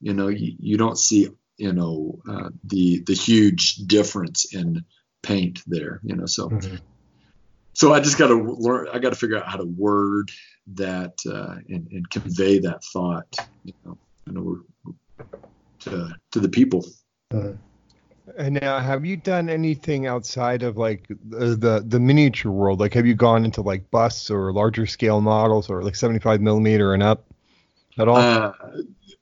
you 0.01 0.13
know 0.13 0.27
you, 0.27 0.55
you 0.59 0.77
don't 0.77 0.97
see 0.97 1.29
you 1.57 1.73
know 1.73 2.19
uh, 2.29 2.49
the 2.63 2.99
the 3.05 3.13
huge 3.13 3.75
difference 3.75 4.53
in 4.53 4.83
paint 5.21 5.61
there 5.67 5.99
you 6.03 6.15
know 6.15 6.25
so 6.25 6.49
mm-hmm. 6.49 6.75
so 7.73 7.93
i 7.93 7.99
just 7.99 8.17
got 8.17 8.27
to 8.27 8.35
learn 8.35 8.87
i 8.93 8.99
got 8.99 9.11
to 9.11 9.15
figure 9.15 9.37
out 9.37 9.47
how 9.47 9.57
to 9.57 9.65
word 9.65 10.31
that 10.67 11.13
uh, 11.29 11.55
and, 11.69 11.87
and, 11.91 12.09
convey 12.09 12.57
that 12.57 12.81
thought 12.93 13.35
you 13.65 13.73
know, 13.85 13.97
you 14.25 14.33
know 14.33 14.61
to, 15.79 16.09
to 16.31 16.39
the 16.39 16.49
people 16.49 16.85
mm-hmm. 17.31 17.53
and 18.37 18.59
now 18.61 18.79
have 18.79 19.05
you 19.05 19.17
done 19.17 19.49
anything 19.49 20.07
outside 20.07 20.63
of 20.63 20.77
like 20.77 21.07
the, 21.07 21.55
the, 21.55 21.83
the 21.85 21.99
miniature 21.99 22.51
world 22.51 22.79
like 22.79 22.93
have 22.93 23.05
you 23.05 23.13
gone 23.13 23.45
into 23.45 23.61
like 23.61 23.89
busts 23.91 24.29
or 24.29 24.53
larger 24.53 24.85
scale 24.85 25.21
models 25.21 25.69
or 25.69 25.83
like 25.83 25.95
75 25.95 26.41
millimeter 26.41 26.93
and 26.93 27.03
up 27.03 27.25
at 27.97 28.07
all? 28.07 28.17
Uh, 28.17 28.53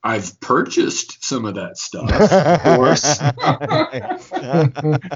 I've 0.03 0.39
purchased 0.39 1.23
some 1.23 1.45
of 1.45 1.56
that 1.56 1.77
stuff, 1.77 2.10
of 2.11 2.61
course. 2.64 3.22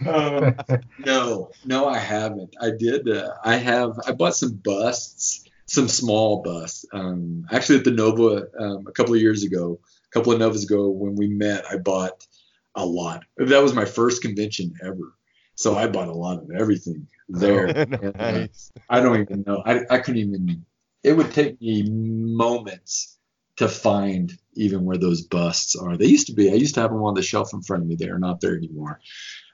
um, 0.05 0.55
no, 1.05 1.49
no, 1.65 1.87
I 1.87 1.97
haven't. 1.97 2.55
I 2.61 2.69
did. 2.77 3.09
Uh, 3.09 3.33
I 3.43 3.55
have. 3.55 3.99
I 4.05 4.11
bought 4.11 4.35
some 4.35 4.53
busts, 4.53 5.43
some 5.65 5.87
small 5.87 6.43
busts. 6.43 6.85
Um, 6.93 7.45
actually, 7.51 7.79
at 7.79 7.83
the 7.83 7.91
Nova 7.91 8.47
um, 8.59 8.85
a 8.87 8.91
couple 8.91 9.15
of 9.15 9.21
years 9.21 9.43
ago, 9.43 9.79
a 9.81 10.11
couple 10.11 10.33
of 10.33 10.39
Novas 10.39 10.65
ago, 10.65 10.89
when 10.89 11.15
we 11.15 11.27
met, 11.29 11.65
I 11.69 11.77
bought 11.77 12.27
a 12.75 12.85
lot. 12.85 13.23
That 13.37 13.63
was 13.63 13.73
my 13.73 13.85
first 13.85 14.21
convention 14.21 14.75
ever, 14.83 15.15
so 15.55 15.75
I 15.75 15.87
bought 15.87 16.09
a 16.09 16.13
lot 16.13 16.43
of 16.43 16.51
everything 16.51 17.07
there. 17.27 17.65
And, 17.87 17.95
uh. 18.19 18.47
I 18.87 18.99
don't 18.99 19.19
even 19.19 19.43
know. 19.47 19.63
I, 19.65 19.81
I 19.89 19.97
couldn't 19.97 20.21
even. 20.21 20.65
It 21.03 21.13
would 21.13 21.31
take 21.33 21.59
me 21.59 21.83
moments 21.89 23.14
to 23.57 23.67
find 23.67 24.37
even 24.55 24.83
where 24.85 24.97
those 24.97 25.21
busts 25.21 25.75
are. 25.75 25.97
They 25.97 26.05
used 26.05 26.27
to 26.27 26.33
be. 26.33 26.51
I 26.51 26.55
used 26.55 26.75
to 26.75 26.81
have 26.81 26.91
them 26.91 27.03
on 27.03 27.13
the 27.13 27.21
shelf 27.21 27.53
in 27.53 27.61
front 27.61 27.83
of 27.83 27.89
me. 27.89 27.95
They 27.95 28.09
are 28.09 28.19
not 28.19 28.41
there 28.41 28.55
anymore. 28.55 28.99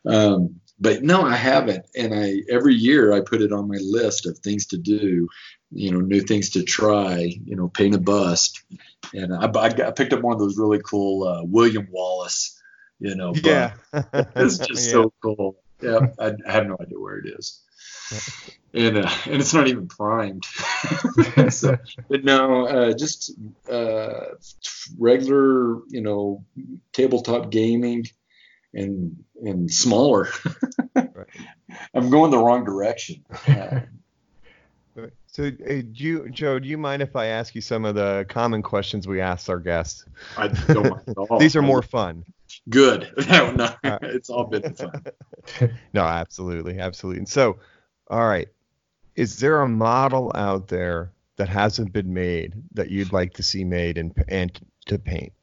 Um, 0.06 0.60
but 0.80 1.03
no, 1.03 1.22
I 1.22 1.36
haven't. 1.36 1.86
And 1.95 2.14
I 2.14 2.41
every 2.49 2.73
year 2.73 3.14
I 3.14 3.22
put 3.22 3.41
it 3.41 3.52
on 3.52 3.68
my 3.68 3.78
list 3.82 4.26
of 4.26 4.38
things 4.40 4.65
to 4.68 4.78
do. 4.78 5.28
You 5.72 5.91
know, 5.91 5.99
new 6.02 6.22
things 6.22 6.49
to 6.52 6.64
try. 6.64 7.19
You 7.45 7.56
know, 7.56 7.68
paint 7.69 7.95
a 7.95 7.99
bust. 7.99 8.64
And 9.14 9.34
I, 9.34 9.45
I, 9.45 9.69
got, 9.69 9.82
I 9.82 9.91
picked 9.91 10.14
up 10.14 10.22
one 10.22 10.34
of 10.34 10.40
those 10.40 10.57
really 10.57 10.82
cool 10.84 11.28
uh, 11.28 11.44
William 11.44 11.88
Wallace. 11.91 12.60
You 12.99 13.15
know, 13.15 13.34
Yeah. 13.44 13.73
it's 13.94 14.57
just 14.60 14.86
Yeah. 14.86 14.91
so 14.91 15.14
cool. 15.23 15.57
Yeah, 15.82 15.99
I, 16.19 16.34
I 16.48 16.52
have 16.52 16.68
no 16.68 16.78
idea 16.80 16.99
where 16.99 17.18
it 17.18 17.26
is, 17.40 17.60
and 18.74 18.98
uh, 18.98 19.10
and 19.26 19.41
it's 19.41 19.53
not 19.53 19.68
even 19.68 19.88
primed. 19.88 20.45
so, 21.49 21.78
but 22.10 22.24
no, 22.24 22.68
uh, 22.68 22.94
just 22.94 23.34
uh, 23.70 24.36
regular, 24.98 25.80
you 25.88 26.02
know, 26.02 26.44
tabletop 26.94 27.52
gaming, 27.52 28.06
and 28.74 29.24
and 29.44 29.72
smaller. 29.72 30.30
I'm 31.94 32.10
going 32.10 32.32
the 32.32 32.38
wrong 32.38 32.64
direction. 32.66 33.24
So, 35.34 35.45
uh, 35.45 35.49
do 35.49 35.86
you, 35.94 36.30
Joe, 36.30 36.60
do 36.60 36.68
you 36.68 36.78
mind 36.78 37.02
if 37.02 37.16
I 37.16 37.28
ask 37.28 37.56
you 37.56 37.62
some 37.62 37.86
of 37.86 37.95
the 37.95 38.26
common 38.28 38.62
questions 38.62 39.08
we 39.08 39.22
ask 39.22 39.48
our 39.49 39.60
guests? 39.60 40.03
I 40.36 40.49
don't 40.49 40.90
mind 40.90 41.03
at 41.08 41.18
all. 41.18 41.40
These 41.40 41.56
are 41.56 41.62
more 41.62 41.82
fun. 41.82 42.26
Good. 42.69 43.11
No, 43.30 43.52
no, 43.52 43.73
Uh, 43.84 43.98
it's 44.02 44.30
all 44.30 44.45
been 44.45 44.73
fun. 44.73 45.03
No, 45.94 46.02
absolutely, 46.02 46.80
absolutely. 46.80 47.19
And 47.19 47.30
so, 47.30 47.60
all 48.10 48.28
right, 48.28 48.48
is 49.15 49.40
there 49.40 49.61
a 49.61 49.68
model 49.69 50.32
out 50.36 50.68
there 50.68 51.11
that 51.38 51.49
hasn't 51.49 51.94
been 51.94 52.14
made 52.14 52.53
that 52.73 52.90
you'd 52.90 53.14
like 53.14 53.34
to 53.34 53.44
see 53.44 53.64
made 53.64 53.98
and 53.98 54.14
and 54.28 54.60
to 54.88 54.99
paint? 54.99 55.34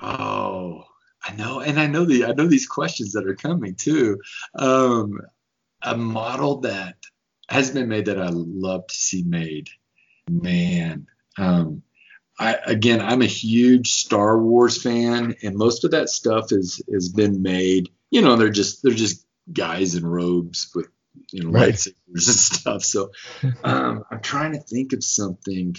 Oh, 0.00 0.84
I 1.24 1.34
know, 1.34 1.60
and 1.60 1.80
I 1.80 1.86
know 1.86 2.04
the 2.04 2.24
I 2.26 2.32
know 2.32 2.46
these 2.46 2.66
questions 2.66 3.12
that 3.12 3.26
are 3.26 3.34
coming 3.34 3.74
too. 3.74 4.20
Um, 4.54 5.20
a 5.82 5.96
model 5.96 6.60
that 6.60 6.96
has 7.48 7.70
been 7.70 7.88
made 7.88 8.06
that 8.06 8.20
I 8.20 8.28
love 8.30 8.86
to 8.88 8.94
see 8.94 9.22
made, 9.22 9.68
man. 10.28 11.06
Um, 11.38 11.82
I 12.38 12.54
again, 12.66 13.00
I'm 13.00 13.22
a 13.22 13.26
huge 13.26 13.92
Star 13.92 14.38
Wars 14.38 14.82
fan, 14.82 15.34
and 15.42 15.56
most 15.56 15.84
of 15.84 15.90
that 15.92 16.08
stuff 16.08 16.52
is 16.52 16.82
has 16.92 17.08
been 17.08 17.42
made. 17.42 17.88
You 18.10 18.22
know, 18.22 18.36
they're 18.36 18.50
just 18.50 18.82
they're 18.82 18.92
just 18.92 19.24
guys 19.52 19.94
in 19.94 20.06
robes 20.06 20.70
with 20.74 20.88
you 21.32 21.44
know 21.44 21.50
Right. 21.50 21.72
lightsabers 21.74 21.94
and 22.08 22.16
stuff. 22.26 22.82
So 22.82 23.10
um, 23.64 24.04
I'm 24.10 24.20
trying 24.20 24.52
to 24.52 24.60
think 24.60 24.92
of 24.92 25.02
something. 25.02 25.76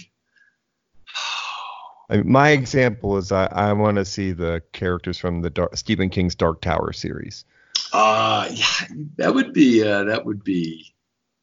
I 2.10 2.16
mean, 2.18 2.32
my 2.32 2.50
example 2.50 3.16
is 3.18 3.32
I, 3.32 3.46
I 3.46 3.72
want 3.74 3.96
to 3.96 4.04
see 4.04 4.32
the 4.32 4.62
characters 4.72 5.18
from 5.18 5.42
the 5.42 5.50
Dark, 5.50 5.76
Stephen 5.76 6.08
King's 6.08 6.34
Dark 6.34 6.60
Tower 6.60 6.92
series. 6.92 7.44
Uh 7.92 8.48
yeah, 8.52 8.86
that 9.16 9.34
would 9.34 9.52
be 9.52 9.82
uh, 9.82 10.04
that 10.04 10.24
would 10.26 10.42
be 10.44 10.94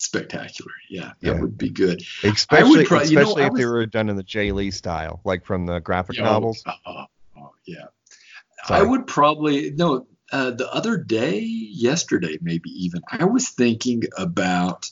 spectacular. 0.05 0.71
Yeah, 0.89 1.11
that 1.21 1.35
Yeah. 1.35 1.41
would 1.41 1.57
be 1.57 1.69
good. 1.69 2.01
Especially, 2.23 2.85
pro- 2.85 3.01
you 3.01 3.15
know, 3.15 3.21
especially 3.21 3.43
I 3.43 3.47
if 3.47 3.53
they 3.53 3.65
were 3.65 3.85
done 3.85 4.09
in 4.09 4.15
the 4.15 4.23
Jae 4.23 4.53
Lee 4.53 4.71
style, 4.71 5.19
like 5.25 5.45
from 5.45 5.65
the 5.65 5.79
graphic 5.79 6.17
Yeah, 6.17 6.23
novels. 6.23 6.63
Oh, 6.65 6.71
oh, 6.85 7.05
oh, 7.37 7.51
yeah. 7.65 7.85
Sorry. 8.65 8.79
I 8.81 8.83
would 8.83 9.07
probably 9.07 9.71
no. 9.71 10.07
Uh, 10.31 10.49
the 10.51 10.71
other 10.73 10.97
day, 10.97 11.39
yesterday, 11.39 12.37
maybe 12.41 12.69
even, 12.85 13.01
I 13.11 13.25
was 13.25 13.49
thinking 13.49 14.03
about. 14.17 14.89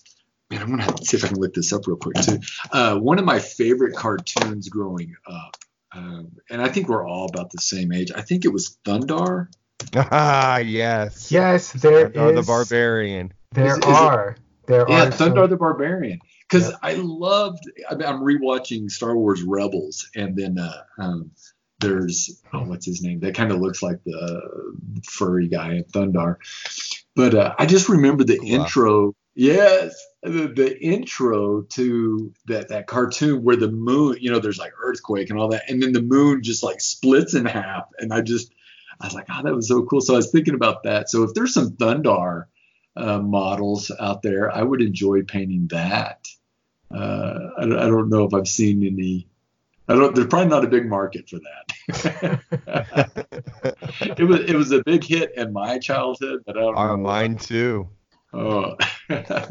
Man, 0.52 0.62
I'm 0.62 0.70
gonna 0.70 0.84
have 0.84 0.96
to 0.96 1.06
see 1.06 1.18
if 1.18 1.24
I 1.26 1.30
can 1.30 1.40
look 1.40 1.54
this 1.56 1.74
up 1.74 1.88
real 1.88 1.98
quick 1.98 2.16
too. 2.18 2.40
Uh, 2.72 2.98
one 2.98 3.18
of 3.18 3.26
my 3.26 3.40
favorite 3.40 3.96
cartoons 3.96 4.70
growing 4.70 5.16
up, 5.26 5.58
um, 5.92 6.34
and 6.52 6.62
I 6.62 6.68
think 6.70 6.88
we're 6.88 7.08
all 7.08 7.26
about 7.26 7.50
the 7.52 7.58
same 7.62 7.92
age. 7.92 8.12
I 8.16 8.22
think 8.22 8.46
it 8.46 8.50
was 8.54 8.78
Thundarr. 8.86 9.48
Ah, 9.96 10.58
yes. 10.60 11.32
Yes, 11.32 11.72
there 11.74 12.10
Thundarr 12.10 12.36
the 12.36 12.44
Barbarian. 12.44 13.34
There 13.54 13.66
Is- 13.66 13.78
is 13.78 13.80
it- 13.80 13.86
are. 13.88 14.36
There 14.66 14.86
Yeah, 14.88 15.06
are. 15.06 15.12
Thundarr 15.12 15.36
some- 15.44 15.50
the 15.50 15.58
Barbarian. 15.58 16.20
Because 16.50 16.70
Yeah. 16.70 16.78
I 16.84 16.94
loved. 16.96 17.64
I 17.90 17.96
mean, 17.96 18.08
I'm 18.08 18.20
rewatching 18.22 18.90
Star 18.92 19.16
Wars 19.18 19.42
Rebels, 19.44 20.10
and 20.16 20.36
then 20.36 20.58
uh, 20.60 20.84
um, 21.00 21.32
there's 21.80 22.42
oh, 22.54 22.64
what's 22.64 22.86
his 22.86 23.02
name? 23.02 23.20
That 23.22 23.34
kind 23.36 23.52
of 23.52 23.60
looks 23.60 23.82
like 23.82 24.04
the 24.06 24.42
furry 25.10 25.48
guy 25.48 25.74
in 25.76 25.84
Thundarr. 25.86 26.38
But 27.16 27.34
uh, 27.34 27.56
I 27.58 27.66
just 27.66 27.90
remember 27.90 28.24
the 28.24 28.40
Wow. 28.40 28.46
intro. 28.48 29.16
Yes, 29.36 29.96
the, 30.22 30.48
the 30.56 30.80
intro 30.80 31.64
to 31.64 32.32
that 32.46 32.70
that 32.70 32.86
cartoon 32.86 33.44
where 33.44 33.56
the 33.56 33.72
moon, 33.72 34.18
you 34.20 34.30
know, 34.32 34.38
there's 34.40 34.60
like 34.60 34.74
earthquake 34.80 35.32
and 35.32 35.40
all 35.40 35.48
that, 35.50 35.64
and 35.70 35.82
then 35.82 35.92
the 35.92 36.04
moon 36.04 36.44
just 36.44 36.62
like 36.62 36.80
splits 36.82 37.34
in 37.34 37.46
half, 37.46 37.86
and 38.00 38.14
I 38.14 38.22
just. 38.22 38.54
I 39.02 39.08
was 39.08 39.16
like, 39.16 39.26
oh, 39.32 39.42
that 39.44 39.54
was 39.56 39.68
so 39.68 39.82
cool. 39.84 40.02
So 40.02 40.14
I 40.14 40.18
was 40.18 40.32
thinking 40.32 40.54
about 40.54 40.84
that. 40.84 41.10
So 41.10 41.24
if 41.24 41.34
there's 41.34 41.54
some 41.54 41.72
Thundarr 41.72 42.46
uh, 42.96 43.20
models 43.20 43.92
out 44.00 44.22
there, 44.22 44.54
I 44.56 44.62
would 44.62 44.82
enjoy 44.82 45.24
painting 45.24 45.68
that. 45.68 46.28
Uh, 46.94 47.50
I, 47.58 47.64
I 47.64 47.66
don't 47.66 48.10
know 48.10 48.26
if 48.26 48.34
I've 48.34 48.48
seen 48.48 48.86
any. 48.86 49.28
I 49.88 49.96
don't. 49.96 50.16
There's 50.16 50.28
probably 50.28 50.50
not 50.50 50.64
a 50.64 50.68
big 50.68 50.88
market 50.88 51.28
for 51.28 51.40
that. 51.40 52.42
it 54.18 54.24
was 54.24 54.40
it 54.42 54.56
was 54.56 54.72
a 54.72 54.84
big 54.84 55.04
hit 55.04 55.34
in 55.36 55.52
my 55.52 55.78
childhood, 55.80 56.44
but 56.46 56.58
I 56.58 56.62
don't 56.62 56.76
know. 56.76 56.98
mine 56.98 57.38
too. 57.38 57.90
Oh. 58.34 58.78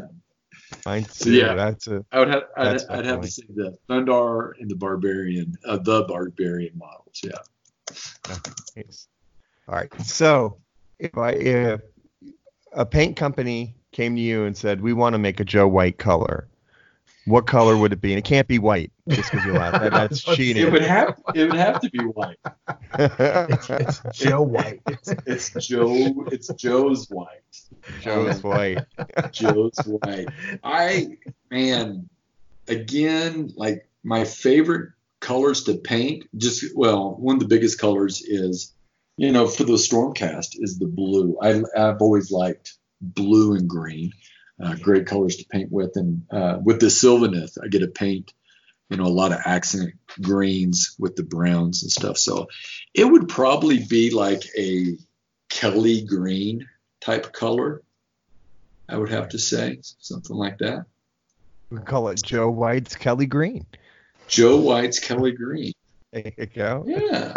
Mine 0.85 1.03
too. 1.05 1.31
yeah. 1.31 1.53
That's 1.55 1.87
a 1.87 2.03
I 2.11 2.19
would 2.19 2.29
have. 2.29 2.43
I'd, 2.57 2.81
I'd 2.89 3.05
have 3.05 3.21
to 3.21 3.27
say 3.27 3.43
the 3.55 3.77
Thundarr 3.87 4.53
and 4.59 4.69
the 4.69 4.75
Barbarian, 4.75 5.55
uh, 5.65 5.77
the 5.77 6.03
Barbarian 6.03 6.75
models. 6.75 7.21
Yeah. 7.23 7.37
Nice. 8.75 9.07
All 9.67 9.75
right. 9.75 9.93
So 10.01 10.57
if 10.99 11.17
I 11.17 11.31
if 11.31 11.81
a 12.75 12.85
paint 12.85 13.15
company 13.15 13.75
came 13.91 14.15
to 14.15 14.21
you 14.21 14.45
and 14.45 14.55
said, 14.55 14.81
"We 14.81 14.93
want 14.93 15.13
to 15.13 15.19
make 15.19 15.39
a 15.39 15.45
Joe 15.45 15.67
White 15.67 15.97
color," 15.97 16.47
what 17.25 17.47
color 17.47 17.77
would 17.77 17.93
it 17.93 18.01
be? 18.01 18.11
And 18.11 18.19
it 18.19 18.25
can't 18.25 18.47
be 18.47 18.59
white, 18.59 18.91
just 19.07 19.31
because 19.31 19.45
you 19.45 19.53
laugh. 19.53 19.79
That, 19.81 19.91
that's 19.91 20.27
It 20.27 20.35
cheating. 20.35 20.71
would 20.71 20.81
have. 20.83 21.19
It 21.33 21.45
would 21.49 21.59
have 21.59 21.79
to 21.81 21.89
be 21.89 21.99
white. 21.99 22.37
It's, 22.99 23.69
it's 23.69 24.01
Joe 24.19 24.41
White. 24.41 24.81
It's 25.25 25.51
Joe. 25.65 26.25
It's 26.31 26.53
Joe's 26.53 27.09
white. 27.09 27.41
Joe's 28.01 28.43
white. 28.43 28.79
Joe's 29.31 29.77
white. 29.85 30.27
I 30.63 31.17
man, 31.49 32.09
again, 32.67 33.53
like 33.55 33.87
my 34.03 34.25
favorite 34.25 34.91
colors 35.21 35.63
to 35.63 35.75
paint. 35.75 36.27
Just 36.35 36.75
well, 36.75 37.15
one 37.15 37.35
of 37.35 37.39
the 37.39 37.47
biggest 37.47 37.79
colors 37.79 38.21
is, 38.21 38.72
you 39.17 39.31
know, 39.31 39.47
for 39.47 39.63
the 39.63 39.73
Stormcast 39.73 40.55
is 40.59 40.79
the 40.79 40.87
blue. 40.87 41.37
I, 41.41 41.61
I've 41.75 42.01
always 42.01 42.31
liked 42.31 42.73
blue 43.01 43.53
and 43.55 43.67
green. 43.67 44.13
Uh, 44.63 44.75
great 44.75 45.07
colors 45.07 45.37
to 45.37 45.45
paint 45.45 45.71
with, 45.71 45.95
and 45.95 46.25
uh, 46.31 46.59
with 46.63 46.79
the 46.79 46.85
Sylvaneth, 46.85 47.57
I 47.61 47.67
get 47.67 47.79
to 47.79 47.87
paint, 47.87 48.31
you 48.89 48.97
know, 48.97 49.05
a 49.05 49.07
lot 49.07 49.31
of 49.31 49.39
accent 49.43 49.93
greens 50.21 50.95
with 50.99 51.15
the 51.15 51.23
browns 51.23 51.81
and 51.81 51.91
stuff. 51.91 52.17
So 52.17 52.47
it 52.93 53.03
would 53.03 53.27
probably 53.27 53.79
be 53.79 54.11
like 54.11 54.43
a 54.57 54.95
Kelly 55.49 56.03
green 56.03 56.67
type 57.01 57.33
color. 57.33 57.81
I 58.87 58.97
would 58.97 59.09
have 59.09 59.29
to 59.29 59.39
say 59.39 59.79
something 59.81 60.35
like 60.35 60.59
that. 60.59 60.85
We 61.69 61.79
call 61.79 62.09
it 62.09 62.21
Joe 62.21 62.49
White's 62.49 62.95
Kelly 62.95 63.25
Green. 63.25 63.65
Joe 64.27 64.57
White's 64.57 64.99
Kelly 64.99 65.31
Green. 65.31 65.73
There 66.11 66.31
you 66.37 66.45
go. 66.45 66.83
Yeah. 66.87 67.33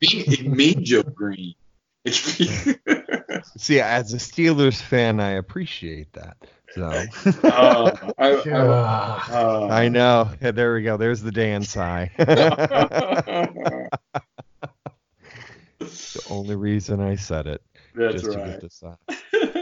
Mean, 0.00 0.56
mean 0.56 0.84
Joe 0.84 1.02
Green. 1.02 1.54
See, 2.06 3.80
as 3.80 4.12
a 4.12 4.18
Steelers 4.18 4.80
fan, 4.80 5.20
I 5.20 5.30
appreciate 5.32 6.12
that. 6.12 6.36
So 6.74 6.82
uh, 7.44 7.96
I, 8.18 8.30
I, 8.34 8.66
uh, 9.30 9.68
I 9.70 9.88
know. 9.88 10.30
Yeah, 10.42 10.50
there 10.50 10.74
we 10.74 10.82
go. 10.82 10.96
There's 10.96 11.22
the 11.22 11.30
Dan 11.30 11.62
sigh. 11.62 12.10
the 12.18 13.88
only 16.28 16.56
reason 16.56 17.00
I 17.00 17.14
said 17.14 17.46
it. 17.46 17.62
That's 17.94 18.22
just 18.22 18.32
to 18.32 18.38
right. 18.38 19.53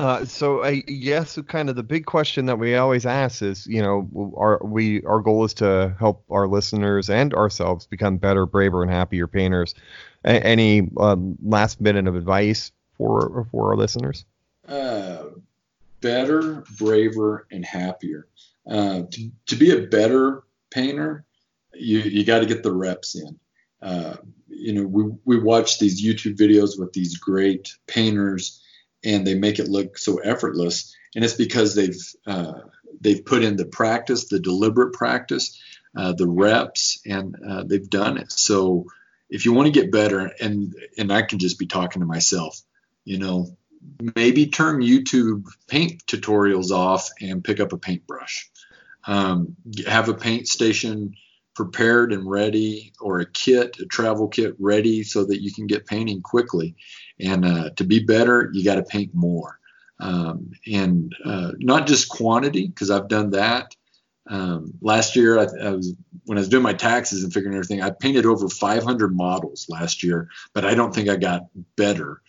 Uh, 0.00 0.24
so 0.24 0.64
I 0.64 0.80
guess 0.80 1.38
kind 1.46 1.68
of 1.68 1.76
the 1.76 1.82
big 1.82 2.06
question 2.06 2.46
that 2.46 2.58
we 2.58 2.74
always 2.74 3.04
ask 3.04 3.42
is, 3.42 3.66
you 3.66 3.82
know, 3.82 4.32
our 4.34 4.58
we 4.64 5.04
our 5.04 5.20
goal 5.20 5.44
is 5.44 5.52
to 5.54 5.94
help 5.98 6.24
our 6.30 6.48
listeners 6.48 7.10
and 7.10 7.34
ourselves 7.34 7.86
become 7.86 8.16
better, 8.16 8.46
braver, 8.46 8.82
and 8.82 8.90
happier 8.90 9.26
painters. 9.26 9.74
A- 10.24 10.42
any 10.42 10.88
um, 10.96 11.36
last 11.44 11.82
minute 11.82 12.08
of 12.08 12.16
advice 12.16 12.72
for 12.96 13.46
for 13.50 13.72
our 13.72 13.76
listeners? 13.76 14.24
Uh, 14.66 15.24
better, 16.00 16.64
braver, 16.78 17.46
and 17.50 17.62
happier. 17.62 18.26
Uh, 18.66 19.02
to, 19.10 19.30
to 19.48 19.56
be 19.56 19.70
a 19.72 19.86
better 19.86 20.44
painter, 20.70 21.26
you 21.74 21.98
you 21.98 22.24
got 22.24 22.38
to 22.38 22.46
get 22.46 22.62
the 22.62 22.72
reps 22.72 23.16
in. 23.16 23.38
Uh, 23.82 24.16
you 24.48 24.72
know, 24.72 24.84
we 24.84 25.12
we 25.26 25.38
watch 25.38 25.78
these 25.78 26.02
YouTube 26.02 26.38
videos 26.38 26.78
with 26.78 26.94
these 26.94 27.18
great 27.18 27.76
painters, 27.86 28.62
and 29.04 29.26
they 29.26 29.34
make 29.34 29.58
it 29.58 29.68
look 29.68 29.98
so 29.98 30.18
effortless, 30.18 30.94
and 31.14 31.24
it's 31.24 31.34
because 31.34 31.74
they've 31.74 32.00
uh, 32.26 32.60
they've 33.00 33.24
put 33.24 33.42
in 33.42 33.56
the 33.56 33.64
practice, 33.64 34.28
the 34.28 34.40
deliberate 34.40 34.92
practice, 34.92 35.60
uh, 35.96 36.12
the 36.12 36.28
reps, 36.28 37.00
and 37.06 37.36
uh, 37.48 37.64
they've 37.64 37.88
done 37.88 38.18
it. 38.18 38.32
So 38.32 38.86
if 39.28 39.44
you 39.44 39.52
want 39.52 39.66
to 39.66 39.80
get 39.80 39.92
better, 39.92 40.30
and 40.40 40.74
and 40.98 41.12
I 41.12 41.22
can 41.22 41.38
just 41.38 41.58
be 41.58 41.66
talking 41.66 42.00
to 42.00 42.06
myself, 42.06 42.60
you 43.04 43.18
know, 43.18 43.56
maybe 44.16 44.46
turn 44.46 44.82
YouTube 44.82 45.44
paint 45.68 46.04
tutorials 46.06 46.70
off 46.70 47.10
and 47.20 47.44
pick 47.44 47.60
up 47.60 47.72
a 47.72 47.78
paintbrush. 47.78 48.50
Um, 49.06 49.56
have 49.86 50.10
a 50.10 50.14
paint 50.14 50.46
station 50.46 51.14
prepared 51.54 52.12
and 52.12 52.28
ready, 52.28 52.92
or 53.00 53.20
a 53.20 53.30
kit, 53.30 53.78
a 53.80 53.86
travel 53.86 54.28
kit 54.28 54.54
ready, 54.58 55.02
so 55.02 55.24
that 55.24 55.42
you 55.42 55.52
can 55.52 55.66
get 55.66 55.86
painting 55.86 56.22
quickly. 56.22 56.76
And 57.18 57.44
uh, 57.44 57.70
to 57.76 57.84
be 57.84 58.00
better, 58.00 58.50
you 58.52 58.64
got 58.64 58.76
to 58.76 58.82
paint 58.82 59.10
more, 59.14 59.58
um, 59.98 60.52
and 60.70 61.14
uh, 61.24 61.52
not 61.58 61.86
just 61.86 62.08
quantity, 62.08 62.68
because 62.68 62.90
I've 62.90 63.08
done 63.08 63.30
that. 63.30 63.74
Um, 64.28 64.74
last 64.80 65.16
year, 65.16 65.38
I, 65.38 65.46
I, 65.60 65.70
was 65.72 65.94
when 66.26 66.38
I 66.38 66.40
was 66.40 66.48
doing 66.48 66.62
my 66.62 66.72
taxes 66.72 67.24
and 67.24 67.32
figuring 67.32 67.56
everything, 67.56 67.82
I 67.82 67.90
painted 67.90 68.26
over 68.26 68.48
500 68.48 69.14
models 69.14 69.66
last 69.68 70.02
year, 70.04 70.28
but 70.54 70.64
I 70.64 70.74
don't 70.74 70.94
think 70.94 71.08
I 71.08 71.16
got 71.16 71.46
better 71.76 72.22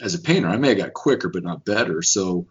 as 0.00 0.14
a 0.14 0.20
painter. 0.20 0.48
I 0.48 0.56
may 0.56 0.68
have 0.68 0.78
got 0.78 0.94
quicker, 0.94 1.28
but 1.28 1.42
not 1.42 1.64
better. 1.64 2.00
So 2.00 2.46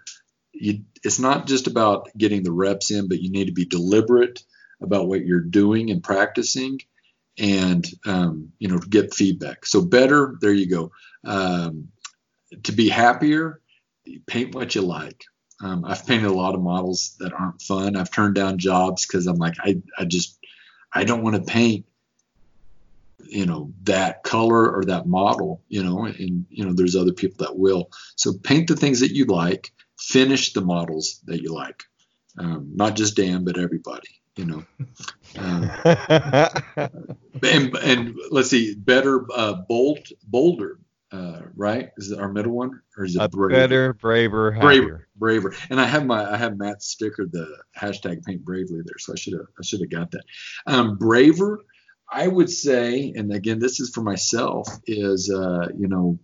you, 0.53 0.83
it's 1.03 1.19
not 1.19 1.47
just 1.47 1.67
about 1.67 2.09
getting 2.17 2.43
the 2.43 2.51
reps 2.51 2.91
in, 2.91 3.07
but 3.07 3.21
you 3.21 3.31
need 3.31 3.45
to 3.45 3.53
be 3.53 3.65
deliberate 3.65 4.43
about 4.81 5.07
what 5.07 5.25
you're 5.25 5.39
doing 5.39 5.91
and 5.91 6.03
practicing, 6.03 6.79
and 7.37 7.87
um, 8.05 8.51
you 8.59 8.67
know 8.67 8.77
get 8.77 9.13
feedback. 9.13 9.65
So 9.65 9.81
better, 9.81 10.37
there 10.41 10.53
you 10.53 10.69
go. 10.69 10.91
Um, 11.23 11.89
to 12.63 12.71
be 12.71 12.89
happier, 12.89 13.61
paint 14.27 14.53
what 14.55 14.75
you 14.75 14.81
like. 14.81 15.23
Um, 15.63 15.85
I've 15.85 16.05
painted 16.05 16.27
a 16.27 16.33
lot 16.33 16.55
of 16.55 16.61
models 16.61 17.15
that 17.19 17.33
aren't 17.33 17.61
fun. 17.61 17.95
I've 17.95 18.11
turned 18.11 18.35
down 18.35 18.57
jobs 18.57 19.05
because 19.05 19.27
I'm 19.27 19.37
like, 19.37 19.55
I, 19.59 19.81
I 19.97 20.05
just, 20.05 20.39
I 20.91 21.03
don't 21.03 21.23
want 21.23 21.35
to 21.35 21.51
paint, 21.51 21.85
you 23.19 23.45
know, 23.45 23.71
that 23.83 24.23
color 24.23 24.71
or 24.71 24.85
that 24.85 25.05
model, 25.05 25.61
you 25.69 25.83
know, 25.83 26.05
and, 26.05 26.45
you 26.49 26.65
know, 26.65 26.73
there's 26.73 26.95
other 26.95 27.13
people 27.13 27.45
that 27.45 27.57
will. 27.57 27.91
So 28.15 28.33
paint 28.33 28.67
the 28.67 28.75
things 28.75 29.01
that 29.01 29.11
you 29.11 29.25
like, 29.25 29.71
finish 29.99 30.53
the 30.53 30.61
models 30.61 31.21
that 31.25 31.41
you 31.41 31.53
like. 31.53 31.83
Um, 32.39 32.71
not 32.73 32.95
just 32.95 33.15
Dan, 33.15 33.43
but 33.43 33.59
everybody, 33.59 34.20
you 34.35 34.45
know. 34.45 34.63
Um, 35.37 35.71
and, 37.43 37.75
and 37.75 38.15
let's 38.29 38.49
see, 38.49 38.75
better, 38.75 39.25
uh, 39.33 39.53
bold, 39.67 40.07
bolder, 40.23 40.79
uh, 41.11 41.41
right? 41.55 41.89
Is 41.97 42.11
it 42.11 42.19
our 42.19 42.31
middle 42.31 42.53
one, 42.53 42.81
or 42.97 43.05
is 43.05 43.15
it 43.15 43.31
braver? 43.31 43.59
better, 43.59 43.93
braver, 43.93 44.51
braver, 44.51 45.07
braver? 45.15 45.55
And 45.69 45.79
I 45.79 45.85
have 45.85 46.05
my 46.05 46.31
I 46.31 46.37
have 46.37 46.57
Matt's 46.57 46.87
sticker, 46.87 47.27
the 47.29 47.57
hashtag 47.77 48.23
Paint 48.23 48.45
Bravely 48.45 48.81
there, 48.85 48.97
so 48.97 49.13
I 49.13 49.15
should 49.17 49.33
have 49.33 49.47
I 49.59 49.63
should 49.63 49.81
have 49.81 49.89
got 49.89 50.11
that. 50.11 50.23
Um, 50.67 50.97
braver, 50.97 51.59
I 52.09 52.27
would 52.27 52.49
say, 52.49 53.13
and 53.15 53.33
again, 53.33 53.59
this 53.59 53.81
is 53.81 53.89
for 53.89 54.01
myself, 54.01 54.69
is 54.87 55.29
uh, 55.29 55.67
you 55.77 55.89
know, 55.89 56.17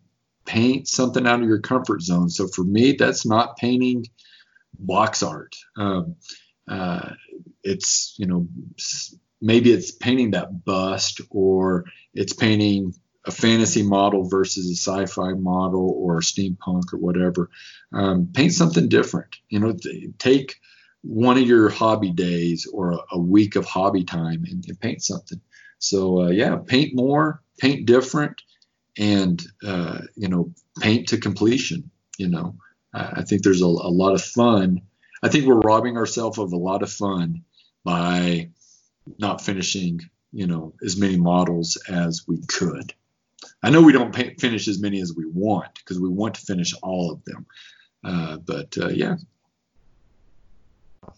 paint 0.46 0.88
something 0.88 1.28
out 1.28 1.42
of 1.42 1.48
your 1.48 1.60
comfort 1.60 2.02
zone. 2.02 2.30
So 2.30 2.48
for 2.48 2.64
me, 2.64 2.94
that's 2.94 3.26
not 3.26 3.58
painting 3.58 4.06
box 4.80 5.22
art. 5.22 5.56
Um, 5.76 6.16
uh, 6.68 7.12
it's 7.64 8.16
you 8.18 8.26
know 8.26 8.48
maybe 9.42 9.72
it's 9.72 9.92
painting 9.92 10.32
that 10.32 10.66
bust 10.66 11.22
or 11.30 11.86
it's 12.14 12.34
painting 12.34 12.94
a 13.26 13.32
fantasy 13.32 13.84
model 13.84 14.28
versus 14.28 14.70
a 14.70 14.76
sci-fi 14.76 15.34
model 15.34 15.94
or 15.98 16.22
steampunk 16.22 16.94
or 16.94 16.98
whatever. 16.98 17.50
Um, 17.94 18.30
paint 18.34 18.54
something 18.54 18.88
different. 18.88 19.36
You 19.50 19.60
know, 19.60 19.76
take 20.18 20.56
one 21.02 21.38
of 21.38 21.46
your 21.46 21.70
hobby 21.70 22.12
days 22.12 22.68
or 22.72 22.92
a, 22.92 23.00
a 23.14 23.20
week 23.20 23.56
of 23.56 23.66
hobby 23.66 24.04
time 24.04 24.46
and, 24.50 24.66
and 24.68 24.80
paint 24.80 25.04
something. 25.04 25.42
So 25.80 26.24
uh, 26.24 26.30
yeah, 26.30 26.56
paint 26.66 26.96
more, 26.96 27.44
paint 27.60 27.86
different, 27.86 28.42
and 28.98 29.42
uh, 29.66 30.00
you 30.16 30.30
know, 30.30 30.54
paint 30.80 31.10
to 31.10 31.18
completion. 31.18 31.92
You 32.18 32.30
know, 32.30 32.56
I 32.94 33.24
think 33.24 33.44
there's 33.44 33.62
a, 33.62 33.66
a 33.66 33.94
lot 33.94 34.14
of 34.16 34.24
fun. 34.24 34.82
I 35.24 35.30
think 35.30 35.46
we're 35.46 35.60
robbing 35.60 35.98
ourselves 35.98 36.38
of 36.38 36.54
a 36.54 36.58
lot 36.58 36.84
of 36.84 36.92
fun 36.92 37.44
by 37.84 38.50
not 39.18 39.42
finishing, 39.42 40.02
you 40.32 40.48
know, 40.48 40.74
as 40.84 40.98
many 40.98 41.18
models 41.18 41.78
as 41.90 42.28
we 42.28 42.40
could. 42.48 42.94
I 43.64 43.70
know 43.70 43.82
we 43.82 43.94
don't 43.94 44.14
pay, 44.14 44.36
finish 44.36 44.68
as 44.68 44.80
many 44.80 45.02
as 45.02 45.14
we 45.16 45.26
want 45.26 45.74
because 45.76 46.00
we 46.00 46.10
want 46.10 46.36
to 46.36 46.42
finish 46.42 46.74
all 46.84 47.12
of 47.12 47.24
them. 47.26 47.46
Uh, 48.04 48.38
but 48.38 48.78
uh, 48.78 48.90
yeah. 48.90 49.16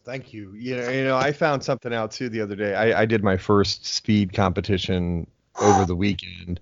Thank 0.05 0.33
you. 0.33 0.53
You 0.53 0.77
know, 0.77 0.89
you 0.89 1.03
know, 1.03 1.17
I 1.17 1.31
found 1.31 1.63
something 1.63 1.93
out 1.93 2.11
too 2.11 2.29
the 2.29 2.41
other 2.41 2.55
day. 2.55 2.75
I, 2.75 3.01
I 3.01 3.05
did 3.05 3.23
my 3.23 3.37
first 3.37 3.85
speed 3.85 4.33
competition 4.33 5.27
over 5.59 5.85
the 5.85 5.95
weekend, 5.95 6.59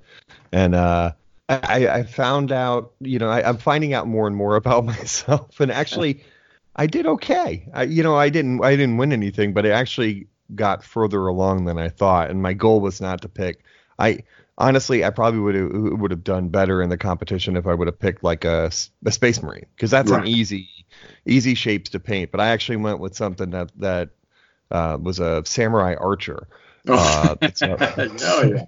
and 0.51 0.73
uh, 0.73 1.11
I, 1.49 1.87
I 1.87 2.03
found 2.03 2.51
out. 2.51 2.93
You 2.99 3.19
know, 3.19 3.29
I, 3.29 3.47
I'm 3.47 3.57
finding 3.57 3.93
out 3.93 4.07
more 4.07 4.27
and 4.27 4.35
more 4.35 4.55
about 4.55 4.85
myself, 4.85 5.59
and 5.59 5.71
actually, 5.71 6.23
I 6.77 6.87
did 6.87 7.05
okay. 7.05 7.67
I, 7.73 7.83
you 7.83 8.03
know, 8.03 8.15
I 8.15 8.29
didn't 8.29 8.63
I 8.63 8.75
didn't 8.75 8.97
win 8.97 9.11
anything, 9.11 9.53
but 9.53 9.65
I 9.65 9.69
actually 9.69 10.27
got 10.55 10.83
further 10.83 11.27
along 11.27 11.65
than 11.65 11.77
I 11.77 11.89
thought, 11.89 12.29
and 12.29 12.41
my 12.41 12.53
goal 12.53 12.81
was 12.81 13.01
not 13.01 13.21
to 13.21 13.29
pick. 13.29 13.63
I 13.99 14.23
honestly, 14.57 15.03
I 15.03 15.09
probably 15.09 15.39
would 15.39 15.55
have 15.55 15.99
would 15.99 16.11
have 16.11 16.23
done 16.23 16.49
better 16.49 16.81
in 16.81 16.89
the 16.89 16.97
competition 16.97 17.57
if 17.57 17.67
I 17.67 17.73
would 17.73 17.87
have 17.87 17.99
picked 17.99 18.23
like 18.23 18.45
a, 18.45 18.71
a 19.05 19.11
Space 19.11 19.41
Marine 19.41 19.65
because 19.75 19.91
that's 19.91 20.11
right. 20.11 20.21
an 20.21 20.27
easy 20.27 20.69
easy 21.25 21.55
shapes 21.55 21.89
to 21.91 21.99
paint. 21.99 22.31
But 22.31 22.41
I 22.41 22.49
actually 22.49 22.77
went 22.77 22.99
with 22.99 23.15
something 23.15 23.49
that 23.51 23.71
that 23.77 24.09
uh, 24.71 24.97
was 25.01 25.19
a 25.19 25.43
Samurai 25.45 25.95
Archer. 25.95 26.47
Oh, 26.87 27.37
uh, 27.41 27.49
oh 28.21 28.43
yeah. 28.43 28.65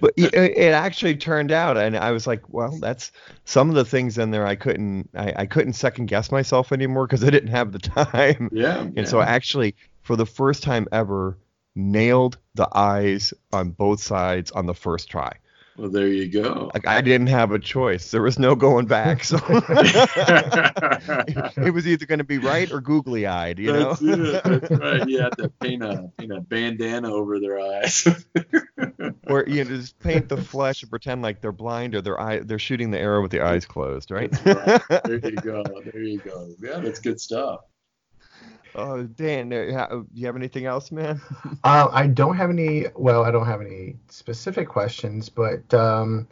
But 0.00 0.12
it, 0.16 0.34
it, 0.34 0.72
actually 0.72 1.16
turned 1.16 1.52
out, 1.52 1.76
and 1.76 1.96
I 1.96 2.10
was 2.12 2.26
like, 2.26 2.42
well, 2.48 2.78
that's 2.80 3.12
some 3.44 3.68
of 3.68 3.74
the 3.74 3.84
things 3.84 4.18
in 4.18 4.30
there 4.30 4.46
I 4.46 4.54
couldn't 4.54 5.10
I, 5.14 5.32
I 5.38 5.46
couldn't 5.46 5.74
second 5.74 6.06
guess 6.06 6.30
myself 6.30 6.72
anymore 6.72 7.06
because 7.06 7.24
I 7.24 7.30
didn't 7.30 7.50
have 7.50 7.72
the 7.72 7.78
time. 7.78 8.50
Yeah. 8.52 8.80
And 8.80 8.96
yeah. 8.96 9.04
so 9.04 9.20
actually, 9.20 9.74
for 10.02 10.16
the 10.16 10.26
first 10.26 10.62
time 10.62 10.86
ever, 10.92 11.38
nailed 11.74 12.38
the 12.54 12.68
eyes 12.76 13.32
on 13.52 13.70
both 13.70 14.00
sides 14.00 14.50
on 14.50 14.66
the 14.66 14.74
first 14.74 15.10
try. 15.10 15.32
Well, 15.76 15.90
there 15.90 16.08
you 16.08 16.28
go. 16.28 16.70
Like 16.74 16.86
I 16.86 17.00
didn't 17.00 17.28
have 17.28 17.50
a 17.50 17.58
choice. 17.58 18.10
There 18.10 18.20
was 18.20 18.38
no 18.38 18.54
going 18.54 18.84
back. 18.86 19.24
So 19.24 19.36
it 21.56 21.72
was 21.72 21.86
either 21.86 22.04
going 22.04 22.18
to 22.18 22.24
be 22.24 22.36
right 22.38 22.70
or 22.70 22.82
googly 22.82 23.26
eyed. 23.26 23.58
You 23.58 23.72
That's 23.72 24.02
know. 24.02 24.32
That's 24.42 24.70
right. 24.70 25.08
You 25.08 25.22
had 25.22 25.36
to 25.38 25.48
paint 25.60 25.82
a 25.82 26.10
paint 26.18 26.32
a 26.32 26.40
bandana 26.42 27.10
over 27.10 27.40
their 27.40 27.58
eyes. 27.58 28.06
or 29.28 29.44
you 29.46 29.64
know, 29.64 29.70
just 29.70 29.98
paint 29.98 30.28
the 30.28 30.36
flesh 30.36 30.82
and 30.82 30.90
pretend 30.90 31.22
like 31.22 31.40
they're 31.40 31.52
blind 31.52 31.94
or 31.94 32.02
their 32.02 32.20
eye 32.20 32.40
they're 32.40 32.58
shooting 32.58 32.90
the 32.90 32.98
arrow 32.98 33.22
with 33.22 33.30
the 33.30 33.40
eyes 33.40 33.64
closed. 33.64 34.10
Right. 34.10 34.30
right. 34.44 34.82
There 35.04 35.20
you 35.26 35.36
go. 35.36 35.64
There 35.90 36.02
you 36.02 36.18
go. 36.18 36.54
Yeah, 36.60 36.80
that's 36.80 36.98
good 37.00 37.18
stuff. 37.18 37.60
Oh, 38.74 39.02
Dan, 39.02 39.52
uh, 39.52 39.88
do 39.88 40.06
you 40.14 40.26
have 40.26 40.36
anything 40.36 40.66
else, 40.66 40.90
man? 40.90 41.20
uh, 41.64 41.88
I 41.92 42.06
don't 42.06 42.36
have 42.36 42.50
any. 42.50 42.86
Well, 42.94 43.24
I 43.24 43.30
don't 43.30 43.46
have 43.46 43.60
any 43.60 43.96
specific 44.08 44.68
questions, 44.68 45.28
but 45.28 45.72
um, 45.74 46.26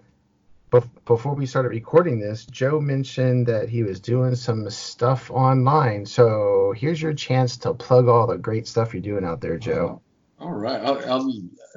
bef- 0.71 0.89
before 1.05 1.35
we 1.35 1.45
started 1.45 1.69
recording 1.69 2.19
this, 2.19 2.47
Joe 2.47 2.81
mentioned 2.81 3.47
that 3.47 3.69
he 3.69 3.83
was 3.83 4.01
doing 4.01 4.35
some 4.35 4.69
stuff 4.71 5.31
online. 5.31 6.07
So 6.07 6.73
here's 6.77 7.01
your 7.03 7.12
chance 7.12 7.59
to 7.59 7.75
plug 7.75 8.09
all 8.09 8.27
the 8.27 8.39
great 8.39 8.67
stuff 8.67 8.95
you're 8.95 9.03
doing 9.03 9.25
out 9.25 9.41
there, 9.41 9.59
Joe. 9.59 10.01
Uh, 10.41 10.45
all 10.45 10.53
right. 10.53 10.81
I, 10.81 11.17
I 11.17 11.21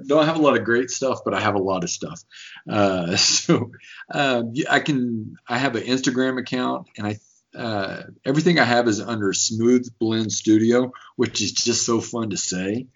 don't 0.08 0.26
have 0.26 0.38
a 0.38 0.42
lot 0.42 0.58
of 0.58 0.64
great 0.64 0.90
stuff, 0.90 1.20
but 1.26 1.34
I 1.34 1.42
have 1.42 1.56
a 1.56 1.62
lot 1.62 1.84
of 1.84 1.90
stuff. 1.90 2.22
Uh, 2.70 3.16
so 3.18 3.72
uh, 4.10 4.44
I 4.70 4.80
can. 4.80 5.36
I 5.48 5.58
have 5.58 5.76
an 5.76 5.84
Instagram 5.84 6.40
account, 6.40 6.88
and 6.98 7.06
I 7.06 7.20
uh, 7.56 8.04
everything 8.26 8.60
I 8.60 8.66
have 8.66 8.88
is 8.88 9.00
under 9.00 9.34
Smooth 9.34 9.88
Blend 10.00 10.32
Studio, 10.32 10.92
which 11.16 11.42
is 11.42 11.52
just 11.52 11.86
so 11.86 12.02
fun 12.02 12.32
to 12.32 12.38
say. 12.38 12.88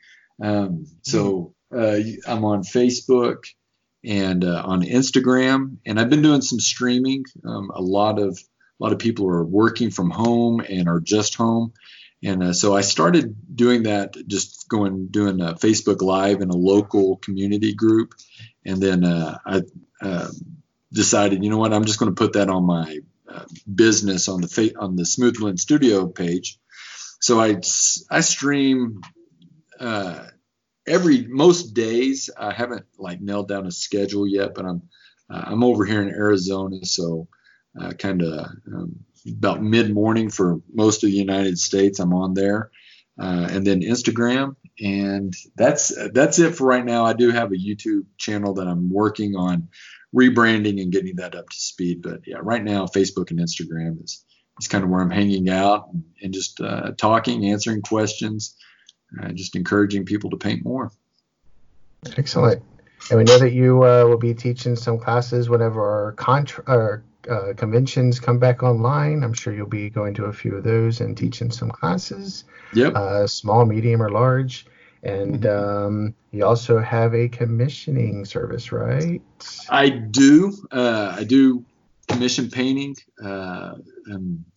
Um, 0.42 0.86
so 1.04 1.54
uh, 1.76 2.00
I'm 2.28 2.46
on 2.46 2.64
Facebook 2.64 3.46
and 4.04 4.44
uh, 4.44 4.64
on 4.66 4.84
Instagram, 4.84 5.78
and 5.86 6.00
I've 6.00 6.10
been 6.10 6.22
doing 6.22 6.42
some 6.42 6.60
streaming, 6.60 7.26
um, 7.46 7.72
a 7.74 7.82
lot 7.82 8.20
of 8.20 8.40
a 8.80 8.84
lot 8.84 8.94
of 8.94 9.00
people 9.00 9.28
are 9.28 9.44
working 9.44 9.90
from 9.90 10.12
home 10.12 10.60
and 10.60 10.88
are 10.88 11.00
just 11.00 11.36
home. 11.36 11.74
And 12.24 12.44
uh, 12.44 12.54
so 12.54 12.76
I 12.76 12.82
started 12.82 13.36
doing 13.56 13.84
that, 13.84 14.16
just 14.28 14.68
going 14.70 15.08
doing 15.08 15.42
a 15.42 15.54
Facebook 15.54 16.02
Live 16.02 16.42
in 16.42 16.50
a 16.50 16.56
local 16.56 17.18
community 17.18 17.74
group, 17.74 18.14
and 18.66 18.82
then 18.82 19.04
uh, 19.04 19.38
I 19.46 19.62
uh, 20.02 20.28
decided, 20.92 21.44
you 21.44 21.50
know 21.50 21.58
what, 21.58 21.74
I'm 21.74 21.86
just 21.86 22.00
going 22.00 22.14
to 22.14 22.20
put 22.20 22.34
that 22.34 22.50
on 22.50 22.66
my 22.66 23.00
business 23.74 24.28
on 24.28 24.42
the 24.42 24.76
on 24.80 24.96
the 24.96 25.06
Smooth 25.06 25.38
Blend 25.40 25.60
Studio 25.60 26.08
page. 26.08 26.60
So 27.20 27.40
I 27.40 27.62
I 28.10 28.22
stream 28.22 29.02
uh, 29.80 30.26
every 30.88 31.28
most 31.28 31.74
days. 31.74 32.30
I 32.38 32.54
haven't 32.54 32.86
like 32.98 33.22
nailed 33.22 33.48
down 33.48 33.68
a 33.68 33.72
schedule 33.72 34.28
yet, 34.28 34.54
but 34.54 34.66
I'm 34.66 34.84
uh, 35.30 35.44
I'm 35.46 35.64
over 35.64 35.86
here 35.86 36.02
in 36.02 36.10
Arizona, 36.10 36.86
so 36.86 37.28
kind 37.98 38.24
of 38.24 38.48
um, 38.74 39.06
about 39.28 39.62
mid 39.62 39.94
morning 39.94 40.30
for 40.30 40.62
most 40.74 41.04
of 41.04 41.10
the 41.10 41.16
United 41.16 41.58
States. 41.58 42.00
I'm 42.00 42.14
on 42.14 42.34
there, 42.34 42.72
uh, 43.20 43.48
and 43.52 43.66
then 43.66 43.82
Instagram, 43.82 44.56
and 44.80 45.34
that's 45.56 45.94
that's 46.14 46.40
it 46.40 46.56
for 46.56 46.66
right 46.66 46.86
now. 46.86 47.06
I 47.06 47.14
do 47.14 47.32
have 47.32 47.52
a 47.52 47.56
YouTube 47.56 48.06
channel 48.18 48.56
that 48.56 48.68
I'm 48.68 48.92
working 48.92 49.36
on 49.36 49.70
rebranding 50.18 50.82
and 50.82 50.92
getting 50.92 51.18
that 51.18 51.36
up 51.36 51.50
to 51.50 51.60
speed. 51.60 52.02
But 52.02 52.22
yeah, 52.26 52.38
right 52.42 52.64
now 52.64 52.86
Facebook 52.86 53.32
and 53.32 53.40
Instagram 53.40 54.04
is 54.04 54.24
is 54.60 54.68
kind 54.68 54.84
of 54.84 54.90
where 54.90 55.02
I'm 55.02 55.12
hanging 55.12 55.50
out 55.50 55.90
and, 55.94 56.04
and 56.22 56.34
just 56.34 56.60
uh, 56.60 56.92
talking, 56.98 57.46
answering 57.46 57.82
questions, 57.82 58.56
uh, 59.22 59.30
just 59.30 59.56
encouraging 59.56 60.06
people 60.06 60.32
to 60.32 60.38
paint 60.38 60.66
more. 60.66 60.92
Excellent. 62.18 62.64
And 63.10 63.20
we 63.20 63.24
know 63.24 63.38
that 63.38 63.54
you 63.54 63.84
uh, 63.84 64.06
will 64.06 64.18
be 64.18 64.34
teaching 64.34 64.76
some 64.76 64.98
classes 64.98 65.48
whenever 65.48 65.82
our 65.82 66.12
contra- 66.14 67.04
uh, 67.30 67.54
conventions 67.56 68.20
come 68.20 68.40
back 68.40 68.64
online. 68.64 69.24
I'm 69.24 69.34
sure 69.34 69.54
you'll 69.54 69.68
be 69.68 69.90
going 69.90 70.16
to 70.16 70.26
a 70.26 70.34
few 70.34 70.56
of 70.56 70.64
those 70.64 71.02
and 71.02 71.16
teaching 71.16 71.52
some 71.52 71.70
classes. 71.70 72.44
Yep. 72.74 72.96
Uh, 72.96 73.28
small, 73.28 73.66
medium, 73.66 74.02
or 74.02 74.10
large. 74.10 74.66
And 75.04 75.42
mm-hmm. 75.42 75.86
um, 75.86 76.16
you 76.32 76.46
also 76.46 76.80
have 76.80 77.14
a 77.14 77.28
commissioning 77.30 78.26
service, 78.26 78.72
right? 78.72 79.22
I 79.70 79.90
do. 79.90 80.54
Uh, 80.72 81.16
I 81.18 81.24
do 81.24 81.66
commission 82.08 82.50
painting. 82.50 82.96
Uh, 83.24 83.76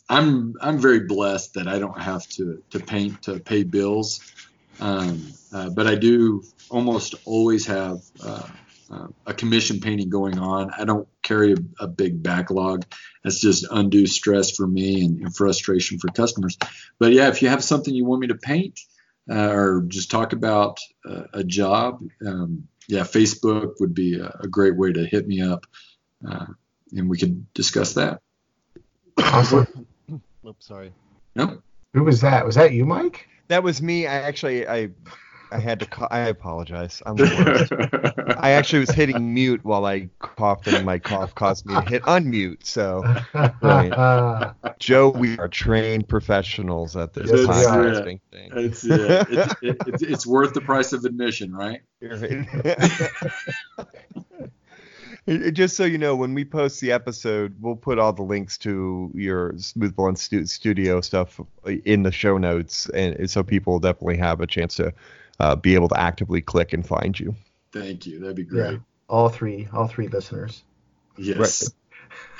I'm 0.08 0.56
I'm 0.60 0.78
very 0.78 1.00
blessed 1.00 1.54
that 1.54 1.68
I 1.68 1.78
don't 1.78 2.00
have 2.00 2.26
to 2.30 2.62
to 2.70 2.80
paint 2.80 3.22
to 3.22 3.38
pay 3.38 3.62
bills. 3.62 4.20
Um, 4.80 5.32
uh, 5.52 5.70
but 5.70 5.86
I 5.86 5.94
do 5.94 6.42
almost 6.70 7.14
always 7.26 7.66
have 7.66 8.00
uh, 8.24 8.48
uh, 8.90 9.06
a 9.26 9.34
commission 9.34 9.80
painting 9.80 10.08
going 10.08 10.38
on. 10.38 10.70
I 10.76 10.84
don't 10.84 11.06
carry 11.22 11.52
a, 11.52 11.84
a, 11.84 11.86
big 11.86 12.22
backlog. 12.22 12.84
That's 13.22 13.40
just 13.40 13.66
undue 13.70 14.06
stress 14.06 14.50
for 14.50 14.66
me 14.66 15.04
and, 15.04 15.20
and, 15.20 15.36
frustration 15.36 15.98
for 15.98 16.08
customers. 16.08 16.56
But 16.98 17.12
yeah, 17.12 17.28
if 17.28 17.42
you 17.42 17.48
have 17.48 17.62
something 17.62 17.94
you 17.94 18.04
want 18.04 18.22
me 18.22 18.28
to 18.28 18.34
paint 18.34 18.80
uh, 19.28 19.50
or 19.50 19.82
just 19.88 20.10
talk 20.10 20.32
about 20.32 20.78
uh, 21.08 21.24
a 21.32 21.44
job, 21.44 22.02
um, 22.26 22.68
yeah, 22.88 23.02
Facebook 23.02 23.74
would 23.80 23.94
be 23.94 24.18
a, 24.18 24.36
a, 24.40 24.48
great 24.48 24.76
way 24.76 24.92
to 24.92 25.04
hit 25.04 25.26
me 25.26 25.40
up, 25.40 25.66
uh, 26.28 26.46
and 26.96 27.08
we 27.08 27.18
could 27.18 27.52
discuss 27.54 27.94
that. 27.94 28.20
Awesome. 29.18 29.86
Oops, 30.46 30.66
sorry. 30.66 30.92
No. 31.36 31.62
Who 31.94 32.04
was 32.04 32.20
that? 32.22 32.44
Was 32.44 32.56
that 32.56 32.72
you, 32.72 32.84
Mike? 32.84 33.28
That 33.48 33.62
was 33.62 33.82
me. 33.82 34.06
I 34.06 34.14
actually 34.14 34.66
I 34.66 34.90
I 35.52 35.58
had 35.58 35.80
to. 35.80 35.86
Ca- 35.86 36.08
I 36.10 36.20
apologize. 36.20 37.02
I'm 37.06 37.16
the 37.16 37.24
worst. 37.24 38.38
I 38.38 38.52
actually 38.52 38.80
was 38.80 38.90
hitting 38.90 39.34
mute 39.34 39.64
while 39.64 39.84
I 39.84 40.08
coughed, 40.18 40.68
and 40.68 40.86
my 40.86 40.98
cough 40.98 41.34
caused 41.34 41.66
me 41.66 41.74
to 41.74 41.82
hit 41.82 42.02
unmute. 42.02 42.64
So, 42.64 43.02
right. 43.62 44.52
Joe, 44.78 45.08
we 45.08 45.38
are 45.38 45.48
trained 45.48 46.08
professionals 46.08 46.96
at 46.96 47.12
this 47.12 47.30
yes, 47.30 47.46
podcasting 47.46 48.20
yeah. 48.32 48.38
thing. 48.38 48.50
It's, 48.54 48.88
uh, 48.88 49.24
it's, 49.28 49.54
it, 49.62 49.76
it's, 49.86 50.02
it's 50.02 50.26
worth 50.26 50.54
the 50.54 50.60
price 50.60 50.92
of 50.92 51.04
admission, 51.04 51.54
right? 51.54 51.80
Just 55.52 55.76
so 55.76 55.84
you 55.84 55.98
know, 55.98 56.16
when 56.16 56.34
we 56.34 56.44
post 56.44 56.80
the 56.80 56.92
episode, 56.92 57.54
we'll 57.60 57.76
put 57.76 57.98
all 57.98 58.12
the 58.12 58.22
links 58.22 58.56
to 58.58 59.10
your 59.14 59.52
Smooth 59.58 59.94
Blend 59.94 60.18
studio 60.18 61.00
stuff 61.00 61.40
in 61.84 62.02
the 62.02 62.10
show 62.10 62.38
notes, 62.38 62.88
and 62.90 63.30
so 63.30 63.42
people 63.42 63.78
definitely 63.78 64.16
have 64.16 64.40
a 64.40 64.46
chance 64.46 64.76
to 64.76 64.92
uh, 65.40 65.56
be 65.56 65.74
able 65.74 65.88
to 65.88 65.98
actively 65.98 66.40
click 66.40 66.72
and 66.72 66.86
find 66.86 67.18
you. 67.18 67.34
Thank 67.72 68.06
you. 68.06 68.20
That'd 68.20 68.36
be 68.36 68.44
great. 68.44 68.72
Yeah, 68.72 68.78
all 69.08 69.28
three, 69.28 69.68
all 69.72 69.88
three 69.88 70.08
listeners. 70.08 70.62
Yes. 71.16 71.62
Right. 71.62 71.74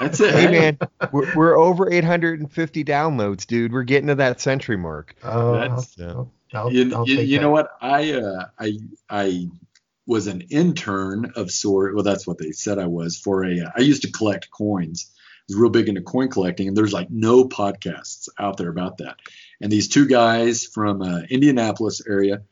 That's 0.01 0.21
it. 0.21 0.35
Hey 0.35 0.51
man, 0.51 0.79
we're, 1.13 1.35
we're, 1.35 1.57
over 1.57 1.91
850 1.91 2.85
downloads, 2.85 3.47
dude. 3.47 3.73
We're 3.73 3.83
getting 3.83 4.09
to 4.09 4.17
that 4.17 4.41
century 4.41 4.77
mark. 4.77 5.15
Oh, 5.23 5.53
That's, 5.53 6.01
I'll, 6.01 6.31
I'll, 6.53 6.73
you, 6.73 6.95
I'll 6.95 7.09
you, 7.09 7.21
you 7.21 7.41
know 7.41 7.51
what? 7.51 7.71
I 7.81 8.13
uh, 8.13 8.47
I 8.59 8.79
I 9.09 9.49
was 10.07 10.27
an 10.27 10.43
intern 10.51 11.33
of 11.37 11.51
sort. 11.51 11.95
Well, 11.95 12.03
that's 12.03 12.27
what 12.27 12.39
they 12.39 12.51
said 12.53 12.79
I 12.79 12.87
was 12.87 13.17
for 13.17 13.45
a. 13.45 13.61
Uh, 13.61 13.71
I 13.77 13.81
used 13.83 14.03
to 14.03 14.11
collect 14.11 14.51
coins. 14.51 15.13
I 15.15 15.43
was 15.49 15.57
real 15.57 15.71
big 15.71 15.89
into 15.89 16.03
coin 16.03 16.29
collecting, 16.29 16.69
and 16.69 16.77
there's 16.77 16.93
like 16.93 17.11
no 17.11 17.45
podcasts 17.45 18.29
out 18.39 18.57
there 18.57 18.71
about 18.71 18.99
that. 18.99 19.17
And 19.61 19.71
these 19.71 19.89
two 19.89 20.07
guys 20.07 20.65
from 20.65 21.03
uh, 21.03 21.21
Indianapolis 21.31 22.03
area 22.09 22.43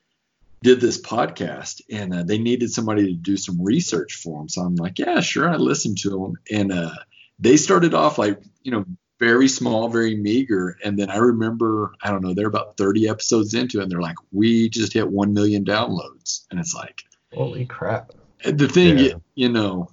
did 0.62 0.80
this 0.80 1.00
podcast 1.00 1.80
and 1.90 2.14
uh, 2.14 2.22
they 2.22 2.38
needed 2.38 2.72
somebody 2.72 3.06
to 3.06 3.12
do 3.14 3.36
some 3.36 3.62
research 3.62 4.14
for 4.16 4.38
them. 4.38 4.48
So 4.48 4.62
I'm 4.62 4.74
like, 4.74 4.98
yeah, 4.98 5.20
sure. 5.20 5.48
I 5.48 5.56
listened 5.56 5.98
to 5.98 6.10
them. 6.10 6.34
And 6.50 6.72
uh, 6.72 6.94
they 7.38 7.56
started 7.56 7.94
off 7.94 8.18
like, 8.18 8.40
you 8.62 8.72
know, 8.72 8.84
very 9.20 9.48
small, 9.48 9.88
very 9.88 10.16
meager. 10.16 10.76
And 10.84 10.98
then 10.98 11.10
I 11.10 11.16
remember, 11.16 11.92
I 12.02 12.10
don't 12.10 12.22
know, 12.22 12.34
they're 12.34 12.46
about 12.48 12.76
30 12.76 13.08
episodes 13.08 13.54
into 13.54 13.80
it 13.80 13.84
and 13.84 13.92
they're 13.92 14.00
like, 14.00 14.16
we 14.32 14.68
just 14.68 14.92
hit 14.92 15.08
1 15.08 15.32
million 15.32 15.64
downloads. 15.64 16.46
And 16.50 16.60
it's 16.60 16.74
like, 16.74 17.02
holy 17.32 17.66
crap. 17.66 18.12
The 18.44 18.68
thing, 18.68 18.98
yeah. 18.98 19.04
you, 19.04 19.22
you 19.34 19.48
know, 19.48 19.90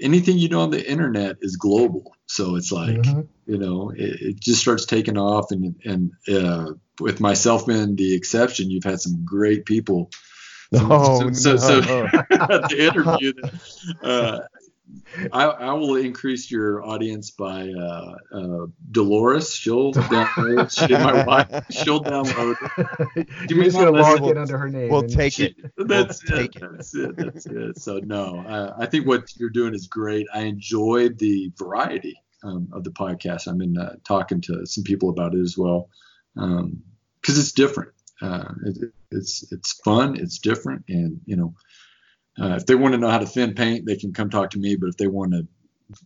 anything 0.00 0.38
you 0.38 0.48
do 0.48 0.60
on 0.60 0.70
the 0.70 0.88
internet 0.88 1.36
is 1.40 1.56
global. 1.56 2.15
So 2.26 2.56
it's 2.56 2.72
like, 2.72 2.96
mm-hmm. 2.96 3.20
you 3.46 3.58
know, 3.58 3.90
it, 3.90 4.20
it, 4.20 4.40
just 4.40 4.60
starts 4.60 4.84
taking 4.84 5.16
off. 5.16 5.52
And, 5.52 5.76
and 5.84 6.12
uh, 6.28 6.72
with 7.00 7.20
myself 7.20 7.66
being 7.66 7.96
the 7.96 8.14
exception, 8.14 8.70
you've 8.70 8.84
had 8.84 9.00
some 9.00 9.24
great 9.24 9.64
people. 9.64 10.10
Oh, 10.74 11.30
so, 11.32 11.50
no. 11.52 11.56
so, 11.56 11.56
so 11.56 11.80
the 11.80 12.76
interview, 12.78 13.32
uh, 14.02 14.40
I, 15.32 15.44
I, 15.44 15.72
will 15.72 15.96
increase 15.96 16.50
your 16.50 16.84
audience 16.84 17.30
by 17.30 17.68
uh, 17.70 18.14
uh, 18.32 18.66
Dolores. 18.90 19.54
She'll 19.54 19.92
download. 19.92 20.70
she, 20.86 20.92
my 20.92 21.24
wife, 21.24 21.64
she'll 21.70 22.02
download. 22.02 22.56
You're 23.50 23.64
just 23.64 23.76
gonna 23.76 23.90
log 23.90 24.22
in 24.22 24.38
under 24.38 24.58
her 24.58 24.68
name. 24.68 24.90
We'll 24.90 25.02
take 25.02 25.32
she, 25.32 25.46
it. 25.46 25.56
That's 25.76 26.22
we'll 26.28 26.40
it. 26.40 26.52
Take 26.52 26.60
that's 26.60 26.94
it. 26.94 27.10
it. 27.10 27.16
That's 27.16 27.46
it. 27.46 27.78
So 27.78 27.98
no, 27.98 28.40
uh, 28.46 28.74
I 28.78 28.86
think 28.86 29.06
what 29.06 29.24
you're 29.36 29.50
doing 29.50 29.74
is 29.74 29.86
great. 29.86 30.26
I 30.32 30.42
enjoyed 30.42 31.18
the 31.18 31.50
variety 31.58 32.16
um, 32.44 32.68
of 32.72 32.84
the 32.84 32.90
podcast. 32.90 33.48
I've 33.48 33.58
been 33.58 33.76
uh, 33.76 33.96
talking 34.04 34.40
to 34.42 34.66
some 34.66 34.84
people 34.84 35.10
about 35.10 35.34
it 35.34 35.40
as 35.40 35.56
well 35.58 35.88
because 36.34 36.60
um, 36.60 36.82
it's 37.24 37.52
different. 37.52 37.90
Uh, 38.22 38.52
it, 38.64 38.92
it's 39.10 39.50
it's 39.52 39.80
fun. 39.80 40.16
It's 40.16 40.38
different, 40.38 40.84
and 40.88 41.20
you 41.26 41.36
know 41.36 41.54
uh, 42.40 42.54
if 42.56 42.66
they 42.66 42.74
want 42.74 42.92
to 42.92 42.98
know 42.98 43.08
how 43.08 43.18
to 43.18 43.26
thin 43.26 43.54
paint, 43.54 43.86
they 43.86 43.96
can 43.96 44.12
come 44.12 44.30
talk 44.30 44.50
to 44.50 44.58
me. 44.58 44.76
But 44.76 44.88
if 44.88 44.96
they 44.96 45.06
want 45.06 45.32
to 45.32 45.46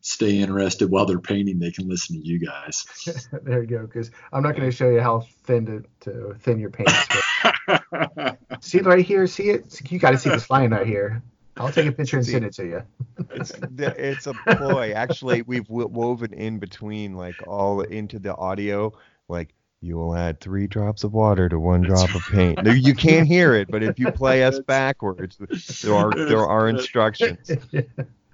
stay 0.01 0.39
interested 0.39 0.90
while 0.90 1.07
they're 1.07 1.20
painting, 1.20 1.59
they 1.59 1.70
can 1.70 1.89
listen 1.89 2.20
to 2.20 2.27
you 2.27 2.39
guys. 2.39 2.85
there 3.43 3.62
you 3.62 3.66
go. 3.66 3.86
Because 3.86 4.11
I'm 4.32 4.43
not 4.43 4.57
going 4.57 4.70
to 4.70 4.77
show 4.77 4.90
you 4.90 5.01
how 5.01 5.27
thin 5.44 5.66
to, 5.66 6.11
to 6.11 6.35
thin 6.40 6.59
your 6.59 6.70
paint. 6.70 6.90
see 8.61 8.78
it 8.78 8.86
right 8.86 9.05
here. 9.05 9.27
See 9.27 9.51
it. 9.51 9.81
You 9.90 9.98
got 9.98 10.12
to 10.12 10.19
see 10.19 10.31
this 10.31 10.51
line 10.51 10.70
right 10.70 10.86
here. 10.86 11.23
I'll 11.57 11.73
take 11.73 11.86
a 11.86 11.93
picture 11.93 12.16
and 12.16 12.24
see, 12.24 12.32
send 12.32 12.44
it 12.44 12.55
to 12.55 12.65
you. 12.65 12.82
it's, 13.31 13.52
it's 13.78 14.27
a 14.27 14.35
ploy. 14.57 14.93
Actually, 14.93 15.43
we've 15.43 15.69
woven 15.69 16.32
in 16.32 16.59
between 16.59 17.15
like 17.15 17.35
all 17.47 17.82
into 17.82 18.19
the 18.19 18.35
audio, 18.35 18.93
like 19.28 19.52
you 19.82 19.97
will 19.97 20.15
add 20.15 20.40
three 20.40 20.66
drops 20.66 21.05
of 21.05 21.12
water 21.12 21.48
to 21.48 21.59
one 21.59 21.81
drop 21.82 22.15
of 22.15 22.23
paint. 22.31 22.59
you 22.66 22.94
can't 22.94 23.27
hear 23.27 23.55
it, 23.55 23.70
but 23.70 23.82
if 23.82 23.98
you 23.98 24.12
play 24.12 24.44
us 24.44 24.59
backwards, 24.61 25.39
there 25.82 25.94
are 25.94 26.12
there 26.12 26.47
are 26.47 26.69
instructions. 26.69 27.51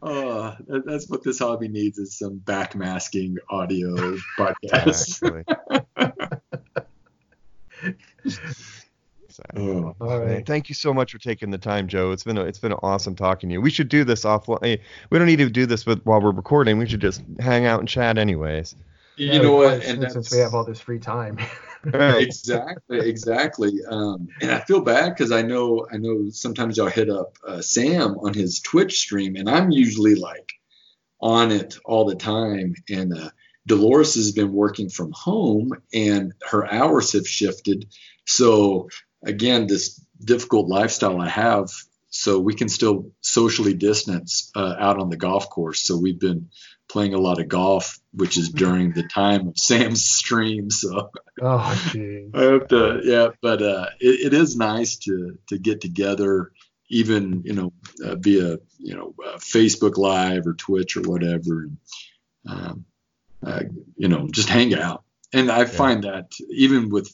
Oh, 0.02 0.55
that's 0.68 1.09
what 1.09 1.24
this 1.24 1.39
hobby 1.40 1.66
needs 1.66 1.98
is 1.98 2.16
some 2.16 2.39
backmasking 2.44 3.36
audio 3.51 4.16
podcast. 4.39 5.56
Oh, 9.55 9.94
All 10.01 10.20
right. 10.20 10.47
Thank 10.47 10.70
you 10.70 10.74
so 10.74 10.94
much 10.94 11.12
for 11.12 11.18
taking 11.18 11.51
the 11.51 11.59
time, 11.59 11.89
Joe. 11.89 12.10
It's 12.12 12.24
been 12.24 12.39
a, 12.39 12.44
it's 12.44 12.59
been 12.59 12.73
awesome 12.73 13.14
talking 13.14 13.51
to 13.51 13.55
you. 13.55 13.60
We 13.60 13.70
should 13.70 13.90
do 13.90 14.02
this 14.02 14.24
offline. 14.24 14.81
We 15.10 15.18
don't 15.18 15.27
need 15.27 15.36
to 15.40 15.51
do 15.51 15.66
this 15.66 15.85
with, 15.85 16.02
while 16.06 16.23
we're 16.23 16.31
recording. 16.31 16.78
We 16.78 16.89
should 16.89 17.02
just 17.02 17.23
hang 17.39 17.66
out 17.66 17.81
and 17.81 17.89
chat, 17.89 18.16
anyways. 18.16 18.74
You 19.16 19.32
yeah, 19.32 19.38
know 19.38 19.55
what? 19.55 19.84
And 19.84 20.10
since 20.10 20.30
we 20.30 20.38
have 20.38 20.55
all 20.55 20.64
this 20.64 20.80
free 20.80 20.98
time. 20.98 21.38
exactly, 21.94 22.98
exactly. 22.98 23.80
Um, 23.88 24.28
and 24.43 24.51
I 24.51 24.60
feel 24.60 24.80
bad 24.80 25.10
because 25.10 25.32
I 25.32 25.43
know 25.43 25.86
I 25.90 25.97
know 25.97 26.28
sometimes 26.30 26.76
y'all 26.76 26.88
hit 26.88 27.09
up 27.09 27.38
uh, 27.47 27.62
Sam 27.62 28.18
on 28.18 28.34
his 28.34 28.60
Twitch 28.60 28.98
stream, 28.98 29.36
and 29.36 29.48
I'm 29.48 29.70
usually 29.70 30.14
like 30.16 30.52
on 31.20 31.51
it 31.51 31.76
all 31.84 32.05
the 32.05 32.14
time. 32.14 32.74
And 32.90 33.16
uh, 33.16 33.30
Dolores 33.66 34.14
has 34.14 34.32
been 34.32 34.52
working 34.52 34.88
from 34.88 35.12
home 35.12 35.72
and 35.93 36.32
her 36.48 36.70
hours 36.70 37.12
have 37.12 37.26
shifted. 37.26 37.86
So 38.26 38.88
again, 39.24 39.66
this 39.66 40.01
difficult 40.22 40.68
lifestyle 40.68 41.20
I 41.20 41.28
have, 41.28 41.70
so 42.10 42.38
we 42.38 42.55
can 42.55 42.68
still 42.68 43.12
socially 43.20 43.74
distance 43.74 44.51
uh, 44.55 44.76
out 44.78 44.98
on 44.98 45.10
the 45.10 45.16
golf 45.16 45.51
course. 45.51 45.82
So 45.82 45.97
we've 45.97 46.20
been 46.20 46.48
playing 46.89 47.15
a 47.15 47.19
lot 47.19 47.41
of 47.41 47.49
golf, 47.49 47.99
which 48.13 48.37
is 48.37 48.51
during 48.51 48.93
the 48.93 49.03
time 49.03 49.49
of 49.49 49.59
Sam's 49.59 50.05
stream. 50.05 50.71
So 50.71 51.11
oh, 51.41 51.89
geez. 51.93 52.31
I 52.35 52.39
hope 52.39 52.69
to, 52.69 53.01
yeah, 53.03 53.29
but 53.41 53.63
uh, 53.63 53.87
it, 54.01 54.33
it 54.33 54.35
is 54.35 54.57
nice 54.57 54.97
to 54.99 55.39
to 55.49 55.59
get 55.59 55.81
together, 55.81 56.53
even 56.89 57.43
you 57.45 57.55
know 57.55 57.73
uh, 58.05 58.17
via 58.17 58.59
you 58.79 58.95
know 58.95 59.15
uh, 59.25 59.39
Facebook 59.39 59.97
Live 59.97 60.47
or 60.47 60.55
Twitch 60.55 60.97
or 60.97 61.03
whatever, 61.03 61.65
and 61.65 61.77
um, 62.49 62.85
uh, 63.45 63.63
you 63.97 64.09
know 64.09 64.29
just 64.31 64.49
hang 64.49 64.75
out. 64.75 65.05
And 65.33 65.51
I 65.51 65.61
yeah. 65.61 65.65
find 65.67 66.05
that 66.05 66.33
even 66.51 66.89
with 66.89 67.13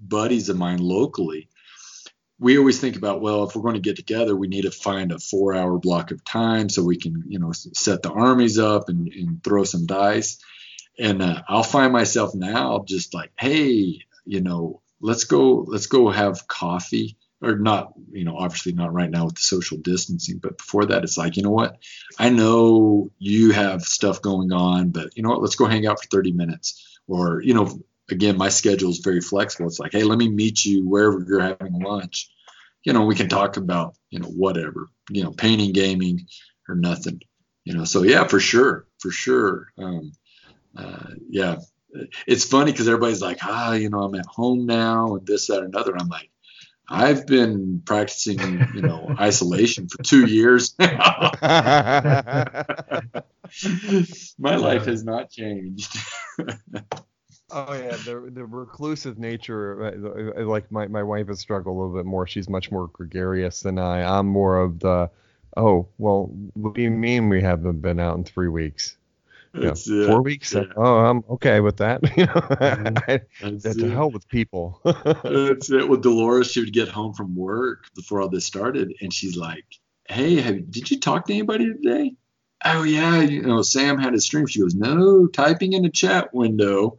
buddies 0.00 0.48
of 0.48 0.56
mine 0.56 0.78
locally, 0.78 1.48
we 2.44 2.58
always 2.58 2.78
think 2.78 2.94
about 2.96 3.22
well 3.22 3.44
if 3.44 3.56
we're 3.56 3.62
going 3.62 3.74
to 3.74 3.80
get 3.80 3.96
together 3.96 4.36
we 4.36 4.48
need 4.48 4.62
to 4.62 4.70
find 4.70 5.12
a 5.12 5.18
four 5.18 5.54
hour 5.54 5.78
block 5.78 6.10
of 6.10 6.22
time 6.24 6.68
so 6.68 6.84
we 6.84 6.98
can 6.98 7.24
you 7.26 7.38
know 7.38 7.52
set 7.52 8.02
the 8.02 8.10
armies 8.12 8.58
up 8.58 8.90
and, 8.90 9.08
and 9.08 9.42
throw 9.42 9.64
some 9.64 9.86
dice. 9.86 10.38
And 10.98 11.22
uh, 11.22 11.42
i'll 11.48 11.62
find 11.62 11.92
myself 11.92 12.34
now 12.34 12.84
just 12.86 13.14
like 13.14 13.32
hey 13.38 14.02
you 14.26 14.42
know 14.42 14.82
let's 15.00 15.24
go 15.24 15.64
let's 15.66 15.86
go 15.86 16.10
have 16.10 16.46
coffee. 16.46 17.16
Or 17.40 17.58
not 17.58 17.92
you 18.10 18.24
know 18.24 18.36
obviously 18.36 18.72
not 18.72 18.92
right 18.92 19.10
now 19.10 19.24
with 19.24 19.34
the 19.36 19.42
social 19.42 19.78
distancing 19.78 20.38
but 20.38 20.58
before 20.58 20.86
that 20.86 21.02
it's 21.02 21.18
like 21.18 21.36
you 21.38 21.42
know 21.42 21.50
what? 21.50 21.78
I 22.18 22.28
know 22.28 23.10
you 23.18 23.52
have 23.52 23.82
stuff 23.82 24.20
going 24.20 24.52
on 24.52 24.90
but 24.90 25.16
you 25.16 25.22
know 25.22 25.30
what? 25.30 25.42
Let's 25.42 25.56
go 25.56 25.66
hang 25.66 25.86
out 25.86 26.02
for 26.02 26.08
30 26.08 26.32
minutes. 26.32 26.98
Or 27.06 27.42
you 27.42 27.54
know 27.54 27.78
again, 28.10 28.36
my 28.36 28.48
schedule 28.48 28.90
is 28.90 28.98
very 28.98 29.20
flexible. 29.20 29.66
It's 29.66 29.78
like, 29.78 29.92
hey, 29.92 30.04
let 30.04 30.18
me 30.18 30.28
meet 30.28 30.64
you 30.64 30.86
wherever 30.88 31.24
you're 31.26 31.40
having 31.40 31.80
lunch. 31.80 32.30
You 32.84 32.92
know, 32.92 33.04
we 33.04 33.14
can 33.14 33.28
talk 33.28 33.56
about, 33.56 33.96
you 34.10 34.20
know, 34.20 34.28
whatever, 34.28 34.88
you 35.10 35.24
know, 35.24 35.32
painting, 35.32 35.72
gaming, 35.72 36.26
or 36.68 36.74
nothing. 36.74 37.20
You 37.64 37.74
know, 37.74 37.84
so 37.84 38.02
yeah, 38.02 38.24
for 38.24 38.40
sure, 38.40 38.86
for 38.98 39.10
sure. 39.10 39.68
Um, 39.78 40.12
uh, 40.76 41.10
yeah, 41.28 41.56
it's 42.26 42.44
funny 42.44 42.72
because 42.72 42.88
everybody's 42.88 43.22
like, 43.22 43.38
ah, 43.42 43.72
you 43.72 43.88
know, 43.88 44.00
I'm 44.00 44.14
at 44.14 44.26
home 44.26 44.66
now 44.66 45.16
and 45.16 45.26
this, 45.26 45.46
that, 45.46 45.62
another. 45.62 45.96
I'm 45.96 46.08
like, 46.08 46.30
I've 46.88 47.26
been 47.26 47.82
practicing, 47.84 48.40
you 48.74 48.82
know, 48.82 49.14
isolation 49.20 49.88
for 49.88 50.02
two 50.02 50.26
years 50.26 50.74
now. 50.78 51.30
My 54.38 54.56
life 54.56 54.86
has 54.86 55.04
not 55.04 55.30
changed. 55.30 55.96
Oh 57.56 57.72
yeah, 57.72 57.96
the 58.04 58.30
the 58.32 58.44
reclusive 58.44 59.16
nature, 59.16 59.84
uh, 59.84 60.40
uh, 60.40 60.44
like 60.44 60.72
my 60.72 60.88
my 60.88 61.04
wife 61.04 61.28
has 61.28 61.38
struggled 61.38 61.76
a 61.76 61.78
little 61.78 61.94
bit 61.94 62.04
more. 62.04 62.26
She's 62.26 62.48
much 62.48 62.72
more 62.72 62.88
gregarious 62.88 63.60
than 63.60 63.78
I. 63.78 64.02
I'm 64.02 64.26
more 64.26 64.58
of 64.58 64.80
the, 64.80 65.08
oh 65.56 65.86
well, 65.98 66.32
what 66.54 66.74
do 66.74 66.82
you 66.82 66.90
mean 66.90 67.28
we 67.28 67.40
haven't 67.40 67.80
been 67.80 68.00
out 68.00 68.16
in 68.16 68.24
three 68.24 68.48
weeks? 68.48 68.96
Four 70.08 70.22
weeks. 70.22 70.52
Yeah. 70.52 70.64
Oh, 70.76 70.96
I'm 70.96 71.22
okay 71.30 71.60
with 71.60 71.76
that. 71.76 72.02
you 72.16 72.26
know, 72.26 72.32
mm-hmm. 72.32 73.58
that's 73.58 73.76
to 73.76 73.88
hell 73.88 74.10
with 74.10 74.28
people. 74.28 74.80
that's 74.84 75.70
it. 75.70 75.88
With 75.88 76.02
Dolores, 76.02 76.50
she 76.50 76.58
would 76.58 76.72
get 76.72 76.88
home 76.88 77.14
from 77.14 77.36
work 77.36 77.84
before 77.94 78.20
all 78.20 78.28
this 78.28 78.44
started, 78.44 78.94
and 79.00 79.14
she's 79.14 79.36
like, 79.36 79.64
"Hey, 80.08 80.40
have, 80.40 80.72
did 80.72 80.90
you 80.90 80.98
talk 80.98 81.26
to 81.26 81.32
anybody 81.32 81.66
today?" 81.66 82.16
Oh 82.64 82.82
yeah, 82.82 83.20
you 83.20 83.42
know, 83.42 83.62
Sam 83.62 83.96
had 83.96 84.14
a 84.14 84.20
stream. 84.20 84.48
She 84.48 84.58
goes, 84.58 84.74
"No, 84.74 85.28
typing 85.28 85.74
in 85.74 85.84
a 85.84 85.90
chat 85.90 86.34
window." 86.34 86.98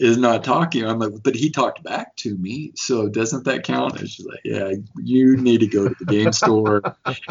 Is 0.00 0.16
not 0.16 0.42
talking. 0.42 0.86
I'm 0.86 0.98
like, 0.98 1.22
but 1.22 1.34
he 1.34 1.50
talked 1.50 1.82
back 1.82 2.16
to 2.16 2.34
me, 2.38 2.72
so 2.74 3.06
doesn't 3.06 3.44
that 3.44 3.64
count? 3.64 4.00
And 4.00 4.08
she's 4.08 4.24
like, 4.24 4.40
yeah, 4.44 4.72
you 4.96 5.36
need 5.36 5.60
to 5.60 5.66
go 5.66 5.88
to 5.88 5.94
the 6.00 6.06
game 6.06 6.32
store 6.32 6.82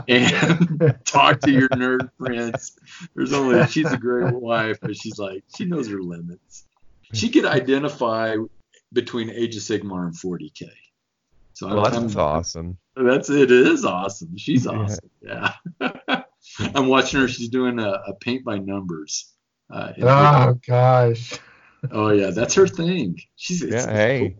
and 0.07 0.95
talk 1.03 1.41
to 1.41 1.51
your 1.51 1.67
nerd 1.69 2.11
friends. 2.19 2.77
There's 3.15 3.33
only 3.33 3.65
she's 3.67 3.91
a 3.91 3.97
great 3.97 4.35
wife, 4.35 4.77
but 4.81 4.95
she's 4.95 5.17
like, 5.17 5.43
she 5.57 5.65
knows 5.65 5.89
her 5.89 5.99
limits. 5.99 6.65
She 7.11 7.29
could 7.29 7.45
identify 7.45 8.35
between 8.93 9.31
Age 9.31 9.55
of 9.55 9.63
Sigmar 9.63 10.05
and 10.05 10.15
40k. 10.15 10.69
So 11.53 11.67
well, 11.69 11.87
I'm, 11.87 12.03
that's 12.03 12.15
I'm, 12.15 12.21
awesome. 12.21 12.77
That's 12.95 13.31
it 13.31 13.49
is 13.49 13.83
awesome. 13.83 14.37
She's 14.37 14.67
awesome. 14.67 15.09
Yeah. 15.21 15.53
I'm 16.75 16.87
watching 16.87 17.19
her. 17.21 17.27
She's 17.27 17.49
doing 17.49 17.79
a, 17.79 17.89
a 17.89 18.13
paint 18.13 18.45
by 18.45 18.59
numbers. 18.59 19.33
Uh, 19.71 19.93
oh 20.01 20.59
gosh 20.65 21.39
oh 21.91 22.09
yeah, 22.09 22.31
that's 22.31 22.53
her 22.55 22.67
thing. 22.67 23.19
She's 23.35 23.63
yeah. 23.63 23.91
Hey, 23.91 24.35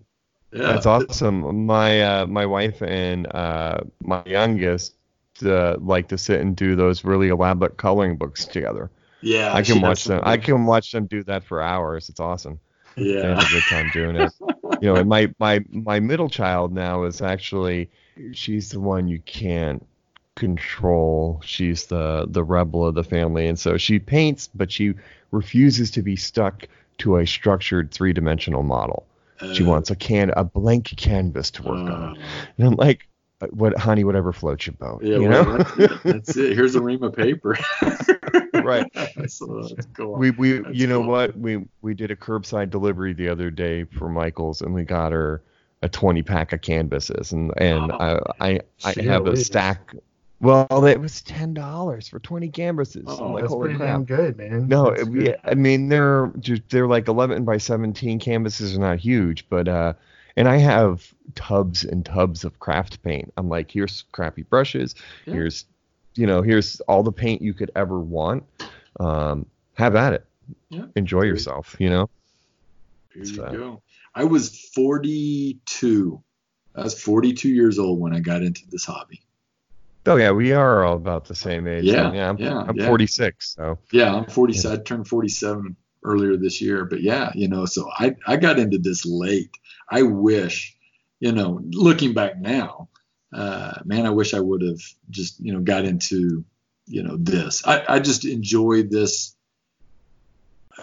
cool. 0.52 0.60
yeah, 0.62 0.74
that's 0.74 0.86
awesome. 0.86 1.66
My 1.66 2.02
uh, 2.02 2.26
my 2.28 2.46
wife 2.46 2.82
and 2.82 3.28
uh, 3.34 3.82
my 4.02 4.24
youngest 4.26 4.96
uh, 5.44 5.78
like 5.80 6.08
to 6.10 6.18
sit 6.18 6.42
and 6.42 6.56
do 6.56 6.76
those 6.76 7.04
really 7.04 7.30
elaborate 7.30 7.78
coloring 7.78 8.18
books 8.18 8.46
together. 8.46 8.90
Yeah, 9.22 9.54
I 9.54 9.62
can 9.62 9.82
watch 9.82 10.06
them. 10.06 10.22
I 10.24 10.38
can 10.38 10.66
watch 10.66 10.92
them 10.92 11.06
do 11.06 11.24
that 11.24 11.44
for 11.44 11.62
hours. 11.62 12.10
It's 12.10 12.20
awesome. 12.20 12.60
Yeah, 12.96 13.22
they 13.22 13.28
have 13.28 13.40
a 13.40 13.50
good 13.50 13.64
time 13.64 13.90
doing 13.94 14.16
it. 14.16 14.32
you 14.82 14.94
know, 14.94 15.04
my 15.04 15.34
my 15.40 15.64
my 15.70 16.00
middle 16.00 16.30
child 16.30 16.74
now 16.74 17.04
is 17.04 17.22
actually 17.22 17.90
she's 18.34 18.72
the 18.72 18.80
one 18.80 19.08
you 19.08 19.20
can't 19.20 19.86
control. 20.36 21.42
She's 21.44 21.86
the 21.86 22.26
the 22.30 22.44
rebel 22.44 22.88
of 22.88 22.96
the 22.96 23.04
family, 23.04 23.48
and 23.48 23.60
so 23.60 23.78
she 23.78 24.00
paints, 24.00 24.50
but 24.54 24.72
she 24.72 24.94
refuses 25.32 25.92
to 25.92 26.02
be 26.02 26.16
stuck 26.16 26.68
to 27.00 27.18
a 27.18 27.28
structured 27.28 27.92
three 27.92 28.14
dimensional 28.14 28.64
model. 28.64 29.06
Uh, 29.40 29.54
she 29.54 29.64
wants 29.64 29.90
a 29.90 29.96
can 29.96 30.32
a 30.36 30.44
blank 30.44 30.94
canvas 30.98 31.52
to 31.52 31.64
work 31.64 31.90
uh, 31.90 31.94
on. 31.94 32.20
And 32.58 32.68
I'm 32.68 32.76
like, 32.76 33.08
uh, 33.42 33.48
what 33.48 33.78
honey, 33.78 34.04
whatever 34.04 34.34
floats 34.34 34.68
your 34.68 34.74
boat. 34.74 35.02
Yeah, 35.02 35.18
you 35.18 35.30
well, 35.30 35.46
know? 35.46 35.58
that's, 35.58 35.78
it. 35.78 36.04
that's 36.04 36.38
it. 36.38 36.56
Here's 36.56 36.76
a 36.76 36.82
ream 36.82 37.04
of 37.04 37.16
paper. 37.16 37.58
right. 38.54 38.86
So 39.28 39.68
we 40.00 40.32
we 40.32 40.60
that's 40.60 40.76
you 40.76 40.88
know 40.88 41.02
cool. 41.02 41.10
what? 41.10 41.38
We 41.38 41.66
we 41.82 41.94
did 41.94 42.12
a 42.12 42.16
curbside 42.16 42.70
delivery 42.70 43.14
the 43.14 43.30
other 43.30 43.52
day 43.52 43.84
for 43.84 44.10
Michaels 44.10 44.62
and 44.62 44.74
we 44.74 44.84
got 44.84 45.12
her 45.12 45.42
a 45.82 45.90
20 45.90 46.24
pack 46.24 46.52
of 46.52 46.62
canvases 46.62 47.32
and 47.32 47.54
and 47.58 47.92
oh, 47.92 48.22
I 48.40 48.60
I, 48.84 48.94
I 48.98 49.02
have 49.04 49.28
a 49.28 49.38
stack 49.38 49.94
well, 50.42 50.86
it 50.86 51.00
was 51.00 51.22
ten 51.22 51.54
dollars 51.54 52.08
for 52.08 52.20
twenty 52.20 52.50
canvases. 52.50 53.06
Oh, 53.08 53.34
like, 53.34 53.44
that's 53.44 53.56
pretty 53.56 53.76
crap. 53.76 53.90
damn 53.90 54.06
good, 54.06 54.38
man. 54.38 54.68
No, 54.68 54.88
it, 54.88 55.08
yeah, 55.12 55.36
I 55.44 55.56
mean 55.56 55.90
they're 55.90 56.32
they're 56.70 56.88
like 56.88 57.08
eleven 57.08 57.44
by 57.44 57.58
seventeen 57.58 58.20
canvases 58.20 58.76
are 58.76 58.80
not 58.80 59.00
huge, 59.00 59.48
but 59.50 59.68
uh, 59.68 59.94
and 60.38 60.48
I 60.48 60.58
have 60.58 61.14
tubs 61.36 61.84
and 61.84 62.06
tubs 62.06 62.44
of 62.44 62.60
craft 62.60 63.04
paint. 63.04 63.34
I'm 63.38 63.50
like, 63.50 63.72
here's 63.72 64.06
crappy 64.12 64.44
brushes, 64.44 64.96
yeah. 65.26 65.34
here's 65.34 65.66
you 66.16 66.28
know, 66.28 66.42
here's 66.42 66.80
all 66.82 67.04
the 67.04 67.12
paint 67.12 67.42
you 67.42 67.54
could 67.54 67.72
ever 67.76 68.00
want. 68.00 68.44
Um, 69.00 69.46
have 69.76 69.96
at 69.96 70.14
it. 70.14 70.26
Yeah. 70.70 70.86
Enjoy 70.96 71.22
yourself, 71.22 71.76
you 71.80 71.90
know. 71.90 72.10
Here 73.14 73.24
you 73.24 73.36
so. 73.36 73.52
go. 73.52 73.82
I 74.16 74.24
was 74.24 74.70
42. 74.74 76.22
I 76.76 76.84
was 76.84 77.02
42 77.02 77.50
years 77.50 77.80
old 77.80 78.00
when 78.00 78.14
I 78.14 78.20
got 78.20 78.42
into 78.42 78.64
this 78.70 78.86
hobby. 78.86 79.22
Oh 80.10 80.16
yeah, 80.16 80.32
we 80.32 80.54
are 80.54 80.84
all 80.84 80.96
about 80.96 81.26
the 81.26 81.36
same 81.36 81.68
age. 81.68 81.84
Yeah, 81.84 82.12
yeah. 82.12 82.30
I'm, 82.30 82.38
yeah, 82.40 82.58
I'm 82.58 82.76
yeah. 82.76 82.88
46, 82.88 83.56
so. 83.56 83.78
Yeah, 83.92 84.16
I'm 84.16 84.26
47. 84.26 84.72
Yeah. 84.72 84.80
I 84.80 84.84
turned 84.84 85.08
47 85.08 85.76
earlier 86.04 86.36
this 86.36 86.60
year, 86.60 86.86
but 86.86 87.02
yeah, 87.02 87.32
you 87.36 87.48
know, 87.48 87.66
so 87.66 87.88
I 87.96 88.16
I 88.26 88.38
got 88.38 88.58
into 88.58 88.80
this 88.80 89.06
late. 89.06 89.52
I 89.88 90.02
wish, 90.02 90.76
you 91.20 91.32
know, 91.32 91.62
looking 91.64 92.16
back 92.16 92.40
now, 92.40 92.90
uh, 93.32 93.76
man, 93.86 94.08
I 94.08 94.10
wish 94.10 94.34
I 94.34 94.40
would 94.40 94.64
have 94.64 94.82
just 95.12 95.40
you 95.40 95.54
know 95.54 95.60
got 95.60 95.86
into 95.86 96.44
you 96.88 97.04
know 97.04 97.16
this. 97.16 97.62
I 97.68 97.84
I 97.88 98.00
just 98.00 98.26
enjoy 98.26 98.84
this 98.84 99.36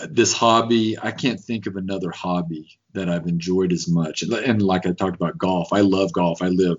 this 0.08 0.32
hobby. 0.32 0.96
I 1.02 1.10
can't 1.10 1.40
think 1.40 1.66
of 1.66 1.74
another 1.74 2.12
hobby 2.12 2.78
that 2.92 3.08
I've 3.08 3.26
enjoyed 3.26 3.72
as 3.72 3.88
much. 3.88 4.22
And 4.22 4.62
like 4.62 4.86
I 4.86 4.92
talked 4.92 5.16
about 5.16 5.36
golf, 5.36 5.72
I 5.72 5.80
love 5.80 6.12
golf. 6.12 6.42
I 6.42 6.48
live 6.48 6.78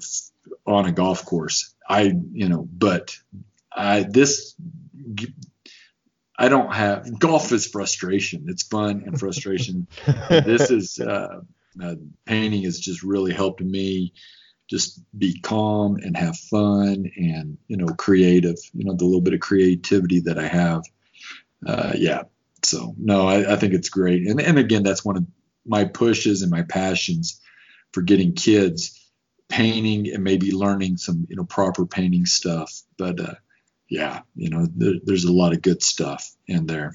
on 0.67 0.85
a 0.85 0.91
golf 0.91 1.25
course. 1.25 1.73
I, 1.89 2.13
you 2.31 2.49
know, 2.49 2.67
but 2.71 3.17
I, 3.75 4.03
this, 4.03 4.55
I 6.37 6.49
don't 6.49 6.73
have 6.73 7.17
golf 7.17 7.51
is 7.51 7.65
frustration. 7.65 8.45
It's 8.47 8.63
fun 8.63 9.03
and 9.05 9.19
frustration. 9.19 9.87
this 10.29 10.69
is, 10.69 10.99
uh, 10.99 11.41
uh, 11.81 11.95
painting 12.25 12.63
has 12.63 12.79
just 12.79 13.03
really 13.03 13.33
helped 13.33 13.61
me 13.61 14.13
just 14.69 14.99
be 15.17 15.39
calm 15.39 15.97
and 15.97 16.17
have 16.17 16.35
fun 16.35 17.09
and, 17.15 17.57
you 17.67 17.77
know, 17.77 17.87
creative, 17.87 18.57
you 18.73 18.83
know, 18.83 18.93
the 18.93 19.05
little 19.05 19.21
bit 19.21 19.33
of 19.33 19.39
creativity 19.39 20.19
that 20.21 20.37
I 20.37 20.47
have. 20.47 20.83
Uh, 21.65 21.93
yeah. 21.95 22.23
So 22.63 22.93
no, 22.97 23.27
I, 23.27 23.53
I 23.53 23.55
think 23.55 23.73
it's 23.73 23.89
great. 23.89 24.27
And, 24.27 24.41
and 24.41 24.59
again, 24.59 24.83
that's 24.83 25.05
one 25.05 25.15
of 25.15 25.25
my 25.65 25.85
pushes 25.85 26.41
and 26.41 26.51
my 26.51 26.63
passions 26.63 27.39
for 27.93 28.01
getting 28.01 28.33
kids 28.33 28.96
painting 29.49 30.13
and 30.13 30.23
maybe 30.23 30.51
learning 30.51 30.97
some 30.97 31.25
you 31.29 31.35
know 31.35 31.45
proper 31.45 31.85
painting 31.85 32.25
stuff 32.25 32.81
but 32.97 33.19
uh, 33.19 33.35
yeah 33.89 34.21
you 34.35 34.49
know 34.49 34.67
there, 34.75 34.95
there's 35.03 35.23
a 35.23 35.31
lot 35.31 35.53
of 35.53 35.61
good 35.61 35.81
stuff 35.81 36.35
in 36.47 36.65
there 36.65 36.93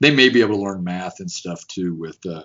they 0.00 0.14
may 0.14 0.28
be 0.28 0.40
able 0.40 0.56
to 0.56 0.62
learn 0.62 0.84
math 0.84 1.20
and 1.20 1.30
stuff 1.30 1.66
too 1.66 1.94
with 1.94 2.18
uh, 2.26 2.44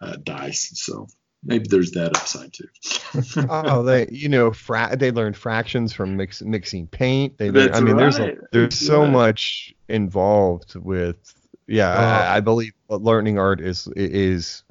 uh, 0.00 0.16
dice. 0.22 0.72
So 0.74 1.06
maybe 1.42 1.66
there's 1.68 1.92
that 1.92 2.16
upside 2.16 2.52
too. 2.52 3.46
oh, 3.50 3.82
they 3.82 4.08
you 4.10 4.28
know 4.28 4.52
fra- 4.52 4.96
they 4.96 5.10
learn 5.10 5.34
fractions 5.34 5.92
from 5.92 6.16
mix- 6.16 6.42
mixing 6.42 6.86
paint. 6.86 7.38
They 7.38 7.50
learn, 7.50 7.74
I 7.74 7.80
mean, 7.80 7.94
right. 7.94 8.00
there's 8.00 8.18
a, 8.18 8.34
there's 8.52 8.78
so 8.78 9.02
right. 9.02 9.10
much 9.10 9.74
involved 9.88 10.76
with 10.76 11.34
yeah. 11.66 11.90
Uh, 11.90 12.24
I, 12.32 12.36
I, 12.36 12.40
believe 12.40 12.72
learning 12.88 13.38
art 13.38 13.60
is 13.60 13.88
is. 13.96 14.62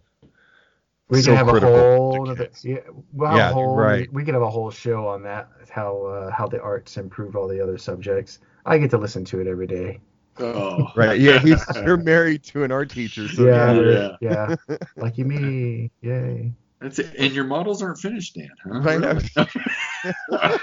We 1.14 1.22
so 1.22 1.35
can 1.35 1.45
have 1.45 1.56
a 1.56 1.60
whole, 1.60 2.27
other, 2.27 2.49
yeah, 2.64 2.80
we'll 3.11 3.35
yeah, 3.35 3.52
whole, 3.52 3.76
right. 3.76 4.11
We, 4.11 4.22
we 4.22 4.26
could 4.26 4.34
have 4.34 4.41
a 4.41 4.49
whole 4.49 4.72
show 4.72 5.07
on 5.07 5.22
that, 5.23 5.48
how 5.69 6.03
uh, 6.07 6.31
how 6.31 6.48
the 6.48 6.60
arts 6.60 6.98
improve 6.98 7.35
all 7.35 7.48
the 7.48 7.61
other 7.61 7.77
subjects. 7.77 8.40
I 8.65 8.80
get 8.80 8.90
to 8.91 8.98
listen 8.98 9.23
to 9.26 9.40
it 9.40 9.45
every 9.45 9.68
day. 9.68 9.99
Oh. 10.40 10.88
right. 10.95 11.19
Yeah. 11.19 11.38
He's, 11.38 11.64
you're 11.76 11.98
married 11.98 12.41
to 12.45 12.64
an 12.64 12.72
art 12.72 12.90
teacher. 12.90 13.27
So 13.27 13.45
yeah. 13.45 14.18
Yeah. 14.22 14.56
yeah. 14.69 14.77
Lucky 14.98 15.23
me. 15.34 15.91
Yay. 16.02 16.52
That's 16.80 16.98
it. 16.98 17.14
And 17.15 17.31
your 17.31 17.45
models 17.45 17.84
aren't 17.84 17.99
finished, 17.99 18.35
Dan, 18.35 18.49
huh? 18.64 18.90
I 18.90 18.98
know. 18.98 19.19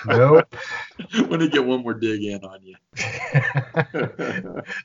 nope. 0.07 0.55
Want 1.15 1.43
to 1.43 1.49
get 1.49 1.65
one 1.65 1.85
more 1.85 1.95
dig 1.95 2.25
in 2.25 2.45
on 2.45 2.59
you. 2.63 2.75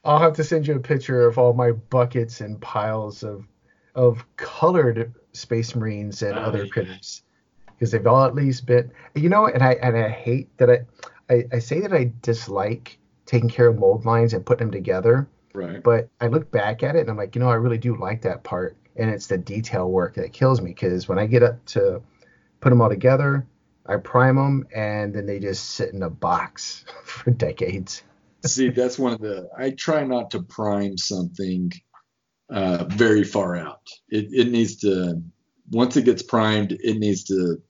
I'll 0.06 0.20
have 0.20 0.34
to 0.34 0.44
send 0.44 0.68
you 0.68 0.76
a 0.76 0.80
picture 0.80 1.28
of 1.28 1.40
all 1.40 1.54
my 1.54 1.72
buckets 1.72 2.40
and 2.40 2.62
piles 2.62 3.24
of 3.24 3.48
of 3.96 4.24
colored 4.36 5.14
space 5.36 5.76
marines 5.76 6.22
and 6.22 6.38
other 6.38 6.68
critters 6.68 7.24
because 7.68 7.92
they've 7.92 8.08
all 8.08 8.26
at 8.26 8.36
least 8.36 8.66
been 8.66 8.92
you 9.16 9.30
know 9.30 9.48
and 9.48 9.62
I 9.64 9.74
and 9.74 9.98
I 9.98 10.10
hate 10.10 10.56
that 10.58 10.70
I, 10.70 11.34
I 11.34 11.46
I 11.54 11.60
say 11.60 11.82
that 11.82 11.94
I 11.94 12.12
dislike 12.22 12.98
taking 13.26 13.50
care 13.50 13.68
of 13.68 13.78
mold 13.78 14.06
lines 14.06 14.34
and 14.34 14.46
putting 14.46 14.68
them 14.68 14.72
together. 14.72 15.28
Right. 15.54 15.82
But 15.82 16.10
I 16.22 16.28
look 16.28 16.52
back 16.52 16.84
at 16.84 16.96
it 16.96 17.02
and 17.02 17.10
I'm 17.10 17.18
like, 17.18 17.36
you 17.36 17.42
know, 17.42 17.50
I 17.50 17.56
really 17.56 17.78
do 17.78 17.96
like 17.96 18.22
that 18.22 18.44
part 18.44 18.78
and 18.96 19.10
it's 19.10 19.28
the 19.28 19.38
detail 19.38 19.90
work 19.90 20.16
that 20.16 20.34
kills 20.34 20.62
me 20.62 20.72
because 20.72 21.08
when 21.08 21.20
I 21.20 21.26
get 21.26 21.44
up 21.44 21.64
to 21.68 22.02
put 22.62 22.70
them 22.70 22.82
all 22.82 22.90
together, 22.90 23.46
I 23.86 23.98
prime 23.98 24.36
them 24.36 24.68
and 24.76 25.14
then 25.14 25.26
they 25.26 25.40
just 25.40 25.72
sit 25.72 25.94
in 25.94 26.04
a 26.04 26.10
box 26.10 26.86
for 27.04 27.32
decades. 27.32 28.04
See, 28.46 28.70
that's 28.70 29.00
one 29.00 29.14
of 29.14 29.22
the. 29.22 29.50
I 29.58 29.72
try 29.72 30.04
not 30.04 30.30
to 30.32 30.44
prime 30.44 31.00
something 31.00 31.72
uh, 32.50 32.86
very 32.86 33.24
far 33.24 33.56
out. 33.56 33.82
It, 34.10 34.28
it 34.32 34.52
needs 34.52 34.78
to 34.78 35.22
once 35.72 35.98
it 35.98 36.06
gets 36.06 36.22
primed, 36.22 36.72
it 36.72 36.98
needs 36.98 37.24
to 37.26 37.62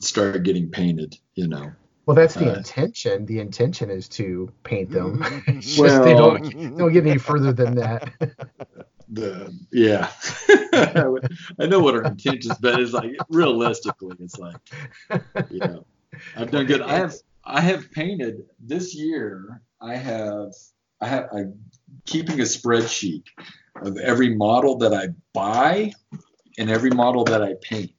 start 0.00 0.42
getting 0.42 0.70
painted. 0.70 1.16
You 1.34 1.48
know. 1.48 1.72
Well, 2.06 2.14
that's 2.14 2.34
the 2.34 2.52
uh, 2.52 2.56
intention. 2.58 3.26
The 3.26 3.40
intention 3.40 3.90
is 3.90 4.08
to 4.10 4.52
paint 4.62 4.90
them. 4.90 5.20
well, 5.78 6.04
they 6.04 6.14
don't 6.14 6.76
don't 6.76 6.92
get 6.92 7.06
any 7.06 7.18
further 7.18 7.52
than 7.52 7.74
that. 7.76 8.10
the 9.08 9.54
yeah 9.70 10.10
i 11.60 11.66
know 11.66 11.78
what 11.78 11.94
our 11.94 12.02
intention 12.02 12.50
is, 12.50 12.58
but 12.58 12.80
it's 12.80 12.92
like 12.92 13.16
realistically 13.28 14.16
it's 14.18 14.36
like 14.38 14.56
you 15.50 15.60
know 15.60 15.86
i've 16.36 16.50
done 16.50 16.66
good 16.66 16.82
i 16.82 16.94
have 16.94 17.14
i 17.44 17.60
have 17.60 17.90
painted 17.92 18.42
this 18.58 18.96
year 18.96 19.62
i 19.80 19.94
have 19.94 20.52
i 21.00 21.06
have 21.06 21.28
i'm 21.32 21.58
keeping 22.04 22.40
a 22.40 22.44
spreadsheet 22.44 23.24
of 23.82 23.96
every 23.98 24.34
model 24.34 24.78
that 24.78 24.94
i 24.94 25.08
buy 25.32 25.92
and 26.58 26.70
every 26.70 26.90
model 26.90 27.24
that 27.24 27.42
i 27.42 27.54
paint 27.62 27.92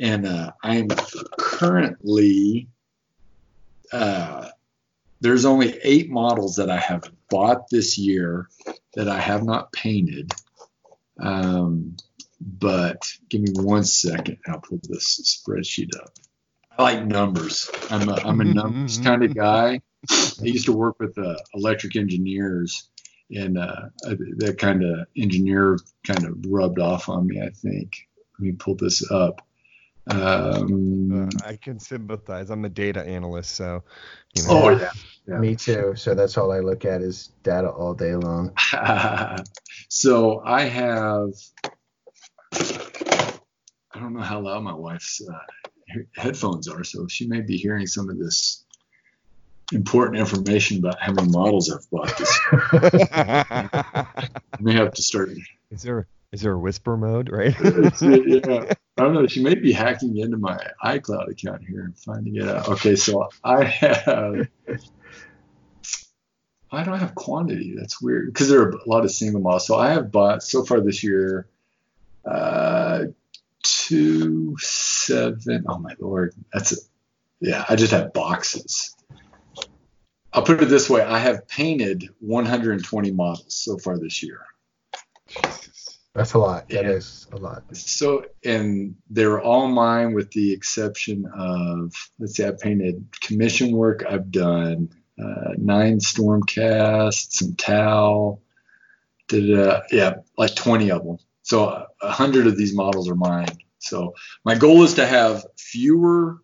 and 0.00 0.26
uh, 0.26 0.52
i'm 0.62 0.88
currently 1.38 2.68
uh, 3.92 4.48
there's 5.20 5.44
only 5.44 5.78
eight 5.84 6.10
models 6.10 6.56
that 6.56 6.68
I 6.68 6.78
have 6.78 7.10
bought 7.30 7.70
this 7.70 7.96
year 7.96 8.48
that 8.94 9.08
I 9.08 9.20
have 9.20 9.44
not 9.44 9.72
painted. 9.72 10.32
Um, 11.20 11.96
but 12.40 13.00
give 13.28 13.42
me 13.42 13.52
one 13.54 13.84
second. 13.84 14.38
I'll 14.48 14.60
pull 14.60 14.80
this 14.82 15.40
spreadsheet 15.46 15.96
up. 15.96 16.10
I 16.76 16.82
like 16.82 17.06
numbers. 17.06 17.70
I'm 17.88 18.08
a, 18.08 18.14
I'm 18.14 18.40
a 18.40 18.44
numbers 18.52 18.98
kind 18.98 19.22
of 19.22 19.34
guy. 19.34 19.80
I 20.10 20.44
used 20.44 20.66
to 20.66 20.72
work 20.72 20.98
with 20.98 21.16
uh, 21.18 21.36
electric 21.54 21.96
engineers, 21.96 22.88
and 23.30 23.58
uh, 23.58 23.88
that 24.38 24.56
kind 24.58 24.84
of 24.84 25.06
engineer 25.16 25.78
kind 26.06 26.24
of 26.24 26.36
rubbed 26.48 26.78
off 26.78 27.08
on 27.08 27.26
me. 27.26 27.40
I 27.40 27.50
think. 27.50 27.92
Let 28.38 28.46
me 28.46 28.52
pull 28.52 28.74
this 28.74 29.10
up. 29.10 29.46
Um, 30.08 31.28
uh, 31.28 31.46
I 31.46 31.56
can 31.56 31.78
sympathize. 31.78 32.50
I'm 32.50 32.64
a 32.64 32.68
data 32.68 33.04
analyst, 33.04 33.54
so. 33.54 33.84
You 34.34 34.42
know. 34.42 34.48
Oh 34.50 34.70
yeah. 34.70 34.90
yeah. 35.28 35.38
Me 35.38 35.54
too. 35.54 35.94
So 35.96 36.14
that's 36.14 36.36
all 36.36 36.50
I 36.50 36.58
look 36.58 36.84
at 36.84 37.02
is 37.02 37.28
data 37.42 37.68
all 37.68 37.94
day 37.94 38.14
long. 38.16 38.52
so 39.88 40.42
I 40.44 40.62
have. 40.62 41.30
I 43.94 44.00
don't 44.00 44.14
know 44.14 44.22
how 44.22 44.40
loud 44.40 44.64
my 44.64 44.74
wife's 44.74 45.22
uh, 45.26 46.00
headphones 46.16 46.66
are, 46.66 46.82
so 46.82 47.06
she 47.06 47.26
may 47.26 47.42
be 47.42 47.56
hearing 47.56 47.86
some 47.86 48.08
of 48.08 48.18
this 48.18 48.61
important 49.72 50.18
information 50.18 50.78
about 50.78 51.00
how 51.00 51.12
many 51.12 51.28
models 51.28 51.70
I've 51.70 51.88
bought 51.90 52.16
this. 52.18 52.40
year. 52.52 52.62
I 53.12 54.30
may 54.60 54.74
have 54.74 54.94
to 54.94 55.02
start. 55.02 55.30
Is 55.70 55.82
there 55.82 56.06
is 56.32 56.40
there 56.40 56.52
a 56.52 56.58
whisper 56.58 56.96
mode, 56.96 57.30
right? 57.30 57.54
yeah. 58.00 58.72
I 58.98 59.02
don't 59.02 59.14
know. 59.14 59.26
She 59.26 59.42
may 59.42 59.54
be 59.54 59.72
hacking 59.72 60.18
into 60.18 60.36
my 60.36 60.58
iCloud 60.82 61.30
account 61.30 61.62
here 61.66 61.82
and 61.82 61.96
finding 61.96 62.36
it 62.36 62.48
out. 62.48 62.68
Okay, 62.68 62.96
so 62.96 63.28
I 63.42 63.64
have. 63.64 64.48
I 66.70 66.84
don't 66.84 66.98
have 66.98 67.14
quantity. 67.14 67.74
That's 67.76 68.00
weird 68.00 68.32
because 68.32 68.48
there 68.48 68.60
are 68.62 68.70
a 68.70 68.88
lot 68.88 69.04
of 69.04 69.10
single 69.10 69.40
models. 69.40 69.66
So 69.66 69.76
I 69.76 69.90
have 69.90 70.10
bought 70.10 70.42
so 70.42 70.64
far 70.64 70.80
this 70.80 71.02
year, 71.02 71.46
uh, 72.24 73.04
two 73.62 74.56
seven. 74.58 75.64
Oh 75.68 75.78
my 75.78 75.94
lord, 75.98 76.34
that's 76.52 76.72
a, 76.72 76.76
yeah. 77.40 77.64
I 77.68 77.76
just 77.76 77.92
have 77.92 78.12
boxes. 78.12 78.94
I'll 80.32 80.42
put 80.42 80.62
it 80.62 80.68
this 80.68 80.88
way: 80.88 81.02
I 81.02 81.18
have 81.18 81.46
painted 81.48 82.08
120 82.20 83.10
models 83.12 83.54
so 83.54 83.78
far 83.78 83.98
this 83.98 84.22
year. 84.22 84.40
That's 86.14 86.34
a 86.34 86.38
lot. 86.38 86.68
That 86.68 86.84
yeah. 86.84 86.90
is 86.90 87.26
a 87.32 87.36
lot. 87.36 87.74
So, 87.74 88.26
and 88.44 88.96
they're 89.08 89.40
all 89.40 89.68
mine 89.68 90.12
with 90.12 90.30
the 90.32 90.52
exception 90.52 91.24
of, 91.34 91.94
let's 92.18 92.36
see, 92.36 92.44
I 92.44 92.50
painted 92.50 93.06
commission 93.20 93.72
work. 93.72 94.04
I've 94.06 94.30
done 94.30 94.90
uh, 95.18 95.54
nine 95.56 96.00
Stormcast, 96.00 97.32
some 97.32 97.54
Tau, 97.54 98.40
uh, 99.32 99.80
yeah, 99.90 100.16
like 100.36 100.54
20 100.54 100.90
of 100.90 101.04
them. 101.04 101.18
So 101.42 101.68
a 101.68 101.88
uh, 102.02 102.12
hundred 102.12 102.46
of 102.46 102.58
these 102.58 102.74
models 102.74 103.08
are 103.08 103.14
mine. 103.14 103.58
So 103.78 104.14
my 104.44 104.54
goal 104.54 104.82
is 104.82 104.94
to 104.94 105.06
have 105.06 105.46
fewer 105.56 106.42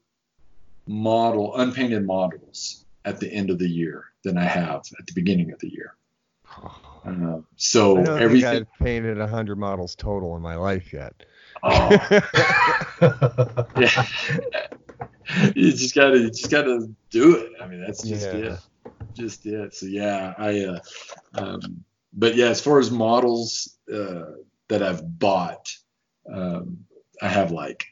model 0.86 1.54
unpainted 1.56 2.06
models 2.06 2.86
at 3.08 3.20
the 3.20 3.32
end 3.32 3.50
of 3.50 3.58
the 3.58 3.68
year 3.68 4.04
than 4.22 4.36
I 4.36 4.44
have 4.44 4.82
at 4.98 5.06
the 5.06 5.12
beginning 5.14 5.52
of 5.52 5.58
the 5.60 5.72
year. 5.72 5.94
Uh, 7.06 7.40
so 7.56 7.96
I 7.96 8.02
don't 8.02 8.20
everything. 8.20 8.50
Think 8.50 8.68
I've 8.68 8.84
painted 8.84 9.18
hundred 9.18 9.56
models 9.56 9.94
total 9.94 10.36
in 10.36 10.42
my 10.42 10.56
life 10.56 10.92
yet. 10.92 11.14
Oh. 11.62 11.88
yeah. 13.78 14.04
you 15.54 15.72
just 15.72 15.94
gotta, 15.94 16.18
you 16.18 16.28
just 16.28 16.50
gotta 16.50 16.88
do 17.08 17.36
it. 17.36 17.52
I 17.62 17.66
mean, 17.66 17.80
that's 17.80 18.02
just 18.02 18.26
yeah. 18.26 18.32
it. 18.34 18.60
Just 19.14 19.46
it. 19.46 19.74
So 19.74 19.86
yeah, 19.86 20.34
I. 20.36 20.64
Uh, 20.64 20.80
um, 21.34 21.84
but 22.12 22.34
yeah, 22.34 22.48
as 22.48 22.60
far 22.60 22.78
as 22.78 22.90
models 22.90 23.78
uh, 23.90 24.32
that 24.68 24.82
I've 24.82 25.18
bought, 25.18 25.70
um, 26.30 26.78
I 27.22 27.28
have 27.28 27.52
like 27.52 27.86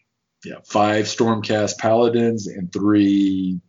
yeah 0.44 0.56
five 0.64 1.06
Stormcast 1.06 1.78
Paladins 1.78 2.48
and 2.48 2.70
three 2.70 3.60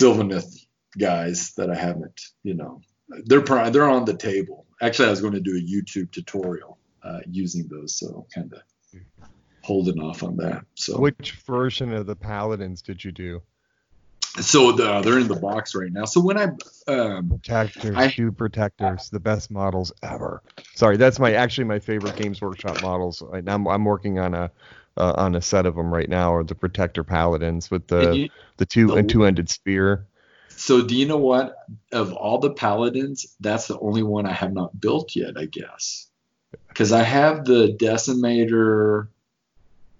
Sylvaneth 0.00 0.66
guys 0.98 1.52
that 1.56 1.70
I 1.70 1.74
haven't 1.74 2.20
you 2.42 2.54
know 2.54 2.80
they're 3.26 3.40
they're 3.70 3.88
on 3.88 4.04
the 4.04 4.16
table. 4.16 4.66
Actually, 4.82 5.08
I 5.08 5.10
was 5.10 5.20
going 5.20 5.34
to 5.34 5.40
do 5.40 5.56
a 5.56 5.60
YouTube 5.60 6.10
tutorial 6.10 6.78
uh, 7.02 7.20
using 7.30 7.68
those, 7.68 7.98
so 7.98 8.26
kind 8.34 8.52
of 8.52 9.00
holding 9.62 10.00
off 10.00 10.22
on 10.22 10.36
that. 10.36 10.64
So 10.74 10.98
which 10.98 11.32
version 11.46 11.92
of 11.92 12.06
the 12.06 12.16
Paladins 12.16 12.82
did 12.82 13.04
you 13.04 13.12
do? 13.12 13.42
So 14.40 14.72
the, 14.72 15.00
they're 15.00 15.18
in 15.18 15.26
the 15.26 15.34
box 15.34 15.74
right 15.74 15.92
now. 15.92 16.04
So 16.04 16.20
when 16.20 16.38
I 16.38 16.44
um, 16.86 17.30
protectors, 17.30 17.96
I, 17.96 18.08
shoe 18.08 18.30
protectors, 18.30 19.10
the 19.10 19.18
best 19.18 19.50
models 19.50 19.92
ever. 20.02 20.42
Sorry, 20.76 20.96
that's 20.96 21.18
my 21.18 21.32
actually 21.32 21.64
my 21.64 21.80
favorite 21.80 22.16
Games 22.16 22.40
Workshop 22.40 22.80
models. 22.80 23.22
I, 23.32 23.38
I'm 23.38 23.66
I'm 23.66 23.84
working 23.84 24.20
on 24.20 24.34
a 24.34 24.52
uh, 25.00 25.14
on 25.16 25.34
a 25.34 25.40
set 25.40 25.66
of 25.66 25.74
them 25.74 25.92
right 25.92 26.08
now, 26.08 26.32
or 26.32 26.44
the 26.44 26.54
protector 26.54 27.02
paladins 27.02 27.70
with 27.70 27.86
the 27.86 28.12
you, 28.14 28.28
the 28.58 28.66
two 28.66 28.88
the, 28.88 28.94
and 28.94 29.08
two 29.08 29.24
ended 29.24 29.48
spear. 29.48 30.06
So 30.50 30.82
do 30.82 30.94
you 30.94 31.06
know 31.06 31.16
what? 31.16 31.56
Of 31.90 32.12
all 32.12 32.38
the 32.38 32.50
paladins, 32.50 33.34
that's 33.40 33.66
the 33.66 33.78
only 33.78 34.02
one 34.02 34.26
I 34.26 34.32
have 34.32 34.52
not 34.52 34.78
built 34.78 35.16
yet, 35.16 35.38
I 35.38 35.46
guess. 35.46 36.06
Because 36.68 36.92
I 36.92 37.02
have 37.02 37.44
the 37.44 37.76
decimator. 37.80 39.08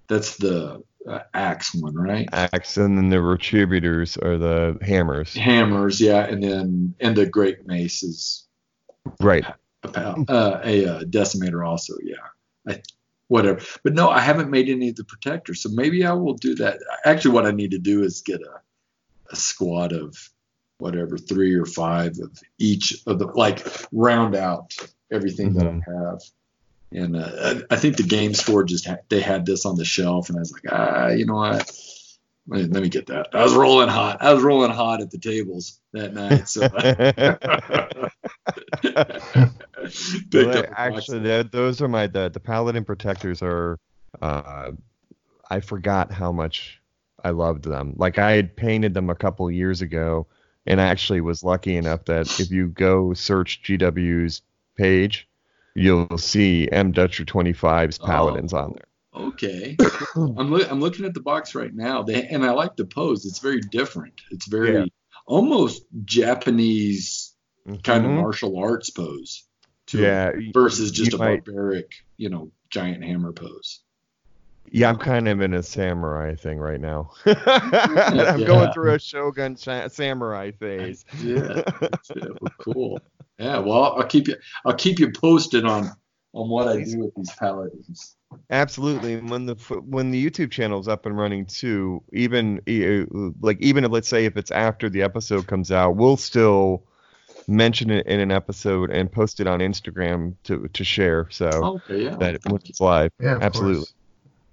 That's 0.08 0.36
the 0.36 0.82
uh, 1.08 1.20
axe 1.32 1.74
one, 1.74 1.94
right? 1.94 2.28
Axe, 2.32 2.76
and 2.76 2.98
then 2.98 3.08
the 3.08 3.16
retributors 3.16 4.22
are 4.22 4.36
the 4.36 4.78
hammers. 4.82 5.34
Hammers, 5.34 6.00
yeah, 6.00 6.26
and 6.26 6.42
then 6.42 6.94
and 7.00 7.16
the 7.16 7.26
great 7.26 7.66
maces. 7.66 8.46
Right. 9.18 9.44
a, 9.84 9.98
uh, 10.28 10.60
a, 10.64 10.86
uh, 10.86 11.00
decimator 11.04 11.66
also. 11.66 11.94
Yeah, 12.02 12.16
I, 12.68 12.82
whatever. 13.30 13.60
But 13.84 13.94
no, 13.94 14.10
I 14.10 14.18
haven't 14.18 14.50
made 14.50 14.68
any 14.68 14.88
of 14.88 14.96
the 14.96 15.04
protectors, 15.04 15.62
so 15.62 15.68
maybe 15.70 16.04
I 16.04 16.12
will 16.12 16.34
do 16.34 16.56
that. 16.56 16.80
Actually, 17.04 17.34
what 17.34 17.46
I 17.46 17.52
need 17.52 17.70
to 17.70 17.78
do 17.78 18.02
is 18.02 18.22
get 18.22 18.40
a, 18.42 18.60
a 19.30 19.36
squad 19.36 19.92
of 19.92 20.16
whatever 20.78 21.16
three 21.16 21.54
or 21.54 21.64
five 21.64 22.18
of 22.18 22.36
each 22.58 23.02
of 23.06 23.20
the 23.20 23.26
like 23.26 23.64
round 23.92 24.34
out 24.34 24.74
everything 25.12 25.54
mm-hmm. 25.54 25.58
that 25.58 25.92
I 25.92 26.08
have. 26.08 26.22
And 26.92 27.16
uh, 27.16 27.62
I, 27.70 27.74
I 27.74 27.76
think 27.76 27.96
the 27.96 28.02
game 28.02 28.34
store 28.34 28.64
just 28.64 28.86
ha- 28.86 28.96
they 29.08 29.20
had 29.20 29.46
this 29.46 29.64
on 29.64 29.76
the 29.76 29.84
shelf, 29.84 30.28
and 30.28 30.36
I 30.36 30.40
was 30.40 30.52
like, 30.52 30.64
ah, 30.72 31.08
you 31.10 31.24
know 31.24 31.36
what? 31.36 31.70
Let 32.46 32.70
me 32.70 32.88
get 32.88 33.06
that. 33.06 33.28
I 33.32 33.44
was 33.44 33.54
rolling 33.54 33.88
hot. 33.88 34.18
I 34.20 34.32
was 34.32 34.42
rolling 34.42 34.72
hot 34.72 35.00
at 35.00 35.10
the 35.10 35.18
tables 35.18 35.80
that 35.92 36.14
night. 36.14 36.48
So 36.48 36.62
well, 40.32 40.64
actually, 40.76 41.42
those 41.44 41.80
are 41.80 41.88
my 41.88 42.06
the, 42.06 42.28
the 42.28 42.40
paladin 42.40 42.84
protectors 42.84 43.42
are. 43.42 43.78
Uh, 44.20 44.72
I 45.48 45.60
forgot 45.60 46.12
how 46.12 46.32
much 46.32 46.80
I 47.24 47.30
loved 47.30 47.64
them. 47.64 47.94
Like 47.96 48.18
I 48.18 48.32
had 48.32 48.56
painted 48.56 48.94
them 48.94 49.10
a 49.10 49.14
couple 49.14 49.50
years 49.50 49.82
ago, 49.82 50.26
and 50.66 50.80
I 50.80 50.86
actually 50.86 51.20
was 51.20 51.44
lucky 51.44 51.76
enough 51.76 52.04
that 52.06 52.40
if 52.40 52.50
you 52.50 52.68
go 52.68 53.14
search 53.14 53.62
GW's 53.62 54.42
page, 54.76 55.28
you'll 55.74 56.18
see 56.18 56.68
M 56.70 56.92
Dutcher 56.92 57.24
25's 57.24 57.98
paladins 57.98 58.54
oh. 58.54 58.58
on 58.58 58.72
there. 58.72 58.84
Okay, 59.14 59.76
I'm 60.14 60.50
lo- 60.50 60.66
I'm 60.70 60.80
looking 60.80 61.04
at 61.04 61.14
the 61.14 61.20
box 61.20 61.54
right 61.54 61.74
now. 61.74 62.02
They 62.02 62.26
and 62.28 62.44
I 62.44 62.52
like 62.52 62.76
the 62.76 62.84
pose. 62.84 63.26
It's 63.26 63.40
very 63.40 63.60
different. 63.60 64.20
It's 64.30 64.46
very 64.46 64.74
yeah. 64.74 64.84
almost 65.26 65.84
Japanese 66.04 67.34
mm-hmm. 67.66 67.80
kind 67.80 68.04
of 68.04 68.12
martial 68.12 68.58
arts 68.58 68.90
pose. 68.90 69.44
yeah. 69.92 70.32
Versus 70.52 70.92
just 70.92 71.14
a 71.14 71.18
might, 71.18 71.44
barbaric, 71.44 71.92
you 72.16 72.28
know, 72.28 72.52
giant 72.70 73.04
hammer 73.04 73.32
pose. 73.32 73.80
Yeah, 74.72 74.88
I'm 74.88 74.98
kind 74.98 75.26
of 75.26 75.40
in 75.40 75.54
a 75.54 75.62
samurai 75.62 76.36
thing 76.36 76.58
right 76.58 76.80
now. 76.80 77.10
I'm 77.26 78.38
yeah. 78.38 78.46
going 78.46 78.72
through 78.72 78.94
a 78.94 78.98
shogun 78.98 79.56
samurai 79.56 80.52
phase. 80.52 81.04
yeah, 81.20 81.62
yeah 81.80 82.24
well, 82.40 82.54
cool. 82.58 83.00
Yeah, 83.38 83.58
well, 83.58 83.96
I'll 83.96 84.06
keep 84.06 84.28
you 84.28 84.36
I'll 84.64 84.74
keep 84.74 84.98
you 84.98 85.10
posted 85.10 85.64
on 85.64 85.90
on 86.32 86.48
what 86.48 86.68
I 86.68 86.82
do 86.82 87.00
with 87.00 87.14
these 87.14 87.30
paladins. 87.32 88.16
Absolutely. 88.50 89.16
When 89.16 89.46
the 89.46 89.54
when 89.86 90.10
the 90.10 90.30
YouTube 90.30 90.50
channel 90.50 90.80
is 90.80 90.88
up 90.88 91.06
and 91.06 91.16
running 91.16 91.46
too, 91.46 92.02
even 92.12 92.60
like 93.40 93.60
even 93.60 93.84
if, 93.84 93.90
let's 93.90 94.08
say 94.08 94.24
if 94.24 94.36
it's 94.36 94.50
after 94.50 94.88
the 94.88 95.02
episode 95.02 95.46
comes 95.46 95.72
out, 95.72 95.96
we'll 95.96 96.16
still 96.16 96.84
mention 97.48 97.90
it 97.90 98.06
in 98.06 98.20
an 98.20 98.30
episode 98.30 98.90
and 98.90 99.10
post 99.10 99.40
it 99.40 99.46
on 99.46 99.58
Instagram 99.58 100.34
to 100.44 100.68
to 100.68 100.84
share. 100.84 101.26
So 101.30 101.48
okay, 101.48 102.04
yeah. 102.04 102.16
that 102.16 102.40
when 102.46 102.60
it's 102.64 102.80
live. 102.80 103.10
Yeah, 103.20 103.38
absolutely. 103.40 103.86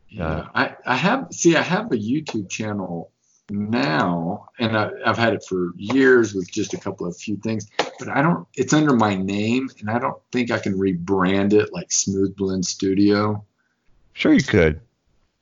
Yeah, 0.09 0.25
uh, 0.25 0.47
I 0.55 0.75
I 0.85 0.95
have 0.95 1.27
see 1.31 1.55
I 1.55 1.61
have 1.61 1.91
a 1.91 1.97
YouTube 1.97 2.49
channel 2.49 3.11
now, 3.49 4.49
and 4.59 4.77
I, 4.77 4.91
have 5.05 5.17
had 5.17 5.33
it 5.33 5.43
for 5.47 5.71
years 5.77 6.33
with 6.33 6.51
just 6.51 6.73
a 6.73 6.77
couple 6.77 7.07
of 7.07 7.15
few 7.17 7.37
things, 7.37 7.67
but 7.99 8.09
I 8.09 8.21
don't. 8.21 8.47
It's 8.55 8.73
under 8.73 8.93
my 8.93 9.15
name, 9.15 9.69
and 9.79 9.89
I 9.89 9.99
don't 9.99 10.17
think 10.31 10.51
I 10.51 10.59
can 10.59 10.77
rebrand 10.77 11.53
it 11.53 11.73
like 11.73 11.91
Smooth 11.91 12.35
Blend 12.35 12.65
Studio. 12.65 13.45
Sure, 14.13 14.33
you 14.33 14.43
could. 14.43 14.81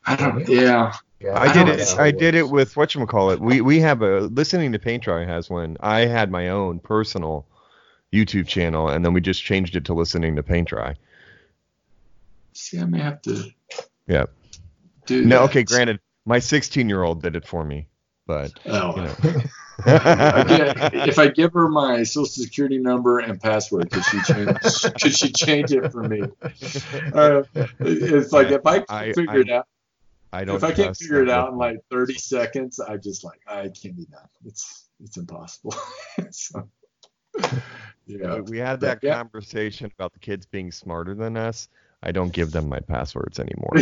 I 0.05 0.15
don't. 0.15 0.47
Yeah. 0.47 0.93
yeah 1.19 1.31
I, 1.31 1.49
I 1.49 1.53
did 1.53 1.79
it. 1.79 1.95
I 1.97 2.11
did 2.11 2.35
it 2.35 2.49
with 2.49 2.77
what 2.77 2.93
you 2.93 3.05
call 3.05 3.31
it. 3.31 3.39
We 3.39 3.61
we 3.61 3.79
have 3.79 4.01
a 4.01 4.21
listening 4.21 4.71
to 4.73 4.79
Paint 4.79 5.03
Dry 5.03 5.25
has 5.25 5.49
one. 5.49 5.77
I 5.79 6.01
had 6.01 6.29
my 6.29 6.49
own 6.49 6.79
personal 6.79 7.47
YouTube 8.13 8.47
channel, 8.47 8.89
and 8.89 9.03
then 9.03 9.13
we 9.13 9.21
just 9.21 9.43
changed 9.43 9.75
it 9.75 9.85
to 9.85 9.93
listening 9.93 10.35
to 10.35 10.43
Paint 10.43 10.69
Dry. 10.69 10.95
See, 12.53 12.79
I 12.79 12.85
may 12.85 12.99
have 12.99 13.21
to. 13.23 13.45
Yeah. 14.07 14.25
Do 15.05 15.23
no, 15.25 15.39
that. 15.39 15.49
okay. 15.49 15.63
Granted, 15.63 15.99
my 16.25 16.39
16 16.39 16.89
year 16.89 17.03
old 17.03 17.21
did 17.21 17.35
it 17.35 17.45
for 17.45 17.63
me, 17.63 17.87
but 18.25 18.53
oh. 18.65 18.95
you 18.95 19.03
know. 19.03 19.41
if 19.85 21.19
I 21.19 21.27
give 21.27 21.51
her 21.51 21.67
my 21.67 22.03
social 22.03 22.25
security 22.25 22.77
number 22.77 23.19
and 23.19 23.41
password, 23.41 23.91
could 23.91 24.05
she 24.05 24.21
change? 24.21 24.57
could 25.01 25.13
she 25.13 25.31
change 25.33 25.73
it 25.73 25.91
for 25.91 26.03
me? 26.03 26.21
Uh, 27.13 27.43
it's 27.79 28.31
like 28.31 28.51
if 28.51 28.65
I, 28.65 28.85
I 28.87 29.11
figure 29.11 29.31
I, 29.31 29.39
it 29.39 29.49
out. 29.49 29.67
I 30.31 30.43
don't. 30.45 30.55
If 30.55 30.63
I 30.63 30.71
can't 30.71 30.95
figure 30.95 31.23
it 31.23 31.29
out 31.29 31.51
in 31.51 31.57
like 31.57 31.79
30 31.91 32.13
seconds, 32.15 32.79
I 32.79 32.97
just 32.97 33.23
like 33.23 33.41
I 33.47 33.69
can't 33.69 33.95
do 33.95 34.05
that. 34.11 34.29
It's 34.45 34.85
it's 35.03 35.17
impossible. 35.17 35.75
so, 36.31 36.69
yeah. 38.05 38.39
We 38.39 38.57
had 38.57 38.79
that 38.81 39.01
but, 39.01 39.13
conversation 39.13 39.87
yeah. 39.87 39.93
about 39.97 40.13
the 40.13 40.19
kids 40.19 40.45
being 40.45 40.71
smarter 40.71 41.15
than 41.15 41.37
us. 41.37 41.67
I 42.03 42.11
don't 42.11 42.31
give 42.31 42.51
them 42.51 42.69
my 42.69 42.79
passwords 42.79 43.39
anymore. 43.39 43.73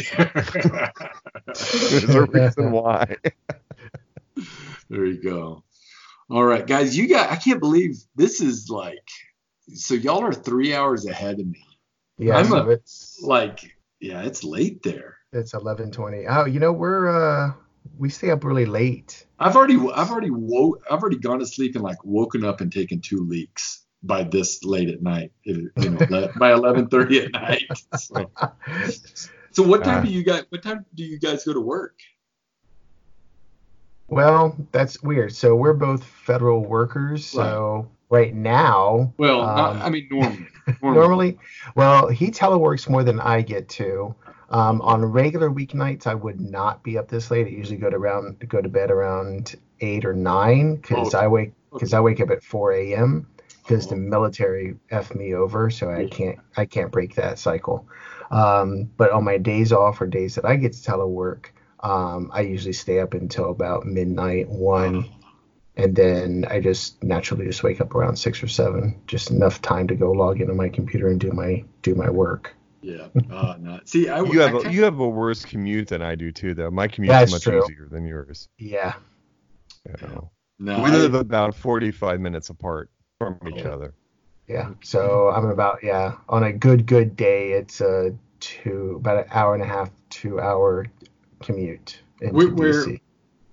There's 1.45 2.15
a 2.15 2.25
reason 2.25 2.71
why. 2.71 3.17
there 4.89 5.05
you 5.05 5.21
go. 5.21 5.63
All 6.29 6.43
right, 6.43 6.65
guys, 6.65 6.97
you 6.97 7.07
got 7.07 7.31
I 7.31 7.35
can't 7.35 7.59
believe 7.59 7.95
this 8.15 8.41
is 8.41 8.69
like 8.69 9.07
so 9.73 9.93
y'all 9.93 10.23
are 10.23 10.33
three 10.33 10.73
hours 10.73 11.05
ahead 11.05 11.39
of 11.39 11.47
me. 11.47 11.65
Yeah, 12.17 12.37
I'm 12.37 12.45
so 12.45 12.57
a, 12.57 12.69
it's 12.69 13.19
like 13.23 13.75
yeah, 13.99 14.23
it's 14.23 14.43
late 14.43 14.83
there. 14.83 15.17
It's 15.31 15.53
eleven 15.53 15.91
twenty. 15.91 16.25
Oh, 16.27 16.45
you 16.45 16.59
know, 16.59 16.71
we're 16.71 17.09
uh 17.09 17.53
we 17.97 18.09
stay 18.09 18.31
up 18.31 18.43
really 18.43 18.65
late. 18.65 19.25
I've 19.39 19.55
already 19.55 19.77
I've 19.93 20.11
already 20.11 20.31
woke 20.31 20.83
I've 20.89 21.01
already 21.01 21.19
gone 21.19 21.39
to 21.39 21.45
sleep 21.45 21.75
and 21.75 21.83
like 21.83 22.03
woken 22.03 22.43
up 22.45 22.61
and 22.61 22.71
taken 22.71 23.01
two 23.01 23.25
leaks 23.27 23.85
by 24.03 24.23
this 24.23 24.63
late 24.63 24.89
at 24.89 25.01
night. 25.01 25.31
You 25.43 25.71
know, 25.77 26.29
by 26.37 26.51
eleven 26.53 26.87
thirty 26.87 27.21
at 27.21 27.31
night. 27.31 27.63
So. 27.97 28.31
so 29.51 29.63
what 29.63 29.83
time 29.83 29.99
uh, 29.99 30.05
do 30.05 30.11
you 30.11 30.23
guys 30.23 30.43
what 30.49 30.61
time 30.61 30.85
do 30.93 31.03
you 31.03 31.19
guys 31.19 31.45
go 31.45 31.53
to 31.53 31.61
work? 31.61 31.97
Well, 34.13 34.55
that's 34.71 35.01
weird. 35.03 35.35
So 35.35 35.55
we're 35.55 35.73
both 35.73 36.03
federal 36.03 36.65
workers. 36.65 37.25
So 37.25 37.89
right, 38.09 38.19
right 38.25 38.35
now. 38.35 39.13
Well, 39.17 39.41
um, 39.41 39.55
not, 39.55 39.75
I 39.77 39.89
mean 39.89 40.07
normally, 40.09 40.47
normally. 40.81 40.99
normally. 40.99 41.39
Well, 41.75 42.07
he 42.07 42.31
teleworks 42.31 42.89
more 42.89 43.03
than 43.03 43.19
I 43.19 43.41
get 43.41 43.69
to. 43.69 44.15
Um, 44.49 44.81
on 44.81 45.03
regular 45.03 45.49
weeknights, 45.49 46.05
I 46.05 46.13
would 46.13 46.39
not 46.39 46.83
be 46.83 46.97
up 46.97 47.07
this 47.07 47.31
late. 47.31 47.47
I 47.47 47.49
usually 47.49 47.77
go 47.77 47.89
to 47.89 47.97
around 47.97 48.37
go 48.47 48.61
to 48.61 48.69
bed 48.69 48.91
around 48.91 49.55
eight 49.79 50.05
or 50.05 50.13
nine 50.13 50.75
because 50.75 51.15
oh, 51.15 51.19
I 51.19 51.27
wake 51.27 51.53
because 51.71 51.93
okay. 51.93 51.97
I 51.97 52.01
wake 52.01 52.21
up 52.21 52.29
at 52.29 52.43
4 52.43 52.73
a.m. 52.73 53.27
because 53.63 53.87
oh. 53.87 53.89
the 53.91 53.95
military 53.95 54.75
f 54.91 55.15
me 55.15 55.33
over, 55.33 55.71
so 55.71 55.89
I 55.89 56.07
can't 56.07 56.37
I 56.55 56.65
can't 56.65 56.91
break 56.91 57.15
that 57.15 57.39
cycle. 57.39 57.87
Um, 58.29 58.91
but 58.95 59.11
on 59.11 59.23
my 59.23 59.37
days 59.37 59.71
off 59.71 60.01
or 60.01 60.07
days 60.07 60.35
that 60.35 60.45
I 60.45 60.55
get 60.55 60.73
to 60.73 60.91
telework, 60.91 61.47
um, 61.83 62.31
I 62.33 62.41
usually 62.41 62.73
stay 62.73 62.99
up 62.99 63.13
until 63.13 63.51
about 63.51 63.85
midnight, 63.85 64.47
one, 64.49 65.05
and 65.75 65.95
then 65.95 66.45
I 66.49 66.61
just 66.61 67.03
naturally 67.03 67.45
just 67.45 67.61
wake 67.61 67.81
up 67.81 67.93
around 67.93 68.15
six 68.15 68.41
or 68.41 68.47
seven, 68.47 68.99
just 69.05 69.31
enough 69.31 69.61
time 69.61 69.87
to 69.89 69.95
go 69.95 70.11
log 70.11 70.39
into 70.39 70.53
my 70.53 70.69
computer 70.69 71.09
and 71.09 71.19
do 71.19 71.31
my 71.31 71.63
do 71.81 71.93
my 71.93 72.09
work. 72.09 72.55
Yeah. 72.81 73.07
Uh, 73.31 73.55
no. 73.59 73.79
See, 73.85 74.09
I, 74.09 74.21
you 74.21 74.39
have 74.39 74.55
I 74.55 74.69
a, 74.69 74.71
you 74.71 74.83
have 74.83 74.99
a 74.99 75.07
worse 75.07 75.45
commute 75.45 75.89
than 75.89 76.01
I 76.01 76.15
do 76.15 76.31
too, 76.31 76.53
though. 76.53 76.71
My 76.71 76.87
commute 76.87 77.13
is 77.13 77.31
much 77.31 77.43
true. 77.43 77.63
easier 77.63 77.87
than 77.89 78.05
yours. 78.05 78.47
Yeah. 78.57 78.93
yeah. 79.87 80.19
No, 80.59 80.81
we 80.81 80.91
live 80.91 81.13
about 81.13 81.55
45 81.55 82.21
minutes 82.21 82.49
apart 82.49 82.89
from 83.19 83.39
each 83.47 83.65
oh. 83.65 83.71
other. 83.71 83.93
Yeah. 84.47 84.69
So 84.83 85.29
I'm 85.29 85.45
about 85.45 85.79
yeah 85.83 86.15
on 86.29 86.43
a 86.43 86.53
good 86.53 86.85
good 86.85 87.15
day 87.15 87.53
it's 87.53 87.81
a 87.81 88.15
two 88.39 88.95
about 88.99 89.25
an 89.25 89.31
hour 89.31 89.53
and 89.53 89.63
a 89.63 89.65
half 89.65 89.89
two 90.09 90.39
hour 90.39 90.85
commute 91.43 92.01
into 92.21 92.35
where, 92.35 92.47
DC. 92.47 92.99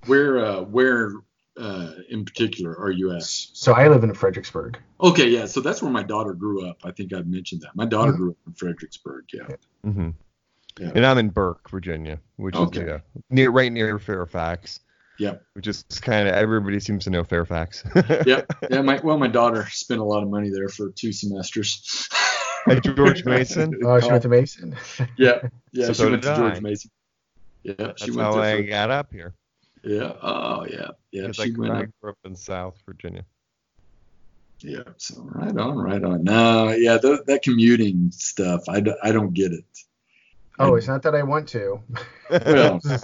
Where, 0.06 0.44
uh, 0.44 0.60
where 0.62 1.12
uh, 1.58 1.92
in 2.08 2.24
particular 2.24 2.76
are 2.78 2.90
you 2.90 3.14
at? 3.14 3.22
So 3.22 3.72
I 3.72 3.88
live 3.88 4.04
in 4.04 4.14
Fredericksburg. 4.14 4.78
Okay, 5.00 5.28
yeah. 5.28 5.46
So 5.46 5.60
that's 5.60 5.82
where 5.82 5.90
my 5.90 6.02
daughter 6.02 6.32
grew 6.32 6.66
up. 6.66 6.78
I 6.84 6.90
think 6.90 7.12
I've 7.12 7.26
mentioned 7.26 7.62
that. 7.62 7.74
My 7.74 7.84
daughter 7.84 8.12
mm-hmm. 8.12 8.22
grew 8.22 8.30
up 8.30 8.36
in 8.46 8.52
Fredericksburg. 8.54 9.24
Yeah. 9.32 9.56
Mm-hmm. 9.84 10.10
yeah. 10.78 10.92
And 10.94 11.06
I'm 11.06 11.18
in 11.18 11.28
Burke, 11.28 11.68
Virginia, 11.70 12.20
which 12.36 12.56
okay. 12.56 12.80
is 12.80 12.86
yeah, 12.86 12.98
near 13.28 13.50
right 13.50 13.70
near 13.70 13.98
Fairfax. 13.98 14.80
Yeah. 15.18 15.34
Which 15.52 15.66
is 15.66 15.84
kind 16.00 16.28
of 16.28 16.34
everybody 16.34 16.80
seems 16.80 17.04
to 17.04 17.10
know 17.10 17.24
Fairfax. 17.24 17.84
yeah. 18.26 18.42
Yeah. 18.70 18.80
My 18.80 19.00
well, 19.04 19.18
my 19.18 19.28
daughter 19.28 19.66
spent 19.70 20.00
a 20.00 20.04
lot 20.04 20.22
of 20.22 20.30
money 20.30 20.48
there 20.48 20.68
for 20.68 20.90
two 20.90 21.12
semesters. 21.12 22.08
At 22.66 22.84
George 22.84 23.24
Mason. 23.24 23.74
Oh, 23.84 24.00
she 24.00 24.10
went 24.10 24.22
to 24.22 24.28
Mason. 24.28 24.76
yeah. 25.16 25.40
Yeah. 25.72 25.86
So 25.86 25.92
she 25.92 26.04
went 26.10 26.22
to 26.22 26.34
George 26.34 26.56
I. 26.56 26.60
Mason. 26.60 26.90
Yeah, 27.62 27.74
That's 27.78 28.04
she 28.04 28.10
went 28.10 28.34
how 28.34 28.40
I 28.40 28.62
got 28.62 28.90
up 28.90 29.12
here. 29.12 29.34
Yeah. 29.82 30.12
Oh, 30.22 30.66
yeah. 30.66 30.88
Yeah. 31.10 31.32
She 31.32 31.42
I 31.42 31.58
went 31.58 31.72
I 31.72 31.86
grew 32.00 32.10
up 32.10 32.18
in 32.24 32.34
South 32.34 32.76
Virginia. 32.86 33.24
Yeah. 34.60 34.82
So 34.98 35.22
right 35.22 35.56
on, 35.56 35.78
right 35.78 36.02
on. 36.02 36.24
No, 36.24 36.70
yeah, 36.70 36.98
th- 36.98 37.20
that 37.26 37.42
commuting 37.42 38.10
stuff, 38.10 38.68
I, 38.68 38.80
d- 38.80 38.94
I 39.02 39.12
don't 39.12 39.32
get 39.32 39.52
it. 39.52 39.64
Oh, 40.58 40.74
it's 40.74 40.86
not 40.86 41.02
that 41.02 41.14
I 41.14 41.22
want 41.22 41.48
to. 41.48 41.80
Well, 42.30 42.80
this, 42.84 43.02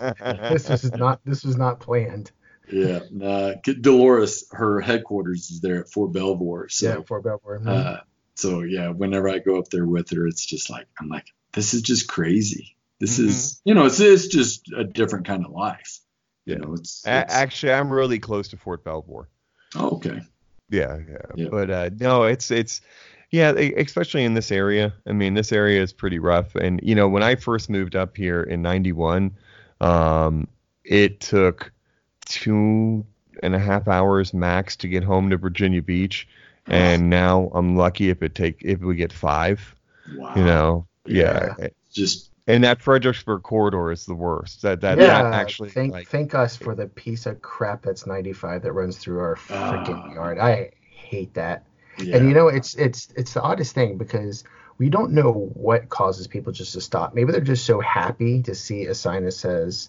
is, 0.68 0.68
this 0.68 0.84
is 0.84 0.92
not 0.92 1.20
this 1.24 1.42
was 1.42 1.56
not 1.56 1.80
planned. 1.80 2.30
Yeah, 2.70 3.00
nah, 3.10 3.54
Dolores, 3.62 4.44
her 4.52 4.80
headquarters 4.80 5.50
is 5.50 5.60
there 5.60 5.80
at 5.80 5.88
Fort 5.88 6.12
Belvoir. 6.12 6.68
So, 6.68 6.88
yeah, 6.88 7.02
Fort 7.02 7.24
Belvoir. 7.24 7.58
Mm-hmm. 7.58 7.68
Uh, 7.68 7.96
so 8.34 8.60
yeah, 8.60 8.88
whenever 8.88 9.30
I 9.30 9.38
go 9.38 9.58
up 9.58 9.68
there 9.70 9.86
with 9.86 10.10
her, 10.10 10.26
it's 10.26 10.44
just 10.44 10.68
like 10.68 10.86
I'm 11.00 11.08
like, 11.08 11.26
this 11.52 11.72
is 11.72 11.80
just 11.80 12.08
crazy. 12.08 12.75
This 13.00 13.18
mm-hmm. 13.18 13.28
is 13.28 13.60
you 13.64 13.74
know, 13.74 13.86
it's 13.86 14.00
it's 14.00 14.28
just 14.28 14.70
a 14.76 14.84
different 14.84 15.26
kind 15.26 15.44
of 15.44 15.52
life. 15.52 16.00
You 16.44 16.56
know, 16.56 16.74
it's, 16.74 17.02
it's, 17.04 17.34
actually 17.34 17.72
I'm 17.72 17.92
really 17.92 18.18
close 18.18 18.48
to 18.48 18.56
Fort 18.56 18.84
Belvoir. 18.84 19.28
Oh, 19.74 19.96
okay. 19.96 20.20
Yeah, 20.70 20.98
yeah, 21.08 21.16
yeah. 21.34 21.48
But 21.50 21.70
uh, 21.70 21.90
no, 21.98 22.24
it's 22.24 22.50
it's 22.50 22.80
yeah, 23.30 23.50
especially 23.50 24.24
in 24.24 24.34
this 24.34 24.52
area. 24.52 24.94
I 25.06 25.12
mean, 25.12 25.34
this 25.34 25.52
area 25.52 25.82
is 25.82 25.92
pretty 25.92 26.18
rough. 26.18 26.54
And 26.54 26.80
you 26.82 26.94
know, 26.94 27.08
when 27.08 27.22
I 27.22 27.34
first 27.34 27.68
moved 27.68 27.96
up 27.96 28.16
here 28.16 28.42
in 28.42 28.62
'91, 28.62 29.36
um, 29.80 30.48
it 30.84 31.20
took 31.20 31.72
two 32.24 33.04
and 33.42 33.54
a 33.54 33.58
half 33.58 33.88
hours 33.88 34.32
max 34.32 34.76
to 34.76 34.88
get 34.88 35.04
home 35.04 35.30
to 35.30 35.36
Virginia 35.36 35.82
Beach, 35.82 36.28
and 36.66 37.10
now 37.10 37.50
I'm 37.54 37.76
lucky 37.76 38.10
if 38.10 38.22
it 38.22 38.34
take 38.34 38.62
if 38.62 38.80
we 38.80 38.94
get 38.94 39.12
five. 39.12 39.74
Wow. 40.14 40.32
You 40.36 40.44
know, 40.44 40.86
yeah. 41.04 41.54
yeah. 41.58 41.68
Just 41.92 42.30
and 42.46 42.62
that 42.64 42.80
Fredericksburg 42.80 43.42
corridor 43.42 43.90
is 43.90 44.06
the 44.06 44.14
worst. 44.14 44.62
That 44.62 44.80
that, 44.80 44.98
yeah, 44.98 45.22
that 45.22 45.32
actually 45.32 45.70
thank 45.70 45.92
like, 45.92 46.08
thank 46.08 46.34
us 46.34 46.56
for 46.56 46.74
the 46.74 46.86
piece 46.86 47.26
of 47.26 47.42
crap 47.42 47.82
that's 47.82 48.06
95 48.06 48.62
that 48.62 48.72
runs 48.72 48.98
through 48.98 49.20
our 49.20 49.36
freaking 49.36 50.10
uh, 50.10 50.14
yard. 50.14 50.38
I 50.38 50.70
hate 50.90 51.34
that. 51.34 51.64
Yeah. 51.98 52.16
And 52.16 52.28
you 52.28 52.34
know, 52.34 52.48
it's 52.48 52.74
it's 52.74 53.08
it's 53.16 53.34
the 53.34 53.42
oddest 53.42 53.74
thing 53.74 53.98
because 53.98 54.44
we 54.78 54.88
don't 54.88 55.12
know 55.12 55.50
what 55.54 55.88
causes 55.88 56.26
people 56.26 56.52
just 56.52 56.74
to 56.74 56.80
stop. 56.80 57.14
Maybe 57.14 57.32
they're 57.32 57.40
just 57.40 57.64
so 57.64 57.80
happy 57.80 58.42
to 58.42 58.54
see 58.54 58.86
a 58.86 58.94
sign 58.94 59.24
that 59.24 59.32
says 59.32 59.88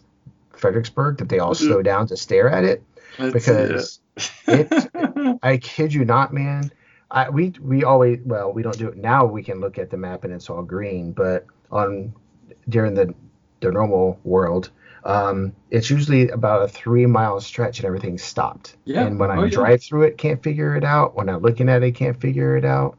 Fredericksburg 0.52 1.18
that 1.18 1.30
they 1.30 1.40
all 1.40 1.54
mm-hmm. 1.54 1.68
slow 1.68 1.82
down 1.82 2.08
to 2.08 2.18
stare 2.18 2.50
at 2.50 2.64
it. 2.64 2.84
That's 3.18 3.34
because 3.34 4.00
it. 4.48 4.68
it 4.82 5.40
I 5.44 5.58
kid 5.58 5.94
you 5.94 6.06
not, 6.06 6.34
man. 6.34 6.72
I, 7.12 7.30
we 7.30 7.54
we 7.62 7.84
always 7.84 8.20
well 8.26 8.52
we 8.52 8.64
don't 8.64 8.78
do 8.78 8.88
it 8.88 8.98
now. 8.98 9.26
We 9.26 9.44
can 9.44 9.60
look 9.60 9.78
at 9.78 9.90
the 9.90 9.98
map 9.98 10.24
and 10.24 10.34
it's 10.34 10.50
all 10.50 10.64
green, 10.64 11.12
but 11.12 11.46
on 11.72 12.14
during 12.70 12.94
the 12.94 13.14
the 13.60 13.72
normal 13.72 14.20
world, 14.24 14.70
um, 15.04 15.54
it's 15.72 15.90
usually 15.90 16.30
about 16.30 16.62
a 16.62 16.68
three 16.68 17.06
mile 17.06 17.40
stretch 17.40 17.80
and 17.80 17.86
everything's 17.86 18.24
stopped. 18.24 18.76
Yeah. 18.86 19.06
And 19.06 19.20
when 19.20 19.32
I 19.32 19.38
oh, 19.38 19.50
drive 19.50 19.82
yeah. 19.82 19.88
through 19.88 20.04
it, 20.04 20.18
can't 20.18 20.44
figure 20.44 20.76
it 20.76 20.84
out. 20.84 21.16
When 21.16 21.30
I'm 21.30 21.42
looking 21.42 21.70
at 21.70 21.82
it, 21.82 21.94
can't 21.94 22.20
figure 22.20 22.58
it 22.58 22.66
out. 22.66 22.98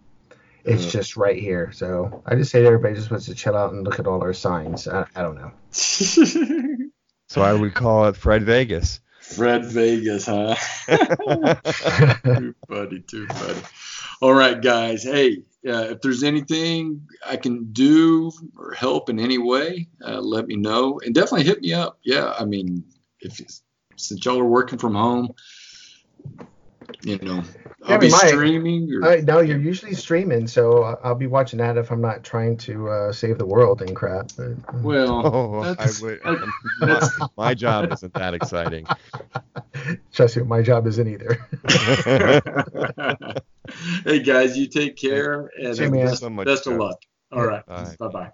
It's 0.64 0.84
yeah. 0.86 0.90
just 0.90 1.16
right 1.16 1.38
here. 1.38 1.70
So 1.72 2.22
I 2.26 2.34
just 2.34 2.50
say 2.50 2.60
to 2.60 2.66
everybody 2.66 2.94
just 2.94 3.10
wants 3.10 3.26
to 3.26 3.34
chill 3.34 3.56
out 3.56 3.72
and 3.72 3.84
look 3.84 3.98
at 3.98 4.06
all 4.06 4.22
our 4.22 4.32
signs. 4.32 4.88
I, 4.88 5.06
I 5.14 5.22
don't 5.22 5.36
know. 5.36 5.52
so 5.70 7.42
I 7.42 7.52
would 7.52 7.74
call 7.74 8.06
it 8.06 8.16
Fred 8.16 8.42
Vegas. 8.44 9.00
Fred 9.20 9.66
Vegas, 9.66 10.26
huh? 10.26 10.54
too 12.24 12.54
funny, 12.66 13.00
too 13.00 13.26
funny. 13.26 13.60
All 14.22 14.32
right, 14.32 14.60
guys. 14.60 15.02
Hey, 15.04 15.42
uh, 15.66 15.88
if 15.90 16.00
there's 16.00 16.22
anything 16.22 17.06
I 17.26 17.36
can 17.36 17.72
do 17.72 18.30
or 18.56 18.72
help 18.72 19.10
in 19.10 19.18
any 19.18 19.38
way, 19.38 19.88
uh, 20.06 20.20
let 20.20 20.46
me 20.46 20.56
know. 20.56 21.00
And 21.04 21.14
definitely 21.14 21.44
hit 21.44 21.62
me 21.62 21.72
up. 21.72 21.98
Yeah, 22.02 22.34
I 22.38 22.44
mean, 22.44 22.84
if 23.20 23.40
since 23.96 24.24
y'all 24.24 24.38
are 24.38 24.44
working 24.44 24.78
from 24.78 24.94
home, 24.94 25.34
you 27.02 27.18
know, 27.18 27.42
I'll 27.84 27.92
yeah, 27.92 27.98
be 27.98 28.10
might. 28.10 28.28
streaming. 28.28 28.92
Or, 28.94 29.12
uh, 29.12 29.20
no, 29.22 29.40
you're 29.40 29.58
usually 29.58 29.94
streaming, 29.94 30.46
so 30.46 30.98
I'll 31.02 31.14
be 31.14 31.26
watching 31.26 31.58
that 31.58 31.76
if 31.76 31.90
I'm 31.90 32.00
not 32.00 32.24
trying 32.24 32.56
to 32.58 32.88
uh, 32.88 33.12
save 33.12 33.38
the 33.38 33.46
world 33.46 33.82
and 33.82 33.94
crap. 33.94 34.30
But, 34.36 34.52
uh. 34.68 34.78
well, 34.82 35.22
oh, 35.34 35.76
would, 36.02 36.20
my, 36.80 37.10
my 37.36 37.54
job 37.54 37.92
isn't 37.92 38.14
that 38.14 38.34
exciting. 38.34 38.86
Trust 40.12 40.36
me, 40.36 40.42
my 40.44 40.62
job 40.62 40.86
isn't 40.86 41.08
either. 41.08 41.46
hey 44.04 44.20
guys, 44.20 44.56
you 44.58 44.66
take 44.66 44.96
care 44.96 45.50
and 45.58 45.76
See, 45.76 45.88
best, 45.88 46.20
so 46.20 46.30
best 46.30 46.66
of 46.66 46.74
luck. 46.74 47.00
All 47.30 47.44
right, 47.44 47.64
bye 47.66 48.08
bye. 48.08 48.30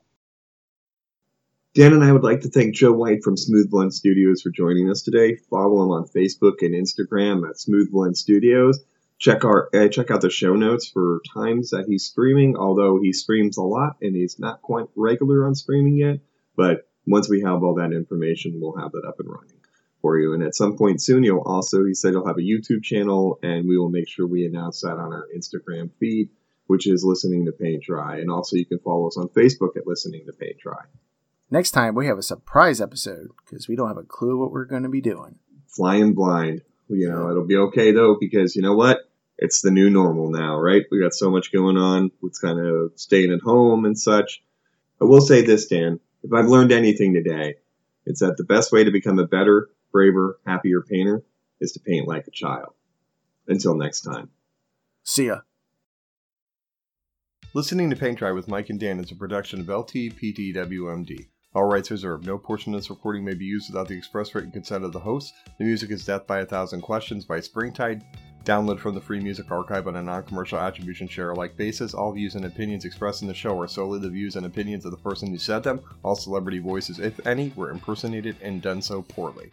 Dan 1.74 1.92
and 1.92 2.04
I 2.04 2.12
would 2.12 2.22
like 2.22 2.42
to 2.42 2.48
thank 2.48 2.76
Joe 2.76 2.92
White 2.92 3.24
from 3.24 3.36
Smooth 3.36 3.68
Blend 3.68 3.92
Studios 3.92 4.42
for 4.42 4.50
joining 4.50 4.88
us 4.92 5.02
today. 5.02 5.34
Follow 5.50 5.82
him 5.82 5.90
on 5.90 6.06
Facebook 6.06 6.62
and 6.62 6.72
Instagram 6.72 7.48
at 7.50 7.58
Smooth 7.58 7.90
Blend 7.90 8.16
Studios. 8.16 8.78
Check 9.18 9.44
our 9.44 9.70
uh, 9.74 9.88
check 9.88 10.12
out 10.12 10.20
the 10.20 10.30
show 10.30 10.54
notes 10.54 10.88
for 10.88 11.20
times 11.34 11.70
that 11.70 11.86
he's 11.88 12.04
streaming. 12.04 12.56
Although 12.56 13.00
he 13.02 13.12
streams 13.12 13.56
a 13.56 13.62
lot 13.62 13.96
and 14.00 14.14
he's 14.14 14.38
not 14.38 14.62
quite 14.62 14.86
regular 14.94 15.44
on 15.44 15.56
streaming 15.56 15.96
yet, 15.96 16.20
but 16.56 16.88
once 17.08 17.28
we 17.28 17.40
have 17.40 17.64
all 17.64 17.74
that 17.74 17.92
information, 17.92 18.60
we'll 18.60 18.78
have 18.78 18.92
that 18.92 19.04
up 19.04 19.18
and 19.18 19.28
running 19.28 19.58
for 20.00 20.16
you. 20.16 20.32
And 20.32 20.44
at 20.44 20.54
some 20.54 20.76
point 20.76 21.02
soon, 21.02 21.24
you'll 21.24 21.40
also, 21.40 21.84
he 21.84 21.94
said, 21.94 22.12
you'll 22.12 22.28
have 22.28 22.38
a 22.38 22.40
YouTube 22.40 22.84
channel, 22.84 23.40
and 23.42 23.68
we 23.68 23.76
will 23.76 23.90
make 23.90 24.08
sure 24.08 24.28
we 24.28 24.46
announce 24.46 24.82
that 24.82 24.92
on 24.92 25.12
our 25.12 25.26
Instagram 25.36 25.90
feed, 25.98 26.28
which 26.68 26.86
is 26.86 27.02
Listening 27.02 27.46
to 27.46 27.52
Paint 27.52 27.82
Dry. 27.82 28.18
And 28.18 28.30
also, 28.30 28.54
you 28.54 28.64
can 28.64 28.78
follow 28.78 29.08
us 29.08 29.16
on 29.16 29.28
Facebook 29.30 29.76
at 29.76 29.88
Listening 29.88 30.24
to 30.26 30.32
Paint 30.32 30.58
Dry. 30.58 30.84
Next 31.50 31.72
time, 31.72 31.94
we 31.94 32.06
have 32.06 32.18
a 32.18 32.22
surprise 32.22 32.80
episode 32.80 33.28
because 33.44 33.68
we 33.68 33.76
don't 33.76 33.88
have 33.88 33.98
a 33.98 34.02
clue 34.02 34.38
what 34.38 34.50
we're 34.50 34.64
going 34.64 34.82
to 34.82 34.88
be 34.88 35.00
doing. 35.00 35.38
Flying 35.68 36.14
blind. 36.14 36.62
You 36.88 37.08
know, 37.08 37.30
it'll 37.30 37.46
be 37.46 37.56
okay 37.56 37.92
though, 37.92 38.16
because 38.18 38.56
you 38.56 38.62
know 38.62 38.74
what? 38.74 38.98
It's 39.38 39.62
the 39.62 39.70
new 39.70 39.90
normal 39.90 40.30
now, 40.30 40.58
right? 40.58 40.84
We 40.90 41.00
got 41.00 41.14
so 41.14 41.30
much 41.30 41.52
going 41.52 41.76
on 41.76 42.10
with 42.20 42.40
kind 42.40 42.58
of 42.58 42.92
staying 42.96 43.32
at 43.32 43.40
home 43.40 43.84
and 43.84 43.98
such. 43.98 44.42
I 45.00 45.04
will 45.04 45.20
say 45.20 45.42
this, 45.42 45.66
Dan. 45.66 46.00
If 46.22 46.32
I've 46.32 46.46
learned 46.46 46.72
anything 46.72 47.14
today, 47.14 47.56
it's 48.06 48.20
that 48.20 48.36
the 48.36 48.44
best 48.44 48.70
way 48.72 48.84
to 48.84 48.90
become 48.90 49.18
a 49.18 49.26
better 49.26 49.70
braver, 49.92 50.38
happier 50.46 50.82
painter 50.82 51.22
is 51.60 51.72
to 51.72 51.80
paint 51.80 52.06
like 52.06 52.26
a 52.26 52.30
child. 52.30 52.74
Until 53.48 53.74
next 53.74 54.02
time. 54.02 54.30
See 55.02 55.26
ya. 55.26 55.40
Listening 57.52 57.90
to 57.90 57.96
Paint 57.96 58.18
Dry 58.18 58.32
with 58.32 58.48
Mike 58.48 58.70
and 58.70 58.80
Dan 58.80 58.98
is 58.98 59.10
a 59.10 59.14
production 59.14 59.60
of 59.60 59.66
LTPTWMD. 59.66 61.26
All 61.54 61.66
rights 61.66 61.92
reserved. 61.92 62.26
No 62.26 62.36
portion 62.36 62.74
of 62.74 62.80
this 62.80 62.90
recording 62.90 63.24
may 63.24 63.34
be 63.34 63.44
used 63.44 63.70
without 63.70 63.86
the 63.86 63.96
express 63.96 64.34
written 64.34 64.50
consent 64.50 64.84
of 64.84 64.92
the 64.92 64.98
host. 64.98 65.34
The 65.58 65.64
music 65.64 65.90
is 65.92 66.04
Death 66.04 66.26
by 66.26 66.40
a 66.40 66.46
Thousand 66.46 66.80
Questions 66.80 67.24
by 67.24 67.38
Springtide. 67.38 68.04
Download 68.44 68.80
from 68.80 68.96
the 68.96 69.00
Free 69.00 69.20
Music 69.20 69.50
Archive 69.52 69.86
on 69.86 69.94
a 69.96 70.02
non-commercial 70.02 70.58
attribution 70.58 71.06
share 71.06 71.30
alike 71.30 71.56
basis. 71.56 71.94
All 71.94 72.10
views 72.12 72.34
and 72.34 72.44
opinions 72.44 72.84
expressed 72.84 73.22
in 73.22 73.28
the 73.28 73.34
show 73.34 73.58
are 73.60 73.68
solely 73.68 74.00
the 74.00 74.10
views 74.10 74.34
and 74.34 74.44
opinions 74.44 74.84
of 74.84 74.90
the 74.90 74.96
person 74.96 75.28
who 75.28 75.38
said 75.38 75.62
them. 75.62 75.80
All 76.02 76.16
celebrity 76.16 76.58
voices, 76.58 76.98
if 76.98 77.24
any, 77.24 77.52
were 77.54 77.70
impersonated 77.70 78.36
and 78.42 78.60
done 78.60 78.82
so 78.82 79.02
poorly. 79.02 79.52